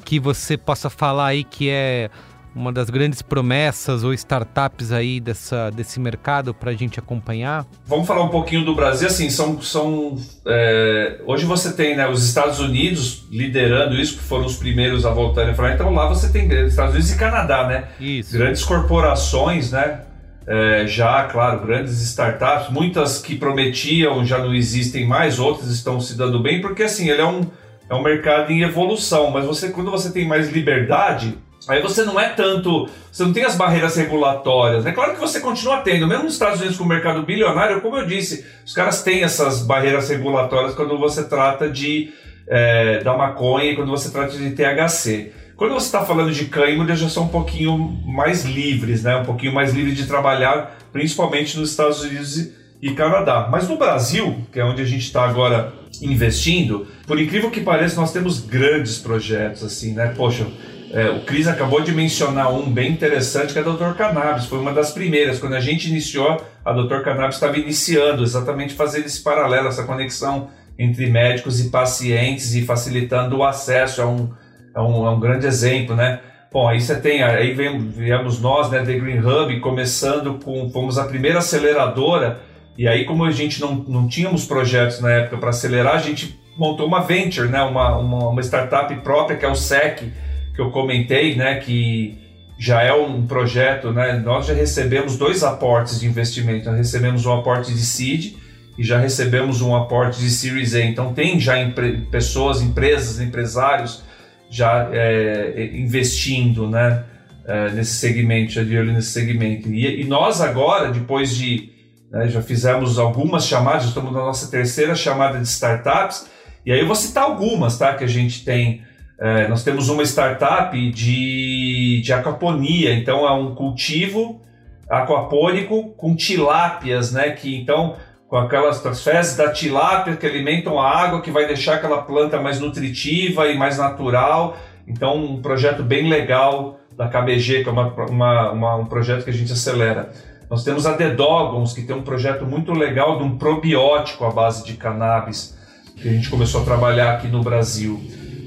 que 0.06 0.20
você 0.20 0.56
possa 0.56 0.88
falar 0.88 1.28
aí 1.28 1.44
que 1.44 1.68
é 1.68 2.12
uma 2.56 2.72
das 2.72 2.92
grandes 2.92 3.24
promessas 3.24 4.04
ou 4.04 4.14
startups 4.14 4.92
aí 4.92 5.20
dessa, 5.20 5.72
desse 5.72 6.00
mercado 6.00 6.54
para 6.54 6.70
a 6.70 6.74
gente 6.76 7.00
acompanhar? 7.00 7.66
Vamos 7.88 8.08
falar 8.08 8.24
um 8.24 8.30
pouquinho 8.30 8.64
do 8.64 8.76
Brasil. 8.76 9.08
Assim, 9.08 9.32
são, 9.32 9.60
são 9.64 10.16
é, 10.46 11.22
hoje 11.26 11.44
você 11.44 11.74
tem 11.74 11.98
né, 11.98 12.08
os 12.08 12.24
Estados 12.24 12.60
Unidos 12.60 13.26
liderando 13.32 13.96
isso, 13.96 14.18
que 14.18 14.24
foram 14.24 14.46
os 14.46 14.56
primeiros 14.58 15.08
a 15.08 15.10
voltarem 15.10 15.52
a 15.52 15.56
falar. 15.56 15.74
Então 15.74 15.92
lá 15.92 16.08
você 16.08 16.30
tem 16.30 16.48
Estados 16.68 16.94
Unidos 16.94 17.12
e 17.12 17.18
Canadá, 17.18 17.68
né? 17.68 17.86
Isso. 18.00 18.38
Grandes 18.38 18.64
corporações, 18.64 19.72
né? 19.72 20.02
É, 20.48 20.86
já, 20.86 21.24
claro, 21.24 21.66
grandes 21.66 22.00
startups, 22.02 22.70
muitas 22.70 23.20
que 23.20 23.36
prometiam 23.36 24.24
já 24.24 24.38
não 24.38 24.54
existem 24.54 25.08
mais, 25.08 25.40
outras 25.40 25.72
estão 25.72 26.00
se 26.00 26.16
dando 26.16 26.40
bem, 26.40 26.62
porque 26.62 26.84
assim, 26.84 27.10
ele 27.10 27.22
é 27.22 27.26
um 27.26 27.42
é 27.88 27.94
um 27.94 28.02
mercado 28.02 28.52
em 28.52 28.62
evolução, 28.62 29.30
mas 29.30 29.46
você 29.46 29.70
quando 29.70 29.92
você 29.92 30.12
tem 30.12 30.28
mais 30.28 30.52
liberdade, 30.52 31.38
aí 31.68 31.82
você 31.82 32.04
não 32.04 32.20
é 32.20 32.30
tanto, 32.30 32.90
você 33.12 33.24
não 33.24 33.34
tem 33.34 33.44
as 33.44 33.56
barreiras 33.56 33.96
regulatórias. 33.96 34.86
É 34.86 34.92
claro 34.92 35.14
que 35.14 35.20
você 35.20 35.40
continua 35.40 35.82
tendo, 35.82 36.08
mesmo 36.08 36.24
nos 36.24 36.34
Estados 36.34 36.60
Unidos 36.60 36.78
com 36.78 36.84
o 36.84 36.88
mercado 36.88 37.24
bilionário, 37.24 37.82
como 37.82 37.98
eu 37.98 38.06
disse, 38.06 38.46
os 38.66 38.74
caras 38.74 39.04
têm 39.04 39.24
essas 39.24 39.62
barreiras 39.62 40.10
regulatórias 40.10 40.76
quando 40.76 40.98
você 40.98 41.24
trata 41.24 41.70
de 41.70 42.12
é, 42.48 43.04
da 43.04 43.16
maconha 43.18 43.72
e 43.72 43.76
quando 43.76 43.90
você 43.90 44.12
trata 44.12 44.38
de 44.38 44.52
THC. 44.52 45.32
Quando 45.56 45.74
você 45.74 45.86
está 45.86 46.06
falando 46.06 46.34
de 46.34 46.46
cânhamo, 46.46 46.86
já 46.96 47.08
são 47.08 47.24
um 47.24 47.30
pouquinho 47.30 47.78
mais 48.06 48.44
livres, 48.44 49.04
né? 49.04 49.16
Um 49.16 49.24
pouquinho 49.26 49.54
mais 49.54 49.74
livres 49.74 49.96
de 49.96 50.06
trabalhar, 50.06 50.78
principalmente 50.92 51.58
nos 51.58 51.72
Estados 51.72 52.02
Unidos 52.02 52.50
e 52.82 52.92
Canadá. 52.92 53.48
Mas 53.50 53.70
no 53.70 53.78
Brasil, 53.78 54.44
que 54.52 54.60
é 54.60 54.66
onde 54.66 54.82
a 54.82 54.86
gente 54.86 55.04
está 55.04 55.24
agora 55.24 55.74
investindo, 56.02 56.86
por 57.08 57.20
incrível 57.20 57.50
que 57.50 57.62
pareça, 57.62 57.96
nós 58.00 58.12
temos 58.12 58.42
grandes 58.42 58.98
projetos, 58.98 59.64
assim, 59.64 59.94
né? 59.94 60.14
Poxa, 60.16 60.46
é, 60.92 61.10
o 61.10 61.22
Cris 61.22 61.48
acabou 61.48 61.82
de 61.82 61.94
mencionar 61.94 62.54
um 62.54 62.70
bem 62.70 62.92
interessante 62.92 63.54
que 63.54 63.60
é 63.60 63.62
a 63.62 63.66
Dr. 63.66 63.96
Cannabis, 63.98 64.46
foi 64.46 64.60
uma 64.60 64.74
das 64.74 64.92
primeiras. 64.92 65.40
Quando 65.40 65.54
a 65.54 65.62
gente 65.62 65.90
iniciou, 65.90 66.42
a 66.66 66.74
Dr. 66.74 67.02
Cannabis 67.02 67.36
estava 67.36 67.58
iniciando 67.58 68.24
exatamente 68.24 68.74
fazendo 68.74 69.06
esse 69.06 69.22
paralelo, 69.22 69.70
essa 69.70 69.84
conexão 69.84 70.50
entre 70.78 71.08
médicos 71.08 71.62
e 71.62 71.70
pacientes 71.70 72.54
e 72.56 72.62
facilitando 72.62 73.38
o 73.38 73.44
acesso. 73.44 74.02
É 74.02 74.06
um, 74.06 74.30
é 74.76 74.82
um, 74.82 75.08
é 75.08 75.10
um 75.10 75.20
grande 75.20 75.46
exemplo, 75.46 75.96
né? 75.96 76.20
Bom, 76.52 76.68
aí 76.68 76.80
você 76.80 76.96
tem, 76.96 77.22
aí 77.22 77.54
viemos 77.54 78.40
nós, 78.40 78.70
né, 78.70 78.80
The 78.80 78.94
Green 78.94 79.20
Hub, 79.20 79.60
começando 79.60 80.36
com, 80.36 80.70
fomos 80.70 80.98
a 80.98 81.06
primeira 81.06 81.40
aceleradora 81.40 82.40
e 82.78 82.88
aí, 82.88 83.06
como 83.06 83.24
a 83.24 83.32
gente 83.32 83.62
não, 83.62 83.76
não 83.88 84.08
tínhamos 84.08 84.46
projetos 84.46 85.00
na 85.00 85.10
época 85.10 85.38
para 85.38 85.50
acelerar, 85.50 85.96
a 85.96 86.00
gente 86.00 86.38
montou 86.58 86.86
uma 86.86 87.02
venture, 87.02 87.48
né? 87.48 87.62
uma, 87.62 87.98
uma, 87.98 88.30
uma, 88.30 88.42
startup 88.42 88.94
própria, 88.98 89.38
que 89.38 89.46
é 89.46 89.50
o 89.50 89.56
SEC, 89.56 90.12
que 90.54 90.62
eu 90.62 90.70
comentei, 90.72 91.36
né? 91.36 91.56
que 91.56 92.18
já 92.60 92.82
é 92.82 92.94
um 92.94 93.26
projeto. 93.26 93.92
Né? 93.92 94.14
Nós 94.20 94.46
já 94.46 94.54
recebemos 94.54 95.18
dois 95.18 95.42
aportes 95.42 96.02
de 96.02 96.06
investimento. 96.06 96.66
Nós 96.66 96.78
recebemos 96.78 97.26
um 97.26 97.34
aporte 97.34 97.72
de 97.72 97.80
seed 97.80 98.34
e 98.78 98.84
já 98.84 99.00
recebemos 99.00 99.62
um 99.62 99.74
aporte 99.74 100.20
de 100.20 100.30
Series 100.30 100.76
A. 100.76 100.82
Então, 100.82 101.14
tem 101.14 101.40
já 101.40 101.58
empre 101.62 102.06
pessoas, 102.12 102.62
empresas, 102.62 103.22
empresários 103.22 104.04
já 104.50 104.90
é, 104.92 105.72
investindo 105.74 106.70
né? 106.70 107.04
É, 107.48 107.70
nesse 107.72 107.96
segmento, 107.96 108.54
já 108.54 108.64
de 108.64 108.76
olho 108.76 108.92
nesse 108.92 109.12
segmento. 109.12 109.70
E, 109.70 110.02
e 110.02 110.04
nós 110.04 110.42
agora, 110.42 110.92
depois 110.92 111.36
de 111.36 111.76
né? 112.16 112.30
Já 112.30 112.42
fizemos 112.42 112.98
algumas 112.98 113.46
chamadas, 113.46 113.86
estamos 113.86 114.14
na 114.14 114.20
nossa 114.20 114.50
terceira 114.50 114.96
chamada 114.96 115.38
de 115.38 115.48
startups. 115.48 116.30
E 116.66 116.72
aí 116.72 116.80
eu 116.80 116.88
vou 116.88 116.96
citar 116.96 117.26
algumas 117.26 117.78
tá, 117.78 117.94
que 117.94 118.06
a 118.06 118.08
gente 118.08 118.46
tem. 118.46 118.82
É, 119.20 119.48
nós 119.50 119.64
temos 119.64 119.90
uma 119.90 120.04
startup 120.04 120.92
de, 120.92 122.02
de 122.02 122.14
aquaponia, 122.14 122.94
então 122.94 123.28
é 123.28 123.32
um 123.34 123.54
cultivo 123.54 124.42
aquapônico 124.90 125.94
com 125.98 126.16
tilápias, 126.16 127.12
né? 127.12 127.32
Que 127.32 127.56
então 127.56 127.98
com 128.28 128.38
aquelas 128.38 128.82
fezes 129.04 129.36
da 129.36 129.52
tilápia 129.52 130.16
que 130.16 130.26
alimentam 130.26 130.80
a 130.80 130.90
água, 130.90 131.22
que 131.22 131.32
vai 131.32 131.48
deixar 131.48 131.76
aquela 131.76 132.02
planta 132.02 132.42
mais 132.42 132.60
nutritiva 132.60 133.48
e 133.48 133.58
mais 133.58 133.78
natural. 133.78 134.58
Então, 134.88 135.16
um 135.16 135.42
projeto 135.42 135.84
bem 135.84 136.10
legal 136.10 136.80
da 136.96 137.08
KBG, 137.08 137.64
que 137.64 137.70
é 137.70 137.72
uma, 137.72 137.94
uma, 138.10 138.52
uma, 138.52 138.76
um 138.78 138.86
projeto 138.86 139.24
que 139.24 139.30
a 139.30 139.34
gente 139.34 139.52
acelera. 139.52 140.12
Nós 140.50 140.64
temos 140.64 140.86
a 140.86 140.94
The 140.94 141.12
Dogons, 141.12 141.74
que 141.74 141.82
tem 141.82 141.96
um 141.96 142.04
projeto 142.04 142.46
muito 142.46 142.72
legal 142.72 143.18
de 143.18 143.24
um 143.24 143.38
probiótico 143.38 144.26
à 144.26 144.32
base 144.32 144.64
de 144.64 144.74
cannabis, 144.74 145.58
que 145.96 146.08
a 146.08 146.12
gente 146.12 146.30
começou 146.30 146.62
a 146.62 146.66
trabalhar 146.66 147.14
aqui 147.14 147.28
no 147.28 147.42
Brasil. 147.42 148.00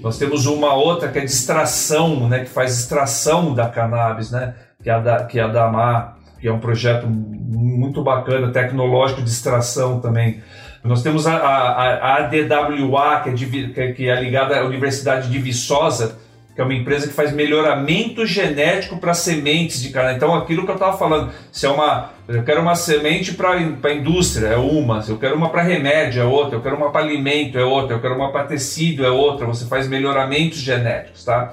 Nós 0.03 0.17
temos 0.17 0.47
uma 0.47 0.75
outra 0.75 1.09
que 1.09 1.19
é 1.19 1.25
de 1.25 1.31
extração, 1.31 2.29
né, 2.29 2.41
que 2.41 2.51
faz 2.51 2.79
extração 2.79 3.53
da 3.53 3.69
cannabis, 3.69 4.31
né, 4.31 4.55
que 4.83 4.89
é 4.89 4.93
a 4.93 5.01
da, 5.01 5.25
que 5.25 5.39
é 5.39 5.43
a 5.43 5.49
da 5.49 5.67
Amar, 5.67 6.18
que 6.41 6.49
é 6.49 6.53
um 6.53 6.59
projeto 6.59 7.07
muito 7.07 8.03
bacana, 8.03 8.53
tecnológico 8.53 9.23
de 9.23 9.31
extração 9.31 10.01
também. 10.01 10.41
Nós 10.85 11.03
temos 11.03 11.27
a, 11.27 11.37
a, 11.37 11.95
a 11.95 12.17
ADWA, 12.19 13.21
que 13.23 13.31
é, 13.31 13.33
de, 13.33 13.93
que 13.95 14.09
é 14.09 14.21
ligada 14.21 14.59
à 14.59 14.65
Universidade 14.65 15.29
de 15.31 15.39
Viçosa, 15.39 16.19
que 16.55 16.61
é 16.63 16.65
uma 16.65 16.75
empresa 16.75 17.07
que 17.07 17.15
faz 17.15 17.33
melhoramento 17.33 18.27
genético 18.27 18.99
para 18.99 19.15
sementes 19.15 19.81
de 19.81 19.91
cana. 19.91 20.13
Então, 20.13 20.35
aquilo 20.35 20.65
que 20.65 20.71
eu 20.71 20.75
estava 20.75 20.97
falando, 20.97 21.31
se 21.53 21.67
é 21.67 21.69
uma, 21.69 22.11
eu 22.27 22.43
quero 22.43 22.61
uma 22.61 22.75
semente 22.75 23.35
para 23.35 23.53
a 23.53 23.95
indústria, 23.95 24.49
é 24.49 24.57
uma, 24.57 25.01
se 25.03 25.11
eu 25.11 25.19
quero 25.19 25.37
uma 25.37 25.51
para 25.51 25.63
remédio, 25.63 26.21
é 26.21 26.25
outra, 26.25 26.57
eu 26.57 26.61
quero 26.61 26.77
uma 26.77 26.91
para 26.91 27.03
alimento, 27.03 27.57
é 27.59 27.65
outra, 27.65 27.95
eu 27.95 28.01
quero 28.01 28.17
uma 28.17 28.33
para 28.33 28.45
tecido, 28.45 29.05
é 29.05 29.11
outra. 29.11 29.47
Você 29.47 29.67
faz 29.67 29.87
melhoramentos 29.87 30.59
genéticos, 30.59 31.25
tá? 31.25 31.53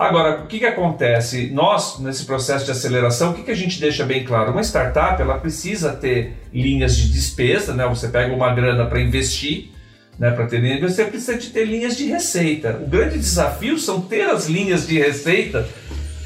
Agora, 0.00 0.40
o 0.40 0.46
que, 0.46 0.58
que 0.58 0.64
acontece? 0.64 1.50
Nós, 1.52 1.98
nesse 1.98 2.24
processo 2.24 2.64
de 2.64 2.70
aceleração, 2.70 3.32
o 3.32 3.34
que, 3.34 3.42
que 3.42 3.50
a 3.50 3.54
gente 3.54 3.78
deixa 3.78 4.02
bem 4.02 4.24
claro? 4.24 4.50
Uma 4.50 4.62
startup, 4.62 5.20
ela 5.20 5.36
precisa 5.36 5.92
ter 5.92 6.38
linhas 6.50 6.96
de 6.96 7.12
despesa, 7.12 7.74
né? 7.74 7.86
Você 7.86 8.08
pega 8.08 8.34
uma 8.34 8.54
grana 8.54 8.86
para 8.86 8.98
investir, 8.98 9.72
né, 10.18 10.30
para 10.30 10.46
ter 10.46 10.60
linha, 10.60 10.80
você 10.80 11.04
precisa 11.04 11.36
de 11.36 11.50
ter 11.50 11.66
linhas 11.66 11.98
de 11.98 12.06
receita. 12.06 12.80
O 12.82 12.88
grande 12.88 13.18
desafio 13.18 13.78
são 13.78 14.00
ter 14.00 14.22
as 14.22 14.46
linhas 14.46 14.86
de 14.86 14.98
receita 14.98 15.68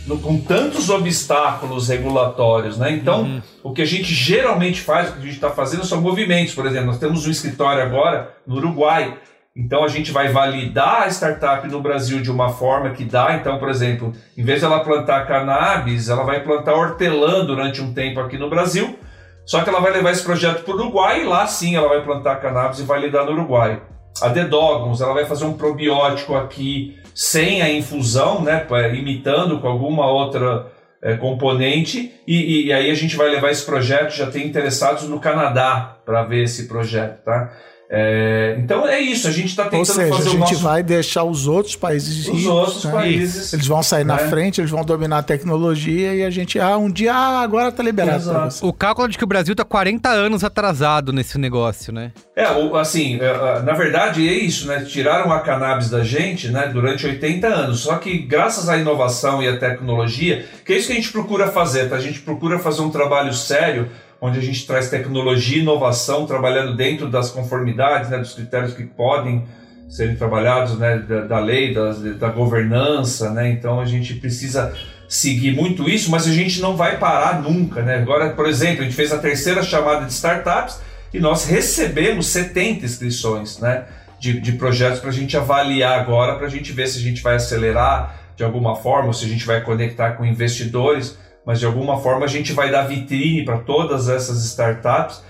no, 0.07 0.21
com 0.21 0.39
tantos 0.39 0.89
obstáculos 0.89 1.89
regulatórios. 1.89 2.79
Né? 2.79 2.93
Então, 2.93 3.23
uhum. 3.23 3.43
o 3.65 3.73
que 3.73 3.83
a 3.83 3.87
gente 3.87 4.15
geralmente 4.15 4.83
faz, 4.83 5.09
o 5.09 5.13
que 5.15 5.19
a 5.19 5.23
gente 5.23 5.35
está 5.35 5.51
fazendo 5.51 5.85
são 5.85 6.01
movimentos. 6.01 6.55
Por 6.55 6.65
exemplo, 6.65 6.87
nós 6.87 6.99
temos 6.99 7.27
um 7.27 7.31
escritório 7.31 7.83
agora 7.83 8.37
no 8.47 8.55
Uruguai. 8.55 9.19
Então 9.57 9.85
a 9.85 9.89
gente 9.89 10.11
vai 10.11 10.29
validar 10.29 11.03
a 11.03 11.09
startup 11.09 11.67
no 11.69 11.81
Brasil 11.81 12.21
de 12.21 12.31
uma 12.31 12.49
forma 12.49 12.91
que 12.91 13.05
dá. 13.05 13.37
Então, 13.37 13.59
por 13.59 13.69
exemplo, 13.69 14.13
em 14.37 14.45
vez 14.45 14.59
de 14.59 14.65
ela 14.65 14.81
plantar 14.81 15.27
cannabis, 15.27 16.09
ela 16.09 16.25
vai 16.25 16.43
plantar 16.43 16.75
hortelã 16.75 17.45
durante 17.45 17.81
um 17.81 17.95
tempo 17.95 18.19
aqui 18.21 18.37
no 18.37 18.51
Brasil 18.51 18.99
só 19.47 19.63
que 19.63 19.69
ela 19.69 19.81
vai 19.81 19.93
levar 19.93 20.11
esse 20.11 20.23
projeto 20.23 20.65
para 20.65 20.75
o 20.75 20.77
Uruguai 20.77 21.23
e 21.23 21.25
lá 21.25 21.47
sim 21.47 21.77
ela 21.77 21.89
vai 21.89 22.03
plantar 22.03 22.37
cannabis 22.37 22.79
e 22.81 22.85
vai 22.85 23.01
lidar 23.01 23.25
no 23.25 23.33
Uruguai. 23.33 23.81
A 24.23 24.31
The 24.31 24.45
Dogons, 24.45 25.01
ela 25.01 25.13
vai 25.13 25.27
fazer 25.27 25.45
um 25.45 25.55
probiótico 25.55 26.35
aqui 26.35 26.99
sem 27.15 27.61
a 27.61 27.71
infusão, 27.71 28.43
né, 28.43 28.67
imitando 28.95 29.61
com 29.61 29.69
alguma 29.69 30.07
outra 30.07 30.73
é, 31.03 31.17
componente, 31.17 32.13
e, 32.27 32.35
e, 32.35 32.67
e, 32.67 32.73
aí 32.73 32.91
a 32.91 32.95
gente 32.95 33.17
vai 33.17 33.29
levar 33.29 33.51
esse 33.51 33.65
projeto, 33.67 34.11
já 34.11 34.31
tem 34.31 34.47
interessados 34.47 35.05
no 35.05 35.21
Canadá 35.21 35.99
para 36.05 36.25
ver 36.25 36.45
esse 36.45 36.67
projeto, 36.67 37.23
tá? 37.23 37.53
É, 37.91 38.57
então 38.59 38.87
é 38.89 38.99
isso, 38.99 39.29
a 39.29 39.31
gente 39.31 39.49
está 39.51 39.65
tentando 39.65 39.79
Ou 39.81 39.85
seja, 39.85 40.09
fazer 40.17 40.29
a 40.29 40.31
gente 40.33 40.41
nosso... 40.41 40.59
vai 40.59 40.83
deixar 40.83 41.23
os 41.25 41.47
outros 41.47 41.77
países 41.77 42.21
Os 42.21 42.27
ricos, 42.27 42.47
outros 42.47 42.85
né? 42.85 42.93
países. 42.93 43.53
Eles 43.53 43.67
vão 43.67 43.83
sair 43.83 44.05
na 44.05 44.17
né? 44.17 44.29
frente, 44.29 44.61
eles 44.61 44.71
vão 44.71 44.83
dominar 44.85 45.19
a 45.19 45.23
tecnologia 45.23 46.15
e 46.15 46.25
a 46.25 46.31
gente, 46.31 46.59
ah, 46.59 46.77
um 46.79 46.91
dia, 46.91 47.15
ah, 47.15 47.41
agora 47.43 47.71
tá 47.71 47.83
liberado 47.83 48.23
pra 48.25 48.33
Exato. 48.33 48.51
você. 48.55 48.67
O 48.67 48.73
cálculo 48.73 49.07
é 49.07 49.11
de 49.11 49.19
que 49.19 49.25
o 49.25 49.27
Brasil 49.27 49.55
tá 49.55 49.65
40 49.65 50.09
anos 50.09 50.43
atrasado 50.43 51.13
nesse 51.13 51.39
negócio, 51.39 51.93
né? 51.93 52.13
É, 52.35 52.51
o- 52.53 52.75
assim, 52.77 53.21
é, 53.21 53.27
é, 53.27 53.63
na 53.63 53.75
verdade 53.75 54.27
é 54.27 54.33
isso, 54.33 54.67
né? 54.67 54.83
Tiraram 54.85 55.31
a 55.31 55.41
cannabis 55.41 55.91
da 55.91 56.03
gente, 56.03 56.49
né, 56.49 56.69
durante 56.73 57.07
80 57.07 57.47
anos. 57.47 57.81
Só 57.81 57.97
que 57.97 58.19
graças 58.19 58.69
à 58.69 58.77
inovação 58.79 59.43
e 59.43 59.49
à 59.49 59.57
tecnologia, 59.59 60.47
que 60.65 60.73
é 60.73 60.77
isso 60.79 60.87
que 60.87 60.93
a 60.95 60.97
gente 60.97 61.13
procura 61.13 61.49
fazer, 61.49 61.89
tá? 61.89 61.97
A 61.97 62.01
gente 62.01 62.21
procura 62.21 62.59
fazer 62.59 62.81
um 62.83 62.91
trabalho 62.91 63.33
sério, 63.35 63.89
onde 64.21 64.39
a 64.39 64.43
gente 64.43 64.67
traz 64.67 64.89
tecnologia 64.89 65.59
e 65.59 65.63
inovação, 65.63 66.27
trabalhando 66.27 66.77
dentro 66.77 67.09
das 67.09 67.31
conformidades, 67.31 68.09
né, 68.11 68.19
dos 68.19 68.33
critérios 68.33 68.73
que 68.75 68.85
podem 68.85 69.45
serem 69.89 70.17
trabalhados, 70.17 70.79
né, 70.79 70.99
da, 70.99 71.21
da 71.23 71.39
lei, 71.39 71.75
das- 71.75 72.01
da, 72.17 72.29
governança, 72.29 73.31
né? 73.31 73.51
Então 73.51 73.81
a 73.81 73.85
gente 73.85 74.15
precisa 74.15 74.73
seguir 75.09 75.55
muito 75.55 75.89
isso, 75.89 76.11
mas 76.11 76.27
a 76.27 76.33
gente 76.33 76.61
não 76.61 76.77
vai 76.77 76.99
parar 76.99 77.43
nunca, 77.43 77.83
né? 77.83 77.97
Agora, 77.97 78.31
por 78.31 78.47
exemplo, 78.49 78.81
a 78.81 78.85
gente 78.85 78.97
fez 78.97 79.13
a 79.13 79.19
terceira 79.19 79.63
chamada 79.63 80.07
de 80.07 80.13
startups 80.13 80.81
e 81.13 81.21
nós 81.21 81.45
recebemos 81.47 82.27
70 82.27 82.85
inscrições, 82.85 83.59
né? 83.59 83.85
De, 84.19 84.41
de 84.41 84.53
projetos 84.53 85.01
para 85.01 85.11
a 85.11 85.13
gente 85.13 85.37
avaliar 85.37 86.01
agora, 86.01 86.37
para 86.37 86.47
a 86.47 86.51
gente 86.51 86.73
ver 86.73 86.89
se 86.89 86.99
a 86.99 87.03
gente 87.03 87.23
vai 87.23 87.37
acelerar 87.37 88.19
de 88.37 88.43
alguma 88.43 88.75
forma, 88.75 89.09
ou 89.09 89.13
se 89.13 89.27
a 89.27 89.29
gente 89.29 89.45
vai 89.45 89.61
conectar 89.61 90.13
com 90.13 90.25
investidores, 90.25 91.17
mas 91.47 91.59
de 91.61 91.67
alguma 91.67 91.99
forma 92.01 92.25
a 92.25 92.29
gente 92.29 92.53
vai 92.53 92.71
dar 92.71 92.83
vitrine 92.83 93.45
para 93.45 93.59
todas 93.59 94.09
essas 94.09 94.45
startups 94.45 95.23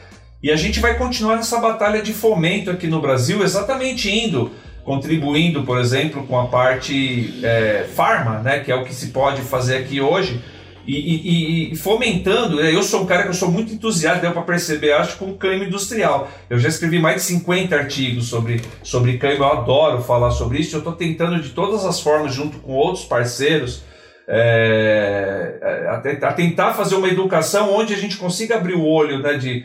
e 0.42 0.50
a 0.50 0.56
gente 0.56 0.78
vai 0.80 0.96
continuar 0.96 1.36
nessa 1.36 1.58
batalha 1.60 2.02
de 2.02 2.12
fomento 2.12 2.70
aqui 2.70 2.86
no 2.86 3.00
Brasil, 3.00 3.42
exatamente 3.42 4.10
indo, 4.10 4.50
contribuindo, 4.84 5.62
por 5.64 5.78
exemplo, 5.78 6.24
com 6.26 6.38
a 6.38 6.46
parte 6.46 7.40
é, 7.42 7.86
farma, 7.94 8.40
né, 8.40 8.60
que 8.60 8.70
é 8.70 8.74
o 8.74 8.84
que 8.84 8.94
se 8.94 9.06
pode 9.08 9.40
fazer 9.42 9.78
aqui 9.78 10.00
hoje, 10.00 10.40
e, 10.86 10.94
e- 10.96 11.72
e 11.72 11.76
fomentando. 11.76 12.56
né, 12.56 12.70
Eu 12.74 12.82
sou 12.82 13.00
um 13.02 13.06
cara 13.06 13.22
que 13.22 13.30
eu 13.30 13.34
sou 13.34 13.50
muito 13.50 13.72
entusiasta, 13.72 14.20
deu 14.20 14.32
para 14.32 14.42
perceber, 14.42 14.92
acho, 14.92 15.16
com 15.16 15.32
cânhamo 15.32 15.64
industrial. 15.64 16.28
Eu 16.50 16.58
já 16.58 16.68
escrevi 16.68 16.98
mais 16.98 17.16
de 17.16 17.22
50 17.22 17.74
artigos 17.74 18.28
sobre, 18.28 18.60
sobre 18.82 19.16
cânhamo, 19.16 19.44
eu 19.44 19.50
adoro 19.52 20.02
falar 20.02 20.30
sobre 20.30 20.58
isso. 20.58 20.76
Eu 20.76 20.80
estou 20.80 20.92
tentando 20.92 21.40
de 21.40 21.48
todas 21.48 21.86
as 21.86 22.00
formas, 22.00 22.34
junto 22.34 22.58
com 22.58 22.72
outros 22.72 23.06
parceiros, 23.06 23.82
é, 24.26 25.88
a, 25.90 26.00
te- 26.00 26.24
a 26.24 26.32
tentar 26.32 26.74
fazer 26.74 26.96
uma 26.96 27.08
educação 27.08 27.74
onde 27.74 27.92
a 27.92 27.96
gente 27.96 28.16
consiga 28.16 28.56
abrir 28.56 28.74
o 28.74 28.84
olho 28.84 29.18
né, 29.18 29.34
de, 29.34 29.64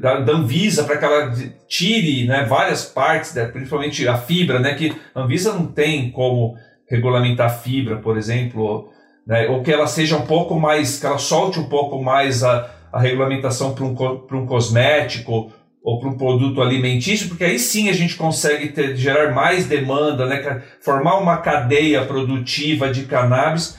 da, 0.00 0.20
da, 0.20 0.32
Anvisa 0.32 0.84
para 0.84 0.96
que 0.96 1.04
ela 1.04 1.32
tire 1.66 2.26
né, 2.26 2.44
várias 2.44 2.84
partes, 2.84 3.34
né, 3.34 3.46
principalmente 3.46 4.06
a 4.06 4.16
fibra, 4.16 4.58
né, 4.58 4.74
que 4.74 4.96
a 5.14 5.20
Anvisa 5.20 5.52
não 5.52 5.66
tem 5.66 6.10
como 6.10 6.56
regulamentar 6.88 7.60
fibra, 7.60 7.96
por 7.96 8.16
exemplo, 8.16 8.90
né, 9.26 9.48
ou 9.48 9.62
que 9.62 9.72
ela 9.72 9.86
seja 9.86 10.16
um 10.16 10.26
pouco 10.26 10.58
mais, 10.58 10.98
que 10.98 11.06
ela 11.06 11.18
solte 11.18 11.58
um 11.58 11.68
pouco 11.68 12.02
mais 12.02 12.42
a, 12.42 12.70
a 12.92 13.00
regulamentação 13.00 13.74
para 13.74 13.84
um, 13.84 13.94
um 14.32 14.46
cosmético 14.46 15.52
ou 15.88 15.98
para 15.98 16.10
um 16.10 16.18
produto 16.18 16.60
alimentício, 16.60 17.28
porque 17.28 17.44
aí 17.44 17.58
sim 17.58 17.88
a 17.88 17.94
gente 17.94 18.14
consegue 18.14 18.68
ter, 18.68 18.94
gerar 18.94 19.34
mais 19.34 19.64
demanda, 19.64 20.26
né, 20.26 20.62
formar 20.82 21.16
uma 21.16 21.38
cadeia 21.38 22.04
produtiva 22.04 22.90
de 22.90 23.04
cannabis 23.04 23.78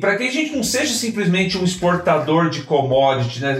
para 0.00 0.16
que 0.16 0.22
a 0.22 0.30
gente 0.30 0.54
não 0.54 0.62
seja 0.62 0.94
simplesmente 0.94 1.58
um 1.58 1.64
exportador 1.64 2.48
de 2.48 2.62
commodity, 2.62 3.40
né? 3.40 3.58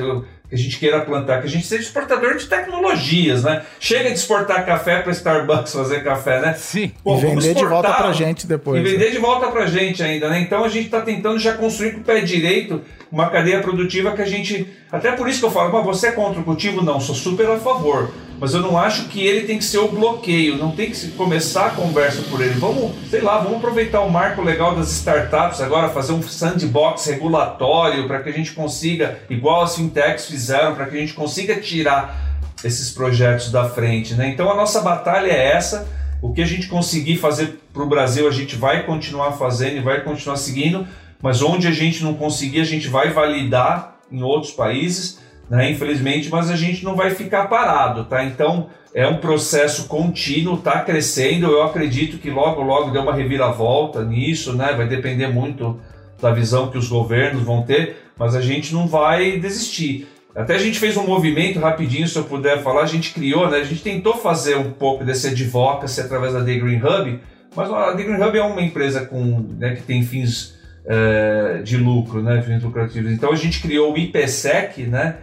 Que 0.53 0.57
a 0.57 0.59
gente 0.59 0.78
queira 0.78 1.00
plantar, 1.00 1.40
que 1.40 1.46
a 1.46 1.50
gente 1.50 1.66
seja 1.66 1.82
exportador 1.82 2.36
de 2.36 2.44
tecnologias, 2.44 3.42
né? 3.42 3.62
Chega 3.80 4.11
de 4.11 4.16
exportar 4.16 4.66
café 4.66 5.00
para 5.00 5.11
Starbucks 5.11 5.72
fazer 5.72 6.05
café, 6.05 6.42
né? 6.42 6.53
Sim. 6.53 6.92
Pô, 7.03 7.16
e 7.16 7.22
vender 7.22 7.55
de 7.55 7.64
volta 7.64 7.90
pra 7.90 8.12
gente 8.12 8.46
depois. 8.46 8.78
E 8.78 8.84
né? 8.84 8.90
vender 8.90 9.12
de 9.12 9.18
volta 9.18 9.46
pra 9.50 9.64
gente 9.64 10.03
ainda, 10.03 10.28
né? 10.28 10.40
Então 10.40 10.62
a 10.62 10.68
gente 10.68 10.84
está 10.84 11.00
tentando 11.00 11.38
já 11.38 11.55
construir 11.55 11.92
com 11.92 12.00
o 12.00 12.05
pé 12.05 12.20
direito 12.20 12.82
uma 13.11 13.30
cadeia 13.30 13.62
produtiva 13.62 14.12
que 14.12 14.20
a 14.20 14.26
gente. 14.26 14.68
Até 14.92 15.12
por 15.12 15.26
isso 15.26 15.40
que 15.40 15.46
eu 15.46 15.50
falo, 15.50 15.72
mas 15.72 15.86
você 15.86 16.09
é 16.09 16.12
contra 16.12 16.42
o 16.42 16.44
cultivo? 16.44 16.84
Não, 16.84 17.00
sou 17.00 17.14
super 17.14 17.48
a 17.48 17.59
favor. 17.59 18.12
Mas 18.43 18.55
eu 18.55 18.61
não 18.61 18.76
acho 18.76 19.05
que 19.05 19.24
ele 19.24 19.47
tem 19.47 19.57
que 19.57 19.64
ser 19.64 19.78
o 19.78 19.86
bloqueio, 19.86 20.59
não 20.59 20.72
tem 20.72 20.90
que 20.90 21.09
começar 21.12 21.66
a 21.66 21.70
conversa 21.70 22.22
por 22.22 22.40
ele. 22.40 22.55
Vamos, 22.55 22.90
sei 23.09 23.20
lá, 23.20 23.38
vamos 23.38 23.59
aproveitar 23.59 24.01
o 24.01 24.11
marco 24.11 24.43
legal 24.43 24.74
das 24.74 24.90
startups 24.90 25.61
agora, 25.61 25.90
fazer 25.90 26.12
um 26.12 26.20
sandbox 26.20 27.07
regulatório 27.07 28.09
para 28.09 28.20
que 28.20 28.30
a 28.30 28.32
gente 28.32 28.51
consiga, 28.51 29.20
igual 29.30 29.62
as 29.62 29.76
fintechs 29.76 30.26
fizeram, 30.26 30.74
para 30.74 30.86
que 30.86 30.97
a 30.97 30.99
gente 30.99 31.14
consiga 31.14 31.61
tirar 31.61 32.40
esses 32.64 32.90
projetos 32.90 33.53
da 33.53 33.68
frente, 33.68 34.14
né? 34.14 34.30
Então 34.30 34.51
a 34.51 34.57
nossa 34.57 34.80
batalha 34.80 35.30
é 35.30 35.53
essa. 35.53 35.86
O 36.20 36.32
que 36.32 36.43
a 36.43 36.47
gente 36.47 36.66
conseguir 36.66 37.18
fazer 37.18 37.61
para 37.72 37.84
o 37.84 37.88
Brasil, 37.88 38.26
a 38.26 38.32
gente 38.32 38.57
vai 38.57 38.84
continuar 38.84 39.34
fazendo 39.34 39.76
e 39.76 39.80
vai 39.80 40.01
continuar 40.01 40.34
seguindo, 40.34 40.84
mas 41.22 41.43
onde 41.43 41.68
a 41.68 41.72
gente 41.72 42.03
não 42.03 42.14
conseguir, 42.14 42.61
a 42.61 42.64
gente 42.64 42.88
vai 42.88 43.11
validar 43.11 44.01
em 44.11 44.20
outros 44.24 44.51
países, 44.51 45.22
né? 45.53 45.70
Infelizmente, 45.70 46.30
mas 46.30 46.50
a 46.50 46.57
gente 46.57 46.82
não 46.82 46.96
vai 46.96 47.11
ficar 47.11 47.46
parado, 47.46 48.05
tá? 48.05 48.24
Então 48.24 48.68
é 48.94 49.07
um 49.07 49.18
processo 49.18 49.86
contínuo, 49.86 50.57
tá 50.57 50.80
crescendo. 50.80 51.46
Eu 51.46 51.62
acredito 51.62 52.16
que 52.16 52.30
logo, 52.30 52.62
logo 52.62 52.90
dê 52.90 52.98
uma 52.98 53.12
reviravolta 53.12 54.03
nisso, 54.03 54.55
né? 54.55 54.72
Vai 54.72 54.88
depender 54.88 55.26
muito 55.26 55.78
da 56.22 56.30
visão 56.30 56.70
que 56.70 56.78
os 56.78 56.88
governos 56.88 57.42
vão 57.42 57.64
ter, 57.64 57.96
mas 58.18 58.34
a 58.34 58.40
gente 58.40 58.72
não 58.72 58.86
vai 58.86 59.38
desistir. 59.38 60.09
Até 60.34 60.55
a 60.55 60.59
gente 60.59 60.78
fez 60.78 60.96
um 60.96 61.07
movimento 61.07 61.59
rapidinho, 61.59 62.09
se 62.09 62.16
eu 62.16 62.24
puder 62.24 62.62
falar, 62.62 62.84
a 62.84 62.86
gente 62.86 63.12
criou, 63.12 63.50
né? 63.50 63.59
A 63.59 63.64
gente 63.64 63.82
tentou 63.82 64.14
fazer 64.14 64.57
um 64.57 64.70
pouco 64.70 65.05
desse 65.05 65.26
advocacy 65.26 66.00
através 66.00 66.32
da 66.32 66.42
The 66.42 66.55
Green 66.55 66.78
Hub, 66.78 67.20
mas 67.55 67.70
a 67.70 67.94
The 67.94 68.05
Green 68.05 68.22
Hub 68.22 68.38
é 68.38 68.42
uma 68.42 68.62
empresa 68.62 69.05
com, 69.05 69.44
né, 69.59 69.74
que 69.74 69.82
tem 69.82 70.03
fins 70.03 70.55
eh, 70.86 71.61
de 71.62 71.76
lucro, 71.76 72.22
né? 72.22 72.40
Fins 72.40 72.62
lucrativos. 72.62 73.12
Então 73.12 73.30
a 73.30 73.36
gente 73.36 73.61
criou 73.61 73.92
o 73.92 73.98
IPSEC, 73.98 74.84
né? 74.84 75.16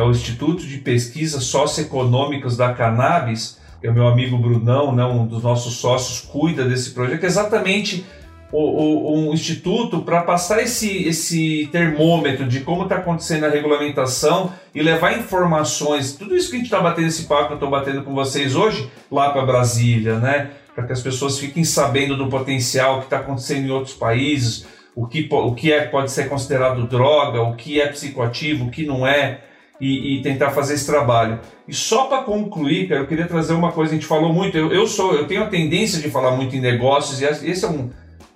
Que 0.00 0.04
é 0.04 0.08
o 0.08 0.12
Instituto 0.12 0.66
de 0.66 0.78
Pesquisas 0.78 1.44
Socioeconômicas 1.44 2.56
da 2.56 2.72
Cannabis, 2.72 3.58
que 3.82 3.86
é 3.86 3.90
o 3.90 3.92
meu 3.92 4.08
amigo 4.08 4.38
Brunão, 4.38 4.94
né? 4.96 5.04
Um 5.04 5.26
dos 5.26 5.42
nossos 5.42 5.74
sócios, 5.74 6.20
cuida 6.20 6.64
desse 6.64 6.92
projeto, 6.92 7.22
é 7.22 7.26
exatamente 7.26 8.06
o, 8.50 8.56
o- 8.62 9.28
um 9.28 9.34
instituto 9.34 10.00
para 10.00 10.22
passar 10.22 10.62
esse, 10.62 11.06
esse 11.06 11.68
termômetro 11.70 12.48
de 12.48 12.60
como 12.60 12.84
está 12.84 12.96
acontecendo 12.96 13.44
a 13.44 13.50
regulamentação 13.50 14.50
e 14.74 14.80
levar 14.82 15.18
informações, 15.18 16.14
tudo 16.14 16.34
isso 16.34 16.48
que 16.48 16.56
a 16.56 16.58
gente 16.60 16.68
está 16.68 16.80
batendo 16.80 17.08
esse 17.08 17.24
papo, 17.24 17.52
eu 17.52 17.54
estou 17.56 17.68
batendo 17.68 18.02
com 18.02 18.14
vocês 18.14 18.56
hoje, 18.56 18.90
lá 19.12 19.28
para 19.30 19.44
Brasília, 19.44 20.18
né? 20.18 20.50
Para 20.74 20.86
que 20.86 20.94
as 20.94 21.02
pessoas 21.02 21.38
fiquem 21.38 21.62
sabendo 21.62 22.16
do 22.16 22.26
potencial 22.28 23.00
que 23.00 23.04
está 23.04 23.18
acontecendo 23.18 23.66
em 23.66 23.70
outros 23.70 23.94
países, 23.94 24.66
o 24.96 25.06
que, 25.06 25.28
o 25.30 25.54
que 25.54 25.70
é, 25.70 25.82
pode 25.84 26.10
ser 26.10 26.26
considerado 26.30 26.86
droga, 26.86 27.42
o 27.42 27.54
que 27.54 27.78
é 27.78 27.86
psicoativo, 27.88 28.64
o 28.64 28.70
que 28.70 28.86
não 28.86 29.06
é, 29.06 29.40
e, 29.80 30.16
e 30.16 30.22
tentar 30.22 30.50
fazer 30.50 30.74
esse 30.74 30.86
trabalho. 30.86 31.40
E 31.66 31.74
só 31.74 32.04
para 32.04 32.22
concluir, 32.22 32.88
cara, 32.88 33.00
eu 33.00 33.06
queria 33.06 33.26
trazer 33.26 33.54
uma 33.54 33.72
coisa, 33.72 33.92
a 33.92 33.94
gente 33.94 34.06
falou 34.06 34.32
muito, 34.32 34.56
eu, 34.56 34.72
eu 34.72 34.86
sou, 34.86 35.14
eu 35.14 35.26
tenho 35.26 35.42
a 35.42 35.46
tendência 35.46 36.00
de 36.00 36.10
falar 36.10 36.32
muito 36.32 36.54
em 36.54 36.60
negócios, 36.60 37.20
e 37.20 37.24
esse 37.24 37.64
é 37.64 37.68
um 37.68 37.90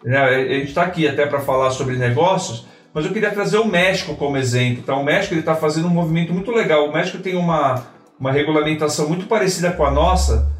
né, 0.04 0.18
A 0.18 0.54
gente 0.54 0.68
está 0.68 0.82
aqui 0.82 1.08
até 1.08 1.26
para 1.26 1.40
falar 1.40 1.70
sobre 1.70 1.96
negócios, 1.96 2.66
mas 2.92 3.06
eu 3.06 3.12
queria 3.12 3.30
trazer 3.30 3.58
o 3.58 3.66
México 3.66 4.14
como 4.14 4.36
exemplo. 4.36 4.80
Então, 4.82 5.00
o 5.00 5.04
México 5.04 5.34
está 5.34 5.56
fazendo 5.56 5.88
um 5.88 5.90
movimento 5.90 6.32
muito 6.32 6.52
legal. 6.52 6.88
O 6.88 6.92
México 6.92 7.18
tem 7.18 7.34
uma, 7.34 7.82
uma 8.20 8.30
regulamentação 8.30 9.08
muito 9.08 9.26
parecida 9.26 9.72
com 9.72 9.84
a 9.84 9.90
nossa 9.90 10.52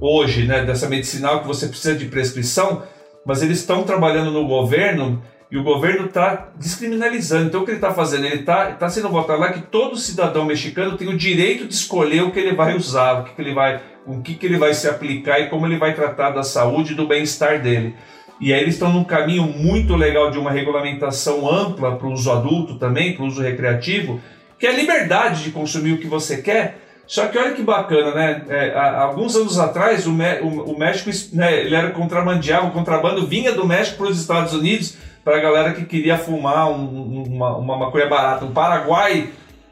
hoje, 0.00 0.46
né, 0.46 0.64
dessa 0.64 0.88
medicinal 0.88 1.40
que 1.40 1.46
você 1.46 1.68
precisa 1.68 1.94
de 1.94 2.06
prescrição, 2.06 2.82
mas 3.24 3.42
eles 3.42 3.58
estão 3.58 3.84
trabalhando 3.84 4.32
no 4.32 4.46
governo 4.46 5.22
e 5.52 5.58
o 5.58 5.62
governo 5.62 6.06
está 6.06 6.48
descriminalizando. 6.58 7.44
Então, 7.48 7.60
o 7.60 7.64
que 7.66 7.72
ele 7.72 7.76
está 7.76 7.92
fazendo? 7.92 8.24
Ele 8.24 8.36
está 8.36 8.72
tá 8.72 8.88
sendo 8.88 9.10
votado 9.10 9.38
lá 9.38 9.52
que 9.52 9.60
todo 9.60 9.98
cidadão 9.98 10.46
mexicano 10.46 10.96
tem 10.96 11.08
o 11.08 11.16
direito 11.16 11.68
de 11.68 11.74
escolher 11.74 12.22
o 12.22 12.30
que 12.30 12.40
ele 12.40 12.54
vai 12.56 12.74
usar, 12.74 13.20
o 13.20 13.24
que, 13.24 13.34
que 13.34 13.42
ele 13.42 13.52
vai, 13.52 13.78
o 14.06 14.22
que, 14.22 14.34
que 14.34 14.46
ele 14.46 14.56
vai 14.56 14.72
se 14.72 14.88
aplicar 14.88 15.40
e 15.40 15.50
como 15.50 15.66
ele 15.66 15.76
vai 15.76 15.92
tratar 15.94 16.30
da 16.30 16.42
saúde 16.42 16.94
e 16.94 16.96
do 16.96 17.06
bem-estar 17.06 17.60
dele. 17.60 17.94
E 18.40 18.50
aí 18.50 18.62
eles 18.62 18.74
estão 18.74 18.90
num 18.90 19.04
caminho 19.04 19.42
muito 19.42 19.94
legal 19.94 20.30
de 20.30 20.38
uma 20.38 20.50
regulamentação 20.50 21.46
ampla 21.48 21.96
para 21.96 22.08
o 22.08 22.12
uso 22.12 22.32
adulto 22.32 22.76
também, 22.78 23.12
para 23.14 23.22
o 23.22 23.26
uso 23.26 23.42
recreativo, 23.42 24.22
que 24.58 24.66
é 24.66 24.70
a 24.70 24.72
liberdade 24.72 25.44
de 25.44 25.50
consumir 25.50 25.92
o 25.92 25.98
que 25.98 26.06
você 26.06 26.38
quer. 26.40 26.78
Só 27.06 27.26
que 27.26 27.36
olha 27.36 27.52
que 27.52 27.62
bacana, 27.62 28.14
né? 28.14 28.42
É, 28.48 28.72
há, 28.74 29.02
alguns 29.02 29.36
anos 29.36 29.58
atrás, 29.58 30.06
o, 30.06 30.12
o- 30.12 30.72
o 30.72 30.78
México 30.78 31.10
né, 31.36 31.60
ele 31.60 31.74
era 31.74 31.90
contrabandeava, 31.90 32.68
o 32.68 32.70
contrabando 32.70 33.26
vinha 33.26 33.52
do 33.52 33.66
México 33.66 33.98
para 33.98 34.06
os 34.06 34.18
Estados 34.18 34.54
Unidos 34.54 34.96
para 35.24 35.36
a 35.36 35.40
galera 35.40 35.72
que 35.72 35.84
queria 35.84 36.18
fumar 36.18 36.70
um- 36.70 36.74
um- 37.20 37.22
uma, 37.36 37.56
uma 37.56 37.76
maconha 37.78 38.08
barata. 38.08 38.44
O 38.44 38.50
Paraguai 38.50 39.28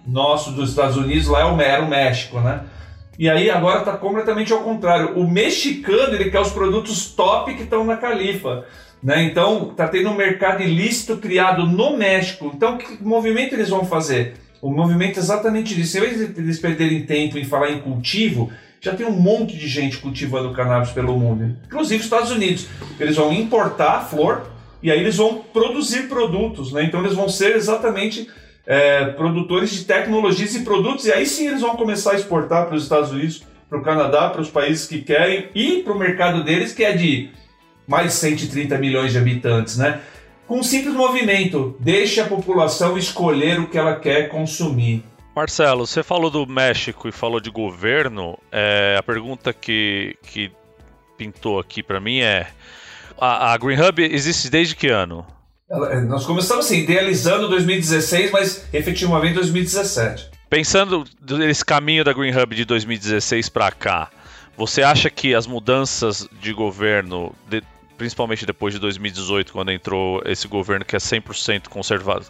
nosso 0.06 0.52
dos 0.52 0.70
Estados 0.70 0.96
Unidos 0.96 1.26
lá 1.26 1.40
é 1.40 1.44
o, 1.44 1.60
era 1.60 1.82
o 1.82 1.88
México, 1.88 2.40
né? 2.40 2.60
E 3.18 3.28
aí 3.28 3.50
agora 3.50 3.80
está 3.80 3.92
completamente 3.92 4.52
ao 4.52 4.60
contrário. 4.60 5.18
O 5.18 5.28
mexicano 5.30 6.14
ele 6.14 6.30
quer 6.30 6.40
os 6.40 6.50
produtos 6.52 7.10
top 7.10 7.54
que 7.54 7.64
estão 7.64 7.84
na 7.84 7.96
Califa. 7.96 8.64
Né? 9.02 9.24
Então 9.24 9.68
está 9.70 9.88
tendo 9.88 10.10
um 10.10 10.14
mercado 10.14 10.62
ilícito 10.62 11.16
criado 11.18 11.66
no 11.66 11.96
México. 11.96 12.50
Então 12.54 12.78
que 12.78 13.02
movimento 13.02 13.54
eles 13.54 13.68
vão 13.68 13.84
fazer? 13.84 14.34
O 14.62 14.70
movimento 14.70 15.16
é 15.18 15.20
exatamente 15.20 15.74
disso. 15.74 15.98
Em 15.98 16.00
vez 16.00 16.16
de 16.34 16.40
eles 16.40 16.58
perderem 16.58 17.04
tempo 17.04 17.38
em 17.38 17.44
falar 17.44 17.70
em 17.70 17.80
cultivo, 17.80 18.50
já 18.80 18.94
tem 18.94 19.06
um 19.06 19.12
monte 19.12 19.56
de 19.56 19.68
gente 19.68 19.98
cultivando 19.98 20.52
cannabis 20.52 20.90
pelo 20.90 21.18
mundo, 21.18 21.56
inclusive 21.66 21.96
os 22.00 22.04
Estados 22.04 22.30
Unidos. 22.30 22.66
Eles 22.98 23.16
vão 23.16 23.32
importar 23.32 23.96
a 23.96 24.00
flor 24.00 24.42
e 24.82 24.90
aí 24.90 24.98
eles 25.00 25.16
vão 25.16 25.44
produzir 25.52 26.08
produtos, 26.08 26.72
né? 26.72 26.84
Então 26.84 27.00
eles 27.00 27.14
vão 27.14 27.28
ser 27.28 27.56
exatamente 27.56 28.28
é, 28.66 29.04
produtores 29.06 29.70
de 29.70 29.84
tecnologias 29.84 30.54
e 30.54 30.60
produtos, 30.60 31.06
e 31.06 31.12
aí 31.12 31.26
sim 31.26 31.48
eles 31.48 31.60
vão 31.60 31.76
começar 31.76 32.12
a 32.12 32.14
exportar 32.14 32.66
para 32.66 32.76
os 32.76 32.82
Estados 32.82 33.10
Unidos, 33.10 33.42
para 33.68 33.78
o 33.78 33.82
Canadá, 33.82 34.30
para 34.30 34.40
os 34.40 34.50
países 34.50 34.86
que 34.86 35.02
querem 35.02 35.48
e 35.54 35.82
para 35.82 35.92
o 35.92 35.98
mercado 35.98 36.42
deles, 36.42 36.72
que 36.72 36.84
é 36.84 36.92
de 36.92 37.30
mais 37.86 38.06
de 38.06 38.12
130 38.12 38.78
milhões 38.78 39.12
de 39.12 39.18
habitantes, 39.18 39.76
né? 39.76 40.00
Com 40.46 40.58
um 40.58 40.62
simples 40.62 40.94
movimento, 40.94 41.76
deixe 41.78 42.20
a 42.20 42.26
população 42.26 42.98
escolher 42.98 43.60
o 43.60 43.68
que 43.68 43.78
ela 43.78 43.96
quer 43.96 44.28
consumir. 44.28 45.04
Marcelo, 45.34 45.86
você 45.86 46.02
falou 46.02 46.28
do 46.28 46.46
México 46.46 47.08
e 47.08 47.12
falou 47.12 47.40
de 47.40 47.50
governo. 47.50 48.36
É, 48.50 48.96
a 48.98 49.02
pergunta 49.02 49.52
que, 49.52 50.16
que 50.22 50.50
pintou 51.16 51.60
aqui 51.60 51.82
para 51.82 52.00
mim 52.00 52.18
é: 52.18 52.48
a, 53.20 53.52
a 53.52 53.58
Green 53.58 53.80
Hub 53.80 54.02
existe 54.02 54.48
desde 54.48 54.74
que 54.74 54.88
ano? 54.88 55.26
É, 55.70 56.00
nós 56.00 56.26
começamos 56.26 56.66
assim, 56.66 56.78
idealizando 56.78 57.48
2016, 57.48 58.32
mas 58.32 58.64
efetivamente 58.72 59.34
2017. 59.34 60.30
Pensando 60.48 61.04
nesse 61.38 61.64
caminho 61.64 62.02
da 62.02 62.12
Green 62.12 62.36
Hub 62.36 62.56
de 62.56 62.64
2016 62.64 63.48
para 63.50 63.70
cá, 63.70 64.10
você 64.56 64.82
acha 64.82 65.08
que 65.08 65.34
as 65.34 65.46
mudanças 65.46 66.28
de 66.40 66.52
governo, 66.52 67.32
de, 67.48 67.62
principalmente 67.96 68.44
depois 68.44 68.74
de 68.74 68.80
2018, 68.80 69.52
quando 69.52 69.70
entrou 69.70 70.20
esse 70.24 70.48
governo 70.48 70.84
que 70.84 70.96
é 70.96 70.98
100% 70.98 71.68
conserva 71.68 72.20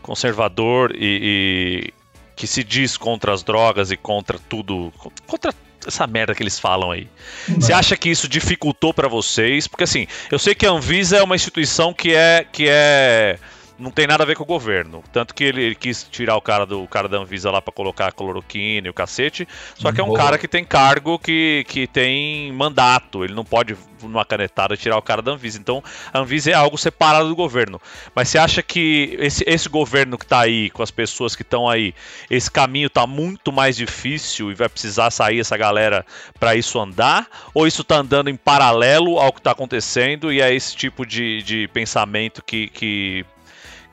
conservador 0.00 0.94
e, 0.94 1.88
e, 1.90 1.94
que 2.36 2.46
se 2.46 2.62
diz 2.62 2.96
contra 2.96 3.32
as 3.32 3.42
drogas 3.42 3.90
e 3.90 3.96
contra 3.96 4.38
tudo, 4.38 4.92
contra 5.26 5.52
essa 5.86 6.06
merda 6.06 6.34
que 6.34 6.42
eles 6.42 6.58
falam 6.58 6.90
aí. 6.90 7.08
Você 7.48 7.72
acha 7.72 7.96
que 7.96 8.08
isso 8.08 8.28
dificultou 8.28 8.92
para 8.92 9.08
vocês? 9.08 9.66
Porque 9.66 9.84
assim, 9.84 10.06
eu 10.30 10.38
sei 10.38 10.54
que 10.54 10.66
a 10.66 10.70
Anvisa 10.70 11.16
é 11.16 11.22
uma 11.22 11.36
instituição 11.36 11.92
que 11.92 12.14
é 12.14 12.46
que 12.50 12.66
é 12.68 13.38
não 13.78 13.90
tem 13.90 14.06
nada 14.06 14.22
a 14.22 14.26
ver 14.26 14.36
com 14.36 14.44
o 14.44 14.46
governo. 14.46 15.02
Tanto 15.12 15.34
que 15.34 15.44
ele, 15.44 15.62
ele 15.62 15.74
quis 15.74 16.04
tirar 16.04 16.36
o 16.36 16.40
cara 16.40 16.64
do 16.64 16.82
o 16.82 16.88
cara 16.88 17.08
da 17.08 17.18
Anvisa 17.18 17.50
lá 17.50 17.60
para 17.60 17.72
colocar 17.72 18.06
a 18.06 18.12
cloroquina 18.12 18.86
e 18.86 18.90
o 18.90 18.94
cacete. 18.94 19.48
Só 19.74 19.92
que 19.92 20.00
é 20.00 20.04
um 20.04 20.08
Boa. 20.08 20.18
cara 20.18 20.38
que 20.38 20.46
tem 20.46 20.64
cargo 20.64 21.18
que, 21.18 21.64
que 21.68 21.86
tem 21.86 22.52
mandato. 22.52 23.24
Ele 23.24 23.34
não 23.34 23.44
pode, 23.44 23.76
numa 24.02 24.24
canetada, 24.24 24.76
tirar 24.76 24.96
o 24.96 25.02
cara 25.02 25.20
da 25.20 25.32
Anvisa. 25.32 25.58
Então, 25.58 25.82
a 26.12 26.20
Anvisa 26.20 26.50
é 26.50 26.54
algo 26.54 26.78
separado 26.78 27.28
do 27.28 27.34
governo. 27.34 27.80
Mas 28.14 28.28
você 28.28 28.38
acha 28.38 28.62
que 28.62 29.16
esse, 29.18 29.44
esse 29.46 29.68
governo 29.68 30.16
que 30.16 30.26
tá 30.26 30.40
aí, 30.40 30.70
com 30.70 30.82
as 30.82 30.90
pessoas 30.90 31.34
que 31.34 31.42
estão 31.42 31.68
aí, 31.68 31.94
esse 32.30 32.50
caminho 32.50 32.88
tá 32.88 33.06
muito 33.06 33.52
mais 33.52 33.76
difícil 33.76 34.50
e 34.50 34.54
vai 34.54 34.68
precisar 34.68 35.10
sair 35.10 35.40
essa 35.40 35.56
galera 35.56 36.06
para 36.38 36.54
isso 36.54 36.78
andar? 36.78 37.26
Ou 37.52 37.66
isso 37.66 37.82
tá 37.82 37.96
andando 37.96 38.30
em 38.30 38.36
paralelo 38.36 39.18
ao 39.18 39.32
que 39.32 39.42
tá 39.42 39.50
acontecendo 39.50 40.32
e 40.32 40.40
é 40.40 40.54
esse 40.54 40.76
tipo 40.76 41.04
de, 41.04 41.42
de 41.42 41.68
pensamento 41.68 42.42
que, 42.44 42.68
que 42.68 43.26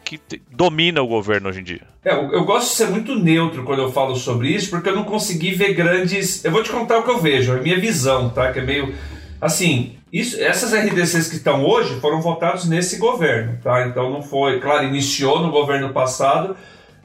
que 0.04 0.20
domina 0.52 1.02
o 1.02 1.08
governo 1.08 1.50
hoje 1.50 1.60
em 1.60 1.64
dia. 1.64 1.82
É, 2.04 2.14
eu, 2.14 2.44
gosto 2.44 2.70
de 2.70 2.76
ser 2.76 2.90
muito 2.90 3.16
neutro 3.16 3.64
quando 3.64 3.82
eu 3.82 3.92
falo 3.92 4.16
sobre 4.16 4.50
isso, 4.50 4.70
porque 4.70 4.90
eu 4.90 4.96
não 4.96 5.04
consegui 5.04 5.52
ver 5.52 5.74
grandes. 5.74 6.44
Eu 6.44 6.52
vou 6.52 6.64
te 6.64 6.70
contar 6.70 6.98
o 7.00 7.04
que 7.04 7.12
eu 7.12 7.20
vejo, 7.20 7.54
a 7.54 7.58
minha 7.58 7.80
visão, 7.80 8.30
tá? 8.30 8.52
Que 8.52 8.60
é 8.60 8.64
meio. 8.64 8.94
Assim, 9.40 9.96
isso, 10.12 10.40
essas 10.42 10.74
RDCs 10.74 11.30
que 11.30 11.38
estão 11.38 11.66
hoje 11.66 12.00
foram 12.00 12.22
votados 12.22 12.68
nesse 12.68 12.98
governo, 12.98 13.58
tá? 13.64 13.88
Então 13.88 14.10
não 14.10 14.22
foi. 14.22 14.60
Claro, 14.60 14.86
iniciou 14.86 15.42
no 15.42 15.52
governo 15.52 15.94
passado. 15.94 16.56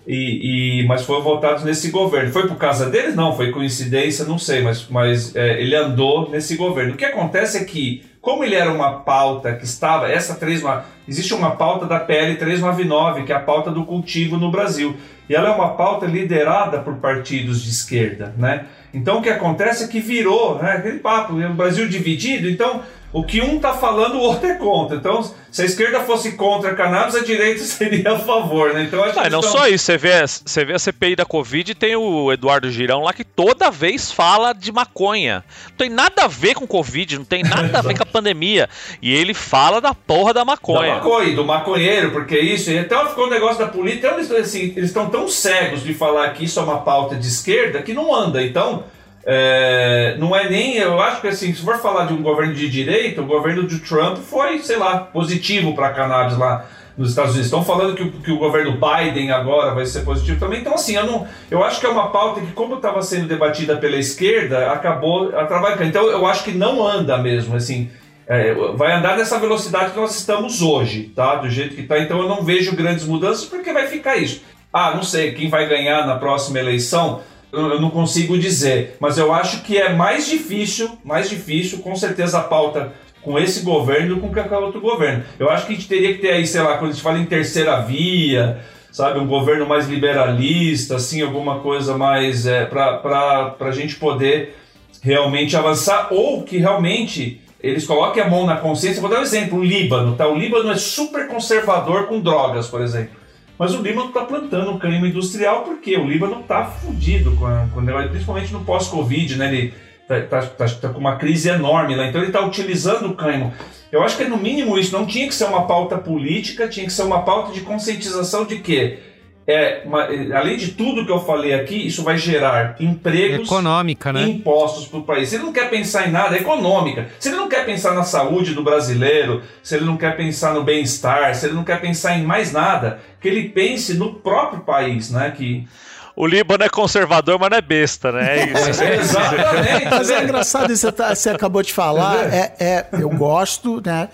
E, 0.06 0.82
e, 0.82 0.86
mas 0.86 1.02
foram 1.02 1.22
votados 1.22 1.64
nesse 1.64 1.90
governo. 1.90 2.32
Foi 2.32 2.46
por 2.46 2.56
causa 2.56 2.88
deles? 2.88 3.16
Não, 3.16 3.36
foi 3.36 3.50
coincidência, 3.50 4.24
não 4.24 4.38
sei, 4.38 4.62
mas, 4.62 4.86
mas 4.88 5.34
é, 5.34 5.60
ele 5.60 5.74
andou 5.74 6.30
nesse 6.30 6.56
governo. 6.56 6.94
O 6.94 6.96
que 6.96 7.04
acontece 7.04 7.58
é 7.58 7.64
que 7.64 8.04
como 8.26 8.42
ele 8.42 8.56
era 8.56 8.72
uma 8.72 8.90
pauta 9.02 9.54
que 9.54 9.64
estava, 9.64 10.10
essa 10.10 10.34
3, 10.34 10.60
existe 11.06 11.32
uma 11.32 11.52
pauta 11.52 11.86
da 11.86 12.00
PL 12.00 12.34
399, 12.34 13.22
que 13.22 13.32
é 13.32 13.36
a 13.36 13.38
pauta 13.38 13.70
do 13.70 13.84
cultivo 13.84 14.36
no 14.36 14.50
Brasil. 14.50 14.96
E 15.28 15.34
ela 15.36 15.50
é 15.50 15.52
uma 15.52 15.74
pauta 15.74 16.06
liderada 16.06 16.80
por 16.80 16.96
partidos 16.96 17.62
de 17.62 17.70
esquerda, 17.70 18.34
né? 18.36 18.66
Então 18.92 19.18
o 19.18 19.22
que 19.22 19.28
acontece 19.28 19.84
é 19.84 19.86
que 19.86 20.00
virou, 20.00 20.60
né, 20.60 20.72
aquele 20.72 20.98
papo, 20.98 21.34
o 21.34 21.54
Brasil 21.54 21.88
dividido, 21.88 22.50
então 22.50 22.82
o 23.12 23.24
que 23.24 23.40
um 23.40 23.56
está 23.56 23.72
falando, 23.72 24.16
o 24.16 24.20
outro 24.20 24.46
é 24.46 24.54
contra. 24.54 24.96
Então, 24.96 25.22
se 25.50 25.62
a 25.62 25.64
esquerda 25.64 26.00
fosse 26.00 26.32
contra 26.32 26.72
a 26.72 26.74
cannabis, 26.74 27.14
a 27.14 27.24
direita 27.24 27.60
seria 27.64 28.12
a 28.12 28.18
favor, 28.18 28.74
né? 28.74 28.82
Então, 28.82 29.02
acho 29.02 29.18
ah, 29.18 29.30
não 29.30 29.42
só 29.42 29.66
isso, 29.68 29.84
você 29.84 29.96
vê, 29.96 30.26
você 30.26 30.64
vê 30.64 30.74
a 30.74 30.78
CPI 30.78 31.16
da 31.16 31.24
Covid 31.24 31.70
e 31.70 31.74
tem 31.74 31.96
o 31.96 32.32
Eduardo 32.32 32.70
Girão 32.70 33.02
lá 33.02 33.12
que 33.12 33.24
toda 33.24 33.70
vez 33.70 34.12
fala 34.12 34.52
de 34.52 34.70
maconha. 34.70 35.44
Não 35.70 35.76
tem 35.76 35.88
nada 35.88 36.24
a 36.24 36.28
ver 36.28 36.54
com 36.54 36.66
Covid, 36.66 37.18
não 37.18 37.24
tem 37.24 37.42
nada 37.42 37.78
a 37.78 37.82
ver 37.82 37.94
com 37.96 38.02
a 38.02 38.06
pandemia. 38.06 38.68
E 39.00 39.14
ele 39.14 39.32
fala 39.32 39.80
da 39.80 39.94
porra 39.94 40.34
da 40.34 40.44
maconha. 40.44 40.96
Da 40.96 40.96
maconha, 40.96 41.34
do 41.34 41.44
maconheiro, 41.44 42.10
porque 42.10 42.38
isso. 42.38 42.70
E 42.70 42.76
então 42.76 43.08
ficou 43.08 43.24
o 43.24 43.26
um 43.28 43.30
negócio 43.30 43.58
da 43.58 43.68
política. 43.68 44.08
Então, 44.08 44.18
eles, 44.18 44.30
assim, 44.30 44.74
eles 44.76 44.90
estão 44.90 45.08
tão 45.08 45.28
cegos 45.28 45.82
de 45.82 45.94
falar 45.94 46.30
que 46.34 46.44
isso 46.44 46.58
é 46.58 46.62
uma 46.62 46.80
pauta 46.80 47.16
de 47.16 47.26
esquerda 47.26 47.82
que 47.82 47.94
não 47.94 48.14
anda. 48.14 48.42
Então 48.42 48.84
é, 49.28 50.14
não 50.20 50.36
é 50.36 50.48
nem, 50.48 50.76
eu 50.76 51.00
acho 51.00 51.20
que 51.20 51.26
assim, 51.26 51.52
se 51.52 51.60
for 51.60 51.78
falar 51.78 52.06
de 52.06 52.12
um 52.12 52.22
governo 52.22 52.54
de 52.54 52.70
direita, 52.70 53.20
o 53.20 53.26
governo 53.26 53.66
de 53.66 53.80
Trump 53.80 54.18
foi, 54.18 54.60
sei 54.60 54.76
lá, 54.76 54.98
positivo 54.98 55.74
para 55.74 55.90
cannabis 55.90 56.38
lá 56.38 56.64
nos 56.96 57.10
Estados 57.10 57.32
Unidos. 57.32 57.46
Estão 57.46 57.64
falando 57.64 57.96
que, 57.96 58.08
que, 58.08 58.30
o 58.30 58.38
governo 58.38 58.78
Biden 58.78 59.32
agora 59.32 59.74
vai 59.74 59.84
ser 59.84 60.02
positivo 60.02 60.38
também. 60.38 60.60
Então, 60.60 60.74
assim, 60.74 60.94
eu, 60.94 61.04
não, 61.04 61.26
eu 61.50 61.64
acho 61.64 61.80
que 61.80 61.86
é 61.86 61.88
uma 61.88 62.08
pauta 62.10 62.40
que, 62.40 62.52
como 62.52 62.76
estava 62.76 63.02
sendo 63.02 63.26
debatida 63.26 63.76
pela 63.76 63.96
esquerda, 63.96 64.70
acabou 64.70 65.36
atravancando. 65.36 65.88
Então, 65.88 66.06
eu 66.06 66.24
acho 66.24 66.44
que 66.44 66.52
não 66.52 66.86
anda 66.86 67.18
mesmo, 67.18 67.56
assim. 67.56 67.90
É, 68.28 68.54
vai 68.74 68.92
andar 68.92 69.16
nessa 69.16 69.40
velocidade 69.40 69.90
que 69.90 69.98
nós 69.98 70.16
estamos 70.16 70.62
hoje, 70.62 71.12
tá? 71.14 71.34
Do 71.34 71.50
jeito 71.50 71.74
que 71.74 71.82
está. 71.82 71.98
Então, 71.98 72.20
eu 72.20 72.28
não 72.28 72.44
vejo 72.44 72.76
grandes 72.76 73.04
mudanças, 73.04 73.44
porque 73.44 73.72
vai 73.72 73.88
ficar 73.88 74.16
isso. 74.16 74.42
Ah, 74.72 74.92
não 74.94 75.02
sei, 75.02 75.32
quem 75.32 75.48
vai 75.48 75.68
ganhar 75.68 76.06
na 76.06 76.16
próxima 76.16 76.60
eleição 76.60 77.22
eu 77.52 77.80
não 77.80 77.90
consigo 77.90 78.38
dizer, 78.38 78.96
mas 79.00 79.18
eu 79.18 79.32
acho 79.32 79.62
que 79.62 79.78
é 79.78 79.92
mais 79.92 80.28
difícil, 80.28 80.98
mais 81.04 81.28
difícil, 81.28 81.78
com 81.78 81.94
certeza 81.96 82.38
a 82.38 82.42
pauta 82.42 82.92
com 83.22 83.38
esse 83.38 83.62
governo 83.62 84.14
do 84.14 84.14
que 84.16 84.20
com 84.20 84.32
qualquer 84.32 84.56
outro 84.58 84.80
governo. 84.80 85.24
Eu 85.38 85.50
acho 85.50 85.66
que 85.66 85.72
a 85.72 85.76
gente 85.76 85.88
teria 85.88 86.14
que 86.14 86.20
ter 86.20 86.30
aí, 86.30 86.46
sei 86.46 86.60
lá, 86.60 86.78
quando 86.78 86.90
a 86.90 86.92
gente 86.92 87.02
fala 87.02 87.18
em 87.18 87.24
terceira 87.24 87.80
via, 87.80 88.60
sabe, 88.92 89.18
um 89.18 89.26
governo 89.26 89.66
mais 89.66 89.88
liberalista, 89.88 90.96
assim, 90.96 91.22
alguma 91.22 91.58
coisa 91.58 91.98
mais 91.98 92.46
é, 92.46 92.64
para 92.64 93.56
a 93.58 93.70
gente 93.72 93.96
poder 93.96 94.56
realmente 95.02 95.56
avançar, 95.56 96.08
ou 96.12 96.44
que 96.44 96.58
realmente 96.58 97.40
eles 97.60 97.84
coloquem 97.84 98.22
a 98.22 98.28
mão 98.28 98.46
na 98.46 98.56
consciência. 98.56 99.00
Vou 99.00 99.10
dar 99.10 99.18
um 99.18 99.22
exemplo: 99.22 99.58
o 99.58 99.64
Líbano, 99.64 100.14
tá? 100.14 100.28
O 100.28 100.36
Líbano 100.36 100.70
é 100.70 100.76
super 100.76 101.26
conservador 101.26 102.06
com 102.06 102.20
drogas, 102.20 102.68
por 102.68 102.80
exemplo. 102.80 103.25
Mas 103.58 103.74
o 103.74 103.82
Líbano 103.82 104.08
está 104.08 104.24
plantando 104.24 104.70
um 104.70 104.78
cânimo 104.78 105.06
industrial 105.06 105.62
porque 105.62 105.96
o 105.96 106.06
Líbano 106.06 106.40
está 106.40 106.64
fudido 106.64 107.34
com, 107.36 107.46
a, 107.46 107.66
com 107.72 107.80
o 107.80 108.08
principalmente 108.08 108.52
no 108.52 108.64
pós-Covid, 108.64 109.36
né? 109.36 109.48
Ele 109.48 109.74
está 110.08 110.42
tá, 110.42 110.46
tá, 110.46 110.68
tá, 110.68 110.88
com 110.90 111.00
uma 111.00 111.16
crise 111.16 111.48
enorme 111.48 111.94
lá, 111.94 112.06
então 112.06 112.20
ele 112.20 112.30
está 112.30 112.44
utilizando 112.44 113.06
o 113.06 113.14
cânimo. 113.14 113.52
Eu 113.90 114.02
acho 114.02 114.16
que 114.16 114.24
no 114.24 114.36
mínimo 114.36 114.78
isso 114.78 114.92
não 114.92 115.06
tinha 115.06 115.26
que 115.26 115.34
ser 115.34 115.44
uma 115.44 115.66
pauta 115.66 115.96
política, 115.96 116.68
tinha 116.68 116.86
que 116.86 116.92
ser 116.92 117.02
uma 117.02 117.22
pauta 117.22 117.52
de 117.52 117.60
conscientização 117.62 118.44
de 118.44 118.58
que 118.58 118.98
é, 119.46 119.82
uma, 119.84 120.08
além 120.36 120.56
de 120.56 120.72
tudo 120.72 121.06
que 121.06 121.12
eu 121.12 121.24
falei 121.24 121.54
aqui, 121.54 121.86
isso 121.86 122.02
vai 122.02 122.18
gerar 122.18 122.74
empregos 122.80 123.46
econômica, 123.46 124.12
né? 124.12 124.24
impostos 124.24 124.88
para 124.88 124.98
o 124.98 125.02
país. 125.04 125.28
Se 125.28 125.36
ele 125.36 125.44
não 125.44 125.52
quer 125.52 125.70
pensar 125.70 126.08
em 126.08 126.10
nada, 126.10 126.36
é 126.36 126.40
econômica. 126.40 127.08
Se 127.20 127.28
ele 127.28 127.36
não 127.36 127.48
quer 127.48 127.64
pensar 127.64 127.94
na 127.94 128.02
saúde 128.02 128.54
do 128.54 128.64
brasileiro, 128.64 129.42
se 129.62 129.76
ele 129.76 129.84
não 129.84 129.96
quer 129.96 130.16
pensar 130.16 130.52
no 130.52 130.64
bem-estar, 130.64 131.32
se 131.34 131.46
ele 131.46 131.54
não 131.54 131.62
quer 131.62 131.80
pensar 131.80 132.18
em 132.18 132.24
mais 132.24 132.52
nada, 132.52 132.98
que 133.20 133.28
ele 133.28 133.48
pense 133.50 133.94
no 133.94 134.14
próprio 134.14 134.60
país, 134.62 135.12
né? 135.12 135.32
Que 135.36 135.68
o 136.16 136.26
Líbano 136.26 136.64
é 136.64 136.68
conservador, 136.68 137.38
mas 137.38 137.50
não 137.50 137.58
é 137.58 137.62
besta, 137.62 138.10
né? 138.10 138.40
É 138.40 138.46
isso. 138.46 138.82
é, 138.82 138.96
exatamente. 138.96 139.90
Mas 139.90 140.10
é 140.10 140.24
engraçado 140.24 140.72
isso 140.72 140.90
que 140.90 141.14
você 141.14 141.30
acabou 141.30 141.62
de 141.62 141.72
falar. 141.72 142.32
É, 142.34 142.52
é, 142.58 142.86
eu 142.94 143.10
gosto, 143.10 143.80
né? 143.84 144.08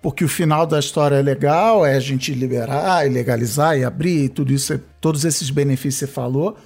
Porque 0.00 0.24
o 0.24 0.28
final 0.28 0.66
da 0.66 0.78
história 0.78 1.16
é 1.16 1.22
legal, 1.22 1.84
é 1.84 1.96
a 1.96 2.00
gente 2.00 2.32
liberar 2.32 3.06
e 3.06 3.08
legalizar 3.08 3.76
e 3.78 3.84
abrir 3.84 4.24
e 4.24 4.28
tudo 4.28 4.52
isso, 4.52 4.78
todos 5.00 5.24
esses 5.24 5.50
benefícios 5.50 6.00
que 6.00 6.06
você 6.06 6.12
falou, 6.12 6.56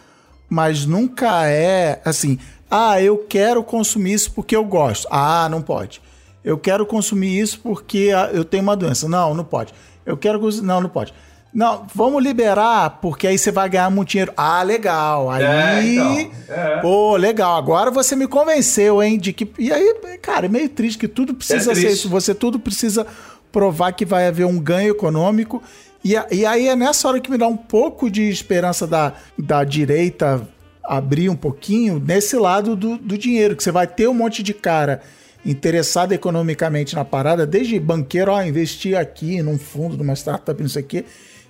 mas 0.48 0.84
nunca 0.84 1.46
é 1.46 2.00
assim, 2.04 2.38
ah, 2.70 3.00
eu 3.02 3.18
quero 3.18 3.64
consumir 3.64 4.12
isso 4.12 4.32
porque 4.32 4.54
eu 4.54 4.64
gosto. 4.64 5.08
Ah, 5.10 5.48
não 5.50 5.60
pode. 5.60 6.00
Eu 6.44 6.56
quero 6.56 6.86
consumir 6.86 7.38
isso 7.38 7.60
porque 7.60 8.10
eu 8.32 8.44
tenho 8.44 8.62
uma 8.62 8.76
doença. 8.76 9.08
Não, 9.08 9.34
não 9.34 9.44
pode. 9.44 9.74
Eu 10.06 10.16
quero 10.16 10.40
não, 10.62 10.80
não 10.80 10.88
pode. 10.88 11.12
Não, 11.52 11.86
vamos 11.92 12.22
liberar, 12.22 13.00
porque 13.02 13.26
aí 13.26 13.36
você 13.36 13.50
vai 13.50 13.68
ganhar 13.68 13.90
muito 13.90 14.10
dinheiro. 14.10 14.32
Ah, 14.36 14.62
legal. 14.62 15.28
Aí. 15.30 15.44
É, 15.44 15.82
então, 15.82 16.30
é. 16.48 16.76
Pô, 16.80 17.16
legal. 17.16 17.56
Agora 17.56 17.90
você 17.90 18.14
me 18.14 18.28
convenceu, 18.28 19.02
hein? 19.02 19.18
De 19.18 19.32
que. 19.32 19.50
E 19.58 19.72
aí, 19.72 19.94
cara, 20.22 20.46
é 20.46 20.48
meio 20.48 20.68
triste 20.68 20.98
que 20.98 21.08
tudo 21.08 21.34
precisa 21.34 21.72
é 21.72 21.74
ser 21.74 21.90
isso. 21.90 22.08
Você 22.08 22.34
tudo 22.34 22.58
precisa 22.58 23.06
provar 23.50 23.92
que 23.92 24.04
vai 24.04 24.28
haver 24.28 24.46
um 24.46 24.60
ganho 24.60 24.92
econômico. 24.92 25.60
E, 26.04 26.14
e 26.30 26.46
aí 26.46 26.68
é 26.68 26.76
nessa 26.76 27.08
hora 27.08 27.20
que 27.20 27.30
me 27.30 27.36
dá 27.36 27.48
um 27.48 27.56
pouco 27.56 28.08
de 28.08 28.28
esperança 28.28 28.86
da, 28.86 29.12
da 29.36 29.64
direita 29.64 30.48
abrir 30.82 31.28
um 31.28 31.36
pouquinho 31.36 32.02
nesse 32.04 32.36
lado 32.36 32.74
do, 32.74 32.96
do 32.96 33.16
dinheiro, 33.16 33.54
que 33.54 33.62
você 33.62 33.70
vai 33.70 33.86
ter 33.86 34.08
um 34.08 34.14
monte 34.14 34.42
de 34.42 34.52
cara 34.52 35.00
interessado 35.46 36.12
economicamente 36.12 36.94
na 36.94 37.04
parada, 37.04 37.46
desde 37.46 37.78
banqueiro, 37.78 38.32
ó, 38.32 38.42
investir 38.42 38.98
aqui 38.98 39.40
num 39.40 39.56
fundo, 39.58 39.96
numa 39.96 40.14
startup, 40.14 40.60
não 40.60 40.68
sei 40.68 40.82
o 40.82 40.86
quê. 40.86 41.04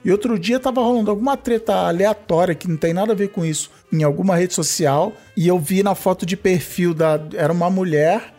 E 0.05 0.11
outro 0.11 0.39
dia 0.39 0.59
tava 0.59 0.81
rolando 0.81 1.11
alguma 1.11 1.37
treta 1.37 1.75
aleatória 1.75 2.55
que 2.55 2.69
não 2.69 2.77
tem 2.77 2.95
nada 2.95 3.13
a 3.13 3.17
ver 3.17 3.29
com 3.29 3.45
isso 3.45 3.71
em 3.93 4.03
alguma 4.03 4.37
rede 4.37 4.55
social. 4.55 5.13
E 5.37 5.47
eu 5.47 5.59
vi 5.59 5.83
na 5.83 5.95
foto 5.95 6.25
de 6.25 6.37
perfil 6.37 6.95
da. 6.95 7.21
Era 7.35 7.53
uma 7.53 7.69
mulher, 7.69 8.33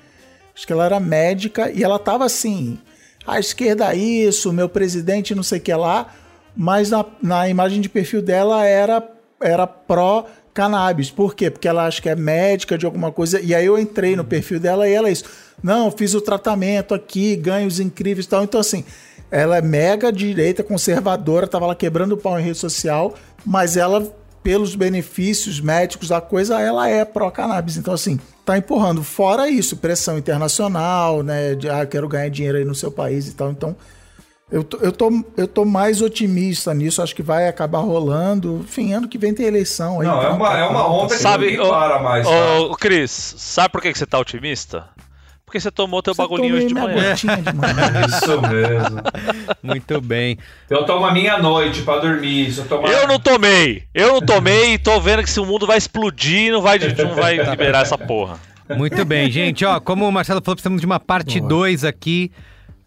acho 0.55 0.65
que 0.65 0.73
ela 0.73 0.85
era 0.85 0.99
médica, 0.99 1.71
e 1.71 1.83
ela 1.83 1.99
tava 1.99 2.25
assim: 2.25 2.79
a 3.25 3.39
esquerda 3.39 3.93
isso, 3.93 4.51
meu 4.51 4.67
presidente 4.67 5.35
não 5.35 5.43
sei 5.43 5.59
o 5.59 5.61
que 5.61 5.73
lá. 5.73 6.13
Mas 6.55 6.89
na, 6.89 7.05
na 7.21 7.47
imagem 7.47 7.79
de 7.79 7.87
perfil 7.87 8.21
dela 8.21 8.65
era, 8.65 9.07
era 9.39 9.65
pró 9.65 10.25
cannabis. 10.53 11.09
Por 11.09 11.33
quê? 11.33 11.49
Porque 11.49 11.67
ela 11.67 11.85
acha 11.85 12.01
que 12.01 12.09
é 12.09 12.15
médica 12.15 12.77
de 12.77 12.85
alguma 12.85 13.11
coisa. 13.11 13.39
E 13.39 13.55
aí 13.55 13.65
eu 13.65 13.79
entrei 13.79 14.15
no 14.15 14.23
perfil 14.23 14.59
dela 14.59 14.87
e 14.87 14.93
ela 14.93 15.07
é 15.07 15.11
isso. 15.11 15.25
Não, 15.63 15.91
fiz 15.91 16.13
o 16.13 16.21
tratamento 16.21 16.93
aqui, 16.93 17.35
ganhos 17.35 17.79
incríveis 17.79 18.25
e 18.25 18.29
tal. 18.29 18.43
Então, 18.43 18.59
assim, 18.59 18.83
ela 19.31 19.57
é 19.57 19.61
mega 19.61 20.11
direita, 20.11 20.61
conservadora, 20.63 21.47
tava 21.47 21.65
lá 21.65 21.73
quebrando 21.75 22.11
o 22.13 22.17
pau 22.17 22.37
em 22.39 22.43
rede 22.43 22.57
social, 22.57 23.15
mas 23.45 23.77
ela, 23.77 24.05
pelos 24.43 24.75
benefícios 24.75 25.59
médicos 25.61 26.09
da 26.09 26.19
coisa, 26.19 26.59
ela 26.59 26.89
é 26.89 27.05
pró-cannabis. 27.05 27.77
Então, 27.77 27.93
assim, 27.93 28.19
tá 28.45 28.57
empurrando. 28.57 29.03
Fora 29.03 29.47
isso, 29.49 29.77
pressão 29.77 30.17
internacional, 30.17 31.23
né? 31.23 31.55
De, 31.55 31.69
ah, 31.69 31.85
quero 31.85 32.07
ganhar 32.09 32.29
dinheiro 32.29 32.57
aí 32.57 32.65
no 32.65 32.75
seu 32.75 32.91
país 32.91 33.27
e 33.29 33.33
tal. 33.33 33.51
Então, 33.51 33.75
eu 34.51 34.65
tô, 34.65 34.77
eu, 34.79 34.91
tô, 34.91 35.23
eu 35.37 35.47
tô 35.47 35.63
mais 35.63 36.01
otimista 36.01 36.73
nisso, 36.73 37.01
acho 37.01 37.15
que 37.15 37.23
vai 37.23 37.47
acabar 37.47 37.79
rolando. 37.79 38.59
Enfim, 38.65 38.91
ano 38.91 39.07
que 39.07 39.17
vem 39.17 39.33
tem 39.33 39.45
eleição 39.45 40.01
aí. 40.01 40.07
Não, 40.07 40.17
é 40.21 40.25
então 40.25 40.35
uma, 40.35 40.49
tá- 40.49 40.57
é 40.59 40.63
uma 40.65 40.87
onda 40.91 41.15
que 41.15 41.21
Sabe, 41.21 41.55
não 41.55 41.69
para 41.69 41.99
mais. 41.99 42.27
tá? 42.27 42.59
Ô, 42.59 42.75
Cris, 42.75 43.11
sabe 43.37 43.71
por 43.71 43.81
que 43.81 43.93
que 43.93 43.97
você 43.97 44.05
tá 44.05 44.19
otimista? 44.19 44.89
Porque 45.51 45.59
você 45.59 45.69
tomou 45.69 46.01
teu 46.01 46.13
Você 46.15 46.21
bagulhinho 46.21 46.55
hoje 46.55 46.67
de 46.67 46.73
manhã. 46.73 46.87
minha 46.95 47.09
gotinha 47.09 47.35
de 47.35 47.53
manhã. 47.53 48.05
Isso 48.07 48.41
mesmo. 48.41 49.01
Muito 49.61 49.99
bem. 49.99 50.37
Eu 50.69 50.85
tomo 50.85 51.05
a 51.05 51.11
minha 51.11 51.37
noite 51.39 51.81
pra 51.81 51.99
dormir. 51.99 52.53
Se 52.53 52.59
eu, 52.59 52.67
tomar... 52.69 52.89
Eu 52.89 53.05
não 53.05 53.19
tomei! 53.19 53.83
Eu 53.93 54.13
não 54.13 54.21
tomei 54.21 54.75
e 54.75 54.77
tô 54.77 54.97
vendo 55.01 55.23
que 55.23 55.29
se 55.29 55.41
o 55.41 55.45
mundo 55.45 55.67
vai 55.67 55.77
explodir, 55.77 56.53
não 56.53 56.61
vai, 56.61 56.79
não 56.79 57.15
vai 57.15 57.35
liberar 57.35 57.81
essa 57.81 57.97
porra. 57.97 58.39
Muito 58.77 59.03
bem, 59.03 59.29
gente. 59.29 59.65
Ó, 59.65 59.77
como 59.81 60.07
o 60.07 60.11
Marcelo 60.11 60.41
falou, 60.41 60.55
precisamos 60.55 60.79
de 60.79 60.85
uma 60.85 61.01
parte 61.01 61.39
Boa. 61.39 61.49
2 61.49 61.83
aqui 61.83 62.31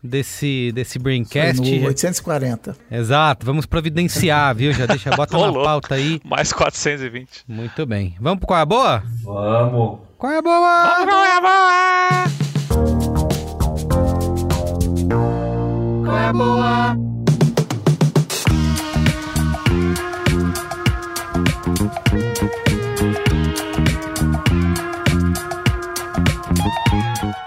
desse, 0.03 0.73
desse 0.73 0.99
Braincast. 0.99 1.61
no 1.61 1.87
840. 1.87 2.77
Exato, 2.91 3.45
vamos 3.45 3.67
providenciar, 3.67 4.55
viu? 4.57 4.73
Já 4.73 4.87
deixa, 4.87 5.11
bota 5.15 5.37
na 5.37 5.53
pauta 5.53 5.97
aí. 5.97 6.19
Mais 6.25 6.51
420. 6.51 7.45
Muito 7.47 7.85
bem. 7.85 8.15
Vamos 8.19 8.39
pro 8.39 8.49
Qual 8.49 8.59
é 8.59 8.63
a 8.63 8.67
Boa? 8.67 9.03
Vamos. 9.23 9.99
Qual 10.17 10.33
é 10.33 10.39
a 10.39 10.43
Boa? 10.43 10.95
Qual 11.05 11.25
é 11.27 11.37
a 11.37 11.41
boa? 11.43 12.54
Qual 16.05 16.17
é 16.17 16.27
a 16.27 16.33
Boa? 16.33 16.97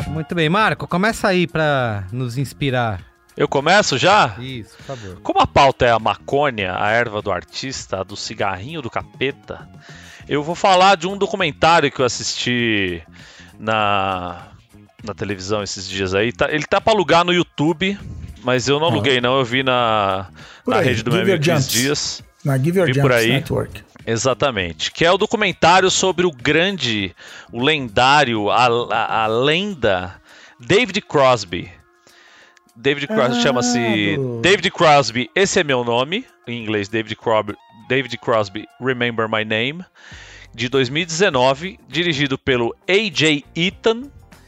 Muito 0.10 0.34
bem, 0.34 0.50
Marco, 0.50 0.88
começa 0.88 1.28
aí 1.28 1.46
pra 1.46 2.06
nos 2.12 2.38
inspirar. 2.38 3.02
Eu 3.36 3.48
começo 3.48 3.98
já? 3.98 4.36
Isso, 4.40 4.76
por 4.78 4.84
favor. 4.84 5.20
Como 5.22 5.40
a 5.40 5.46
pauta 5.46 5.86
é 5.86 5.92
a 5.92 6.00
macônia, 6.00 6.76
a 6.76 6.90
erva 6.92 7.22
do 7.22 7.32
artista, 7.32 8.00
a 8.00 8.04
do 8.04 8.16
cigarrinho 8.16 8.82
do 8.82 8.90
capeta, 8.90 9.70
eu 10.28 10.42
vou 10.42 10.56
falar 10.56 10.96
de 10.96 11.08
um 11.08 11.18
documentário 11.18 11.92
que 11.92 12.02
eu 12.02 12.06
assisti 12.06 13.04
na, 13.60 14.48
na 15.08 15.14
televisão 15.14 15.64
esses 15.64 15.88
dias 15.90 16.14
aí. 16.14 16.32
Tá- 16.32 16.50
ele 16.52 16.66
tá 16.66 16.80
pra 16.82 16.94
alugar 16.94 17.24
no 17.26 17.34
YouTube, 17.34 17.98
mas 18.44 18.68
eu 18.68 18.80
não 18.80 18.88
Aham. 18.88 18.96
aluguei 18.96 19.20
não, 19.22 19.38
eu 19.40 19.46
vi 19.46 19.64
na, 19.64 20.28
Por 20.64 20.72
na 20.72 20.82
aí, 20.82 20.86
rede 20.88 21.04
do 21.04 21.12
meu 21.12 21.22
amigo 21.22 21.44
Jumps. 21.44 21.68
Dias. 21.70 22.24
Na 22.46 22.58
Give 22.58 22.78
Your 22.78 22.88
Vi 22.94 23.02
por 23.02 23.12
aí. 23.12 23.30
Network. 23.30 23.84
Exatamente. 24.06 24.92
Que 24.92 25.04
é 25.04 25.12
o 25.12 25.18
documentário 25.18 25.90
sobre 25.92 26.26
o 26.26 26.32
grande, 26.32 27.14
o 27.52 27.62
lendário, 27.62 28.50
a, 28.50 28.66
a, 28.68 29.24
a 29.24 29.28
lenda 29.28 30.16
David 30.60 31.02
Crosby. 31.02 31.70
David 32.76 33.08
Crosby 33.08 33.38
Ah, 33.38 33.42
chama-se 33.42 34.16
do- 34.16 34.40
David 34.42 34.70
Crosby, 34.72 35.30
esse 35.36 35.60
é 35.60 35.64
meu 35.64 35.84
nome, 35.84 36.26
em 36.48 36.62
inglês 36.64 36.88
David 36.88 37.16
Crosby, 37.16 37.56
David 37.90 38.16
Crosby 38.20 38.66
Remember 38.80 39.28
My 39.28 39.44
Name, 39.44 39.84
de 40.54 40.70
2019, 40.70 41.80
dirigido 41.90 42.38
pelo 42.38 42.76
AJ 42.88 43.44
Eaton 43.56 44.04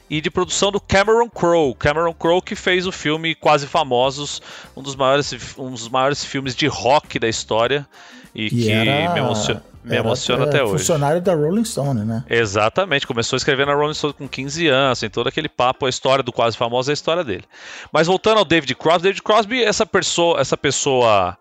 e 0.09 0.19
de 0.21 0.29
produção 0.31 0.71
do 0.71 0.79
Cameron 0.79 1.29
Crowe. 1.29 1.73
Cameron 1.75 2.13
Crowe 2.13 2.41
que 2.41 2.55
fez 2.55 2.87
o 2.87 2.91
filme 2.91 3.35
Quase 3.35 3.67
Famosos, 3.67 4.41
um 4.75 4.81
dos 4.81 4.95
maiores, 4.95 5.33
um 5.57 5.71
dos 5.71 5.87
maiores 5.89 6.23
filmes 6.23 6.55
de 6.55 6.67
rock 6.67 7.19
da 7.19 7.27
história 7.27 7.87
e, 8.33 8.45
E 8.47 8.49
que 8.49 8.71
era, 8.71 9.13
me, 9.13 9.19
emociona, 9.19 9.63
me 9.83 9.95
era, 9.95 10.05
emociona 10.05 10.43
até 10.45 10.63
hoje. 10.63 10.79
funcionário 10.79 11.21
da 11.21 11.33
Rolling 11.35 11.65
Stone, 11.65 12.01
né? 12.05 12.23
Exatamente, 12.29 13.05
começou 13.07 13.35
a 13.35 13.37
escrever 13.37 13.65
na 13.67 13.73
Rolling 13.73 13.93
Stone 13.93 14.13
com 14.13 14.27
15 14.27 14.67
anos, 14.67 14.99
tem 14.99 15.09
todo 15.09 15.27
aquele 15.27 15.49
papo, 15.49 15.85
a 15.85 15.89
história 15.89 16.23
do 16.23 16.31
quase 16.31 16.55
famoso 16.57 16.89
é 16.89 16.93
a 16.93 16.95
história 16.95 17.23
dele. 17.23 17.43
Mas 17.91 18.07
voltando 18.07 18.37
ao 18.39 18.45
David 18.45 18.73
Crosby, 18.75 19.03
David 19.03 19.21
Crosby, 19.23 19.63
essa 19.63 19.85
pessoa, 19.85 20.39
essa 20.39 20.55
pessoa 20.57 21.37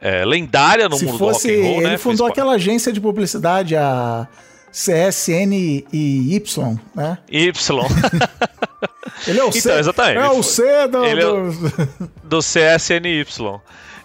é, 0.00 0.24
lendária 0.24 0.88
no 0.88 0.96
Se 0.96 1.04
mundo 1.06 1.18
fosse, 1.18 1.48
do 1.48 1.54
rock 1.54 1.64
and 1.66 1.68
roll, 1.70 1.80
ele 1.82 1.90
né? 1.90 1.98
fundou 1.98 2.26
Fez- 2.26 2.30
aquela 2.38 2.52
agência 2.54 2.92
de 2.92 3.00
publicidade, 3.00 3.76
a 3.76 4.26
CSN 4.72 5.52
e 5.92 6.34
Y, 6.34 6.80
né? 6.94 7.18
Y, 7.30 7.52
Ele 9.26 9.38
é 9.38 9.44
o 9.44 9.48
Então, 9.48 9.60
C. 9.60 9.72
exatamente. 9.78 10.18
É 10.18 10.28
o 10.30 10.42
C 10.42 10.88
do. 10.88 11.04
Ele 11.04 11.22
é 11.22 11.26
o- 11.28 11.52
do- 11.52 12.10
do 12.24 12.38
CSNY. 12.40 13.24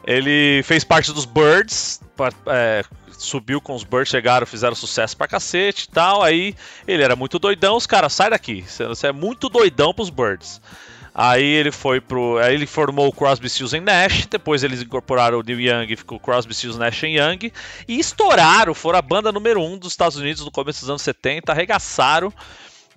Ele 0.05 0.61
fez 0.63 0.83
parte 0.83 1.11
dos 1.11 1.25
Birds, 1.25 1.99
é, 2.47 2.83
subiu 3.17 3.59
com 3.59 3.73
os 3.75 3.83
Birds, 3.83 4.09
chegaram, 4.09 4.45
fizeram 4.45 4.75
sucesso 4.75 5.17
pra 5.17 5.27
cacete 5.27 5.85
e 5.85 5.89
tal. 5.93 6.21
Aí 6.21 6.55
ele 6.87 7.03
era 7.03 7.15
muito 7.15 7.39
doidão, 7.39 7.75
os 7.75 7.87
caras, 7.87 8.13
sai 8.13 8.29
daqui, 8.29 8.63
você 8.67 9.07
é 9.07 9.11
muito 9.11 9.49
doidão 9.49 9.93
pros 9.93 10.09
Birds. 10.09 10.61
Aí 11.19 11.43
ele 11.43 11.71
foi 11.71 11.99
pro. 11.99 12.37
Aí 12.37 12.53
ele 12.53 12.67
formou 12.67 13.07
o 13.07 13.11
Crosby, 13.11 13.49
Stills 13.49 13.79
Nash. 13.79 14.27
Depois 14.27 14.63
eles 14.63 14.83
incorporaram 14.83 15.39
o 15.39 15.41
Neil 15.41 15.59
Young, 15.59 15.95
ficou 15.95 16.19
Crosby, 16.19 16.53
Stills, 16.53 16.77
Nash 16.77 17.01
Young. 17.01 17.51
E 17.87 17.99
estouraram, 17.99 18.75
foram 18.75 18.99
a 18.99 19.01
banda 19.01 19.31
número 19.31 19.59
um 19.59 19.79
dos 19.79 19.93
Estados 19.93 20.15
Unidos 20.15 20.45
no 20.45 20.51
começo 20.51 20.81
dos 20.81 20.89
anos 20.91 21.01
70, 21.01 21.51
arregaçaram. 21.51 22.31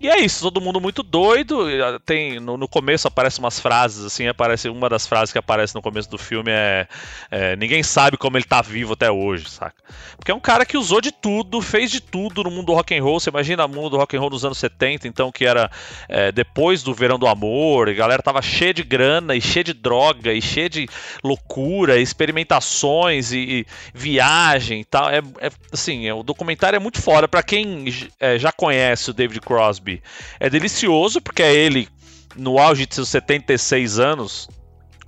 E 0.01 0.09
é 0.09 0.19
isso, 0.19 0.41
todo 0.41 0.63
mundo 0.63 0.81
muito 0.81 1.03
doido. 1.03 1.67
Tem 2.07 2.41
no, 2.41 2.57
no 2.57 2.67
começo 2.67 3.07
aparecem 3.07 3.45
umas 3.45 3.61
frases 3.61 4.03
assim, 4.03 4.27
aparece 4.27 4.71
uma 4.71 4.89
das 4.89 5.07
frases 5.07 5.31
que 5.31 5.39
aparece 5.39 5.75
no 5.75 5.83
começo 5.83 6.09
do 6.09 6.17
filme 6.17 6.51
é, 6.51 6.89
é, 7.31 7.55
ninguém 7.57 7.83
sabe 7.83 8.17
como 8.17 8.39
ele 8.39 8.45
tá 8.45 8.63
vivo 8.63 8.95
até 8.95 9.11
hoje, 9.11 9.51
saca? 9.51 9.75
Porque 10.17 10.31
é 10.31 10.35
um 10.35 10.41
cara 10.41 10.65
que 10.65 10.79
usou 10.79 11.03
de 11.03 11.13
tudo, 11.13 11.61
fez 11.61 11.91
de 11.91 12.01
tudo 12.01 12.43
no 12.45 12.51
mundo 12.51 12.67
do 12.67 12.73
rock 12.73 12.97
and 12.97 13.03
roll. 13.03 13.21
Você 13.21 13.29
imagina 13.29 13.67
o 13.67 13.69
mundo 13.69 13.91
do 13.91 13.97
rock 13.99 14.17
and 14.17 14.21
roll 14.21 14.31
dos 14.31 14.45
anos 14.45 14.57
70, 14.57 15.07
então 15.07 15.31
que 15.31 15.45
era 15.45 15.71
é, 16.09 16.33
depois 16.33 16.83
do 16.83 16.95
Verão 16.95 17.19
do 17.19 17.27
Amor, 17.27 17.91
a 17.91 17.93
galera 17.93 18.23
tava 18.23 18.41
cheia 18.41 18.73
de 18.73 18.83
grana 18.83 19.37
e 19.37 19.41
cheia 19.41 19.65
de 19.65 19.75
droga 19.75 20.33
e 20.33 20.41
cheia 20.41 20.71
de 20.71 20.89
loucura, 21.23 21.99
experimentações 21.99 23.33
e, 23.33 23.39
e 23.39 23.67
viagem 23.93 24.81
e 24.81 24.85
tal. 24.85 25.11
É, 25.11 25.19
é, 25.41 25.51
assim, 25.73 26.07
é, 26.07 26.15
o 26.15 26.23
documentário 26.23 26.77
é 26.77 26.81
muito 26.81 27.03
foda 27.03 27.29
para 27.29 27.43
quem 27.43 27.85
é, 28.19 28.39
já 28.39 28.51
conhece 28.53 29.11
o 29.11 29.13
David 29.13 29.41
Crosby. 29.41 29.90
É 30.39 30.51
delicioso 30.51 31.21
porque 31.21 31.43
é 31.43 31.55
ele 31.55 31.89
no 32.37 32.59
auge 32.59 32.87
de 32.87 32.95
seus 32.95 33.09
76 33.09 33.99
anos, 33.99 34.49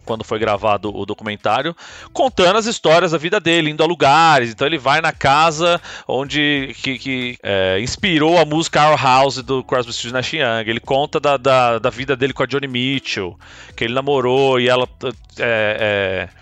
quando 0.05 0.25
foi 0.25 0.39
gravado 0.39 0.95
o 0.95 1.07
documentário, 1.07 1.77
contando 2.13 2.59
as 2.59 2.67
histórias 2.67 3.13
da 3.13 3.19
vida 3.19 3.39
dele, 3.39 3.71
indo 3.71 3.83
a 3.83 3.87
lugares. 3.87 4.51
Então 4.51 4.67
ele 4.67 4.79
vai 4.79 5.01
na 5.01 5.13
casa 5.13 5.81
onde 6.07 6.75
que, 6.83 6.99
que, 6.99 7.39
é, 7.43 7.79
inspirou 7.81 8.39
a 8.39 8.45
música 8.45 8.91
Our 8.91 9.01
House 9.01 9.37
do 9.37 9.63
Crosby, 9.63 9.93
Stills 9.93 10.13
Nash 10.13 10.33
Young. 10.33 10.69
Ele 10.69 10.81
conta 10.81 11.21
da, 11.21 11.37
da, 11.37 11.79
da, 11.79 11.91
vida 11.91 12.17
dele 12.17 12.33
com 12.33 12.43
a 12.43 12.47
Johnny 12.47 12.67
Mitchell, 12.67 13.39
que 13.77 13.85
ele 13.85 13.95
namorou 13.95 14.59
e 14.59 14.69
ela 14.69 14.89
é, 15.39 16.29
é, 16.39 16.41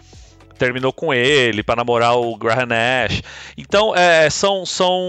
terminou 0.61 0.93
com 0.93 1.15
ele 1.15 1.62
para 1.62 1.77
namorar 1.77 2.19
o 2.19 2.37
Graham 2.37 2.66
Nash. 2.66 3.23
Então 3.57 3.97
é, 3.97 4.28
são, 4.28 4.66
são 4.66 5.01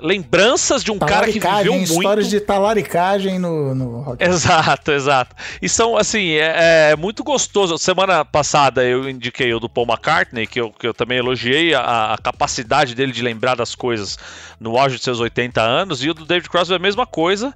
lembranças 0.00 0.84
de 0.84 0.92
um 0.92 0.98
cara 0.98 1.26
que 1.26 1.40
viveu 1.40 1.72
muito. 1.72 1.92
histórias 1.92 2.30
de 2.30 2.40
talaricagem 2.40 3.40
no, 3.40 3.74
no 3.74 4.00
rock. 4.02 4.22
Exato, 4.22 4.92
exato. 4.92 5.34
E 5.60 5.68
são, 5.68 5.96
assim, 5.96 6.34
é, 6.34 6.92
é, 6.92 6.96
muito 6.96 7.24
gostoso. 7.24 7.76
Semana 7.78 8.24
passada 8.24 8.84
eu 8.84 9.10
indiquei 9.10 9.52
o 9.52 9.58
do 9.58 9.68
Paul 9.68 9.88
McCartney, 9.88 10.46
que 10.46 10.60
eu, 10.60 10.70
que 10.70 10.86
eu 10.86 10.94
também 10.94 11.18
elogiei 11.18 11.74
a, 11.74 12.14
a, 12.14 12.18
capacidade 12.18 12.94
dele 12.94 13.10
de 13.10 13.22
lembrar 13.22 13.56
das 13.56 13.74
coisas 13.74 14.16
no 14.60 14.78
auge 14.78 14.98
de 14.98 15.02
seus 15.02 15.18
80 15.18 15.60
anos, 15.60 16.04
e 16.04 16.10
o 16.10 16.14
do 16.14 16.24
David 16.24 16.48
Crosby 16.48 16.74
é 16.74 16.76
a 16.76 16.80
mesma 16.80 17.06
coisa, 17.06 17.52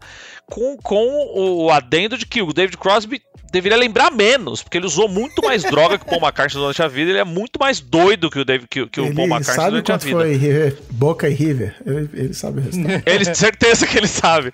com, 0.47 0.77
com 0.79 1.07
o 1.37 1.71
adendo 1.71 2.19
de 2.19 2.27
que 2.27 2.43
o 2.43 2.53
David 2.53 2.77
Crosby 2.77 3.23
deveria 3.51 3.77
lembrar 3.77 4.11
menos, 4.11 4.63
porque 4.63 4.77
ele 4.77 4.87
usou 4.87 5.09
muito 5.09 5.43
mais 5.43 5.63
droga 5.63 5.99
que 5.99 6.05
o 6.05 6.09
Paul 6.09 6.21
McCartney 6.23 6.61
durante 6.61 6.83
a 6.83 6.89
vida. 6.89 7.11
Ele 7.11 7.19
é 7.19 7.25
muito 7.25 7.59
mais 7.59 7.81
doido 7.81 8.31
que 8.31 8.39
o, 8.39 8.45
David, 8.45 8.69
que, 8.69 8.87
que 8.87 9.01
o 9.01 9.15
Paul 9.15 9.27
McCartney 9.27 9.57
sabe 9.57 9.71
durante 9.71 9.93
a 9.93 9.97
vida. 9.97 10.17
foi 10.17 10.37
River, 10.37 10.79
Boca 10.91 11.29
e 11.29 11.35
River. 11.35 11.77
Ele, 11.85 12.11
ele 12.13 12.35
sabe 12.35 12.61
o 12.61 12.63
resultado. 12.63 13.03
Ele, 13.07 13.35
certeza 13.35 13.87
que 13.87 13.97
ele 13.97 14.07
sabe. 14.07 14.51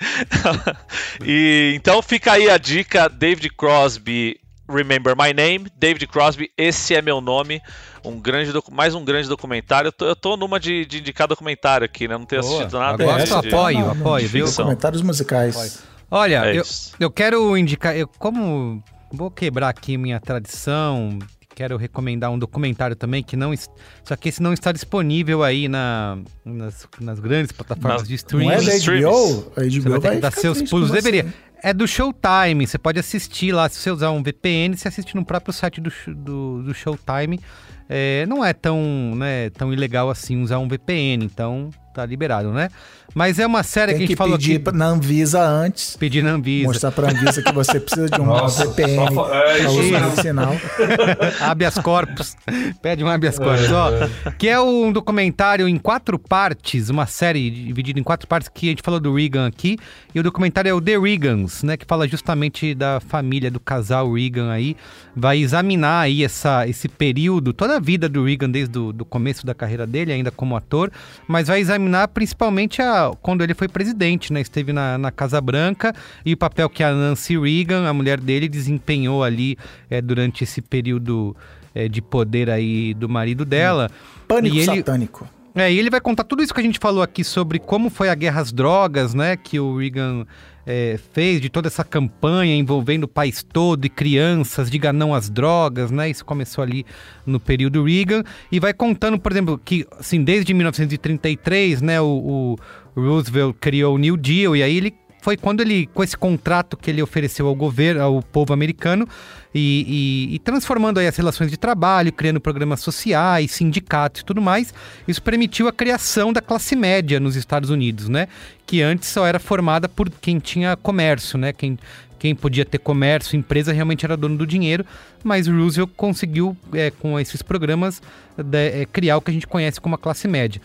e 1.25 1.73
então 1.77 2.01
fica 2.03 2.33
aí 2.33 2.49
a 2.49 2.59
dica: 2.59 3.09
David 3.09 3.51
Crosby, 3.51 4.39
Remember 4.69 5.15
My 5.17 5.33
Name. 5.33 5.67
David 5.77 6.07
Crosby, 6.07 6.51
esse 6.57 6.95
é 6.95 7.03
meu 7.03 7.21
nome. 7.21 7.61
Um 8.05 8.21
grande 8.21 8.53
mais 8.71 8.95
um 8.95 9.05
grande 9.05 9.29
documentário. 9.29 9.89
Eu 9.89 9.93
tô, 9.93 10.07
eu 10.07 10.17
tô 10.17 10.37
numa 10.37 10.61
de, 10.61 10.85
de 10.85 10.99
indicar 10.99 11.27
documentário 11.27 11.85
aqui, 11.85 12.07
né? 12.07 12.17
Não 12.19 12.27
tenho 12.27 12.43
Boa. 12.43 12.55
assistido 12.55 12.79
nada. 12.79 13.03
Eu 13.03 13.07
gosto, 13.07 13.41
de- 13.41 13.49
apoio, 13.49 13.91
apoio, 13.91 14.23
de 14.23 14.29
viu? 14.29 14.47
ficção. 14.47 14.67
Comentários 14.67 15.03
musicais. 15.03 15.83
Olha, 16.11 16.47
É 16.47 16.57
eu, 16.59 16.65
eu 17.01 17.11
quero 17.11 17.57
indicar, 17.57 17.97
eu 17.97 18.07
como 18.07 18.83
vou 19.13 19.31
quebrar 19.31 19.69
aqui 19.69 19.97
minha 19.97 20.21
tradição, 20.21 21.19
quero 21.55 21.77
recomendar 21.77 22.31
um 22.31 22.39
documentário 22.39 22.97
também 22.97 23.23
que 23.23 23.37
não, 23.37 23.55
só 24.03 24.17
que 24.17 24.29
esse 24.29 24.43
não 24.43 24.53
está 24.53 24.73
disponível 24.73 25.43
aí 25.43 25.69
na, 25.69 26.19
nas, 26.45 26.87
nas 27.01 27.21
grandes 27.21 27.53
plataformas 27.53 28.07
de 28.07 28.15
streaming. 28.15 28.47
Não 28.47 28.53
é 28.53 28.61
da. 28.61 28.73
HBO? 28.79 29.53
A 29.57 29.61
HBO 29.61 29.71
Você 29.71 29.89
vai 29.89 30.01
ter 30.01 30.11
que 30.11 30.21
dar 30.21 30.33
seus 30.33 30.63
pulos. 30.63 30.91
Deveria. 30.91 31.33
É 31.63 31.73
do 31.73 31.87
Showtime. 31.87 32.67
Você 32.67 32.77
pode 32.77 32.99
assistir 32.99 33.53
lá. 33.53 33.69
Se 33.69 33.79
você 33.79 33.91
usar 33.91 34.11
um 34.11 34.23
VPN, 34.23 34.77
você 34.77 34.89
assiste 34.89 35.15
no 35.15 35.25
próprio 35.25 35.53
site 35.53 35.81
do, 35.81 35.91
do, 36.09 36.63
do 36.63 36.75
Showtime. 36.75 37.41
É, 37.89 38.27
não 38.27 38.45
é 38.45 38.53
tão, 38.53 39.15
né, 39.15 39.51
tão 39.51 39.73
ilegal 39.73 40.11
assim 40.11 40.43
usar 40.43 40.59
um 40.59 40.69
VPN. 40.69 41.25
Então, 41.25 41.71
tá 41.95 42.07
liberado, 42.07 42.51
né? 42.53 42.69
Mas 43.15 43.39
é 43.39 43.47
uma 43.47 43.63
série 43.63 43.93
Tem 43.93 43.99
que 43.99 44.05
a 44.05 44.07
que 44.07 44.13
gente 44.13 44.19
falou 44.19 44.37
pedir 44.39 44.61
aqui. 44.67 44.77
na 44.77 44.87
Anvisa 44.87 45.41
antes. 45.43 45.97
Pedir 45.97 46.23
na 46.23 46.33
Anvisa. 46.33 46.67
Mostrar 46.67 46.91
pra 46.91 47.11
Anvisa 47.11 47.43
que 47.43 47.53
você 47.53 47.79
precisa 47.79 48.09
de 48.09 48.19
um 48.21 48.25
Nossa, 48.27 48.67
VPN 48.67 49.15
só 49.15 49.33
é 49.33 49.59
pra 49.59 49.73
mesmo. 49.73 50.01
medicinal. 50.01 50.53
habeas 51.41 51.79
corpus. 51.79 52.37
Pede 52.83 53.05
um 53.05 53.09
habeas 53.09 53.39
corpus, 53.39 53.71
ó. 53.71 53.91
Que 54.39 54.49
é 54.49 54.61
um 54.61 54.91
documentário 54.93 55.69
em 55.69 55.79
quatro 55.79 56.19
partes, 56.19 56.89
uma 56.91 57.07
série 57.07 57.51
dividida 57.51 58.01
em 58.01 58.03
quatro 58.03 58.27
partes 58.27 58.49
que 58.53 58.67
a 58.67 58.71
gente 58.71 58.83
falou 58.83 58.99
do 58.99 59.15
Reagan 59.15 59.47
aqui. 59.47 59.79
E 60.15 60.19
o 60.19 60.23
documentário 60.23 60.69
é 60.69 60.75
o 60.75 60.81
The 60.81 60.99
Reagans, 60.99 61.63
né? 61.63 61.77
Que 61.77 61.85
fala 61.87 62.09
justamente 62.09 62.75
da 62.75 63.01
família, 63.01 63.51
do 63.51 63.61
casal 63.61 64.13
Reagan 64.13 64.51
aí. 64.51 64.77
Vai 65.15 65.39
examinar 65.39 66.01
aí 66.01 66.25
essa, 66.25 66.67
esse 66.67 66.89
período, 66.89 67.53
toda 67.53 67.77
a 67.77 67.81
vida 67.81 68.09
do 68.09 68.25
Reagan 68.25 68.51
desde 68.51 68.77
o 68.79 68.93
do 68.93 69.05
começo 69.05 69.47
da 69.47 69.55
carreira 69.55 69.87
dele, 69.87 70.13
ainda 70.13 70.31
como 70.31 70.57
ator. 70.57 70.91
Mas 71.29 71.49
vai 71.49 71.61
examinar 71.61 71.84
principalmente 72.09 72.81
a, 72.83 73.13
quando 73.23 73.43
ele 73.43 73.55
foi 73.55 73.69
presidente, 73.69 74.33
né? 74.33 74.41
Esteve 74.41 74.73
na, 74.73 74.97
na 74.99 75.11
Casa 75.11 75.41
Branca 75.41 75.95
e 76.25 76.33
o 76.33 76.37
papel 76.37 76.69
que 76.69 76.83
a 76.83 76.93
Nancy 76.93 77.39
Reagan, 77.39 77.89
a 77.89 77.93
mulher 77.93 78.21
dele, 78.21 78.49
desempenhou 78.49 79.23
ali 79.25 79.57
é, 79.91 80.01
durante 80.01 80.45
esse 80.45 80.61
período 80.63 81.37
é, 81.75 81.89
de 81.89 82.01
poder 82.03 82.49
aí 82.51 82.95
do 82.95 83.09
marido 83.09 83.45
dela. 83.45 83.91
Pânico 84.29 84.57
E 84.57 84.61
ele- 84.61 84.77
satânico. 84.77 85.29
É, 85.57 85.73
e 85.73 85.79
ele 85.79 85.89
vai 85.89 86.01
contar 86.01 86.25
tudo 86.25 86.43
isso 86.43 86.53
que 86.53 86.59
a 86.61 86.65
gente 86.65 86.81
falou 86.81 87.01
aqui 87.01 87.23
sobre 87.23 87.61
como 87.61 87.89
foi 87.89 88.09
a 88.09 88.15
guerra 88.17 88.41
às 88.41 88.51
drogas, 88.53 89.15
né? 89.15 89.37
Que 89.37 89.61
o 89.61 89.79
Reagan 89.79 90.27
é, 90.67 90.99
fez, 91.13 91.41
de 91.41 91.49
toda 91.49 91.69
essa 91.69 91.85
campanha 91.85 92.55
envolvendo 92.55 93.05
o 93.05 93.09
país 93.09 93.43
todo 93.43 93.85
e 93.85 93.89
crianças, 93.89 94.71
diga 94.71 94.93
não 94.93 95.15
às 95.15 95.29
drogas, 95.29 95.91
né? 95.91 96.09
Isso 96.09 96.25
começou 96.25 96.63
ali 96.63 96.87
no 97.27 97.39
período 97.39 97.85
Reagan. 97.85 98.23
E 98.51 98.59
vai 98.59 98.73
contando, 98.73 99.19
por 99.19 99.33
exemplo, 99.33 99.61
que 99.63 99.87
assim, 99.99 100.23
desde 100.23 100.55
1933, 100.55 101.83
né? 101.83 102.01
O, 102.01 102.57
o 102.97 103.01
Roosevelt 103.01 103.57
criou 103.61 103.95
o 103.95 103.99
New 103.99 104.17
Deal 104.17 104.57
e 104.57 104.63
aí 104.63 104.77
ele 104.77 104.95
foi 105.25 105.39
quando 105.39 105.63
ele, 105.63 105.87
com 105.87 106.05
esse 106.05 106.17
contrato 106.17 106.77
que 106.77 106.91
ele 106.91 107.03
ofereceu 107.03 107.47
ao 107.47 107.55
governo, 107.55 108.03
ao 108.03 108.23
povo 108.23 108.53
americano, 108.53 109.09
e, 109.55 110.29
e- 110.33 110.35
e 110.35 110.39
transformando 110.41 110.99
aí 110.99 111.07
as 111.07 111.17
relações 111.17 111.51
de 111.51 111.57
trabalho, 111.57 112.13
criando 112.13 112.41
programas 112.41 112.81
sociais, 112.81 113.53
sindicatos 113.53 114.23
e 114.23 114.25
tudo 114.25 114.43
mais, 114.43 114.75
isso 115.07 115.23
permitiu 115.23 115.69
a 115.69 115.73
criação 115.73 116.33
da 116.33 116.41
classe 116.41 116.75
média 116.75 117.21
nos 117.21 117.37
Estados 117.37 117.71
Unidos, 117.71 118.09
né? 118.09 118.27
Que 118.67 118.83
antes 118.83 119.09
só 119.09 119.27
era 119.27 119.39
formada 119.39 119.89
por 119.89 120.11
quem 120.11 120.39
tinha 120.39 120.77
comércio, 120.77 121.39
né? 121.39 121.53
Quem, 121.53 121.79
quem 122.19 122.35
podia 122.35 122.65
ter 122.65 122.79
comércio, 122.79 123.37
empresa, 123.37 123.73
realmente 123.73 124.05
era 124.05 124.17
dono 124.17 124.37
do 124.37 124.47
dinheiro, 124.47 124.85
mas 125.23 125.47
Roosevelt 125.47 125.91
conseguiu, 125.97 126.57
é, 126.73 126.91
com 126.91 127.21
esses 127.21 127.41
programas, 127.43 128.03
de- 128.37 128.83
é, 128.83 128.87
criar 128.87 129.17
o 129.19 129.21
que 129.21 129.31
a 129.31 129.35
gente 129.35 129.47
conhece 129.47 129.81
como 129.81 129.95
a 129.95 129.99
classe 129.99 130.27
média. 130.27 130.61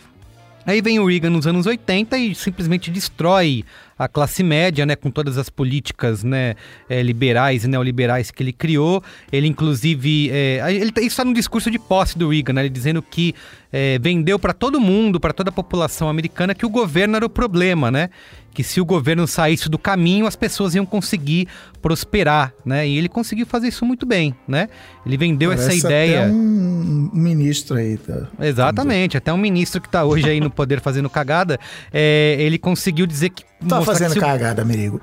Aí 0.66 0.82
vem 0.82 1.00
o 1.00 1.06
Reagan 1.08 1.30
nos 1.32 1.48
anos 1.48 1.66
80 1.66 2.18
e 2.18 2.34
simplesmente 2.36 2.90
destrói 2.92 3.64
a 4.00 4.08
classe 4.08 4.42
média, 4.42 4.86
né, 4.86 4.96
com 4.96 5.12
todas 5.12 5.38
as 5.38 5.50
políticas, 5.50 6.24
né, 6.24 6.56
eh, 6.90 7.04
liberais 7.04 7.66
e 7.66 7.68
neoliberais 7.68 8.32
que 8.32 8.42
ele 8.42 8.54
criou. 8.54 9.04
Ele, 9.30 9.46
inclusive, 9.46 10.30
eh, 10.32 10.64
ele, 10.70 10.92
isso 11.00 11.08
está 11.08 11.26
no 11.26 11.34
discurso 11.34 11.70
de 11.70 11.78
posse 11.78 12.18
do 12.18 12.30
Reagan, 12.30 12.54
né, 12.54 12.62
ele 12.62 12.70
dizendo 12.70 13.02
que 13.02 13.36
eh, 13.74 14.00
vendeu 14.02 14.40
para 14.40 14.54
todo 14.54 14.80
mundo, 14.80 15.20
para 15.20 15.34
toda 15.34 15.50
a 15.50 15.54
população 15.54 16.08
americana, 16.08 16.56
que 16.56 16.66
o 16.66 16.70
governo 16.70 17.18
era 17.18 17.26
o 17.26 17.30
problema, 17.30 17.92
né, 17.92 18.10
que 18.54 18.64
se 18.64 18.82
o 18.82 18.86
governo 18.86 19.28
saísse 19.28 19.70
do 19.70 19.78
caminho, 19.78 20.26
as 20.26 20.36
pessoas 20.36 20.74
iam 20.74 20.86
conseguir 20.86 21.48
prosperar, 21.82 22.54
né, 22.66 22.88
e 22.88 22.98
ele 22.98 23.10
conseguiu 23.10 23.46
fazer 23.46 23.68
isso 23.68 23.86
muito 23.86 24.06
bem, 24.06 24.34
né. 24.48 24.70
Ele 25.06 25.18
vendeu 25.18 25.52
essa 25.52 25.64
Parece 25.64 25.86
ideia. 25.86 26.24
Até 26.24 26.32
um, 26.32 27.10
ministro 27.14 27.78
aí. 27.78 27.98
Tá? 27.98 28.28
Exatamente, 28.40 29.18
até 29.18 29.32
um 29.34 29.38
ministro 29.38 29.82
que 29.82 29.88
está 29.88 30.04
hoje 30.04 30.30
aí 30.30 30.40
no 30.40 30.50
poder 30.50 30.80
fazendo 30.82 31.10
cagada, 31.10 31.60
é, 31.92 32.38
ele 32.40 32.58
conseguiu 32.58 33.06
dizer 33.06 33.30
que. 33.30 33.44
Tá 33.68 33.82
fazendo 33.94 34.08
que 34.14 34.20
se 34.20 34.20
o- 34.20 34.22
cagada, 34.28 34.66
Merigo. 34.66 35.02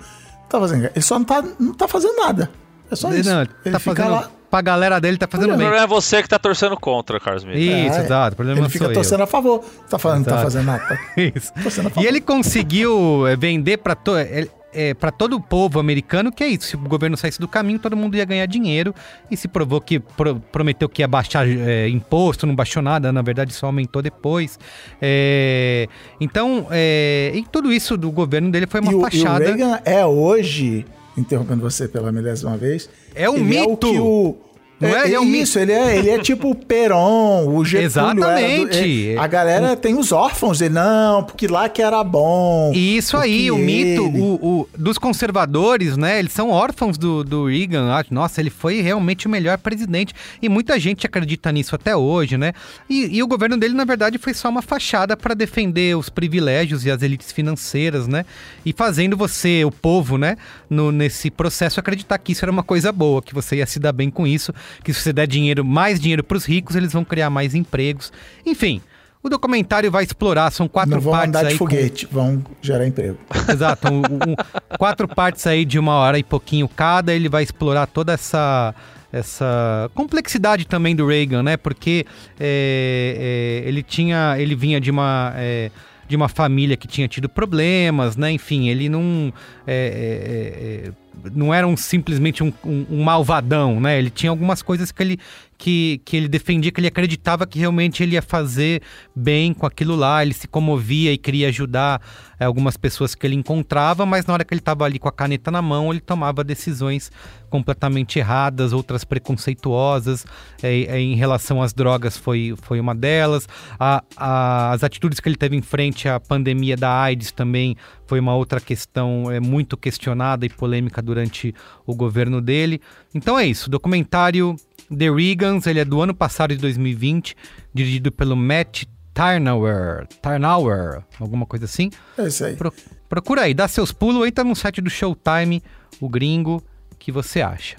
Tá 0.48 0.58
fazendo 0.60 0.76
cagada. 0.78 0.92
Ele 0.96 1.02
só 1.04 1.18
não 1.18 1.24
tá, 1.26 1.44
não 1.58 1.74
tá 1.74 1.88
fazendo 1.88 2.16
nada. 2.16 2.50
É 2.90 2.96
só 2.96 3.12
isso. 3.12 3.28
Não, 3.28 3.40
ele 3.42 3.50
tá 3.72 3.78
fica 3.78 3.94
fazendo. 3.96 4.10
lá. 4.12 4.30
Pra 4.48 4.60
galera 4.62 5.00
dele, 5.00 5.18
tá 5.18 5.26
fazendo 5.28 5.48
O 5.54 5.56
bem. 5.56 5.66
problema 5.66 5.84
é 5.84 5.86
você 5.88 6.22
que 6.22 6.28
tá 6.28 6.38
torcendo 6.38 6.76
contra, 6.76 7.18
Carlos 7.18 7.42
Smith. 7.42 7.56
Isso, 7.58 7.98
É, 7.98 8.04
exato. 8.04 8.34
O 8.34 8.36
problema 8.36 8.60
Ele 8.60 8.68
fica 8.68 8.84
sou 8.84 8.92
eu. 8.92 8.94
torcendo 8.94 9.22
a 9.22 9.26
favor. 9.26 9.64
Tá 9.90 9.98
falando, 9.98 10.18
não 10.26 10.36
tá 10.36 10.42
fazendo 10.42 10.66
nada. 10.66 10.84
Tá 10.86 10.98
Isso. 11.20 11.52
torcendo 11.60 11.86
a 11.88 11.90
favor. 11.90 12.04
E 12.04 12.06
ele 12.06 12.20
conseguiu 12.20 13.26
é, 13.26 13.34
vender 13.36 13.78
para 13.78 13.96
to 13.96 14.16
é, 14.16 14.46
é, 14.77 14.94
pra 14.94 15.11
todo 15.11 15.35
o 15.36 15.40
povo 15.40 15.81
americano 15.81 16.31
que 16.31 16.44
é 16.44 16.48
isso. 16.48 16.66
Se 16.69 16.77
o 16.77 16.78
governo 16.81 17.16
saísse 17.16 17.40
do 17.40 17.48
caminho, 17.48 17.78
todo 17.78 17.97
mundo 17.97 18.16
ia 18.16 18.24
ganhar 18.24 18.47
dinheiro. 18.47 18.94
E 19.31 19.36
se 19.36 19.48
provou 19.48 19.81
que 19.81 19.98
pro- 19.98 20.36
prometeu 20.53 20.89
que 20.89 21.03
ia 21.03 21.09
baixar 21.09 21.48
é, 21.48 21.89
imposto, 21.89 22.47
não 22.47 22.55
baixou 22.55 22.82
nada, 22.82 23.12
na 23.12 23.23
verdade 23.23 23.53
só 23.55 23.66
aumentou 23.66 24.03
depois. 24.03 24.59
É, 25.01 25.89
então, 26.20 26.66
é, 26.70 27.32
e 27.35 27.43
tudo 27.51 27.73
isso 27.73 27.97
do 27.97 28.11
governo 28.11 28.51
dele 28.51 28.66
foi 28.66 28.81
uma 28.81 28.93
e, 28.93 28.94
o, 28.94 28.98
e 28.98 29.01
o 29.01 29.05
fachada. 29.05 29.44
Reagan 29.44 29.81
é 29.85 30.05
hoje, 30.05 30.85
interrompendo 31.16 31.62
você 31.62 31.89
pela 31.89 32.12
milésima 32.12 32.57
vez, 32.57 32.89
É 33.15 33.28
um 33.31 33.36
ele 33.36 33.57
É 33.57 33.62
o 33.62 33.70
mito. 33.70 33.90
que 33.90 33.98
o, 33.98 34.36
Não 34.78 34.89
é? 34.90 35.05
Ele 35.07 35.15
é 35.15 35.20
um 35.20 35.35
isso, 35.35 35.59
ele 35.59 35.73
é, 35.73 35.97
ele 35.97 36.11
é 36.11 36.19
tipo 36.19 36.51
o 36.51 36.55
Peron, 36.55 37.47
o 37.48 37.65
Getúlio. 37.65 37.86
Exatamente. 37.86 38.66
do- 38.81 39.12
é, 39.12 39.16
a 39.19 39.27
galera 39.27 39.74
tem 39.77 39.97
os 39.98 40.12
órfãos, 40.12 40.61
ele, 40.61 40.74
não, 40.74 41.24
porque 41.24 41.47
lá 41.48 41.66
que 41.69 41.81
era 41.81 42.05
bom. 42.05 42.73
E 42.74 42.97
isso 42.97 43.16
aí, 43.16 43.51
o 43.51 43.57
mito 43.57 44.03
ele- 44.05 44.20
o, 44.20 44.35
o- 44.35 44.69
dos 44.77 44.98
conservadores, 44.98 45.97
né? 45.97 46.19
Eles 46.19 46.32
são 46.32 46.51
órfãos 46.51 46.98
do, 46.98 47.24
do 47.24 47.47
Reagan. 47.47 47.86
Nossa, 48.11 48.40
ele 48.40 48.51
foi 48.51 48.81
realmente 48.82 49.27
o 49.27 49.31
melhor 49.31 49.57
presidente. 49.59 50.12
E 50.43 50.48
muita 50.48 50.78
gente 50.78 51.07
acredita 51.07 51.51
nisso 51.51 51.74
até 51.74 51.97
hoje, 51.97 52.36
né? 52.36 52.53
E, 52.89 53.16
e 53.16 53.23
o 53.23 53.27
governo 53.27 53.57
dele, 53.57 53.74
na 53.74 53.85
verdade, 53.85 54.19
foi 54.19 54.35
só 54.35 54.48
uma 54.48 54.61
fachada 54.62 55.16
para 55.16 55.35
defender 55.35 55.97
os 55.97 56.09
privilégios 56.09 56.85
e 56.85 56.90
as 56.90 57.03
elites 57.03 57.32
financeiras, 57.32 58.07
né? 58.07 58.24
E 58.65 58.73
fazendo 58.73 59.16
você, 59.16 59.65
o 59.65 59.70
povo, 59.70 60.19
né? 60.19 60.36
No, 60.69 60.93
nesse 60.93 61.31
processo, 61.31 61.81
acreditar 61.81 62.19
que 62.19 62.32
isso 62.32 62.44
era 62.44 62.53
uma 62.53 62.62
coisa 62.62 62.93
boa, 62.93 63.23
que 63.23 63.32
você 63.35 63.57
ia 63.57 63.66
se 63.66 63.78
dar 63.78 63.93
bem 63.93 64.11
com 64.11 64.27
isso, 64.27 64.53
que 64.84 64.93
se 64.93 65.01
você 65.01 65.12
der 65.12 65.26
dinheiro, 65.26 65.64
mais 65.64 66.01
dinheiro 66.01 66.22
para 66.24 66.36
os 66.36 66.44
ricos, 66.44 66.76
eles 66.76 66.93
vão 66.93 67.05
criar 67.05 67.30
mais 67.30 67.55
empregos. 67.55 68.12
Enfim. 68.44 68.80
O 69.22 69.28
documentário 69.28 69.90
vai 69.90 70.05
explorar, 70.05 70.52
são 70.52 70.68
quatro 70.68 70.94
não 70.94 71.01
vão 71.01 71.12
partes 71.12 71.28
andar 71.30 71.40
de 71.40 71.47
aí 71.48 71.52
com- 71.55 71.59
foguete, 71.59 72.06
vão 72.09 72.44
gerar 72.62 72.86
emprego. 72.86 73.18
Exato, 73.52 73.93
um- 73.93 73.98
um- 74.02 74.76
quatro 74.78 75.09
partes 75.09 75.44
aí 75.48 75.64
de 75.64 75.80
uma 75.80 75.94
hora 75.94 76.16
e 76.16 76.22
pouquinho 76.22 76.68
cada. 76.68 77.12
Ele 77.12 77.28
vai 77.28 77.43
explorar 77.43 77.86
toda 77.88 78.12
essa 78.12 78.72
essa 79.12 79.90
complexidade 79.94 80.66
também 80.66 80.94
do 80.94 81.06
Reagan, 81.06 81.43
né? 81.43 81.56
Porque 81.56 82.05
é, 82.38 83.62
é, 83.64 83.68
ele 83.68 83.82
tinha, 83.82 84.36
ele 84.38 84.55
vinha 84.55 84.80
de 84.80 84.90
uma 84.93 85.32
é, 85.36 85.70
de 86.06 86.14
uma 86.14 86.28
família 86.28 86.76
que 86.76 86.86
tinha 86.86 87.09
tido 87.09 87.28
problemas, 87.28 88.16
né? 88.16 88.30
Enfim, 88.30 88.68
ele 88.68 88.88
não 88.88 89.32
é, 89.66 90.86
é, 90.86 90.88
é, 90.88 90.93
não 91.34 91.52
era 91.52 91.66
um, 91.66 91.76
simplesmente 91.76 92.43
um, 92.43 92.52
um- 92.64 92.86
um 92.90 93.02
malvadão, 93.05 93.80
né? 93.80 93.98
Ele 93.98 94.10
tinha 94.10 94.30
algumas 94.30 94.62
coisas 94.62 94.93
que 94.93 95.02
ele, 95.02 95.18
que, 95.59 96.01
que 96.05 96.16
ele 96.16 96.28
defendia, 96.28 96.70
que 96.70 96.81
ele 96.81 96.89
acreditava 96.89 97.47
que 97.47 97.59
realmente 97.59 98.03
ele 98.03 98.15
ia 98.15 98.23
fazer 98.23 98.83
bem 99.15 99.55
com 99.55 99.66
aquilo 99.66 99.97
lá. 99.97 100.23
Ele 100.23 100.35
se 100.35 100.47
comovia 100.47 101.12
e 101.12 101.19
queria 101.19 101.49
ajudar 101.49 102.01
é, 102.39 102.45
algumas 102.45 102.77
pessoas 102.77 103.15
que 103.15 103.27
ele 103.27 103.35
encontrava, 103.35 104.05
mas 104.05 104.27
na 104.27 104.35
hora 104.35 104.45
que 104.45 104.53
ele 104.53 104.61
estava 104.61 104.85
ali 104.85 104.99
com 104.99 105.09
a 105.09 105.12
caneta 105.12 105.51
na 105.51 105.62
mão, 105.62 105.91
ele 105.91 106.01
tomava 106.01 106.45
decisões 106.45 107.11
completamente 107.49 108.19
erradas, 108.19 108.73
outras 108.73 109.05
preconceituosas. 109.05 110.27
É, 110.62 110.81
é, 110.83 111.01
em 111.01 111.15
relação 111.15 111.62
às 111.62 111.73
drogas 111.73 112.16
foi, 112.16 112.55
foi 112.62 112.81
uma 112.81 112.95
delas. 112.95 113.49
A- 113.78 114.03
a- 114.16 114.73
as 114.73 114.83
atitudes 114.85 115.20
que 115.20 115.28
ele 115.28 115.37
teve 115.37 115.57
em 115.57 115.62
frente 115.62 116.09
à 116.09 116.19
pandemia 116.20 116.77
da 116.77 116.91
AIDS 116.91 117.31
também 117.33 117.77
foi 118.07 118.20
uma 118.20 118.35
outra 118.35 118.61
questão 118.61 119.31
é, 119.31 119.41
muito 119.41 119.77
questionada 119.77 120.45
e 120.45 120.49
polêmica 120.49 121.01
durante 121.01 121.55
o 121.87 121.95
governo 121.95 122.41
dele. 122.41 122.81
Então 123.15 123.39
é 123.39 123.47
isso, 123.47 123.69
o 123.69 123.70
documentário 123.70 124.57
The 124.88 125.10
Regans, 125.10 125.66
ele 125.66 125.80
é 125.80 125.84
do 125.84 126.00
ano 126.00 126.14
passado 126.14 126.54
de 126.54 126.60
2020, 126.60 127.36
dirigido 127.74 128.12
pelo 128.12 128.36
Matt 128.36 128.84
Tarnauer, 129.12 130.06
Tarnauer, 130.20 131.02
alguma 131.18 131.46
coisa 131.46 131.64
assim. 131.64 131.90
É 132.18 132.26
isso 132.26 132.44
aí. 132.44 132.54
Pro, 132.54 132.72
procura 133.08 133.42
aí, 133.42 133.54
dá 133.54 133.66
seus 133.66 133.90
pulos, 133.90 134.26
entra 134.26 134.44
no 134.44 134.54
site 134.54 134.80
do 134.80 134.90
Showtime, 134.90 135.62
o 136.00 136.08
gringo, 136.08 136.62
que 136.98 137.10
você 137.10 137.40
acha. 137.40 137.76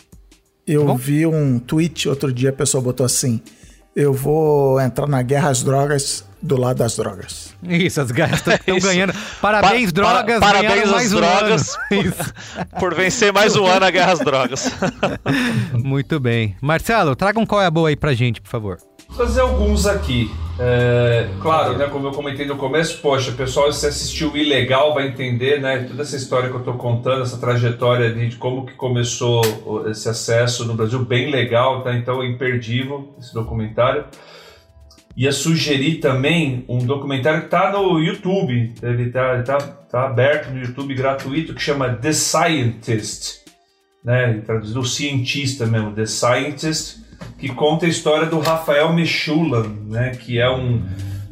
Eu 0.66 0.86
Bom? 0.86 0.98
vi 0.98 1.26
um 1.26 1.60
tweet 1.60 2.10
outro 2.10 2.34
dia, 2.34 2.50
a 2.50 2.54
pessoa 2.54 2.84
botou 2.84 3.06
assim: 3.06 3.42
Eu 3.96 4.14
vou 4.14 4.82
entrar 4.82 5.08
na 5.08 5.22
guerra 5.22 5.50
às 5.50 5.64
drogas 5.64 6.27
do 6.42 6.58
lado 6.60 6.78
das 6.78 6.96
drogas. 6.96 7.56
Isso, 7.64 8.00
as 8.02 8.12
guerras 8.12 8.40
estão 8.40 8.54
Isso. 8.78 8.86
ganhando. 8.88 9.14
Parabéns, 9.42 9.92
Pa- 9.92 10.02
drogas, 10.02 10.40
para- 10.40 10.62
parabéns 10.64 10.92
às 10.94 11.12
um 11.14 11.16
drogas 11.16 11.78
por 12.80 12.94
vencer 12.94 13.34
mais 13.34 13.56
um 13.56 13.66
ano 13.66 13.86
a 13.86 13.90
guerra 13.92 14.12
às 14.14 14.20
drogas. 14.20 14.72
Muito 15.74 16.20
bem. 16.20 16.56
Marcelo, 16.62 17.16
traga 17.16 17.40
um 17.40 17.46
qual 17.46 17.62
é 17.62 17.66
a 17.66 17.72
boa 17.72 17.90
aí 17.90 17.96
pra 17.96 18.14
gente, 18.14 18.42
por 18.42 18.50
favor. 18.50 18.78
Vou 19.10 19.18
trazer 19.18 19.40
alguns 19.42 19.86
aqui. 19.86 20.30
É, 20.60 21.30
claro, 21.42 21.78
né, 21.78 21.88
como 21.88 22.08
eu 22.08 22.12
comentei 22.12 22.46
no 22.46 22.58
começo, 22.58 22.98
poxa, 23.00 23.32
pessoal, 23.32 23.72
se 23.72 23.86
assistiu 23.86 24.32
o 24.32 24.38
Ilegal 24.38 24.94
vai 24.94 25.08
entender, 25.08 25.62
né, 25.62 25.84
toda 25.88 26.02
essa 26.02 26.16
história 26.18 26.50
que 26.50 26.56
eu 26.56 26.60
estou 26.60 26.74
contando, 26.74 27.22
essa 27.22 27.38
trajetória 27.38 28.12
de, 28.14 28.30
de 28.30 28.36
como 28.38 28.66
que 28.66 28.74
começou 28.74 29.42
esse 29.90 30.10
acesso 30.10 30.66
no 30.66 30.74
Brasil, 30.74 31.00
bem 31.06 31.30
legal, 31.32 31.84
tá? 31.84 31.96
Então 31.96 32.22
é 32.22 32.28
imperdível 32.28 33.14
esse 33.20 33.34
documentário. 33.34 34.06
Ia 35.18 35.32
sugerir 35.32 35.96
também 35.96 36.64
um 36.70 36.78
documentário 36.78 37.40
que 37.40 37.48
está 37.48 37.72
no 37.72 37.98
YouTube, 37.98 38.72
ele 38.84 39.08
está 39.08 39.34
ele 39.34 39.44
tá, 39.44 39.58
tá 39.58 40.06
aberto 40.06 40.52
no 40.52 40.62
YouTube 40.62 40.94
gratuito, 40.94 41.56
que 41.56 41.62
chama 41.62 41.90
The 41.90 42.14
Scientist, 42.14 43.40
né, 44.06 44.44
traduzido 44.46 44.86
cientista 44.86 45.66
mesmo, 45.66 45.92
The 45.94 46.06
Scientist, 46.06 47.00
que 47.40 47.50
conta 47.50 47.88
a 47.88 47.90
história 47.90 48.28
do 48.28 48.38
Rafael 48.38 48.94
Meshulam, 48.94 49.88
né, 49.90 50.12
que 50.12 50.38
é 50.38 50.48
um, 50.52 50.84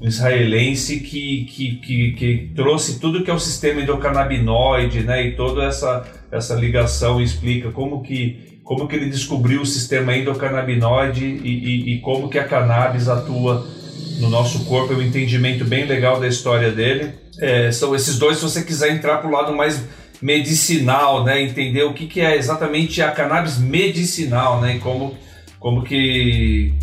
um 0.02 0.08
israelense 0.08 1.02
que, 1.02 1.46
que, 1.46 1.76
que, 1.76 2.12
que 2.14 2.52
trouxe 2.56 3.00
tudo 3.00 3.24
que 3.24 3.30
é 3.30 3.34
o 3.36 3.40
sistema 3.40 3.82
endocannabinoide, 3.82 5.02
né, 5.02 5.28
e 5.28 5.36
toda 5.36 5.64
essa, 5.64 6.04
essa 6.32 6.56
ligação 6.56 7.22
explica 7.22 7.70
como 7.70 8.02
que, 8.02 8.60
como 8.64 8.88
que 8.88 8.96
ele 8.96 9.12
descobriu 9.12 9.62
o 9.62 9.66
sistema 9.66 10.18
endocannabinoide 10.18 11.24
e, 11.24 11.48
e, 11.48 11.94
e 11.94 12.00
como 12.00 12.30
que 12.30 12.40
a 12.40 12.48
cannabis 12.48 13.08
atua 13.08 13.75
no 14.20 14.30
nosso 14.30 14.66
corpo, 14.66 14.94
é 14.94 14.98
um 14.98 15.02
entendimento 15.02 15.66
bem 15.66 15.86
legal 15.86 16.20
da 16.20 16.28
história 16.28 16.72
dele. 16.72 17.14
É, 17.40 17.72
são 17.72 17.96
esses 17.96 18.18
dois, 18.18 18.38
se 18.38 18.44
você 18.44 18.64
quiser 18.64 18.92
entrar 18.92 19.18
para 19.18 19.28
o 19.28 19.32
lado 19.32 19.54
mais 19.54 19.84
medicinal, 20.22 21.24
né, 21.24 21.42
entender 21.42 21.84
o 21.84 21.94
que, 21.94 22.08
que 22.08 22.22
é 22.22 22.38
exatamente 22.38 23.02
a 23.02 23.12
cannabis 23.12 23.58
medicinal, 23.58 24.62
né, 24.62 24.78
e 24.78 24.80
como, 24.80 25.18
como 25.60 25.84
que, 25.84 26.74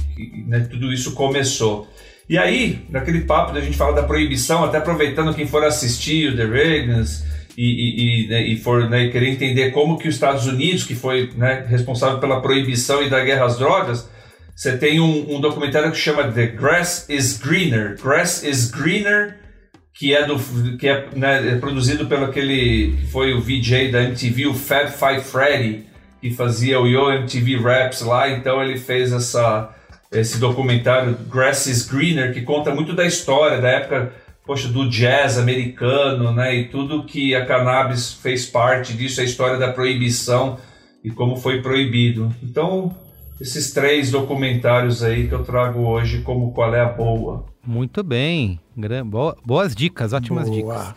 né, 0.46 0.66
tudo 0.70 0.92
isso 0.92 1.14
começou. 1.14 1.88
E 2.28 2.38
aí, 2.38 2.86
naquele 2.88 3.22
papo 3.22 3.52
da 3.52 3.60
gente 3.60 3.76
fala 3.76 3.94
da 3.94 4.02
proibição, 4.02 4.64
até 4.64 4.78
aproveitando 4.78 5.34
quem 5.34 5.46
for 5.46 5.64
assistir 5.64 6.32
o 6.32 6.36
The 6.36 6.44
Reagans 6.44 7.24
e, 7.56 7.64
e, 7.64 8.24
e, 8.24 8.28
né, 8.28 8.46
e 8.46 8.56
for 8.56 8.88
né, 8.88 9.08
querer 9.08 9.28
entender 9.28 9.70
como 9.70 9.98
que 9.98 10.08
os 10.08 10.14
Estados 10.14 10.46
Unidos, 10.46 10.84
que 10.84 10.94
foi 10.94 11.30
né, 11.36 11.64
responsável 11.68 12.18
pela 12.18 12.40
proibição 12.40 13.02
e 13.02 13.10
da 13.10 13.22
guerra 13.24 13.46
às 13.46 13.58
drogas, 13.58 14.08
você 14.54 14.76
tem 14.76 15.00
um, 15.00 15.36
um 15.36 15.40
documentário 15.40 15.90
que 15.90 15.98
chama 15.98 16.30
The 16.30 16.46
Grass 16.48 17.06
is 17.08 17.38
Greener. 17.38 17.96
Grass 18.00 18.42
is 18.42 18.70
Greener, 18.70 19.38
que 19.94 20.14
é, 20.14 20.26
do, 20.26 20.38
que 20.76 20.88
é, 20.88 21.08
né, 21.14 21.54
é 21.54 21.56
produzido 21.56 22.06
pelo 22.06 22.26
aquele 22.26 22.96
que 22.96 23.06
foi 23.06 23.34
o 23.34 23.40
VJ 23.40 23.90
da 23.90 24.02
MTV, 24.02 24.46
o 24.46 24.54
Fab 24.54 24.90
Five 24.90 25.24
Freddy, 25.24 25.86
que 26.20 26.30
fazia 26.30 26.80
o 26.80 26.86
Yo 26.86 27.10
MTV 27.10 27.56
Raps 27.56 28.02
lá. 28.02 28.30
Então 28.30 28.62
ele 28.62 28.78
fez 28.78 29.12
essa, 29.12 29.74
esse 30.12 30.38
documentário 30.38 31.16
Grass 31.30 31.66
is 31.66 31.86
Greener, 31.86 32.32
que 32.32 32.42
conta 32.42 32.74
muito 32.74 32.92
da 32.94 33.04
história, 33.04 33.60
da 33.60 33.68
época 33.68 34.12
poxa, 34.44 34.68
do 34.68 34.88
jazz 34.88 35.38
americano, 35.38 36.32
né? 36.32 36.54
E 36.54 36.68
tudo 36.68 37.04
que 37.04 37.34
a 37.34 37.46
cannabis 37.46 38.12
fez 38.12 38.46
parte 38.46 38.92
disso, 38.92 39.20
a 39.20 39.24
história 39.24 39.58
da 39.58 39.72
proibição 39.72 40.58
e 41.02 41.10
como 41.10 41.36
foi 41.36 41.62
proibido. 41.62 42.34
Então, 42.42 42.94
esses 43.42 43.72
três 43.72 44.10
documentários 44.10 45.02
aí 45.02 45.28
que 45.28 45.34
eu 45.34 45.44
trago 45.44 45.80
hoje 45.80 46.22
como 46.22 46.52
qual 46.52 46.74
é 46.74 46.80
a 46.80 46.86
boa. 46.88 47.44
Muito 47.66 48.02
bem. 48.02 48.58
Boas 49.44 49.74
dicas, 49.74 50.12
ótimas 50.12 50.48
Boa. 50.48 50.56
dicas. 50.78 50.94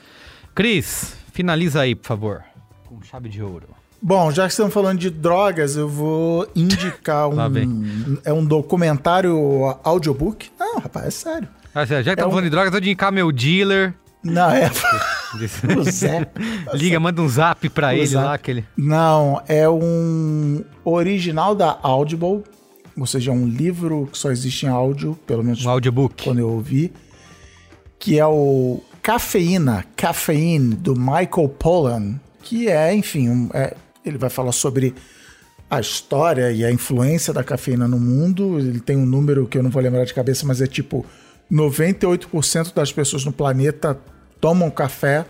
Cris, 0.53 1.15
finaliza 1.33 1.81
aí, 1.81 1.93
por 1.95 2.05
favor. 2.07 2.43
Com 2.87 3.01
chave 3.01 3.27
de 3.29 3.41
ouro. 3.43 3.67
Bom, 4.01 4.31
já 4.31 4.43
que 4.45 4.51
estamos 4.51 4.73
falando 4.73 4.99
de 4.99 5.09
drogas, 5.09 5.75
eu 5.75 5.89
vou 5.89 6.47
indicar 6.55 7.27
Lá 7.33 7.47
um. 7.47 7.49
vem. 7.49 8.19
É 8.23 8.31
um 8.31 8.45
documentário 8.45 9.35
audiobook. 9.83 10.49
Não, 10.59 10.79
rapaz, 10.79 11.07
é 11.07 11.11
sério. 11.11 11.47
Ah, 11.73 11.83
já 11.85 12.01
que 12.03 12.09
estamos 12.09 12.27
um- 12.27 12.29
falando 12.31 12.43
de 12.45 12.49
drogas, 12.51 12.67
eu 12.67 12.71
vou 12.71 12.79
indicar 12.79 13.11
meu 13.11 13.31
dealer. 13.31 13.93
Não, 14.23 14.49
é. 14.49 14.69
o 15.77 15.83
Zé. 15.91 16.27
Liga, 16.73 16.99
manda 16.99 17.21
um 17.21 17.27
zap 17.29 17.67
pra 17.69 17.89
O 17.89 17.91
ele 17.91 18.05
zap. 18.07 18.25
lá, 18.25 18.33
aquele. 18.33 18.65
Não, 18.77 19.41
é 19.47 19.67
um 19.69 20.63
original 20.83 21.55
da 21.55 21.77
Audible, 21.81 22.43
ou 22.97 23.05
seja, 23.05 23.31
um 23.31 23.47
livro 23.47 24.07
que 24.11 24.17
só 24.17 24.31
existe 24.31 24.65
em 24.65 24.69
áudio, 24.69 25.17
pelo 25.27 25.43
menos 25.43 25.65
Um 25.65 25.69
audiobook. 25.69 26.23
quando 26.23 26.39
eu 26.39 26.49
ouvi, 26.49 26.93
que 27.99 28.19
é 28.19 28.25
o 28.25 28.81
Cafeína, 29.01 29.85
Caffeine, 29.95 30.75
do 30.75 30.95
Michael 30.95 31.49
Pollan, 31.59 32.19
que 32.41 32.67
é, 32.69 32.93
enfim, 32.93 33.29
um- 33.29 33.49
é- 33.53 33.75
ele 34.05 34.17
vai 34.17 34.29
falar 34.29 34.51
sobre 34.51 34.93
a 35.69 35.79
história 35.79 36.51
e 36.51 36.63
a 36.63 36.71
influência 36.71 37.33
da 37.33 37.43
cafeína 37.43 37.87
no 37.87 37.99
mundo. 37.99 38.59
Ele 38.59 38.79
tem 38.79 38.95
um 38.95 39.05
número 39.05 39.47
que 39.47 39.57
eu 39.57 39.63
não 39.63 39.71
vou 39.71 39.81
lembrar 39.81 40.05
de 40.05 40.13
cabeça, 40.13 40.45
mas 40.45 40.61
é 40.61 40.67
tipo 40.67 41.03
98% 41.51 42.73
das 42.73 42.91
pessoas 42.91 43.25
no 43.25 43.31
planeta 43.31 43.97
tomam 44.39 44.69
café 44.69 45.25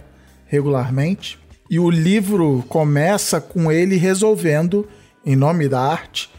regularmente. 0.48 1.40
E 1.70 1.80
o 1.80 1.90
livro 1.90 2.64
começa 2.70 3.42
com 3.42 3.72
ele 3.72 3.98
resolvendo, 3.98 4.88
em 5.26 5.36
nome 5.36 5.68
da 5.68 5.82
arte, 5.82 6.30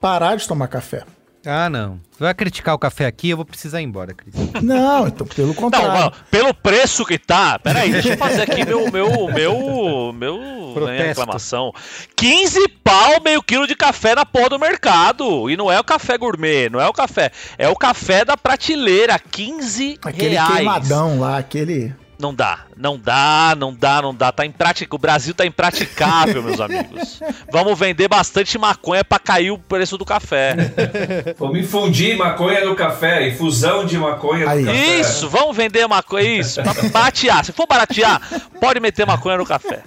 parar 0.00 0.36
de 0.36 0.46
tomar 0.46 0.68
café. 0.68 1.02
Ah, 1.48 1.70
não. 1.70 2.00
Você 2.10 2.24
vai 2.24 2.34
criticar 2.34 2.74
o 2.74 2.78
café 2.78 3.06
aqui, 3.06 3.30
eu 3.30 3.36
vou 3.36 3.46
precisar 3.46 3.80
ir 3.80 3.84
embora, 3.84 4.12
Cris. 4.12 4.34
Não, 4.60 5.06
então, 5.06 5.24
pelo 5.24 5.48
Não, 5.48 5.54
contrário. 5.54 5.92
mano, 5.92 6.12
pelo 6.28 6.52
preço 6.52 7.04
que 7.04 7.18
tá. 7.20 7.56
Peraí, 7.56 7.92
deixa 7.92 8.14
eu 8.14 8.16
fazer 8.18 8.42
aqui 8.42 8.64
meu. 8.64 8.90
meu, 8.90 9.28
meu, 9.32 10.12
meu 10.12 10.36
né, 10.38 10.72
Protesto. 10.74 11.04
reclamação. 11.20 11.72
15 12.16 12.66
pau 12.82 13.20
meio 13.22 13.40
quilo 13.44 13.64
de 13.68 13.76
café 13.76 14.16
na 14.16 14.26
porra 14.26 14.48
do 14.48 14.58
mercado. 14.58 15.48
E 15.48 15.56
não 15.56 15.70
é 15.70 15.78
o 15.78 15.84
café 15.84 16.18
gourmet, 16.18 16.68
não 16.68 16.80
é 16.80 16.88
o 16.88 16.92
café. 16.92 17.30
É 17.56 17.68
o 17.68 17.76
café 17.76 18.24
da 18.24 18.36
prateleira. 18.36 19.16
15 19.16 19.98
Aquele 20.02 20.30
reais. 20.30 20.52
queimadão 20.52 21.20
lá, 21.20 21.38
aquele. 21.38 21.94
Não 22.18 22.34
dá, 22.34 22.60
não 22.74 22.98
dá, 22.98 23.54
não 23.58 23.74
dá, 23.74 24.00
não 24.00 24.14
dá. 24.14 24.32
Tá 24.32 24.46
impraticável. 24.46 24.96
O 24.96 24.98
Brasil 24.98 25.34
tá 25.34 25.44
impraticável, 25.44 26.42
meus 26.42 26.60
amigos. 26.60 27.20
Vamos 27.52 27.78
vender 27.78 28.08
bastante 28.08 28.56
maconha 28.56 29.04
pra 29.04 29.18
cair 29.18 29.50
o 29.50 29.58
preço 29.58 29.98
do 29.98 30.04
café. 30.04 30.56
Vamos 31.38 31.58
infundir 31.58 32.16
maconha 32.16 32.64
no 32.64 32.74
café, 32.74 33.28
infusão 33.28 33.84
de 33.84 33.98
maconha 33.98 34.48
Aí. 34.48 34.60
no 34.60 34.66
café. 34.66 35.00
Isso, 35.00 35.28
vamos 35.28 35.56
vender 35.56 35.86
maconha. 35.86 36.40
Isso, 36.40 36.62
pra 36.62 36.72
baratear. 36.88 37.44
Se 37.44 37.52
for 37.52 37.66
baratear, 37.66 38.20
pode 38.60 38.80
meter 38.80 39.06
maconha 39.06 39.36
no 39.36 39.46
café. 39.46 39.82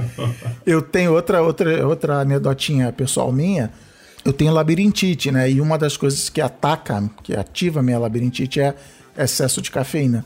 Eu 0.64 0.80
tenho 0.82 1.12
outra, 1.12 1.42
outra, 1.42 1.86
outra 1.86 2.14
anedotinha 2.20 2.90
pessoal 2.92 3.30
minha. 3.30 3.70
Eu 4.24 4.32
tenho 4.32 4.52
labirintite, 4.52 5.30
né? 5.30 5.48
E 5.48 5.60
uma 5.60 5.78
das 5.78 5.96
coisas 5.96 6.28
que 6.28 6.40
ataca, 6.40 7.08
que 7.22 7.36
ativa 7.36 7.80
a 7.80 7.82
minha 7.82 7.98
labirintite 7.98 8.60
é 8.60 8.74
excesso 9.16 9.62
de 9.62 9.70
cafeína. 9.70 10.24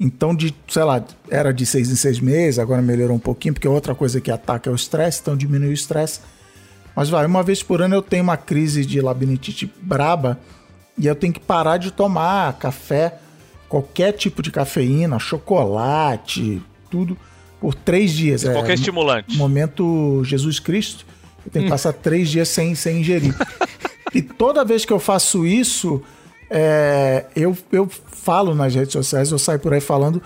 Então, 0.00 0.34
de, 0.34 0.54
sei 0.68 0.84
lá, 0.84 1.04
era 1.28 1.52
de 1.52 1.66
seis 1.66 1.90
em 1.90 1.96
seis 1.96 2.20
meses, 2.20 2.58
agora 2.58 2.80
melhorou 2.80 3.16
um 3.16 3.20
pouquinho, 3.20 3.54
porque 3.54 3.66
outra 3.66 3.94
coisa 3.94 4.20
que 4.20 4.30
ataca 4.30 4.70
é 4.70 4.72
o 4.72 4.76
estresse, 4.76 5.20
então 5.20 5.36
diminui 5.36 5.70
o 5.70 5.72
estresse. 5.72 6.20
Mas 6.94 7.08
vai, 7.08 7.26
uma 7.26 7.42
vez 7.42 7.62
por 7.62 7.82
ano 7.82 7.96
eu 7.96 8.02
tenho 8.02 8.22
uma 8.22 8.36
crise 8.36 8.84
de 8.84 9.00
labirintite 9.00 9.72
braba 9.82 10.38
e 10.96 11.06
eu 11.06 11.14
tenho 11.14 11.32
que 11.32 11.40
parar 11.40 11.76
de 11.76 11.90
tomar 11.90 12.52
café, 12.58 13.18
qualquer 13.68 14.12
tipo 14.12 14.42
de 14.42 14.50
cafeína, 14.50 15.18
chocolate, 15.18 16.62
tudo, 16.90 17.16
por 17.60 17.74
três 17.74 18.12
dias. 18.12 18.44
É, 18.44 18.52
Qualquer 18.52 18.74
estimulante. 18.74 19.36
Momento 19.36 20.22
Jesus 20.24 20.58
Cristo, 20.58 21.04
eu 21.44 21.50
tenho 21.50 21.64
que 21.64 21.70
passar 21.70 21.92
três 21.92 22.28
dias 22.28 22.48
sem, 22.48 22.74
sem 22.74 23.00
ingerir. 23.00 23.34
e 24.14 24.22
toda 24.22 24.64
vez 24.64 24.84
que 24.84 24.92
eu 24.92 24.98
faço 25.00 25.46
isso, 25.46 26.02
é, 26.50 27.26
eu, 27.36 27.56
eu 27.70 27.88
falo 27.88 28.54
nas 28.54 28.74
redes 28.74 28.92
sociais, 28.92 29.30
eu 29.30 29.38
saio 29.38 29.58
por 29.58 29.72
aí 29.72 29.80
falando 29.80 30.22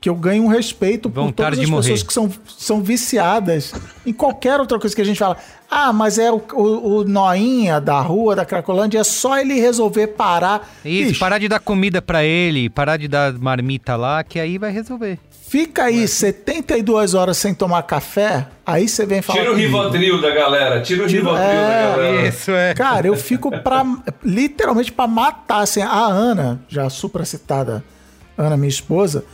que 0.00 0.08
eu 0.08 0.14
ganho 0.14 0.44
um 0.44 0.48
respeito 0.48 1.08
Vontade 1.10 1.32
por 1.32 1.34
todas 1.44 1.58
as 1.58 1.68
morrer. 1.70 1.82
pessoas 1.82 2.02
que 2.02 2.12
são, 2.12 2.32
são 2.56 2.82
viciadas 2.82 3.74
em 4.06 4.12
qualquer 4.12 4.58
outra 4.58 4.78
coisa 4.78 4.96
que 4.96 5.02
a 5.02 5.04
gente 5.04 5.18
fala. 5.18 5.36
Ah, 5.70 5.92
mas 5.92 6.18
é 6.18 6.32
o, 6.32 6.42
o, 6.52 6.96
o 6.96 7.04
noinha 7.04 7.80
da 7.80 8.00
rua, 8.00 8.34
da 8.34 8.44
Cracolândia, 8.44 8.98
é 8.98 9.04
só 9.04 9.38
ele 9.38 9.54
resolver 9.60 10.08
parar. 10.08 10.68
Isso, 10.84 11.08
Bicho, 11.10 11.20
parar 11.20 11.38
de 11.38 11.46
dar 11.48 11.60
comida 11.60 12.02
pra 12.02 12.24
ele, 12.24 12.68
parar 12.68 12.96
de 12.96 13.06
dar 13.06 13.32
marmita 13.34 13.94
lá, 13.94 14.24
que 14.24 14.40
aí 14.40 14.58
vai 14.58 14.72
resolver. 14.72 15.18
Fica 15.48 15.84
aí 15.84 16.06
72 16.06 17.14
horas 17.14 17.36
sem 17.36 17.52
tomar 17.54 17.82
café, 17.82 18.46
aí 18.64 18.88
você 18.88 19.04
vem 19.06 19.20
falar 19.22 19.40
Tira 19.40 19.52
o. 19.52 19.56
Rivotril 19.56 20.20
da 20.20 20.30
galera, 20.30 20.80
tira 20.80 21.04
o 21.04 21.06
Tira- 21.08 21.20
Rivotril 21.22 21.48
é, 21.48 21.64
da 21.90 21.96
galera. 21.96 22.28
Isso 22.28 22.50
é. 22.52 22.74
Cara, 22.74 23.06
eu 23.06 23.16
fico 23.16 23.50
pra, 23.60 23.84
literalmente 24.24 24.92
pra 24.92 25.06
matar, 25.06 25.60
assim, 25.60 25.82
a 25.82 25.92
Ana, 26.06 26.60
já 26.68 26.88
supracitada, 26.90 27.82
Ana, 28.38 28.56
minha 28.56 28.68
esposa, 28.68 29.24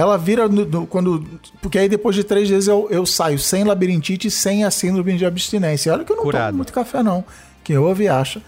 ela 0.00 0.16
vira 0.18 0.48
no- 0.48 0.64
no- 0.64 0.86
quando, 0.86 1.24
porque 1.60 1.78
aí 1.78 1.88
depois 1.88 2.16
de 2.16 2.24
três 2.24 2.48
vezes 2.48 2.68
eu, 2.68 2.88
eu 2.90 3.04
saio 3.06 3.38
sem 3.38 3.64
labirintite 3.64 4.28
e 4.28 4.30
sem 4.30 4.64
a 4.64 4.70
síndrome 4.70 5.16
de 5.16 5.24
abstinência. 5.26 5.92
Olha 5.92 6.04
que 6.04 6.12
eu 6.12 6.16
não 6.16 6.22
Curado. 6.24 6.46
tomo 6.48 6.56
muito 6.56 6.72
café 6.72 7.02
não, 7.02 7.24
quem 7.62 7.76
ouve 7.78 8.08
acha. 8.08 8.42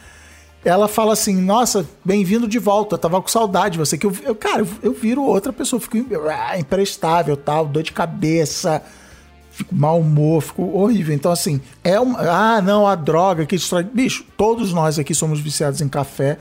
Ela 0.65 0.87
fala 0.87 1.13
assim, 1.15 1.35
nossa, 1.37 1.85
bem-vindo 2.05 2.47
de 2.47 2.59
volta, 2.59 2.97
tava 2.97 3.21
com 3.21 3.27
saudade 3.29 3.73
de 3.73 3.79
você, 3.79 3.99
que 3.99 4.07
eu, 4.07 4.13
eu- 4.25 4.35
cara, 4.35 4.61
eu, 4.61 4.69
eu 4.83 4.93
viro 4.93 5.23
outra 5.23 5.53
pessoa, 5.53 5.81
fico 5.81 5.97
ah, 6.31 6.57
imprestável, 6.59 7.37
tal, 7.37 7.67
dor 7.67 7.83
de 7.83 7.91
cabeça, 7.91 8.81
fico 9.51 9.75
mau 9.75 9.99
humor, 10.01 10.41
fico 10.41 10.63
horrível. 10.63 11.13
Então, 11.15 11.33
assim, 11.33 11.61
é 11.83 12.01
um. 12.01 12.17
Ah, 12.17 12.63
não, 12.63 12.87
a 12.87 12.95
droga 12.95 13.45
que 13.45 13.57
destrói. 13.57 13.83
Bicho, 13.83 14.25
todos 14.37 14.73
nós 14.73 14.99
aqui 15.01 15.15
somos 15.15 15.41
viciados 15.41 15.81
em 15.81 15.89
café. 15.89 16.39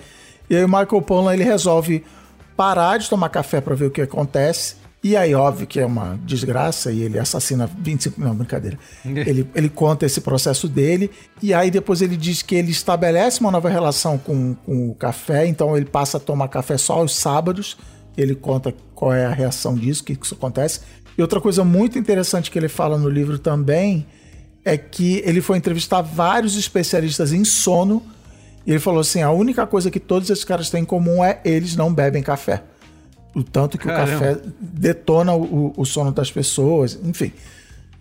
E 0.47 0.55
aí 0.55 0.63
o 0.63 0.67
Michael 0.67 1.01
Pollan, 1.01 1.33
ele 1.33 1.43
resolve 1.43 2.03
parar 2.55 2.97
de 2.99 3.09
tomar 3.09 3.29
café 3.29 3.59
pra 3.59 3.73
ver 3.73 3.85
o 3.87 3.91
que 3.91 4.01
acontece. 4.01 4.75
E 5.03 5.17
aí, 5.17 5.33
óbvio 5.33 5.65
que 5.65 5.79
é 5.79 5.85
uma 5.85 6.19
desgraça 6.23 6.91
e 6.91 7.01
ele 7.01 7.17
assassina 7.17 7.67
25. 7.79 8.21
Não, 8.21 8.35
brincadeira. 8.35 8.77
ele, 9.03 9.49
ele 9.55 9.69
conta 9.69 10.05
esse 10.05 10.21
processo 10.21 10.67
dele. 10.67 11.09
E 11.41 11.53
aí 11.53 11.71
depois 11.71 12.01
ele 12.01 12.15
diz 12.15 12.41
que 12.43 12.53
ele 12.53 12.71
estabelece 12.71 13.39
uma 13.39 13.49
nova 13.49 13.67
relação 13.67 14.17
com, 14.17 14.53
com 14.53 14.89
o 14.89 14.95
café. 14.95 15.47
Então 15.47 15.75
ele 15.75 15.85
passa 15.85 16.17
a 16.17 16.19
tomar 16.19 16.49
café 16.49 16.77
só 16.77 16.93
aos 16.93 17.15
sábados. 17.15 17.77
Ele 18.15 18.35
conta 18.35 18.73
qual 18.93 19.13
é 19.13 19.25
a 19.25 19.33
reação 19.33 19.73
disso, 19.73 20.03
o 20.03 20.05
que, 20.05 20.15
que 20.15 20.25
isso 20.25 20.35
acontece. 20.35 20.81
E 21.17 21.21
outra 21.21 21.41
coisa 21.41 21.63
muito 21.63 21.97
interessante 21.97 22.51
que 22.51 22.59
ele 22.59 22.67
fala 22.67 22.97
no 22.97 23.09
livro 23.09 23.39
também 23.39 24.05
é 24.63 24.77
que 24.77 25.23
ele 25.25 25.41
foi 25.41 25.57
entrevistar 25.57 26.01
vários 26.01 26.55
especialistas 26.55 27.33
em 27.33 27.43
sono 27.43 28.03
e 28.65 28.71
ele 28.71 28.79
falou 28.79 28.99
assim: 28.99 29.21
a 29.21 29.31
única 29.31 29.65
coisa 29.65 29.89
que 29.89 29.99
todos 29.99 30.29
esses 30.29 30.43
caras 30.43 30.69
têm 30.69 30.83
em 30.83 30.85
comum 30.85 31.23
é 31.23 31.39
eles 31.43 31.75
não 31.75 31.93
bebem 31.93 32.21
café. 32.21 32.63
O 33.33 33.43
tanto 33.43 33.77
que 33.77 33.85
Caramba. 33.85 34.11
o 34.15 34.19
café 34.19 34.41
detona 34.59 35.33
o, 35.33 35.73
o 35.77 35.85
sono 35.85 36.11
das 36.11 36.29
pessoas, 36.31 36.99
enfim. 37.03 37.31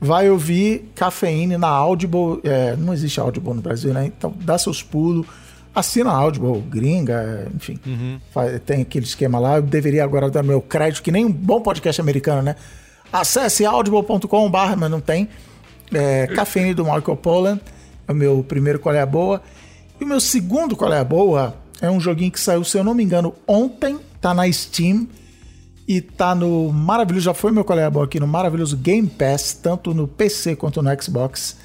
Vai 0.00 0.30
ouvir 0.30 0.90
cafeína 0.94 1.56
na 1.58 1.68
Audible. 1.68 2.40
é, 2.42 2.74
não 2.76 2.92
existe 2.92 3.20
Audible 3.20 3.54
no 3.54 3.60
Brasil, 3.62 3.92
né? 3.92 4.06
Então 4.06 4.34
dá 4.40 4.58
seus 4.58 4.82
pulos. 4.82 5.26
Assina 5.74 6.10
a 6.10 6.14
Audible, 6.14 6.60
gringa, 6.62 7.46
enfim. 7.54 7.78
Faz- 8.32 8.60
tem 8.66 8.82
aquele 8.82 9.04
esquema 9.04 9.38
lá. 9.38 9.56
Eu 9.56 9.62
deveria 9.62 10.02
agora 10.02 10.28
dar 10.30 10.42
meu 10.42 10.60
crédito, 10.60 11.02
que 11.02 11.12
nem 11.12 11.24
um 11.24 11.30
bom 11.30 11.60
podcast 11.60 12.00
americano, 12.00 12.42
né? 12.42 12.56
Acesse 13.12 13.64
audible.com.br, 13.64 14.76
mas 14.78 14.90
não 14.90 15.00
tem. 15.00 15.28
É, 15.92 16.26
Cafeína 16.28 16.74
do 16.74 16.84
Michael 16.84 17.16
Pollan. 17.16 17.60
É 18.08 18.12
o 18.12 18.14
meu 18.14 18.44
primeiro 18.46 18.78
Qual 18.80 18.94
é 18.94 19.00
a 19.00 19.06
Boa. 19.06 19.40
E 20.00 20.04
o 20.04 20.06
meu 20.06 20.18
segundo 20.20 20.74
Qual 20.76 20.92
é 20.92 20.98
a 20.98 21.04
Boa 21.04 21.54
é 21.80 21.90
um 21.90 22.00
joguinho 22.00 22.30
que 22.32 22.40
saiu, 22.40 22.64
se 22.64 22.76
eu 22.76 22.82
não 22.84 22.94
me 22.94 23.04
engano, 23.04 23.34
ontem. 23.46 23.98
Tá 24.20 24.34
na 24.34 24.50
Steam. 24.52 25.06
E 25.90 26.00
tá 26.00 26.36
no 26.36 26.72
maravilhoso, 26.72 27.24
já 27.24 27.34
foi 27.34 27.50
meu 27.50 27.64
Qual 27.64 27.76
a 27.76 27.90
Boa 27.90 28.04
aqui, 28.04 28.20
no 28.20 28.26
maravilhoso 28.28 28.76
Game 28.76 29.08
Pass, 29.08 29.54
tanto 29.60 29.92
no 29.92 30.06
PC 30.06 30.54
quanto 30.54 30.80
no 30.80 31.02
Xbox. 31.02 31.56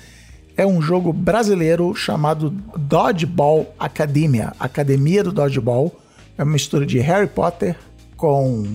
É 0.57 0.65
um 0.65 0.81
jogo 0.81 1.14
brasileiro 1.14 1.93
chamado 1.93 2.49
Dodgeball 2.76 3.72
Academia. 3.77 4.52
Academia 4.60 5.23
do 5.23 5.31
Dodgeball. 5.31 5.95
É 6.39 6.43
uma 6.43 6.53
mistura 6.53 6.88
de 6.88 6.97
Harry 6.97 7.27
Potter 7.27 7.77
com 8.18 8.65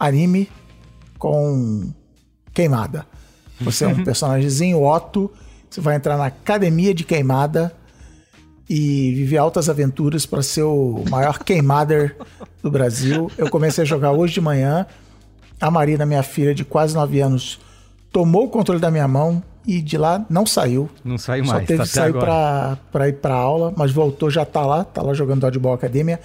anime 0.00 0.48
com 1.16 1.92
queimada. 2.52 3.06
Você 3.60 3.84
é 3.84 3.86
um 3.86 4.02
personagemzinho 4.02 4.82
Otto, 4.82 5.30
você 5.70 5.80
vai 5.80 5.94
entrar 5.94 6.16
na 6.16 6.26
academia 6.26 6.92
de 6.92 7.04
queimada 7.04 7.72
e 8.68 9.12
viver 9.14 9.38
altas 9.38 9.68
aventuras 9.68 10.26
para 10.26 10.42
ser 10.42 10.62
o 10.62 11.04
maior 11.08 11.38
queimader 11.38 12.16
do 12.62 12.70
Brasil. 12.70 13.30
Eu 13.38 13.48
comecei 13.48 13.82
a 13.82 13.86
jogar 13.86 14.12
hoje 14.12 14.34
de 14.34 14.40
manhã. 14.40 14.86
A 15.60 15.70
Marina, 15.70 16.04
minha 16.04 16.22
filha 16.22 16.54
de 16.54 16.64
quase 16.64 16.94
9 16.94 17.20
anos, 17.20 17.60
tomou 18.12 18.44
o 18.44 18.48
controle 18.48 18.80
da 18.80 18.90
minha 18.90 19.06
mão 19.06 19.42
e 19.66 19.80
de 19.80 19.96
lá 19.96 20.24
não 20.28 20.44
saiu. 20.44 20.88
Não 21.04 21.18
saiu 21.18 21.44
Só 21.44 21.52
mais, 21.52 21.66
teve 21.66 21.78
tá 21.78 21.84
que 21.84 21.90
sair 21.90 22.12
pra 22.12 23.08
ir 23.08 23.14
pra 23.14 23.34
aula, 23.34 23.72
mas 23.76 23.90
voltou, 23.90 24.30
já 24.30 24.44
tá 24.44 24.64
lá, 24.64 24.84
tá 24.84 25.02
lá 25.02 25.14
jogando 25.14 25.40
Dodgeball 25.40 25.74
Academia. 25.74 26.20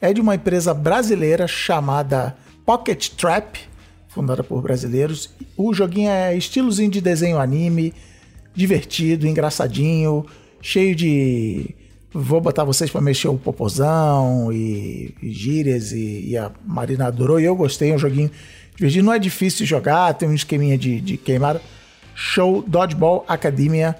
É 0.00 0.12
de 0.12 0.20
uma 0.20 0.34
empresa 0.34 0.72
brasileira 0.72 1.46
chamada 1.46 2.36
Pocket 2.64 3.10
Trap, 3.10 3.58
fundada 4.08 4.42
por 4.42 4.62
brasileiros. 4.62 5.30
O 5.56 5.74
joguinho 5.74 6.10
é 6.10 6.36
estilozinho 6.36 6.90
de 6.90 7.00
desenho 7.00 7.38
anime, 7.38 7.92
divertido, 8.54 9.26
engraçadinho, 9.26 10.24
cheio 10.60 10.94
de. 10.94 11.74
Vou 12.12 12.40
botar 12.40 12.64
vocês 12.64 12.90
pra 12.90 13.00
mexer 13.00 13.28
o 13.28 13.38
popozão 13.38 14.52
e, 14.52 15.14
e 15.22 15.32
gírias, 15.32 15.92
e, 15.92 16.30
e 16.30 16.36
a 16.36 16.50
Marina 16.66 17.06
adorou, 17.06 17.38
e 17.38 17.44
eu 17.44 17.54
gostei, 17.54 17.92
é 17.92 17.94
um 17.94 17.98
joguinho 17.98 18.30
divertido. 18.74 19.04
Não 19.04 19.12
é 19.12 19.18
difícil 19.18 19.64
jogar, 19.64 20.12
tem 20.14 20.28
um 20.28 20.34
esqueminha 20.34 20.76
de, 20.76 21.00
de 21.00 21.16
queimada. 21.16 21.62
Show 22.14 22.64
Dodgeball 22.66 23.24
Academia 23.28 23.96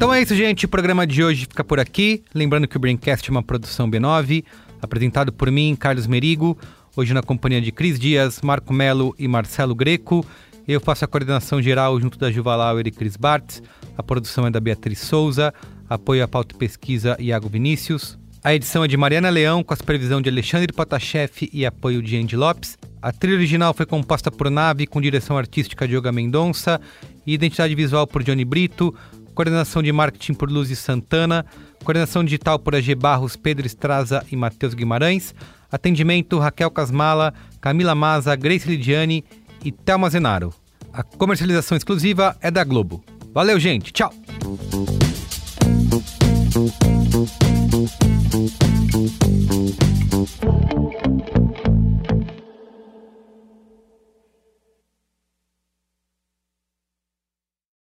Então 0.05 0.13
é 0.13 0.21
isso, 0.21 0.37
gente. 0.37 0.67
O 0.67 0.69
programa 0.69 1.07
de 1.07 1.25
hoje 1.25 1.47
fica 1.47 1.65
por 1.65 1.81
aqui. 1.81 2.23
Lembrando 2.35 2.69
que 2.69 2.77
o 2.77 2.79
Braincast 2.79 3.27
é 3.27 3.31
uma 3.31 3.43
produção 3.43 3.91
B9, 3.91 4.45
apresentado 4.83 5.33
por 5.33 5.51
mim, 5.51 5.75
Carlos 5.75 6.07
Merigo, 6.07 6.59
hoje 6.95 7.15
na 7.15 7.23
companhia 7.23 7.59
de 7.59 7.73
Cris 7.73 7.99
Dias, 7.99 8.43
Marco 8.43 8.71
Melo 8.71 9.15
e 9.19 9.27
Marcelo 9.27 9.75
Greco. 9.75 10.23
Eu 10.69 10.79
faço 10.79 11.07
a 11.07 11.09
coordenação 11.09 11.63
geral 11.63 11.99
junto 11.99 12.19
da 12.19 12.31
Juva 12.31 12.55
Lauer 12.55 12.87
e 12.87 12.91
Cris 12.91 13.17
Bartz. 13.17 13.63
A 13.97 14.03
produção 14.03 14.47
é 14.47 14.51
da 14.51 14.61
Beatriz 14.61 14.99
Souza. 14.99 15.55
apoio 15.89 16.23
à 16.23 16.29
pauta 16.29 16.55
e 16.55 16.59
pesquisa 16.59 17.17
Iago 17.19 17.49
Vinícius. 17.49 18.19
A 18.45 18.55
edição 18.55 18.85
é 18.85 18.87
de 18.87 18.99
Mariana 18.99 19.31
Leão, 19.31 19.65
com 19.65 19.73
a 19.73 19.77
supervisão 19.77 20.21
de 20.21 20.29
Alexandre 20.29 20.71
Potashev 20.71 21.49
e 21.51 21.65
apoio 21.65 22.03
de 22.03 22.19
Andy 22.19 22.37
Lopes. 22.37 22.77
A 23.01 23.11
trilha 23.11 23.39
original 23.39 23.73
foi 23.73 23.87
composta 23.87 24.31
por 24.31 24.51
Nave, 24.51 24.87
com 24.87 25.01
direção 25.01 25.39
artística 25.39 25.89
de 25.89 25.97
Yoga 25.97 26.13
Mendonça 26.13 26.79
e 27.27 27.33
identidade 27.33 27.75
visual 27.75 28.07
por 28.07 28.23
Johnny 28.23 28.45
Brito, 28.45 28.95
coordenação 29.35 29.83
de 29.83 29.93
marketing 29.93 30.35
por 30.35 30.51
Luz 30.51 30.77
Santana, 30.79 31.45
coordenação 31.83 32.25
digital 32.25 32.59
por 32.59 32.75
AG 32.75 32.95
Barros, 32.95 33.37
Pedro 33.37 33.67
Estraza 33.67 34.25
e 34.31 34.37
Matheus 34.37 34.75
Guimarães, 34.75 35.35
atendimento 35.71 36.39
Raquel 36.39 36.71
Casmala, 36.71 37.35
Camila 37.61 37.95
Maza, 37.95 38.35
Grace 38.37 38.69
Lidiane 38.69 39.25
e 39.65 39.73
Thelma 39.73 40.09
Zenaro. 40.09 40.55
A 40.93 41.03
comercialização 41.03 41.77
exclusiva 41.77 42.37
é 42.41 42.51
da 42.51 42.63
Globo. 42.63 43.03
Valeu, 43.33 43.59
gente. 43.59 43.93
Tchau. 43.93 44.13